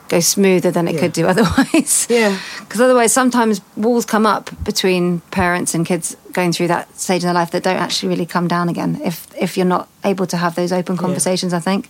go 0.07 0.19
smoother 0.19 0.71
than 0.71 0.87
it 0.87 0.93
Yeah. 0.95 0.99
could 1.01 1.13
do 1.13 1.25
otherwise. 1.33 2.07
Yeah. 2.09 2.37
Because 2.59 2.81
otherwise, 2.81 3.11
sometimes 3.13 3.61
walls 3.75 4.05
come 4.05 4.25
up 4.25 4.49
between 4.63 5.21
parents 5.31 5.73
and 5.73 5.85
kids 5.85 6.15
going 6.33 6.51
through 6.53 6.67
that 6.67 6.97
stage 6.99 7.23
in 7.23 7.27
their 7.27 7.33
life 7.33 7.51
that 7.51 7.63
don't 7.63 7.77
actually 7.77 8.09
really 8.09 8.25
come 8.25 8.47
down 8.47 8.69
again 8.69 8.99
if, 9.03 9.27
if 9.41 9.57
you're 9.57 9.65
not 9.65 9.87
able 10.05 10.25
to 10.27 10.37
have 10.37 10.55
those 10.55 10.71
open 10.71 10.97
conversations, 10.97 11.53
I 11.53 11.59
think, 11.59 11.89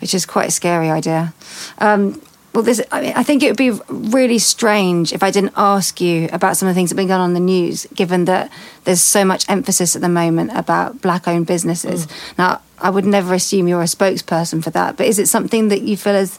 which 0.00 0.14
is 0.14 0.26
quite 0.26 0.48
a 0.48 0.50
scary 0.50 0.90
idea. 0.90 1.32
Um, 1.78 2.20
well, 2.54 2.62
this, 2.62 2.80
I, 2.92 3.00
mean, 3.00 3.12
I 3.16 3.24
think 3.24 3.42
it 3.42 3.48
would 3.48 3.56
be 3.56 3.72
really 3.88 4.38
strange 4.38 5.12
if 5.12 5.24
I 5.24 5.32
didn't 5.32 5.54
ask 5.56 6.00
you 6.00 6.28
about 6.32 6.56
some 6.56 6.68
of 6.68 6.74
the 6.74 6.78
things 6.78 6.90
that 6.90 6.94
have 6.94 7.02
been 7.02 7.08
going 7.08 7.20
on 7.20 7.30
in 7.30 7.34
the 7.34 7.40
news, 7.40 7.84
given 7.94 8.26
that 8.26 8.50
there's 8.84 9.00
so 9.00 9.24
much 9.24 9.44
emphasis 9.48 9.96
at 9.96 10.02
the 10.02 10.08
moment 10.08 10.52
about 10.54 11.02
black 11.02 11.26
owned 11.26 11.48
businesses. 11.48 12.06
Now, 12.38 12.60
I 12.78 12.90
would 12.90 13.04
never 13.04 13.34
assume 13.34 13.66
you're 13.66 13.82
a 13.82 13.86
spokesperson 13.86 14.62
for 14.62 14.70
that, 14.70 14.96
but 14.96 15.06
is 15.06 15.18
it 15.18 15.26
something 15.26 15.66
that 15.68 15.82
you 15.82 15.96
feel 15.96 16.14
has 16.14 16.38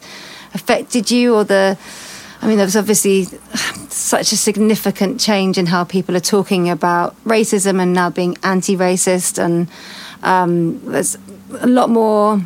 affected 0.54 1.10
you 1.10 1.34
or 1.34 1.44
the. 1.44 1.78
I 2.40 2.48
mean, 2.48 2.56
there 2.56 2.66
was 2.66 2.76
obviously 2.76 3.24
such 3.88 4.32
a 4.32 4.36
significant 4.36 5.20
change 5.20 5.58
in 5.58 5.66
how 5.66 5.84
people 5.84 6.16
are 6.16 6.20
talking 6.20 6.68
about 6.68 7.16
racism 7.24 7.80
and 7.80 7.92
now 7.92 8.10
being 8.10 8.36
anti 8.42 8.76
racist, 8.76 9.38
and 9.42 9.68
um, 10.22 10.80
there's 10.90 11.16
a 11.60 11.66
lot 11.66 11.90
more 11.90 12.40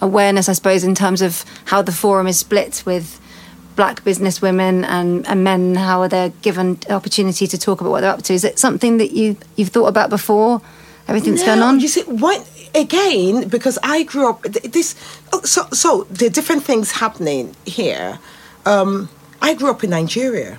awareness, 0.00 0.48
I 0.48 0.52
suppose, 0.52 0.84
in 0.84 0.94
terms 0.94 1.22
of 1.22 1.44
how 1.66 1.82
the 1.82 1.92
forum 1.92 2.26
is 2.26 2.38
split 2.38 2.82
with 2.86 3.20
black 3.76 4.04
business 4.04 4.40
women 4.40 4.84
and, 4.84 5.26
and 5.26 5.42
men, 5.42 5.74
how 5.74 6.00
are 6.02 6.08
they 6.08 6.32
given 6.42 6.78
opportunity 6.90 7.46
to 7.46 7.58
talk 7.58 7.80
about 7.80 7.90
what 7.90 8.00
they're 8.02 8.10
up 8.10 8.22
to. 8.22 8.32
Is 8.32 8.44
it 8.44 8.58
something 8.58 8.98
that 8.98 9.12
you, 9.12 9.36
you've 9.56 9.68
thought 9.70 9.86
about 9.86 10.10
before? 10.10 10.60
Everything's 11.08 11.40
No, 11.40 11.46
going 11.46 11.62
on? 11.62 11.80
You 11.80 11.88
see, 11.88 12.02
what 12.02 12.48
again? 12.74 13.48
Because 13.48 13.78
I 13.82 14.04
grew 14.04 14.30
up 14.30 14.42
this. 14.42 14.94
oh, 15.32 15.42
So, 15.42 15.66
so 15.72 16.04
the 16.04 16.30
different 16.30 16.64
things 16.64 16.92
happening 16.92 17.54
here. 17.66 18.18
Um, 18.64 19.10
I 19.42 19.54
grew 19.54 19.70
up 19.70 19.84
in 19.84 19.90
Nigeria, 19.90 20.58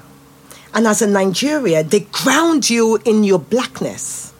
and 0.73 0.85
as 0.85 1.01
a 1.01 1.07
Nigeria, 1.07 1.83
they 1.83 2.01
ground 2.01 2.69
you 2.69 2.99
in 3.05 3.23
your 3.23 3.39
blackness. 3.39 4.33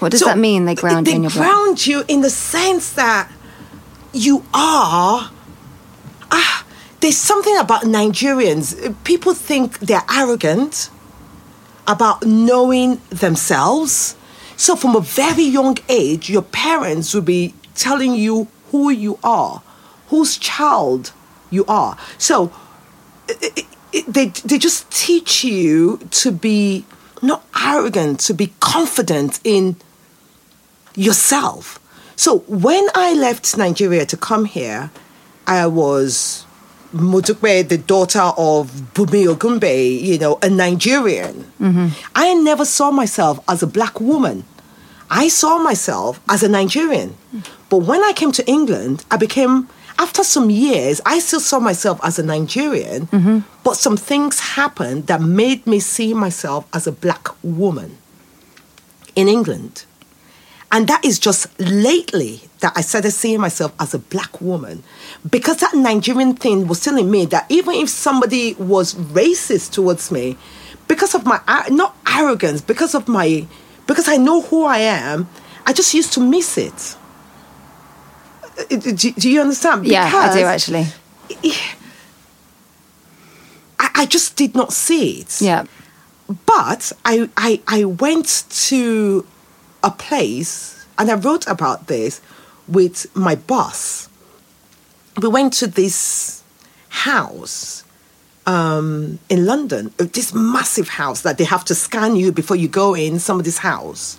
What 0.00 0.10
does 0.10 0.20
So, 0.20 0.26
that 0.26 0.38
mean, 0.38 0.64
they 0.64 0.74
ground 0.74 1.06
they 1.06 1.12
you 1.12 1.16
in 1.16 1.22
your 1.22 1.32
ground 1.32 1.86
you 1.86 2.04
in 2.08 2.20
the 2.20 2.30
sense 2.30 2.92
that 2.92 3.30
you 4.12 4.44
are. 4.52 5.30
Ah, 6.30 6.66
there's 7.00 7.16
something 7.18 7.56
about 7.58 7.82
Nigerians. 7.82 8.94
People 9.04 9.34
think 9.34 9.78
they're 9.80 10.04
arrogant 10.10 10.90
about 11.86 12.24
knowing 12.24 13.00
themselves. 13.10 14.16
So, 14.56 14.76
from 14.76 14.96
a 14.96 15.00
very 15.00 15.42
young 15.42 15.76
age, 15.88 16.30
your 16.30 16.42
parents 16.42 17.12
will 17.12 17.22
be 17.22 17.54
telling 17.74 18.14
you 18.14 18.48
who 18.70 18.90
you 18.90 19.18
are, 19.22 19.62
whose 20.08 20.38
child 20.38 21.12
you 21.50 21.64
are. 21.66 21.98
So, 22.18 22.52
it, 23.28 23.66
it, 23.92 24.06
they, 24.06 24.26
they 24.28 24.58
just 24.58 24.90
teach 24.90 25.44
you 25.44 25.98
to 26.10 26.30
be 26.32 26.84
not 27.24 27.44
arrogant, 27.60 28.20
to 28.20 28.34
be 28.34 28.52
confident 28.60 29.40
in 29.44 29.76
yourself. 30.94 31.80
So 32.16 32.38
when 32.46 32.86
I 32.94 33.14
left 33.14 33.56
Nigeria 33.56 34.06
to 34.06 34.16
come 34.16 34.44
here, 34.44 34.90
I 35.46 35.66
was 35.66 36.46
Mudukwe, 36.94 37.68
the 37.68 37.78
daughter 37.78 38.20
of 38.38 38.70
Bumi 38.94 39.26
Ogumbe, 39.26 40.00
you 40.00 40.16
know, 40.18 40.38
a 40.42 40.48
Nigerian. 40.48 41.50
Mm-hmm. 41.60 41.88
I 42.14 42.34
never 42.34 42.64
saw 42.64 42.90
myself 42.92 43.40
as 43.48 43.62
a 43.62 43.66
black 43.66 44.00
woman. 44.00 44.44
I 45.10 45.28
saw 45.28 45.58
myself 45.58 46.20
as 46.28 46.42
a 46.42 46.48
Nigerian. 46.48 47.16
Mm. 47.34 47.46
But 47.68 47.78
when 47.78 48.02
I 48.02 48.12
came 48.14 48.32
to 48.32 48.46
England, 48.48 49.04
I 49.10 49.16
became, 49.16 49.68
after 49.98 50.24
some 50.24 50.50
years, 50.50 51.00
I 51.06 51.18
still 51.18 51.40
saw 51.40 51.60
myself 51.60 52.00
as 52.02 52.18
a 52.18 52.22
Nigerian, 52.22 53.44
but 53.62 53.76
some 53.76 53.96
things 53.96 54.40
happened 54.40 55.06
that 55.06 55.20
made 55.20 55.66
me 55.66 55.80
see 55.80 56.14
myself 56.14 56.66
as 56.72 56.86
a 56.86 56.92
black 56.92 57.28
woman 57.42 57.98
in 59.14 59.28
England. 59.28 59.84
And 60.72 60.88
that 60.88 61.04
is 61.04 61.20
just 61.20 61.46
lately 61.60 62.40
that 62.58 62.72
I 62.74 62.80
started 62.80 63.12
seeing 63.12 63.40
myself 63.40 63.72
as 63.78 63.94
a 63.94 63.98
black 64.00 64.40
woman. 64.40 64.82
Because 65.28 65.58
that 65.58 65.74
Nigerian 65.74 66.34
thing 66.34 66.66
was 66.66 66.80
still 66.80 66.98
in 66.98 67.10
me 67.10 67.26
that 67.26 67.46
even 67.48 67.74
if 67.74 67.88
somebody 67.88 68.54
was 68.54 68.94
racist 68.94 69.70
towards 69.72 70.10
me, 70.10 70.36
because 70.88 71.14
of 71.14 71.24
my, 71.24 71.40
not 71.70 71.96
arrogance, 72.08 72.60
because 72.60 72.94
of 72.96 73.06
my, 73.06 73.46
because 73.86 74.08
I 74.08 74.16
know 74.16 74.42
who 74.42 74.64
I 74.64 74.78
am, 74.78 75.28
I 75.64 75.72
just 75.72 75.94
used 75.94 76.12
to 76.14 76.20
miss 76.20 76.58
it. 76.58 76.96
Uh, 78.58 78.64
Do, 78.76 79.12
do 79.12 79.30
you 79.30 79.40
understand? 79.40 79.86
yeah, 79.86 80.10
I 80.12 80.34
do 80.38 80.44
actually. 80.44 80.86
I, 83.78 83.90
I 83.94 84.06
just 84.06 84.36
did 84.36 84.54
not 84.54 84.72
see 84.72 85.20
it. 85.20 85.40
Yeah. 85.40 85.64
But 86.46 86.92
I, 87.04 87.28
I, 87.36 87.60
I 87.68 87.84
went 87.84 88.44
to 88.68 89.26
a 89.82 89.90
place 89.90 90.86
and 90.98 91.10
I 91.10 91.14
wrote 91.14 91.46
about 91.46 91.86
this 91.88 92.20
with 92.66 93.14
my 93.14 93.34
boss. 93.34 94.08
We 95.20 95.28
went 95.28 95.52
to 95.54 95.66
this 95.66 96.42
house 96.88 97.84
um, 98.46 99.18
in 99.28 99.46
London, 99.46 99.92
uh, 99.98 100.06
this 100.12 100.32
massive 100.34 100.88
house 100.88 101.22
that 101.22 101.38
they 101.38 101.44
have 101.44 101.64
to 101.66 101.74
scan 101.74 102.16
you 102.16 102.32
before 102.32 102.56
you 102.56 102.68
go 102.68 102.94
in 102.94 103.18
somebody's 103.18 103.58
house. 103.58 104.18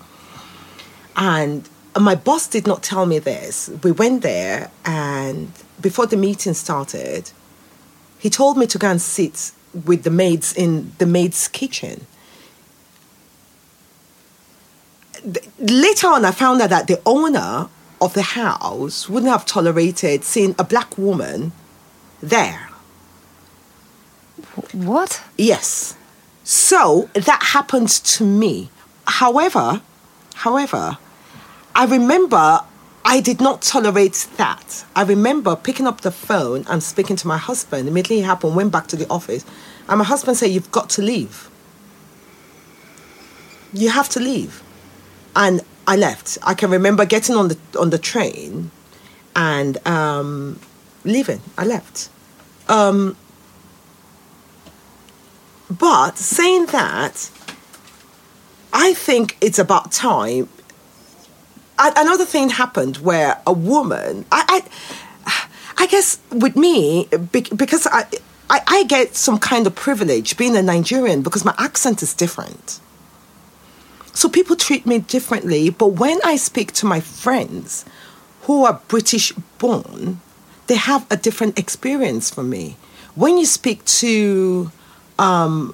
And 1.15 1.67
my 1.99 2.15
boss 2.15 2.47
did 2.47 2.67
not 2.67 2.83
tell 2.83 3.05
me 3.05 3.19
this. 3.19 3.69
We 3.83 3.91
went 3.91 4.21
there, 4.21 4.69
and 4.83 5.51
before 5.79 6.05
the 6.07 6.17
meeting 6.17 6.53
started, 6.53 7.31
he 8.19 8.29
told 8.29 8.57
me 8.57 8.67
to 8.67 8.77
go 8.77 8.89
and 8.89 9.01
sit 9.01 9.51
with 9.85 10.03
the 10.03 10.09
maids 10.09 10.53
in 10.53 10.91
the 10.97 11.05
maid's 11.05 11.47
kitchen. 11.47 12.05
Later 15.59 16.07
on, 16.07 16.25
I 16.25 16.31
found 16.31 16.61
out 16.61 16.69
that 16.69 16.87
the 16.87 17.01
owner 17.05 17.69
of 18.01 18.13
the 18.13 18.21
house 18.21 19.09
wouldn't 19.09 19.31
have 19.31 19.45
tolerated 19.45 20.23
seeing 20.23 20.55
a 20.59 20.63
black 20.63 20.97
woman 20.97 21.51
there. 22.21 22.69
What? 24.73 25.23
Yes. 25.37 25.97
So 26.43 27.09
that 27.13 27.41
happened 27.41 27.89
to 27.89 28.23
me. 28.23 28.69
However, 29.07 29.81
however, 30.35 30.97
I 31.75 31.85
remember 31.85 32.61
I 33.03 33.19
did 33.19 33.39
not 33.39 33.61
tolerate 33.61 34.27
that. 34.37 34.85
I 34.95 35.03
remember 35.03 35.55
picking 35.55 35.85
up 35.85 36.01
the 36.01 36.09
phone 36.09 36.65
and 36.67 36.81
speaking 36.81 37.17
to 37.17 37.27
my 37.27 37.37
husband. 37.37 37.87
Immediately 37.87 38.21
it 38.21 38.25
happened, 38.25 38.55
went 38.55 38.71
back 38.71 38.87
to 38.87 38.95
the 38.95 39.07
office, 39.09 39.45
and 39.87 39.99
my 39.99 40.05
husband 40.05 40.37
said, 40.37 40.47
You've 40.47 40.71
got 40.71 40.89
to 40.91 41.01
leave. 41.01 41.49
You 43.73 43.89
have 43.89 44.09
to 44.09 44.19
leave. 44.19 44.63
And 45.35 45.61
I 45.85 45.97
left. 45.97 46.37
I 46.41 46.53
can 46.53 46.71
remember 46.71 47.05
getting 47.05 47.35
on 47.35 47.49
the 47.49 47.57
on 47.77 47.89
the 47.89 47.99
train 47.99 48.71
and 49.35 49.85
um, 49.85 50.59
leaving. 51.03 51.41
I 51.57 51.65
left. 51.65 52.09
Um, 52.67 53.17
but 55.69 56.17
saying 56.17 56.67
that, 56.67 57.29
I 58.73 58.93
think 58.93 59.37
it's 59.41 59.59
about 59.59 59.91
time. 59.91 60.47
A- 61.79 61.93
Another 61.95 62.25
thing 62.25 62.49
happened 62.49 62.97
where 62.97 63.41
a 63.45 63.53
woman, 63.53 64.25
I, 64.31 64.63
I, 65.25 65.47
I 65.77 65.87
guess 65.87 66.19
with 66.31 66.55
me, 66.55 67.07
because 67.31 67.87
I, 67.87 68.05
I, 68.49 68.61
I 68.67 68.83
get 68.85 69.15
some 69.15 69.39
kind 69.39 69.67
of 69.67 69.75
privilege 69.75 70.37
being 70.37 70.55
a 70.55 70.61
Nigerian 70.61 71.21
because 71.21 71.43
my 71.43 71.55
accent 71.57 72.01
is 72.01 72.13
different. 72.13 72.79
So 74.13 74.29
people 74.29 74.55
treat 74.55 74.85
me 74.85 74.99
differently. 74.99 75.69
But 75.69 75.87
when 75.87 76.19
I 76.23 76.37
speak 76.37 76.71
to 76.73 76.85
my 76.85 77.01
friends 77.01 77.85
who 78.43 78.63
are 78.63 78.79
British 78.87 79.33
born, 79.57 80.21
they 80.67 80.75
have 80.75 81.05
a 81.11 81.17
different 81.17 81.59
experience 81.59 82.29
from 82.29 82.49
me. 82.49 82.77
When 83.15 83.37
you 83.37 83.45
speak 83.45 83.83
to 83.85 84.71
um, 85.19 85.73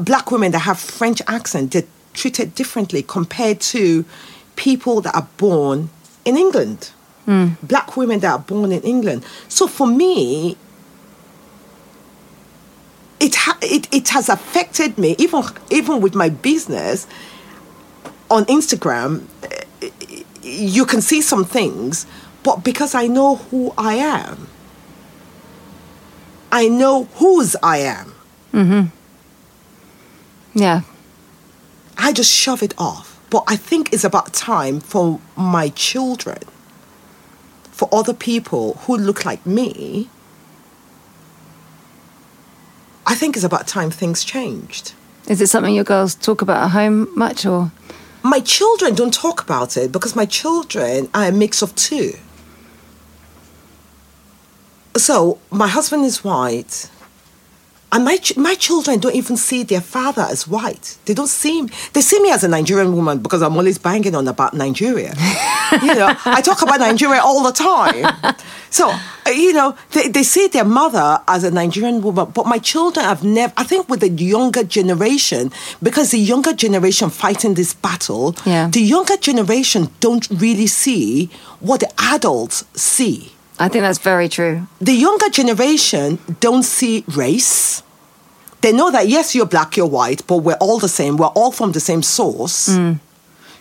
black 0.00 0.30
women 0.30 0.52
that 0.52 0.60
have 0.60 0.78
French 0.78 1.20
accent, 1.26 1.72
they're 1.72 1.82
treated 2.14 2.54
differently 2.54 3.02
compared 3.02 3.60
to 3.60 4.04
people 4.58 5.00
that 5.00 5.14
are 5.14 5.28
born 5.38 5.88
in 6.24 6.36
England. 6.36 6.90
Black 7.62 7.94
women 7.96 8.20
that 8.20 8.30
are 8.32 8.38
born 8.38 8.72
in 8.72 8.80
England. 8.82 9.22
So 9.48 9.66
for 9.66 9.86
me, 9.86 10.56
it, 13.20 13.34
ha- 13.34 13.58
it 13.60 13.86
it 13.92 14.08
has 14.10 14.28
affected 14.30 14.96
me 14.96 15.14
even 15.18 15.42
even 15.70 16.00
with 16.00 16.14
my 16.14 16.28
business 16.30 17.06
on 18.30 18.44
Instagram. 18.46 19.10
eh, 19.42 19.90
You 20.42 20.86
can 20.86 21.02
see 21.02 21.20
some 21.20 21.44
things, 21.44 22.06
but 22.42 22.64
because 22.64 22.94
I 22.94 23.06
know 23.08 23.36
who 23.50 23.72
I 23.76 23.94
am, 24.20 24.46
I 26.50 26.68
know 26.68 27.04
whose 27.20 27.56
I 27.62 27.78
am. 27.98 28.14
Yeah. 30.54 30.80
I 31.98 32.12
just 32.12 32.32
shove 32.32 32.62
it 32.62 32.74
off. 32.78 33.07
But 33.30 33.44
I 33.46 33.56
think 33.56 33.92
it's 33.92 34.04
about 34.04 34.32
time 34.32 34.80
for 34.80 35.20
my 35.36 35.68
children, 35.70 36.38
for 37.70 37.88
other 37.92 38.14
people 38.14 38.74
who 38.82 38.96
look 38.96 39.24
like 39.24 39.44
me. 39.44 40.08
I 43.06 43.14
think 43.14 43.36
it's 43.36 43.44
about 43.44 43.66
time 43.66 43.90
things 43.90 44.24
changed. 44.24 44.92
Is 45.28 45.40
it 45.40 45.48
something 45.48 45.74
your 45.74 45.84
girls 45.84 46.14
talk 46.14 46.40
about 46.40 46.62
at 46.64 46.70
home 46.70 47.08
much 47.16 47.44
or? 47.44 47.70
My 48.22 48.40
children 48.40 48.94
don't 48.94 49.14
talk 49.14 49.42
about 49.42 49.76
it 49.76 49.92
because 49.92 50.16
my 50.16 50.26
children 50.26 51.08
are 51.14 51.26
a 51.26 51.32
mix 51.32 51.62
of 51.62 51.74
two. 51.74 52.12
So 54.96 55.38
my 55.50 55.68
husband 55.68 56.04
is 56.04 56.24
white, 56.24 56.90
and 57.90 58.04
my 58.04 58.16
ch- 58.18 58.36
my 58.36 58.54
children 58.54 58.98
don't 59.00 59.14
even 59.14 59.36
see 59.36 59.62
their 59.62 59.80
father 59.80 60.22
as 60.22 60.46
white. 60.46 60.96
They 61.06 61.14
don't 61.14 61.28
see 61.28 61.58
him. 61.60 61.70
They 61.94 62.00
see 62.02 62.20
me 62.20 62.30
as 62.30 62.44
a 62.44 62.48
Nigerian 62.48 62.94
woman 62.94 63.18
because 63.18 63.40
I'm 63.42 63.56
always 63.56 63.78
banging 63.78 64.14
on 64.14 64.28
about 64.28 64.52
Nigeria. 64.54 65.14
you 65.82 65.94
know, 65.94 66.14
I 66.24 66.40
talk 66.42 66.60
about 66.62 66.80
Nigeria 66.80 67.20
all 67.22 67.42
the 67.42 67.52
time. 67.52 68.34
So 68.70 68.90
uh, 68.90 69.30
you 69.30 69.52
know, 69.54 69.74
they, 69.92 70.08
they 70.08 70.22
see 70.22 70.48
their 70.48 70.64
mother 70.64 71.22
as 71.26 71.44
a 71.44 71.50
Nigerian 71.50 72.02
woman, 72.02 72.30
but 72.34 72.44
my 72.46 72.58
children 72.58 73.04
have 73.06 73.24
never. 73.24 73.52
I 73.56 73.64
think 73.64 73.88
with 73.88 74.00
the 74.00 74.10
younger 74.10 74.64
generation, 74.64 75.50
because 75.82 76.10
the 76.10 76.18
younger 76.18 76.52
generation 76.52 77.08
fighting 77.10 77.54
this 77.54 77.72
battle, 77.74 78.36
Yeah. 78.44 78.68
the 78.68 78.80
younger 78.82 79.16
generation 79.16 79.90
don't 80.00 80.28
really 80.30 80.66
see 80.66 81.30
what 81.60 81.80
the 81.80 81.90
adults 81.98 82.64
see 82.74 83.32
I 83.58 83.68
think 83.68 83.82
that's 83.82 83.98
very 83.98 84.28
true. 84.28 84.66
the 84.80 84.92
younger 84.92 85.28
generation 85.30 86.18
don't 86.40 86.62
see 86.62 87.04
race. 87.08 87.82
They 88.60 88.72
know 88.72 88.90
that 88.90 89.08
yes, 89.08 89.34
you're 89.34 89.46
black, 89.46 89.76
you're 89.76 89.86
white, 89.86 90.26
but 90.26 90.38
we're 90.38 90.56
all 90.60 90.78
the 90.78 90.88
same. 90.88 91.16
We're 91.16 91.26
all 91.26 91.52
from 91.52 91.72
the 91.72 91.80
same 91.80 92.02
source. 92.02 92.68
Mm. 92.68 92.98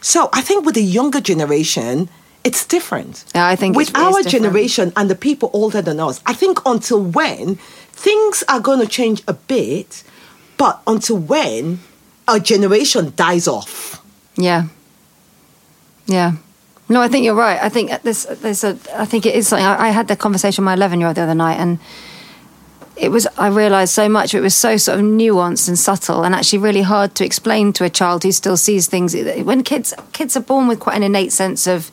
So 0.02 0.30
I 0.34 0.42
think 0.42 0.66
with 0.66 0.76
the 0.76 0.84
younger 0.84 1.22
generation, 1.22 2.10
it's 2.44 2.66
different. 2.66 3.26
Yeah, 3.36 3.48
I 3.48 3.56
think 3.56 3.76
with 3.76 3.96
our 3.96 4.22
different. 4.22 4.30
generation 4.30 4.94
and 4.96 5.10
the 5.10 5.16
people 5.16 5.50
older 5.54 5.82
than 5.82 6.00
us, 6.00 6.22
I 6.26 6.34
think 6.34 6.60
until 6.66 7.02
when 7.04 7.56
things 7.92 8.44
are 8.48 8.60
going 8.60 8.80
to 8.80 8.88
change 8.88 9.22
a 9.28 9.34
bit, 9.34 10.04
but 10.58 10.82
until 10.88 11.18
when 11.18 11.80
a 12.28 12.40
generation 12.40 13.14
dies 13.16 13.48
off. 13.48 14.02
Yeah. 14.36 14.68
Yeah. 16.06 16.34
No, 16.90 17.02
I 17.02 17.08
think 17.10 17.26
you're 17.26 17.36
right. 17.36 17.60
I 17.62 17.70
think 17.70 17.92
there's, 18.04 18.24
there's 18.26 18.64
a, 18.64 18.78
I 18.96 19.06
think 19.06 19.26
it 19.26 19.36
is 19.36 19.48
something. 19.50 19.66
I, 19.66 19.88
I 19.88 19.90
had 19.90 20.08
the 20.08 20.16
conversation 20.16 20.64
with 20.64 20.68
my 20.68 20.74
11 20.74 21.00
year 21.00 21.08
old 21.08 21.18
the 21.18 21.22
other 21.22 21.36
night, 21.36 21.56
and 21.60 21.80
it 22.96 23.10
was, 23.10 23.28
I 23.38 23.48
realised 23.50 23.94
so 23.94 24.08
much. 24.08 24.34
It 24.34 24.40
was 24.42 24.56
so 24.56 24.78
sort 24.78 25.00
of 25.00 25.06
nuanced 25.06 25.68
and 25.68 25.78
subtle, 25.78 26.24
and 26.24 26.34
actually 26.34 26.60
really 26.60 26.82
hard 26.84 27.14
to 27.16 27.26
explain 27.26 27.74
to 27.74 27.84
a 27.84 27.90
child 27.90 28.24
who 28.24 28.32
still 28.32 28.58
sees 28.58 28.88
things. 28.88 29.16
When 29.16 29.64
kids 29.64 29.94
kids 30.14 30.38
are 30.38 30.42
born 30.42 30.68
with 30.68 30.80
quite 30.80 30.96
an 30.96 31.04
innate 31.04 31.34
sense 31.34 31.68
of 31.68 31.92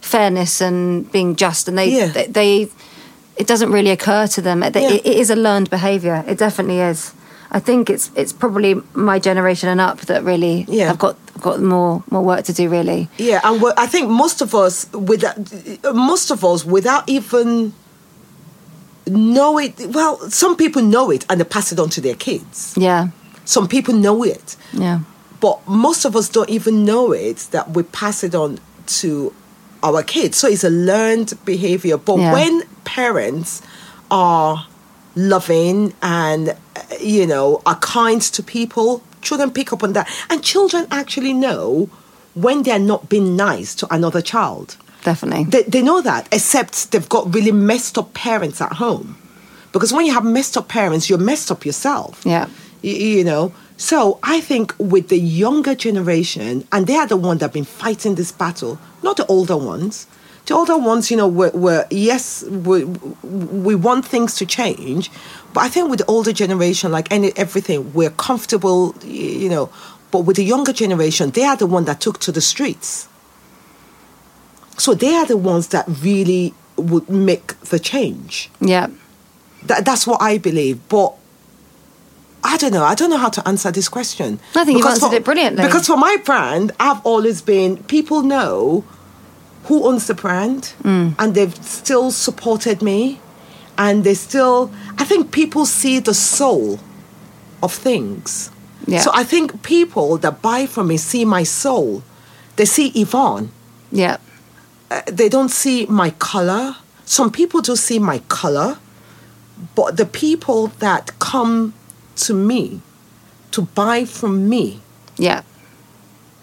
fairness 0.00 0.60
and 0.60 1.10
being 1.12 1.36
just, 1.36 1.68
and 1.68 1.78
they 1.78 1.88
Yeah. 1.96 2.08
they, 2.08 2.26
they 2.26 2.68
it 3.36 3.46
doesn't 3.46 3.72
really 3.72 3.90
occur 3.90 4.26
to 4.28 4.42
them. 4.42 4.62
It, 4.62 4.74
Yeah. 4.74 4.90
it 4.90 5.06
is 5.06 5.30
a 5.30 5.36
learned 5.36 5.70
behaviour. 5.70 6.24
It 6.26 6.38
definitely 6.38 6.80
is. 6.80 7.12
I 7.54 7.60
think 7.60 7.88
it's 7.88 8.10
it's 8.16 8.32
probably 8.32 8.74
my 8.94 9.18
generation 9.20 9.68
and 9.68 9.80
up 9.80 10.00
that 10.06 10.24
really 10.24 10.64
Yeah. 10.68 10.88
have 10.88 10.98
got 10.98 11.16
got 11.40 11.60
more 11.60 12.02
more 12.10 12.22
work 12.24 12.44
to 12.46 12.52
do. 12.52 12.68
Really, 12.68 13.08
Yeah, 13.18 13.40
and 13.44 13.62
I 13.76 13.86
think 13.86 14.10
most 14.10 14.42
of 14.42 14.54
us, 14.54 14.86
without 14.92 15.36
most 15.94 16.30
of 16.30 16.44
us, 16.44 16.64
without 16.64 17.04
even 17.08 17.72
know 19.06 19.58
it. 19.58 19.74
Well, 19.90 20.18
some 20.30 20.56
people 20.56 20.82
know 20.82 21.10
it 21.10 21.24
and 21.28 21.40
they 21.40 21.44
pass 21.44 21.72
it 21.72 21.78
on 21.78 21.88
to 21.90 22.00
their 22.00 22.14
kids. 22.16 22.74
yeah, 22.76 23.08
Some 23.44 23.68
people 23.68 23.94
know 23.94 24.22
it, 24.24 24.56
yeah, 24.72 25.00
but 25.40 25.58
most 25.68 26.04
of 26.04 26.16
us 26.16 26.28
don't 26.28 26.48
even 26.50 26.84
know 26.84 27.12
it 27.12 27.38
that 27.50 27.70
we 27.76 27.82
pass 27.82 28.24
it 28.24 28.34
on 28.34 28.58
to 28.86 29.32
our 29.82 30.02
kids. 30.02 30.38
So 30.38 30.48
it's 30.48 30.64
a 30.64 30.70
learned 30.70 31.34
behavior. 31.44 31.98
But 31.98 32.18
Yeah. 32.18 32.32
when 32.32 32.62
parents 32.84 33.60
are 34.10 34.66
loving 35.16 35.94
and 36.02 36.50
uh, 36.50 36.54
you 37.00 37.26
know 37.26 37.62
are 37.66 37.76
kind 37.76 38.20
to 38.22 38.42
people, 38.42 39.02
children 39.22 39.50
pick 39.50 39.72
up 39.72 39.82
on 39.82 39.92
that, 39.94 40.08
and 40.30 40.42
children 40.42 40.86
actually 40.90 41.32
know 41.32 41.88
when 42.34 42.62
they're 42.64 42.78
not 42.78 43.08
being 43.08 43.36
nice 43.36 43.74
to 43.76 43.86
another 43.94 44.20
child. 44.20 44.76
definitely. 45.04 45.44
They, 45.44 45.62
they 45.64 45.82
know 45.82 46.00
that, 46.00 46.28
except 46.32 46.90
they've 46.90 47.08
got 47.08 47.32
really 47.34 47.52
messed 47.52 47.96
up 47.98 48.12
parents 48.14 48.60
at 48.60 48.72
home. 48.74 49.16
Because 49.72 49.92
when 49.92 50.06
you 50.06 50.12
have 50.14 50.24
messed 50.24 50.56
up 50.56 50.68
parents, 50.68 51.08
you're 51.08 51.18
messed 51.18 51.50
up 51.50 51.64
yourself. 51.66 52.22
Yeah. 52.24 52.46
Y- 52.82 52.90
You, 52.90 53.24
know? 53.24 53.52
So 53.76 54.18
I 54.22 54.40
think 54.40 54.74
with 54.78 55.08
the 55.08 55.18
younger 55.18 55.74
generation, 55.76 56.66
and 56.72 56.86
they 56.86 56.96
are 56.96 57.06
the 57.06 57.16
ones 57.16 57.40
that 57.40 57.46
have 57.46 57.52
been 57.52 57.64
fighting 57.64 58.14
this 58.16 58.32
battle, 58.32 58.78
not 59.02 59.16
the 59.16 59.26
older 59.26 59.56
ones. 59.56 60.06
The 60.46 60.54
older 60.54 60.76
ones, 60.76 61.10
you 61.10 61.16
know, 61.16 61.26
were, 61.28 61.50
were 61.50 61.86
yes, 61.90 62.42
we, 62.44 62.84
we 62.84 63.74
want 63.74 64.04
things 64.06 64.34
to 64.36 64.46
change, 64.46 65.10
but 65.54 65.60
I 65.62 65.68
think 65.68 65.88
with 65.88 66.00
the 66.00 66.06
older 66.06 66.32
generation, 66.32 66.92
like 66.92 67.10
any 67.10 67.32
everything, 67.36 67.92
we're 67.94 68.10
comfortable, 68.10 68.94
you 69.04 69.48
know. 69.48 69.70
But 70.10 70.20
with 70.20 70.36
the 70.36 70.44
younger 70.44 70.72
generation, 70.72 71.30
they 71.30 71.44
are 71.44 71.56
the 71.56 71.66
one 71.66 71.86
that 71.86 72.00
took 72.00 72.18
to 72.20 72.30
the 72.32 72.40
streets. 72.42 73.08
So 74.76 74.94
they 74.94 75.14
are 75.14 75.26
the 75.26 75.36
ones 75.36 75.68
that 75.68 75.86
really 75.88 76.52
would 76.76 77.08
make 77.08 77.58
the 77.60 77.78
change. 77.78 78.50
Yeah, 78.60 78.88
That, 79.64 79.84
that's 79.84 80.06
what 80.06 80.20
I 80.20 80.38
believe. 80.38 80.78
But 80.88 81.14
I 82.42 82.56
don't 82.58 82.72
know. 82.72 82.84
I 82.84 82.94
don't 82.94 83.08
know 83.10 83.16
how 83.16 83.30
to 83.30 83.48
answer 83.48 83.70
this 83.70 83.88
question. 83.88 84.38
I 84.54 84.64
think 84.64 84.78
you've 84.78 84.86
answered 84.86 85.08
for- 85.08 85.14
it 85.16 85.24
brilliantly. 85.24 85.64
Because 85.64 85.86
for 85.86 85.96
my 85.96 86.16
brand, 86.24 86.72
I've 86.78 87.00
always 87.06 87.40
been, 87.40 87.82
people 87.84 88.22
know 88.22 88.84
who 89.64 89.84
owns 89.88 90.06
the 90.06 90.14
brand 90.14 90.72
Mm. 90.82 91.14
and 91.18 91.34
they've 91.34 91.56
still 91.64 92.10
supported 92.10 92.82
me. 92.82 93.18
And 93.76 94.04
they 94.04 94.14
still, 94.14 94.70
I 94.98 95.04
think 95.04 95.32
people 95.32 95.66
see 95.66 95.98
the 95.98 96.14
soul 96.14 96.78
of 97.60 97.72
things. 97.72 98.50
Yeah. 98.86 99.00
So 99.00 99.10
I 99.12 99.24
think 99.24 99.62
people 99.62 100.16
that 100.18 100.40
buy 100.42 100.66
from 100.66 100.86
me 100.88 100.96
see 100.96 101.24
my 101.24 101.42
soul. 101.44 102.02
They 102.56 102.66
see 102.66 102.92
Yvonne 102.94 103.50
yeah, 103.94 104.16
they 105.06 105.28
don't 105.28 105.50
see 105.50 105.86
my 105.86 106.10
color. 106.10 106.76
Some 107.04 107.30
people 107.30 107.60
do 107.60 107.76
see 107.76 107.98
my 108.00 108.18
color, 108.28 108.78
but 109.76 109.96
the 109.96 110.04
people 110.06 110.68
that 110.80 111.16
come 111.20 111.74
to 112.16 112.34
me 112.34 112.80
to 113.52 113.62
buy 113.62 114.04
from 114.04 114.48
me 114.48 114.80
yeah. 115.16 115.42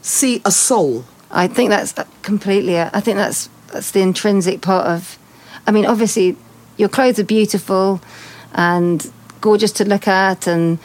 see 0.01 0.41
a 0.45 0.51
soul. 0.51 1.03
I 1.31 1.47
think 1.47 1.69
that's 1.69 1.93
completely. 2.23 2.79
I 2.79 2.99
think 2.99 3.17
that's 3.17 3.49
that's 3.71 3.91
the 3.91 4.01
intrinsic 4.01 4.61
part 4.61 4.85
of. 4.87 5.17
I 5.65 5.71
mean, 5.71 5.85
obviously, 5.85 6.35
your 6.77 6.89
clothes 6.89 7.19
are 7.19 7.23
beautiful 7.23 8.01
and 8.53 9.11
gorgeous 9.39 9.71
to 9.73 9.85
look 9.85 10.07
at, 10.07 10.47
and 10.47 10.77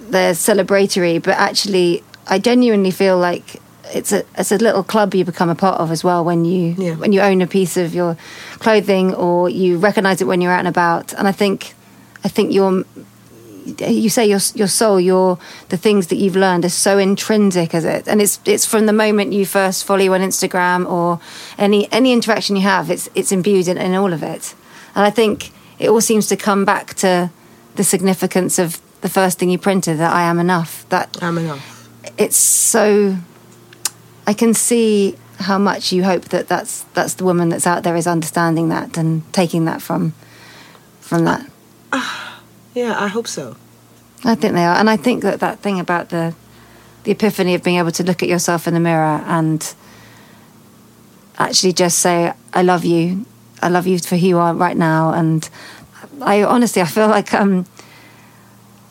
they're 0.00 0.32
celebratory. 0.34 1.22
But 1.22 1.36
actually, 1.36 2.02
I 2.26 2.38
genuinely 2.38 2.90
feel 2.90 3.18
like 3.18 3.60
it's 3.94 4.12
a 4.12 4.24
it's 4.36 4.52
a 4.52 4.58
little 4.58 4.82
club 4.82 5.14
you 5.14 5.24
become 5.24 5.48
a 5.48 5.54
part 5.54 5.80
of 5.80 5.90
as 5.90 6.02
well 6.04 6.24
when 6.24 6.44
you 6.44 6.74
Yeah. 6.76 6.94
when 6.96 7.12
you 7.12 7.20
own 7.20 7.40
a 7.40 7.46
piece 7.46 7.76
of 7.76 7.94
your 7.94 8.16
clothing 8.58 9.14
or 9.14 9.48
you 9.48 9.78
recognize 9.78 10.20
it 10.20 10.26
when 10.26 10.40
you're 10.40 10.52
out 10.52 10.58
and 10.58 10.68
about. 10.68 11.12
And 11.14 11.26
I 11.28 11.32
think 11.32 11.74
I 12.24 12.28
think 12.28 12.52
your 12.52 12.84
you 13.66 14.08
say 14.08 14.26
your 14.26 14.40
your 14.54 14.68
soul, 14.68 15.00
your 15.00 15.38
the 15.68 15.76
things 15.76 16.08
that 16.08 16.16
you've 16.16 16.36
learned 16.36 16.64
is 16.64 16.74
so 16.74 16.98
intrinsic 16.98 17.74
as 17.74 17.84
it, 17.84 18.08
and 18.08 18.20
it's 18.22 18.40
it's 18.44 18.64
from 18.64 18.86
the 18.86 18.92
moment 18.92 19.32
you 19.32 19.44
first 19.46 19.84
follow 19.84 20.02
you 20.02 20.14
on 20.14 20.20
Instagram 20.20 20.88
or 20.90 21.20
any 21.58 21.90
any 21.92 22.12
interaction 22.12 22.56
you 22.56 22.62
have, 22.62 22.90
it's 22.90 23.08
it's 23.14 23.32
imbued 23.32 23.68
in, 23.68 23.78
in 23.78 23.94
all 23.94 24.12
of 24.12 24.22
it, 24.22 24.54
and 24.94 25.04
I 25.04 25.10
think 25.10 25.52
it 25.78 25.90
all 25.90 26.00
seems 26.00 26.26
to 26.28 26.36
come 26.36 26.64
back 26.64 26.94
to 26.94 27.30
the 27.74 27.84
significance 27.84 28.58
of 28.58 28.80
the 29.02 29.08
first 29.08 29.38
thing 29.38 29.50
you 29.50 29.58
printed, 29.58 29.98
that 29.98 30.12
I 30.12 30.22
am 30.22 30.38
enough. 30.38 30.88
That 30.88 31.16
I'm 31.22 31.38
enough. 31.38 31.88
it's 32.16 32.36
so 32.36 33.16
I 34.26 34.32
can 34.32 34.54
see 34.54 35.16
how 35.38 35.58
much 35.58 35.92
you 35.92 36.02
hope 36.04 36.26
that 36.26 36.48
that's 36.48 36.82
that's 36.94 37.14
the 37.14 37.24
woman 37.24 37.50
that's 37.50 37.66
out 37.66 37.82
there 37.82 37.96
is 37.96 38.06
understanding 38.06 38.68
that 38.70 38.96
and 38.96 39.30
taking 39.32 39.66
that 39.66 39.82
from 39.82 40.14
from 41.00 41.24
that. 41.24 41.48
Uh, 41.92 42.25
Yeah, 42.76 42.94
I 43.02 43.08
hope 43.08 43.26
so. 43.26 43.56
I 44.22 44.34
think 44.34 44.52
they 44.52 44.64
are, 44.64 44.76
and 44.76 44.90
I 44.90 44.98
think 44.98 45.22
that 45.22 45.40
that 45.40 45.60
thing 45.60 45.80
about 45.80 46.10
the 46.10 46.34
the 47.04 47.12
epiphany 47.12 47.54
of 47.54 47.62
being 47.62 47.78
able 47.78 47.92
to 47.92 48.02
look 48.02 48.22
at 48.22 48.28
yourself 48.28 48.68
in 48.68 48.74
the 48.74 48.80
mirror 48.80 49.24
and 49.26 49.74
actually 51.38 51.72
just 51.72 52.00
say, 52.00 52.34
"I 52.52 52.60
love 52.60 52.84
you. 52.84 53.24
I 53.62 53.70
love 53.70 53.86
you 53.86 53.98
for 53.98 54.16
who 54.16 54.26
you 54.26 54.38
are 54.38 54.52
right 54.52 54.76
now." 54.76 55.14
And 55.14 55.48
I 56.20 56.42
honestly, 56.42 56.82
I 56.82 56.84
feel 56.84 57.08
like 57.08 57.32
um, 57.32 57.64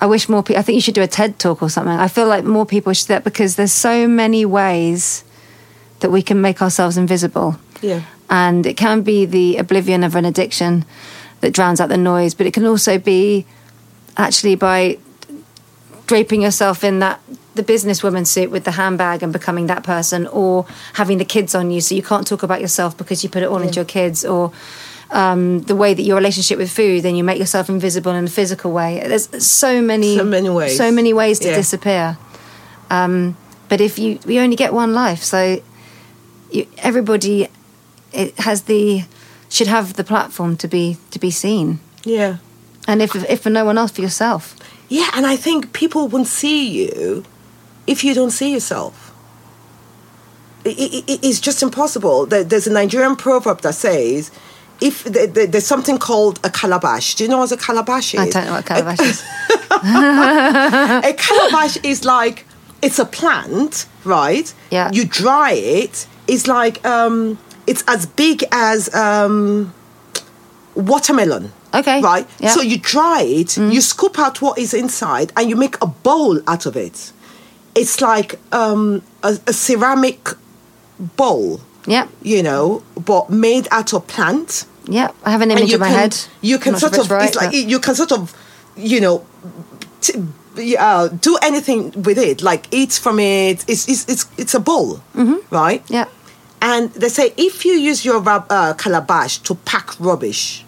I 0.01 0.07
wish 0.07 0.27
more 0.27 0.41
people. 0.41 0.59
I 0.59 0.63
think 0.63 0.77
you 0.77 0.81
should 0.81 0.95
do 0.95 1.03
a 1.03 1.07
TED 1.07 1.37
talk 1.37 1.61
or 1.61 1.69
something. 1.69 1.93
I 1.93 2.07
feel 2.07 2.27
like 2.27 2.43
more 2.43 2.65
people 2.65 2.91
should 2.93 3.09
do 3.09 3.13
that 3.13 3.23
because 3.23 3.55
there's 3.55 3.71
so 3.71 4.07
many 4.07 4.45
ways 4.45 5.23
that 5.99 6.09
we 6.09 6.23
can 6.23 6.41
make 6.41 6.59
ourselves 6.59 6.97
invisible. 6.97 7.59
Yeah. 7.83 8.01
And 8.31 8.65
it 8.65 8.77
can 8.77 9.03
be 9.03 9.27
the 9.27 9.57
oblivion 9.57 10.03
of 10.03 10.15
an 10.15 10.25
addiction 10.25 10.85
that 11.41 11.53
drowns 11.53 11.79
out 11.79 11.89
the 11.89 11.97
noise, 11.97 12.33
but 12.33 12.47
it 12.47 12.53
can 12.55 12.65
also 12.65 12.97
be 12.97 13.45
actually 14.17 14.55
by 14.55 14.97
draping 16.07 16.41
yourself 16.41 16.83
in 16.83 16.99
that 16.99 17.19
the 17.55 17.63
businesswoman 17.63 18.27
suit 18.27 18.51
with 18.51 18.63
the 18.65 18.71
handbag 18.71 19.23
and 19.23 19.31
becoming 19.31 19.67
that 19.67 19.83
person, 19.83 20.27
or 20.27 20.65
having 20.93 21.17
the 21.17 21.25
kids 21.25 21.55
on 21.55 21.71
you 21.71 21.79
so 21.81 21.95
you 21.95 22.03
can't 22.03 22.27
talk 22.27 22.43
about 22.43 22.59
yourself 22.61 22.97
because 22.97 23.23
you 23.23 23.29
put 23.29 23.41
it 23.43 23.47
all 23.47 23.61
into 23.61 23.75
your 23.75 23.85
kids, 23.85 24.25
or 24.25 24.51
um, 25.11 25.61
the 25.61 25.75
way 25.75 25.93
that 25.93 26.01
your 26.01 26.17
relationship 26.17 26.57
with 26.57 26.69
food, 26.69 27.03
then 27.03 27.15
you 27.15 27.23
make 27.23 27.39
yourself 27.39 27.69
invisible 27.69 28.11
in 28.11 28.25
a 28.25 28.29
physical 28.29 28.71
way. 28.73 29.01
There's 29.07 29.29
so 29.45 29.81
many, 29.81 30.17
So 30.17 30.25
many 30.25 30.49
ways. 30.49 30.75
so 30.77 30.91
many 30.91 31.13
ways 31.13 31.39
to 31.39 31.47
Yeah. 31.49 31.55
disappear. 31.55 32.17
Um, 32.89 33.37
but 33.69 33.79
if 33.81 33.97
you, 33.97 34.19
we 34.25 34.37
only 34.39 34.55
get 34.57 34.73
one 34.73 34.93
life, 34.93 35.23
so 35.23 35.61
you, 36.51 36.67
everybody 36.79 37.47
it 38.11 38.37
has 38.39 38.63
the 38.63 39.03
should 39.49 39.67
have 39.67 39.93
the 39.93 40.03
platform 40.03 40.57
to 40.57 40.67
be 40.67 40.97
to 41.11 41.19
be 41.19 41.31
seen, 41.31 41.79
Yeah. 42.03 42.37
And 42.87 43.01
if 43.01 43.15
if 43.15 43.41
for 43.41 43.49
no 43.49 43.65
one 43.65 43.77
else, 43.77 43.91
for 43.91 44.01
yourself. 44.01 44.55
Yeah, 44.89 45.09
and 45.15 45.25
I 45.25 45.35
think 45.35 45.73
people 45.73 46.07
won't 46.07 46.27
see 46.27 46.67
you 46.67 47.23
if 47.87 48.03
you 48.03 48.13
don't 48.13 48.31
see 48.31 48.51
yourself. 48.53 49.11
I- 50.65 50.69
I- 50.69 51.03
I- 51.13 51.19
it's 51.21 51.39
just 51.39 51.61
impossible. 51.63 52.25
There's 52.25 52.67
a 52.67 52.71
Nigerian 52.71 53.15
proverb 53.15 53.61
that 53.61 53.75
says, 53.75 54.31
if 54.81 55.03
there- 55.03 55.27
there- 55.27 55.47
there's 55.47 55.65
something 55.67 55.97
called 55.99 56.39
a 56.43 56.49
calabash. 56.49 57.15
Do 57.15 57.23
you 57.23 57.29
know 57.29 57.37
what 57.37 57.51
a 57.51 57.57
calabash 57.57 58.13
is? 58.13 58.19
I 58.19 58.29
don't 58.29 58.45
know 58.45 58.53
what 58.53 58.65
calabash 58.65 58.99
is. 58.99 59.23
a 59.71 61.13
calabash 61.17 61.77
is 61.83 62.03
like 62.05 62.45
it's 62.81 62.99
a 62.99 63.05
plant, 63.05 63.85
right? 64.03 64.53
Yeah. 64.69 64.89
You 64.91 65.05
dry 65.05 65.53
it. 65.53 66.07
It's 66.27 66.45
like 66.47 66.85
um, 66.85 67.37
it's 67.67 67.83
as 67.87 68.05
big 68.05 68.43
as 68.51 68.93
um, 68.93 69.73
watermelon. 70.75 71.51
Okay. 71.75 72.01
Right. 72.01 72.27
Yeah. 72.39 72.49
So 72.49 72.61
you 72.61 72.77
dry 72.77 73.21
it. 73.21 73.57
You 73.57 73.81
scoop 73.81 74.17
out 74.17 74.41
what 74.41 74.57
is 74.57 74.73
inside, 74.73 75.31
and 75.35 75.49
you 75.49 75.55
make 75.55 75.75
a 75.81 75.87
bowl 75.87 76.39
out 76.47 76.65
of 76.65 76.75
it. 76.75 77.11
It's 77.75 78.01
like 78.01 78.39
um, 78.51 79.01
a, 79.23 79.37
a 79.47 79.53
ceramic 79.53 80.29
bowl. 80.99 81.61
Yep, 81.87 82.09
You 82.23 82.41
know, 82.41 82.81
but 82.95 83.29
made 83.29 83.67
out 83.69 83.93
of 83.93 84.07
plant 84.07 84.65
yep. 84.87 85.15
I 85.23 85.31
have 85.31 85.41
an 85.41 85.51
image 85.51 85.73
in 85.73 85.79
my 85.79 85.87
can, 85.89 85.99
head. 85.99 86.17
You 86.41 86.57
can 86.57 86.73
sure 86.73 86.89
sort 86.89 86.97
of, 86.97 87.11
right, 87.11 87.27
it's 87.27 87.35
like 87.35 87.53
you 87.53 87.79
can 87.79 87.95
sort 87.95 88.11
of, 88.11 88.33
you 88.75 89.01
know, 89.01 89.25
t- 90.01 90.13
uh, 90.79 91.07
do 91.09 91.37
anything 91.41 91.91
with 92.03 92.17
it, 92.17 92.41
like 92.41 92.67
eat 92.71 92.93
from 92.93 93.19
it. 93.19 93.65
It's 93.67 93.87
it's 93.87 94.07
it's, 94.07 94.25
it's 94.37 94.53
a 94.53 94.59
bowl, 94.59 95.01
right? 95.51 95.83
Mm-hmm. 95.83 95.93
Yeah. 95.93 96.05
And 96.61 96.91
they 96.93 97.09
say 97.09 97.33
if 97.37 97.65
you 97.65 97.73
use 97.73 98.05
your 98.05 98.23
uh, 98.27 98.73
calabash 98.73 99.39
to 99.39 99.55
pack 99.55 99.99
rubbish, 99.99 100.65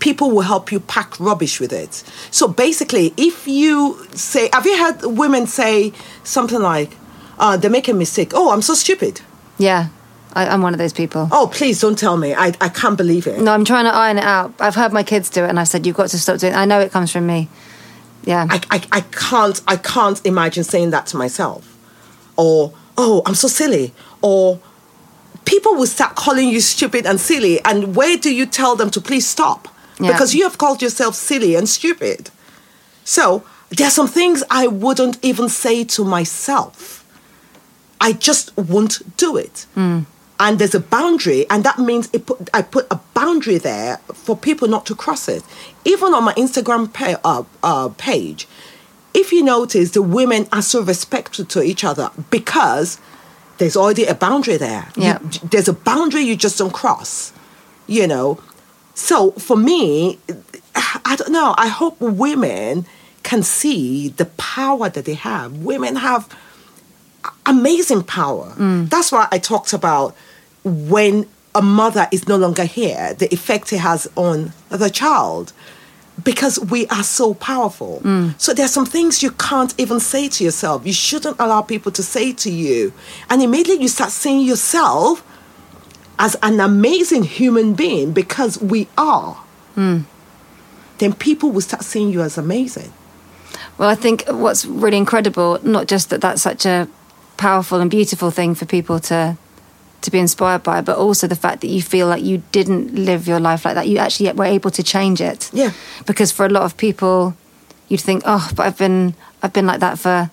people 0.00 0.30
will 0.30 0.42
help 0.42 0.72
you 0.72 0.80
pack 0.80 1.18
rubbish 1.20 1.60
with 1.60 1.72
it. 1.72 2.02
So 2.30 2.48
basically, 2.48 3.14
if 3.16 3.46
you 3.46 4.04
say, 4.14 4.50
have 4.52 4.66
you 4.66 4.76
heard 4.76 5.04
women 5.04 5.46
say 5.46 5.92
something 6.24 6.60
like, 6.60 6.96
uh, 7.38 7.56
"They 7.56 7.68
make 7.68 7.88
a 7.88 7.94
mistake." 7.94 8.32
Oh, 8.34 8.50
I'm 8.50 8.62
so 8.62 8.74
stupid. 8.74 9.20
Yeah, 9.58 9.88
I, 10.32 10.48
I'm 10.48 10.62
one 10.62 10.74
of 10.74 10.78
those 10.78 10.92
people. 10.92 11.28
Oh, 11.30 11.48
please 11.52 11.80
don't 11.80 11.98
tell 11.98 12.16
me. 12.16 12.34
I 12.34 12.52
I 12.60 12.68
can't 12.68 12.96
believe 12.96 13.26
it. 13.26 13.40
No, 13.40 13.52
I'm 13.52 13.64
trying 13.64 13.84
to 13.84 13.94
iron 13.94 14.18
it 14.18 14.24
out. 14.24 14.54
I've 14.58 14.74
heard 14.74 14.92
my 14.92 15.02
kids 15.02 15.30
do 15.30 15.44
it, 15.44 15.48
and 15.48 15.60
I've 15.60 15.68
said 15.68 15.86
you've 15.86 15.96
got 15.96 16.08
to 16.08 16.18
stop 16.18 16.38
doing. 16.38 16.54
it. 16.54 16.56
I 16.56 16.64
know 16.64 16.80
it 16.80 16.90
comes 16.90 17.12
from 17.12 17.26
me. 17.26 17.48
Yeah, 18.24 18.46
I, 18.50 18.60
I, 18.70 18.82
I 18.92 19.00
can't 19.00 19.60
I 19.66 19.76
can't 19.76 20.24
imagine 20.26 20.64
saying 20.64 20.90
that 20.90 21.06
to 21.08 21.16
myself. 21.16 21.76
Or 22.36 22.72
oh, 22.96 23.22
I'm 23.26 23.34
so 23.34 23.48
silly. 23.48 23.92
Or 24.22 24.60
people 25.44 25.74
will 25.74 25.86
start 25.86 26.16
calling 26.16 26.48
you 26.48 26.60
stupid 26.60 27.06
and 27.06 27.20
silly. 27.20 27.62
And 27.64 27.96
where 27.96 28.16
do 28.16 28.34
you 28.34 28.46
tell 28.46 28.76
them 28.76 28.90
to 28.90 29.00
please 29.00 29.26
stop? 29.26 29.68
Yeah. 30.00 30.12
Because 30.12 30.34
you 30.34 30.44
have 30.44 30.58
called 30.58 30.80
yourself 30.82 31.14
silly 31.14 31.54
and 31.54 31.68
stupid. 31.68 32.30
So 33.04 33.42
there 33.70 33.86
are 33.86 33.90
some 33.90 34.08
things 34.08 34.42
I 34.50 34.66
wouldn't 34.66 35.18
even 35.22 35.48
say 35.48 35.84
to 35.84 36.04
myself. 36.04 37.04
I 38.00 38.12
just 38.12 38.56
won't 38.56 39.16
do 39.16 39.36
it. 39.36 39.66
And 40.42 40.58
there's 40.58 40.74
a 40.74 40.80
boundary, 40.80 41.44
and 41.50 41.64
that 41.64 41.78
means 41.78 42.08
it 42.14 42.24
put, 42.24 42.48
I 42.54 42.62
put 42.62 42.86
a 42.90 42.98
boundary 43.12 43.58
there 43.58 43.98
for 44.14 44.34
people 44.34 44.68
not 44.68 44.86
to 44.86 44.94
cross 44.94 45.28
it. 45.28 45.42
Even 45.84 46.14
on 46.14 46.24
my 46.24 46.32
Instagram 46.34 46.90
pa- 46.90 47.20
uh, 47.22 47.42
uh, 47.62 47.88
page, 47.98 48.48
if 49.12 49.32
you 49.32 49.42
notice, 49.44 49.90
the 49.90 50.00
women 50.00 50.48
are 50.50 50.62
so 50.62 50.80
respectful 50.82 51.44
to 51.44 51.62
each 51.62 51.84
other 51.84 52.10
because 52.30 52.98
there's 53.58 53.76
already 53.76 54.06
a 54.06 54.14
boundary 54.14 54.56
there. 54.56 54.88
You- 54.96 55.48
there's 55.50 55.68
a 55.68 55.74
boundary 55.74 56.22
you 56.22 56.36
just 56.36 56.56
don't 56.56 56.72
cross, 56.72 57.32
you 57.86 58.06
know. 58.06 58.38
So 58.94 59.32
for 59.32 59.56
me, 59.56 60.18
I 60.74 61.16
don't 61.16 61.32
know. 61.32 61.54
I 61.56 61.68
hope 61.68 62.00
women 62.00 62.86
can 63.22 63.42
see 63.42 64.08
the 64.08 64.26
power 64.26 64.88
that 64.88 65.04
they 65.04 65.14
have. 65.14 65.58
Women 65.58 65.96
have 65.96 66.28
amazing 67.46 68.02
power. 68.04 68.54
Mm. 68.56 68.88
That's 68.88 69.12
why 69.12 69.28
I 69.30 69.38
talked 69.38 69.72
about 69.72 70.16
when 70.64 71.26
a 71.54 71.62
mother 71.62 72.08
is 72.12 72.28
no 72.28 72.36
longer 72.36 72.64
here, 72.64 73.14
the 73.14 73.32
effect 73.32 73.72
it 73.72 73.78
has 73.78 74.08
on 74.16 74.52
the 74.68 74.88
child. 74.88 75.52
Because 76.22 76.60
we 76.60 76.86
are 76.88 77.02
so 77.02 77.32
powerful. 77.32 78.00
Mm. 78.04 78.38
So 78.38 78.52
there's 78.52 78.72
some 78.72 78.84
things 78.84 79.22
you 79.22 79.30
can't 79.30 79.74
even 79.78 80.00
say 80.00 80.28
to 80.28 80.44
yourself. 80.44 80.84
You 80.84 80.92
shouldn't 80.92 81.36
allow 81.38 81.62
people 81.62 81.90
to 81.92 82.02
say 82.02 82.34
to 82.34 82.50
you. 82.50 82.92
And 83.30 83.42
immediately 83.42 83.82
you 83.82 83.88
start 83.88 84.10
seeing 84.10 84.42
yourself 84.42 85.24
as 86.20 86.36
an 86.42 86.60
amazing 86.60 87.24
human 87.24 87.72
being 87.74 88.12
because 88.12 88.60
we 88.60 88.86
are. 88.96 89.32
Hmm. 89.74 90.00
Then 90.98 91.14
people 91.14 91.50
will 91.50 91.62
start 91.62 91.82
seeing 91.82 92.10
you 92.10 92.20
as 92.20 92.36
amazing. 92.36 92.92
Well, 93.78 93.88
I 93.88 93.94
think 93.94 94.24
what's 94.28 94.66
really 94.66 94.98
incredible, 94.98 95.58
not 95.62 95.88
just 95.88 96.10
that 96.10 96.20
that's 96.20 96.42
such 96.42 96.66
a 96.66 96.86
powerful 97.38 97.80
and 97.80 97.90
beautiful 97.90 98.30
thing 98.30 98.54
for 98.54 98.66
people 98.66 99.00
to 99.00 99.36
to 100.02 100.10
be 100.10 100.18
inspired 100.18 100.62
by, 100.62 100.80
but 100.80 100.96
also 100.96 101.26
the 101.26 101.36
fact 101.36 101.60
that 101.60 101.68
you 101.68 101.82
feel 101.82 102.06
like 102.06 102.22
you 102.22 102.42
didn't 102.52 102.94
live 102.94 103.26
your 103.26 103.40
life 103.40 103.66
like 103.66 103.74
that. 103.74 103.86
You 103.86 103.98
actually 103.98 104.32
were 104.32 104.46
able 104.46 104.70
to 104.70 104.82
change 104.82 105.20
it. 105.20 105.50
Yeah. 105.52 105.72
Because 106.06 106.32
for 106.32 106.46
a 106.46 106.48
lot 106.48 106.62
of 106.62 106.76
people, 106.78 107.34
you'd 107.88 108.00
think, 108.00 108.22
oh, 108.24 108.50
but 108.54 108.66
I've 108.66 108.78
been 108.78 109.14
I've 109.42 109.54
been 109.54 109.66
like 109.66 109.80
that 109.80 109.98
for 109.98 110.30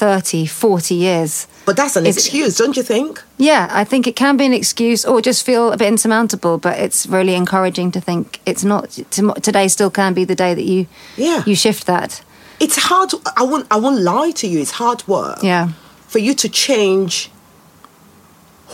30, 0.00 0.46
40 0.46 0.94
years. 0.94 1.46
But 1.66 1.76
that's 1.76 1.94
an 1.96 2.06
excuse, 2.06 2.56
don't 2.56 2.74
you 2.74 2.82
think? 2.82 3.22
Yeah, 3.36 3.68
I 3.70 3.84
think 3.84 4.06
it 4.06 4.16
can 4.16 4.36
be 4.38 4.46
an 4.46 4.54
excuse 4.54 5.04
or 5.04 5.20
just 5.20 5.44
feel 5.44 5.72
a 5.72 5.76
bit 5.76 5.88
insurmountable, 5.88 6.56
but 6.56 6.78
it's 6.78 7.06
really 7.06 7.34
encouraging 7.34 7.90
to 7.92 8.00
think 8.00 8.40
it's 8.46 8.64
not. 8.64 8.90
Today 9.42 9.68
still 9.68 9.90
can 9.90 10.14
be 10.14 10.24
the 10.24 10.34
day 10.34 10.54
that 10.54 10.64
you 10.64 10.86
Yeah. 11.16 11.42
you 11.46 11.54
shift 11.54 11.84
that. 11.86 12.22
it's 12.60 12.76
hard 12.88 13.10
I 13.36 13.42
won't 13.50 13.66
I 13.70 13.76
won't 13.84 14.00
lie 14.02 14.32
to 14.40 14.46
you, 14.46 14.58
it's 14.60 14.72
hard 14.82 15.00
work. 15.06 15.38
Yeah. 15.42 15.68
For 16.08 16.18
you 16.18 16.34
to 16.34 16.48
change 16.48 17.30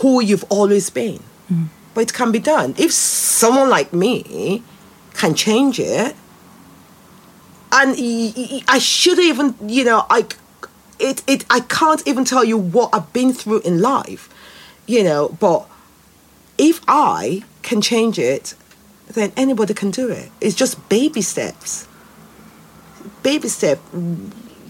who 0.01 0.21
you've 0.21 0.45
always 0.49 0.89
been. 0.89 1.19
Mm. 1.51 1.67
But 1.93 2.01
it 2.07 2.13
can 2.13 2.31
be 2.31 2.39
done. 2.39 2.73
If 2.77 2.91
someone 3.41 3.69
like 3.77 3.89
me 3.91 4.61
can 5.19 5.33
change 5.35 5.75
it, 5.79 6.15
and 7.79 7.89
I 8.75 8.79
should 8.79 9.19
even, 9.19 9.55
you 9.77 9.83
know, 9.83 9.99
I, 10.09 10.19
it, 10.99 11.23
it, 11.27 11.45
I 11.49 11.61
can't 11.61 12.05
even 12.07 12.25
tell 12.25 12.43
you 12.43 12.57
what 12.57 12.89
I've 12.93 13.11
been 13.13 13.33
through 13.33 13.61
in 13.61 13.81
life, 13.81 14.29
you 14.85 15.03
know. 15.03 15.29
But 15.39 15.67
if 16.57 16.81
I 16.87 17.43
can 17.61 17.81
change 17.81 18.17
it, 18.17 18.55
then 19.07 19.31
anybody 19.37 19.73
can 19.73 19.91
do 19.91 20.09
it. 20.09 20.31
It's 20.41 20.55
just 20.55 20.89
baby 20.89 21.21
steps 21.21 21.87
baby 23.23 23.49
step, 23.49 23.79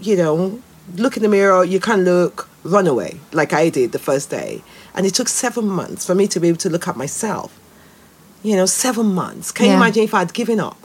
you 0.02 0.16
know, 0.16 0.60
look 0.96 1.16
in 1.16 1.24
the 1.24 1.30
mirror, 1.30 1.64
you 1.64 1.80
can't 1.80 2.04
look, 2.04 2.50
run 2.64 2.88
away, 2.88 3.20
like 3.32 3.54
I 3.54 3.70
did 3.70 3.92
the 3.92 4.00
first 4.00 4.32
day. 4.32 4.64
And 4.96 5.06
it 5.06 5.14
took 5.14 5.28
seven 5.28 5.68
months 5.68 6.06
for 6.08 6.16
me 6.16 6.28
to 6.30 6.40
be 6.40 6.48
able 6.48 6.58
to 6.60 6.70
look 6.70 6.88
at 6.88 6.98
myself. 6.98 7.60
You 8.42 8.56
know, 8.56 8.66
seven 8.66 9.14
months. 9.14 9.52
Can 9.52 9.68
you 9.68 9.74
imagine 9.74 10.04
if 10.04 10.14
I'd 10.14 10.34
given 10.34 10.60
up? 10.60 10.78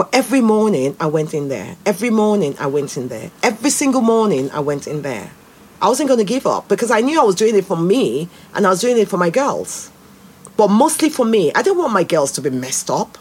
But 0.00 0.08
every 0.14 0.40
morning 0.40 0.96
I 0.98 1.08
went 1.08 1.34
in 1.34 1.50
there. 1.50 1.76
Every 1.84 2.08
morning 2.08 2.56
I 2.58 2.68
went 2.68 2.96
in 2.96 3.08
there. 3.08 3.30
Every 3.42 3.68
single 3.68 4.00
morning 4.00 4.50
I 4.50 4.60
went 4.60 4.86
in 4.86 5.02
there. 5.02 5.30
I 5.82 5.88
wasn't 5.88 6.08
going 6.08 6.20
to 6.20 6.24
give 6.24 6.46
up 6.46 6.68
because 6.68 6.90
I 6.90 7.02
knew 7.02 7.20
I 7.20 7.22
was 7.22 7.34
doing 7.34 7.54
it 7.54 7.66
for 7.66 7.76
me 7.76 8.30
and 8.54 8.66
I 8.66 8.70
was 8.70 8.80
doing 8.80 8.96
it 8.96 9.08
for 9.08 9.18
my 9.18 9.28
girls. 9.28 9.90
But 10.56 10.68
mostly 10.68 11.10
for 11.10 11.26
me, 11.26 11.52
I 11.54 11.60
didn't 11.60 11.76
want 11.76 11.92
my 11.92 12.04
girls 12.04 12.32
to 12.32 12.40
be 12.40 12.48
messed 12.48 12.88
up. 12.88 13.18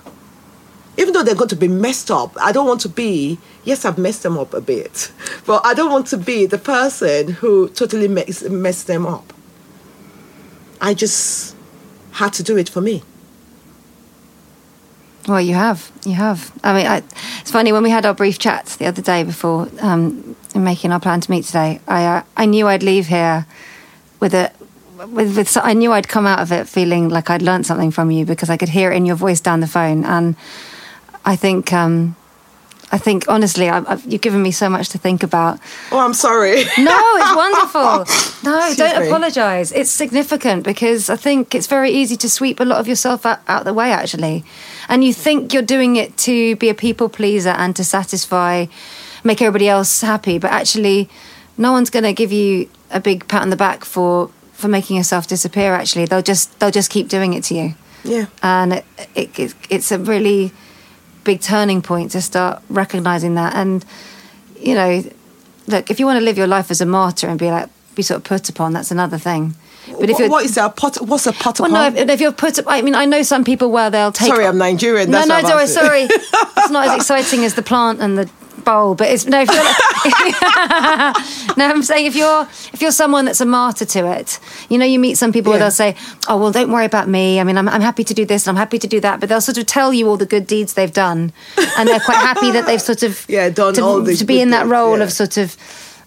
Even 0.97 1.13
though 1.13 1.21
they're 1.21 1.35
going 1.35 1.49
to 1.49 1.57
be 1.57 1.67
messed 1.67 2.11
up, 2.11 2.31
I 2.39 2.53
don't 2.53 2.65
want 2.65 2.79
to 2.79 2.89
be, 2.89 3.39
yes, 3.65 3.83
I've 3.83 3.97
messed 3.97 4.23
them 4.23 4.37
up 4.37 4.53
a 4.53 4.61
bit, 4.61 5.11
but 5.45 5.65
I 5.65 5.73
don't 5.73 5.91
want 5.91 6.07
to 6.07 6.17
be 6.17 6.45
the 6.45 6.57
person 6.57 7.33
who 7.33 7.67
totally 7.67 8.07
mess, 8.07 8.41
messed 8.43 8.87
them 8.87 9.05
up. 9.05 9.33
I 10.79 10.93
just 10.93 11.57
had 12.11 12.31
to 12.35 12.41
do 12.41 12.55
it 12.55 12.69
for 12.69 12.79
me. 12.79 13.03
Well, 15.29 15.39
you 15.39 15.53
have. 15.53 15.91
You 16.05 16.13
have. 16.13 16.51
I 16.63 16.73
mean, 16.73 16.87
I, 16.87 17.03
it's 17.39 17.51
funny 17.51 17.71
when 17.71 17.83
we 17.83 17.91
had 17.91 18.03
our 18.03 18.15
brief 18.15 18.39
chat 18.39 18.65
the 18.79 18.87
other 18.87 19.03
day 19.03 19.23
before 19.23 19.69
um, 19.79 20.35
making 20.55 20.91
our 20.91 20.99
plan 20.99 21.21
to 21.21 21.29
meet 21.29 21.45
today. 21.45 21.81
I 21.87 22.05
uh, 22.05 22.23
I 22.35 22.47
knew 22.47 22.67
I'd 22.67 22.81
leave 22.81 23.05
here 23.05 23.45
with 24.19 24.33
a 24.33 24.51
with, 24.97 25.37
with 25.37 25.55
I 25.57 25.73
knew 25.73 25.91
I'd 25.91 26.07
come 26.07 26.25
out 26.25 26.39
of 26.39 26.51
it 26.51 26.67
feeling 26.67 27.09
like 27.09 27.29
I'd 27.29 27.43
learned 27.43 27.67
something 27.67 27.91
from 27.91 28.09
you 28.09 28.25
because 28.25 28.49
I 28.49 28.57
could 28.57 28.69
hear 28.69 28.91
it 28.91 28.95
in 28.95 29.05
your 29.05 29.15
voice 29.15 29.39
down 29.39 29.59
the 29.59 29.67
phone, 29.67 30.03
and 30.03 30.35
I 31.23 31.35
think 31.35 31.71
um, 31.73 32.15
I 32.91 32.97
think 32.97 33.25
honestly, 33.27 33.69
I, 33.69 33.83
I've, 33.87 34.03
you've 34.11 34.21
given 34.21 34.41
me 34.41 34.51
so 34.51 34.67
much 34.69 34.89
to 34.89 34.97
think 34.97 35.21
about. 35.23 35.59
Oh, 35.91 35.99
I'm 35.99 36.13
sorry. 36.13 36.63
No, 36.77 36.97
it's 37.17 37.35
wonderful. 37.35 38.05
No, 38.41 38.57
Excuse 38.57 38.77
don't 38.77 39.05
apologise. 39.07 39.71
It's 39.73 39.91
significant 39.91 40.63
because 40.63 41.09
I 41.09 41.17
think 41.17 41.53
it's 41.53 41.67
very 41.67 41.91
easy 41.91 42.15
to 42.17 42.29
sweep 42.29 42.61
a 42.61 42.63
lot 42.63 42.79
of 42.79 42.87
yourself 42.87 43.25
out, 43.25 43.39
out 43.49 43.65
the 43.65 43.73
way, 43.73 43.91
actually. 43.91 44.45
And 44.87 45.03
you 45.03 45.13
think 45.13 45.53
you're 45.53 45.61
doing 45.61 45.97
it 45.97 46.15
to 46.19 46.55
be 46.55 46.69
a 46.69 46.73
people 46.73 47.09
pleaser 47.09 47.49
and 47.49 47.75
to 47.75 47.83
satisfy, 47.83 48.67
make 49.25 49.41
everybody 49.41 49.67
else 49.67 49.99
happy, 50.01 50.39
but 50.39 50.51
actually, 50.51 51.09
no 51.57 51.73
one's 51.73 51.89
going 51.89 52.05
to 52.05 52.13
give 52.13 52.31
you 52.31 52.69
a 52.91 53.01
big 53.01 53.27
pat 53.27 53.41
on 53.41 53.49
the 53.49 53.57
back 53.57 53.83
for 53.83 54.29
for 54.53 54.67
making 54.69 54.95
yourself 54.97 55.27
disappear. 55.27 55.73
Actually, 55.73 56.05
they'll 56.05 56.21
just 56.21 56.57
they'll 56.59 56.71
just 56.71 56.89
keep 56.89 57.09
doing 57.09 57.33
it 57.33 57.43
to 57.45 57.55
you 57.55 57.75
Yeah. 58.05 58.25
and 58.41 58.73
it, 58.73 58.85
it, 59.15 59.39
it, 59.39 59.53
it's 59.69 59.91
a 59.91 59.99
really 59.99 60.51
big 61.29 61.41
turning 61.41 61.81
point 61.81 62.09
to 62.11 62.21
start 62.21 62.61
recognizing 62.69 63.35
that 63.35 63.53
and 63.55 63.85
you 64.59 64.73
know 64.73 65.03
look 65.67 65.91
if 65.91 65.99
you 65.99 66.05
want 66.07 66.17
to 66.17 66.25
live 66.25 66.37
your 66.37 66.47
life 66.47 66.71
as 66.71 66.81
a 66.81 66.85
martyr 66.85 67.27
and 67.27 67.37
be 67.37 67.51
like 67.51 67.69
be 67.93 68.01
sort 68.01 68.17
of 68.17 68.23
put 68.23 68.49
upon 68.49 68.73
that's 68.73 68.89
another 68.89 69.19
thing 69.19 69.53
but 69.99 70.09
if 70.09 70.13
What- 70.13 70.19
you're 70.19 70.29
what 70.29 70.45
is 70.45 70.55
that? 70.55 70.75
Pot, 70.75 70.97
what's 71.01 71.25
a 71.27 71.33
pot 71.33 71.59
well, 71.59 71.71
no, 71.71 71.87
if, 71.87 72.09
if 72.09 72.21
you're 72.21 72.31
put 72.31 72.59
up, 72.59 72.65
I 72.67 72.81
mean, 72.81 72.93
I 72.93 73.05
know 73.05 73.23
some 73.23 73.43
people 73.43 73.71
where 73.71 73.89
they'll 73.89 74.11
take. 74.11 74.27
Sorry, 74.27 74.45
I'm 74.45 74.57
Nigerian. 74.59 75.09
That's 75.09 75.27
no, 75.27 75.41
no, 75.41 75.47
sorry, 75.47 75.67
sorry. 75.67 76.03
It's 76.57 76.69
not 76.69 76.87
as 76.89 76.95
exciting 76.97 77.43
as 77.43 77.55
the 77.55 77.63
plant 77.63 77.99
and 77.99 78.17
the 78.19 78.29
bowl, 78.69 78.95
but 78.95 79.07
it's 79.09 79.25
no. 79.25 79.41
If 79.41 79.49
you're 79.49 79.63
like, 79.63 81.57
no, 81.57 81.65
I'm 81.65 81.83
saying 81.83 82.05
if 82.05 82.15
you're 82.15 82.43
if 82.73 82.81
you're 82.81 82.91
someone 82.91 83.25
that's 83.25 83.41
a 83.41 83.45
martyr 83.45 83.85
to 83.85 84.11
it, 84.17 84.39
you 84.69 84.77
know, 84.77 84.85
you 84.85 84.99
meet 84.99 85.17
some 85.17 85.31
people 85.31 85.51
where 85.51 85.59
they'll 85.59 85.71
say, 85.71 85.95
"Oh, 86.27 86.37
well, 86.37 86.51
don't 86.51 86.71
worry 86.71 86.85
about 86.85 87.07
me. 87.07 87.39
I 87.39 87.43
mean, 87.43 87.57
I'm 87.57 87.67
I'm 87.67 87.81
happy 87.81 88.03
to 88.03 88.13
do 88.13 88.25
this 88.25 88.47
and 88.47 88.55
I'm 88.57 88.59
happy 88.59 88.79
to 88.79 88.87
do 88.87 88.99
that," 89.01 89.19
but 89.19 89.29
they'll 89.29 89.41
sort 89.41 89.57
of 89.57 89.65
tell 89.65 89.93
you 89.93 90.07
all 90.07 90.17
the 90.17 90.25
good 90.35 90.45
deeds 90.47 90.73
they've 90.73 90.93
done, 90.93 91.33
and 91.77 91.89
they're 91.89 91.99
quite 91.99 92.17
happy 92.17 92.51
that 92.51 92.65
they've 92.65 92.81
sort 92.81 93.03
of 93.03 93.25
Yeah, 93.37 93.49
done 93.49 93.73
to, 93.75 93.81
all 93.81 94.05
to 94.05 94.25
be 94.25 94.41
in 94.41 94.51
that 94.51 94.67
role 94.67 94.97
yeah. 94.97 95.03
of 95.03 95.11
sort 95.11 95.37
of. 95.37 95.55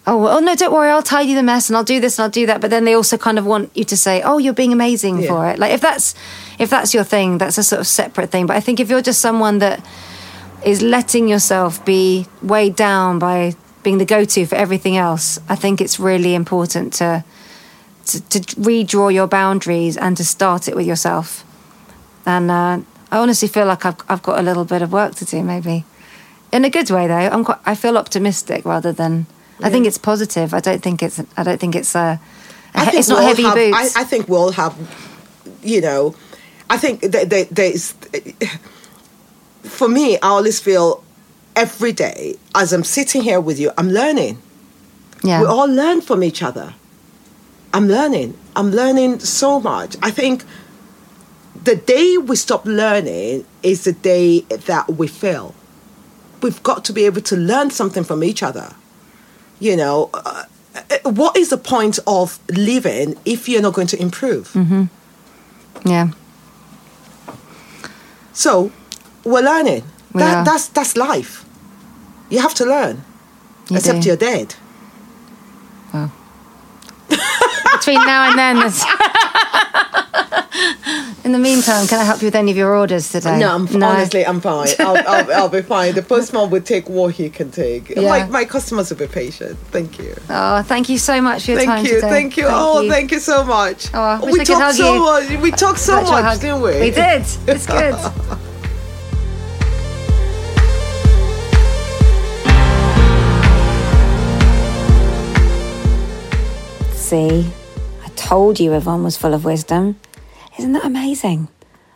Oh, 0.05 0.17
well, 0.17 0.35
oh 0.37 0.39
no, 0.41 0.53
don't 0.53 0.73
worry, 0.73 0.89
I'll 0.89 1.01
tidy 1.01 1.33
the 1.33 1.43
mess 1.43 1.69
and 1.69 1.77
I'll 1.77 1.85
do 1.85 2.01
this 2.01 2.19
and 2.19 2.23
I'll 2.25 2.29
do 2.41 2.45
that. 2.47 2.59
But 2.59 2.71
then 2.71 2.83
they 2.83 2.93
also 2.93 3.17
kind 3.17 3.39
of 3.39 3.45
want 3.45 3.71
you 3.73 3.85
to 3.85 3.95
say, 3.95 4.21
"Oh, 4.21 4.37
you're 4.37 4.53
being 4.53 4.73
amazing 4.73 5.19
Yeah. 5.19 5.29
for 5.29 5.47
it." 5.49 5.59
Like 5.59 5.71
if 5.71 5.79
that's 5.79 6.13
if 6.59 6.69
that's 6.69 6.93
your 6.93 7.05
thing, 7.05 7.37
that's 7.37 7.57
a 7.57 7.63
sort 7.63 7.79
of 7.79 7.87
separate 7.87 8.29
thing. 8.29 8.45
But 8.45 8.57
I 8.57 8.59
think 8.59 8.79
if 8.81 8.89
you're 8.89 9.01
just 9.01 9.21
someone 9.21 9.59
that 9.59 9.79
is 10.65 10.81
letting 10.81 11.27
yourself 11.27 11.83
be 11.85 12.27
weighed 12.41 12.75
down 12.75 13.19
by 13.19 13.55
being 13.83 13.97
the 13.97 14.05
go-to 14.05 14.45
for 14.45 14.55
everything 14.55 14.95
else, 14.97 15.39
I 15.49 15.55
think 15.55 15.81
it's 15.81 15.99
really 15.99 16.35
important 16.35 16.93
to 16.93 17.23
to, 18.05 18.21
to 18.21 18.39
redraw 18.57 19.13
your 19.13 19.27
boundaries 19.27 19.95
and 19.95 20.17
to 20.17 20.25
start 20.25 20.67
it 20.67 20.75
with 20.75 20.85
yourself. 20.85 21.45
And 22.25 22.51
uh, 22.51 22.81
I 23.11 23.17
honestly 23.17 23.47
feel 23.47 23.65
like 23.65 23.85
I've 23.85 23.97
I've 24.09 24.23
got 24.23 24.39
a 24.39 24.41
little 24.41 24.65
bit 24.65 24.81
of 24.81 24.91
work 24.91 25.15
to 25.15 25.25
do, 25.25 25.43
maybe 25.43 25.85
in 26.53 26.63
a 26.63 26.69
good 26.69 26.89
way 26.89 27.07
though. 27.07 27.15
I'm 27.15 27.43
quite, 27.43 27.59
I 27.65 27.75
feel 27.75 27.97
optimistic 27.97 28.63
rather 28.63 28.93
than. 28.93 29.25
I 29.61 29.69
think 29.69 29.85
it's 29.85 29.97
positive. 29.97 30.53
I 30.53 30.59
don't 30.59 30.81
think 30.81 31.01
it's. 31.01 31.19
I 31.37 31.43
don't 31.43 31.59
think 31.59 31.75
it's 31.75 31.95
a. 31.95 32.19
I 32.73 32.85
think 32.85 32.99
it's 32.99 33.07
not 33.07 33.19
we 33.19 33.23
all 33.23 33.29
heavy 33.29 33.43
have, 33.43 33.55
boots. 33.55 33.95
I, 33.95 34.01
I 34.01 34.03
think 34.03 34.27
we'll 34.27 34.51
have, 34.51 34.75
you 35.61 35.79
know, 35.79 36.15
I 36.69 36.77
think 36.77 37.01
that 37.01 37.29
there, 37.29 37.45
there's, 37.45 37.93
for 39.63 39.87
me, 39.87 40.15
I 40.17 40.27
always 40.27 40.59
feel 40.59 41.03
every 41.55 41.91
day 41.91 42.35
as 42.55 42.73
I'm 42.73 42.83
sitting 42.83 43.21
here 43.21 43.39
with 43.39 43.59
you, 43.59 43.71
I'm 43.77 43.89
learning. 43.89 44.41
yeah. 45.23 45.41
We 45.41 45.47
all 45.47 45.67
learn 45.67 46.01
from 46.01 46.23
each 46.23 46.43
other. 46.43 46.73
I'm 47.73 47.87
learning. 47.87 48.37
I'm 48.55 48.71
learning 48.71 49.19
so 49.19 49.59
much. 49.59 49.95
I 50.01 50.11
think 50.11 50.43
the 51.63 51.75
day 51.75 52.17
we 52.17 52.35
stop 52.35 52.65
learning 52.65 53.45
is 53.63 53.83
the 53.85 53.93
day 53.93 54.41
that 54.41 54.89
we 54.89 55.07
fail. 55.07 55.55
We've 56.41 56.61
got 56.61 56.83
to 56.85 56.93
be 56.93 57.05
able 57.05 57.21
to 57.21 57.35
learn 57.37 57.71
something 57.71 58.03
from 58.03 58.23
each 58.23 58.43
other. 58.43 58.75
You 59.59 59.77
know, 59.77 60.09
uh, 60.13 60.43
uh, 60.75 61.09
what 61.11 61.37
is 61.37 61.49
the 61.49 61.57
point 61.57 61.99
of 62.05 62.37
living 62.49 63.15
if 63.25 63.47
you're 63.47 63.61
not 63.61 63.73
going 63.73 63.87
to 63.87 64.01
improve? 64.01 64.51
yeah. 65.85 66.09
So 68.33 68.71
we're 69.23 69.41
learning. 69.41 69.83
We 70.13 70.19
that. 70.21 70.45
That's 70.45 70.67
that's 70.67 70.95
life. 70.95 71.45
You 72.29 72.39
have 72.41 72.53
to 72.55 72.65
learn, 72.65 73.03
You 73.69 73.77
except 73.77 74.01
do. 74.01 74.07
you're 74.09 74.17
dead. 74.17 74.55
Between 77.73 78.05
now 78.05 78.29
and 78.29 78.37
then, 78.39 78.59
there's. 78.59 78.83
In 81.23 81.31
the 81.31 81.39
meantime, 81.39 81.87
can 81.87 81.99
I 81.99 82.03
help 82.03 82.21
you 82.21 82.27
with 82.27 82.35
any 82.35 82.51
of 82.51 82.57
your 82.57 82.75
orders 82.75 83.09
today? 83.09 83.39
No, 83.39 83.55
I'm, 83.55 83.67
honestly, 83.81 84.25
I'm 84.25 84.41
fine. 84.41 84.67
I'll, 84.79 84.97
I'll, 85.07 85.33
I'll 85.33 85.49
be 85.49 85.61
fine. 85.61 85.95
The 85.95 86.01
postman 86.01 86.49
will 86.49 86.61
take 86.61 86.89
what 86.89 87.13
he 87.13 87.29
can 87.29 87.49
take. 87.49 87.89
Yeah. 87.89 88.01
My, 88.01 88.25
my 88.27 88.45
customers 88.45 88.89
will 88.89 88.97
be 88.97 89.07
patient. 89.07 89.57
Thank 89.71 89.99
you. 89.99 90.15
Oh, 90.29 90.61
thank 90.63 90.89
you 90.89 90.97
so 90.97 91.21
much 91.21 91.45
for 91.45 91.51
your 91.51 91.59
Thank 91.61 91.69
time 91.69 91.85
you, 91.85 91.95
today. 91.95 92.09
thank 92.09 92.35
you. 92.37 92.43
Thank 92.43 92.55
oh, 92.57 92.89
thank 92.89 93.11
you 93.11 93.19
so 93.19 93.45
much. 93.45 93.87
Oh, 93.93 94.19
we 94.31 94.43
talked 94.43 94.75
so 94.75 94.93
you. 94.93 94.99
much. 94.99 95.41
We 95.41 95.51
talked 95.51 95.79
so 95.79 96.01
much, 96.01 96.23
hug. 96.23 96.41
didn't 96.41 96.61
we? 96.61 96.79
We 96.79 96.91
did. 96.91 97.21
It's 97.47 97.67
good. 97.67 97.95
See, 107.13 107.45
I 108.03 108.07
told 108.15 108.59
you 108.59 108.73
Yvonne 108.73 109.03
was 109.03 109.17
full 109.17 109.35
of 109.35 109.45
wisdom. 109.45 109.99
Isn't 110.57 110.71
that 110.71 110.83
amazing? 110.83 111.47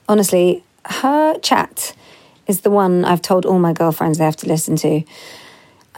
Honestly, 0.07 0.63
her 0.85 1.39
chat 1.39 1.95
is 2.45 2.61
the 2.61 2.69
one 2.69 3.03
I've 3.03 3.23
told 3.23 3.43
all 3.43 3.57
my 3.57 3.73
girlfriends 3.73 4.19
they 4.19 4.25
have 4.25 4.35
to 4.35 4.47
listen 4.47 4.75
to. 4.75 5.01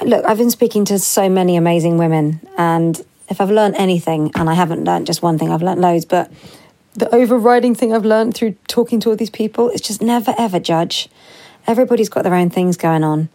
Look, 0.05 0.23
I've 0.23 0.37
been 0.37 0.49
speaking 0.49 0.85
to 0.85 0.97
so 0.99 1.27
many 1.27 1.57
amazing 1.57 1.97
women, 1.97 2.39
and 2.57 3.05
if 3.27 3.41
I've 3.41 3.51
learned 3.51 3.75
anything, 3.75 4.31
and 4.35 4.49
I 4.49 4.53
haven't 4.53 4.85
learned 4.85 5.05
just 5.05 5.21
one 5.21 5.37
thing, 5.37 5.51
I've 5.51 5.61
learned 5.61 5.81
loads, 5.81 6.05
but 6.05 6.31
the 6.93 7.13
overriding 7.13 7.75
thing 7.75 7.93
I've 7.93 8.05
learned 8.05 8.35
through 8.35 8.55
talking 8.69 9.01
to 9.01 9.09
all 9.09 9.17
these 9.17 9.29
people 9.29 9.67
is 9.69 9.81
just 9.81 10.01
never 10.01 10.33
ever 10.37 10.61
judge. 10.61 11.09
Everybody's 11.67 12.07
got 12.07 12.23
their 12.23 12.35
own 12.35 12.49
things 12.49 12.77
going 12.77 13.03
on. 13.03 13.27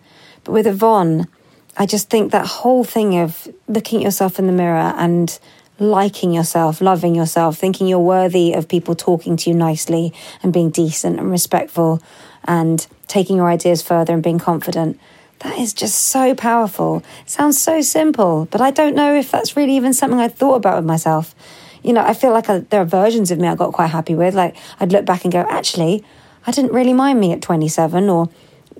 But 0.45 0.53
with 0.53 0.67
Yvonne, 0.67 1.29
I 1.77 1.85
just 1.85 2.09
think 2.09 2.33
that 2.33 2.47
whole 2.47 2.85
thing 2.85 3.19
of 3.19 3.49
looking 3.69 3.99
at 3.99 4.05
yourself 4.05 4.39
in 4.39 4.47
the 4.47 4.53
mirror 4.55 4.95
and 4.97 5.39
liking 5.79 6.33
yourself, 6.33 6.81
loving 6.81 7.15
yourself, 7.15 7.57
thinking 7.57 7.87
you're 7.87 7.99
worthy 7.99 8.53
of 8.53 8.69
people 8.69 8.95
talking 8.95 9.37
to 9.37 9.51
you 9.51 9.57
nicely 9.57 10.13
and 10.43 10.53
being 10.53 10.71
decent 10.71 11.19
and 11.19 11.31
respectful 11.31 12.01
and 12.45 12.87
taking 13.09 13.37
your 13.37 13.49
ideas 13.49 13.83
further 13.83 14.13
and 14.13 14.23
being 14.23 14.39
confident. 14.39 14.99
That 15.41 15.59
is 15.59 15.73
just 15.73 16.05
so 16.05 16.35
powerful. 16.35 17.03
It 17.23 17.31
sounds 17.31 17.61
so 17.61 17.81
simple, 17.81 18.47
but 18.51 18.61
I 18.61 18.71
don't 18.71 18.95
know 18.95 19.15
if 19.15 19.31
that's 19.31 19.57
really 19.57 19.77
even 19.77 19.93
something 19.93 20.19
I'd 20.19 20.35
thought 20.35 20.55
about 20.55 20.77
with 20.77 20.87
myself. 20.87 21.35
You 21.83 21.93
know, 21.93 22.03
I 22.03 22.15
feel 22.15 22.31
like 22.31 22.49
I, 22.49 22.61
there 22.61 22.81
are 22.81 22.87
versions 22.87 23.31
of 23.31 23.39
me 23.39 23.49
I 23.49 23.55
got 23.55 23.73
quite 23.73 23.89
happy 23.89 24.15
with. 24.15 24.35
Like, 24.35 24.57
I'd 24.81 24.93
look 24.93 25.05
back 25.05 25.25
and 25.25 25.33
go, 25.33 25.41
actually, 25.41 26.05
I 26.47 26.51
didn't 26.51 26.73
really 26.73 26.95
mind 26.95 27.21
me 27.21 27.33
at 27.33 27.43
27 27.43 28.09
or 28.09 28.31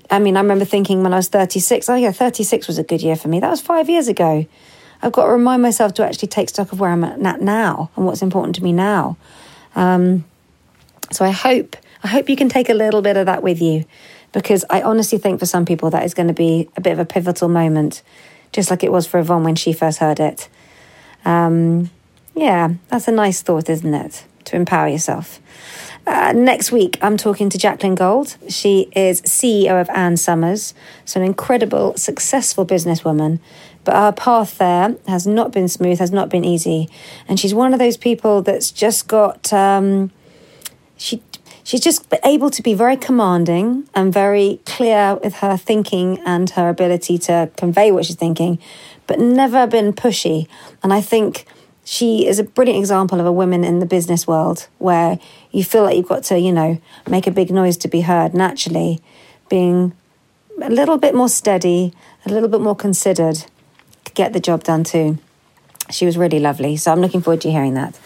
I 0.09 0.19
mean, 0.19 0.37
I 0.37 0.41
remember 0.41 0.65
thinking 0.65 1.03
when 1.03 1.13
I 1.13 1.17
was 1.17 1.29
36, 1.29 1.89
oh 1.89 1.95
yeah, 1.95 2.11
36 2.11 2.67
was 2.67 2.77
a 2.77 2.83
good 2.83 3.01
year 3.01 3.15
for 3.15 3.27
me. 3.27 3.39
That 3.39 3.49
was 3.49 3.61
five 3.61 3.89
years 3.89 4.07
ago. 4.07 4.45
I've 5.05 5.11
got 5.11 5.25
to 5.25 5.31
remind 5.31 5.61
myself 5.61 5.93
to 5.95 6.05
actually 6.05 6.29
take 6.29 6.49
stock 6.49 6.71
of 6.71 6.79
where 6.79 6.89
I'm 6.89 7.03
at 7.03 7.39
now 7.39 7.91
and 7.95 8.07
what's 8.07 8.23
important 8.23 8.55
to 8.55 8.63
me 8.63 8.73
now. 8.73 9.17
Um, 9.75 10.25
so 11.11 11.23
I 11.23 11.29
hope, 11.29 11.75
I 12.03 12.07
hope 12.07 12.27
you 12.27 12.35
can 12.35 12.49
take 12.49 12.69
a 12.69 12.73
little 12.73 13.03
bit 13.03 13.15
of 13.15 13.27
that 13.27 13.43
with 13.43 13.61
you 13.61 13.85
because 14.31 14.65
I 14.67 14.81
honestly 14.81 15.19
think 15.19 15.39
for 15.39 15.45
some 15.45 15.63
people 15.63 15.91
that 15.91 16.03
is 16.05 16.15
going 16.15 16.27
to 16.27 16.33
be 16.33 16.69
a 16.75 16.81
bit 16.81 16.91
of 16.93 16.97
a 16.97 17.05
pivotal 17.05 17.49
moment, 17.49 18.01
just 18.51 18.71
like 18.71 18.83
it 18.83 18.91
was 18.91 19.05
for 19.05 19.19
Yvonne 19.19 19.43
when 19.43 19.53
she 19.53 19.73
first 19.73 19.99
heard 19.99 20.19
it. 20.19 20.49
Um, 21.23 21.91
yeah, 22.33 22.73
that's 22.87 23.07
a 23.07 23.11
nice 23.11 23.43
thought, 23.43 23.69
isn't 23.69 23.93
it? 23.93 24.25
To 24.45 24.55
empower 24.55 24.87
yourself. 24.87 25.39
Uh, 26.07 26.33
next 26.35 26.71
week, 26.71 26.97
I'm 27.01 27.17
talking 27.17 27.49
to 27.49 27.59
Jacqueline 27.59 27.95
Gold. 27.95 28.37
She 28.49 28.89
is 28.95 29.21
CEO 29.21 29.79
of 29.79 29.89
Ann 29.91 30.17
Summers, 30.17 30.73
so 31.03 31.19
an 31.19 31.25
incredible, 31.25 31.95
successful 31.95 32.65
businesswoman 32.65 33.39
But 33.85 33.95
her 33.95 34.11
path 34.11 34.57
there 34.57 34.95
has 35.07 35.25
not 35.25 35.51
been 35.51 35.67
smooth, 35.69 35.99
has 35.99 36.11
not 36.11 36.29
been 36.29 36.43
easy. 36.43 36.89
And 37.27 37.39
she's 37.39 37.53
one 37.53 37.71
of 37.71 37.79
those 37.79 37.97
people 37.97 38.41
that's 38.41 38.71
just 38.71 39.07
got, 39.07 39.53
um, 39.53 40.11
she, 40.97 41.21
she's 41.63 41.81
just 41.81 42.11
able 42.23 42.49
to 42.49 42.63
be 42.63 42.73
very 42.73 42.97
commanding 42.97 43.87
and 43.93 44.11
very 44.11 44.59
clear 44.65 45.15
with 45.23 45.35
her 45.35 45.55
thinking 45.55 46.19
and 46.25 46.49
her 46.51 46.67
ability 46.67 47.19
to 47.19 47.49
convey 47.55 47.91
what 47.91 48.05
she's 48.05 48.15
thinking, 48.15 48.59
but 49.05 49.19
never 49.19 49.67
been 49.67 49.93
pushy. 49.93 50.47
And 50.83 50.91
I 50.91 50.99
think 50.99 51.45
she 51.83 52.27
is 52.27 52.39
a 52.39 52.43
brilliant 52.43 52.79
example 52.79 53.19
of 53.19 53.27
a 53.27 53.31
woman 53.31 53.63
in 53.63 53.77
the 53.77 53.85
business 53.85 54.25
world 54.25 54.67
where 54.79 55.19
you 55.51 55.63
feel 55.63 55.83
like 55.83 55.95
you've 55.95 56.07
got 56.07 56.23
to, 56.23 56.39
you 56.39 56.51
know, 56.51 56.81
make 57.07 57.27
a 57.27 57.31
big 57.31 57.51
noise 57.51 57.77
to 57.77 57.87
be 57.87 58.01
heard 58.01 58.33
naturally, 58.33 58.99
being 59.47 59.93
a 60.61 60.69
little 60.71 60.97
bit 60.97 61.13
more 61.13 61.29
steady, 61.29 61.93
a 62.25 62.29
little 62.29 62.49
bit 62.49 62.61
more 62.61 62.75
considered, 62.75 63.45
get 64.15 64.33
the 64.33 64.39
job 64.39 64.63
done 64.63 64.83
too. 64.83 65.19
She 65.91 66.05
was 66.05 66.17
really 66.17 66.39
lovely. 66.39 66.77
So 66.77 66.91
I'm 66.91 66.99
looking 66.99 67.21
forward 67.21 67.41
to 67.41 67.51
hearing 67.51 67.75
that. 67.75 67.99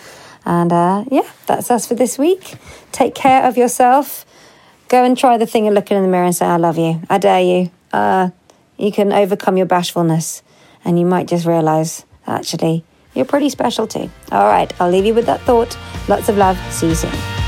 And 0.46 0.74
uh, 0.74 1.06
yeah, 1.10 1.30
that's 1.48 1.72
us 1.72 1.88
for 1.88 1.96
this 1.96 2.18
week. 2.18 2.56
Take 2.92 3.16
care 3.16 3.44
of 3.44 3.56
yourself. 3.56 4.26
Go 4.90 5.04
and 5.04 5.18
try 5.18 5.38
the 5.38 5.46
thing 5.46 5.68
of 5.68 5.74
looking 5.74 5.96
in 5.96 6.04
the 6.04 6.10
mirror 6.10 6.26
and 6.26 6.36
say, 6.36 6.46
I 6.46 6.58
love 6.58 6.78
you. 6.78 7.02
I 7.10 7.20
dare 7.20 7.42
you. 7.42 7.72
Uh, 7.94 8.32
you 8.78 8.92
can 8.92 9.14
overcome 9.14 9.56
your 9.56 9.66
bashfulness 9.66 10.42
and 10.84 11.00
you 11.00 11.06
might 11.06 11.28
just 11.28 11.46
realize 11.46 12.06
actually 12.26 12.84
you're 13.14 13.26
pretty 13.26 13.50
special 13.50 13.88
too. 13.88 14.10
All 14.32 14.48
right, 14.48 14.72
I'll 14.80 14.90
leave 14.90 15.06
you 15.06 15.14
with 15.14 15.26
that 15.26 15.42
thought. 15.42 15.78
Lots 16.08 16.30
of 16.30 16.38
love. 16.38 16.58
See 16.72 16.88
you 16.88 16.96
soon. 16.96 17.39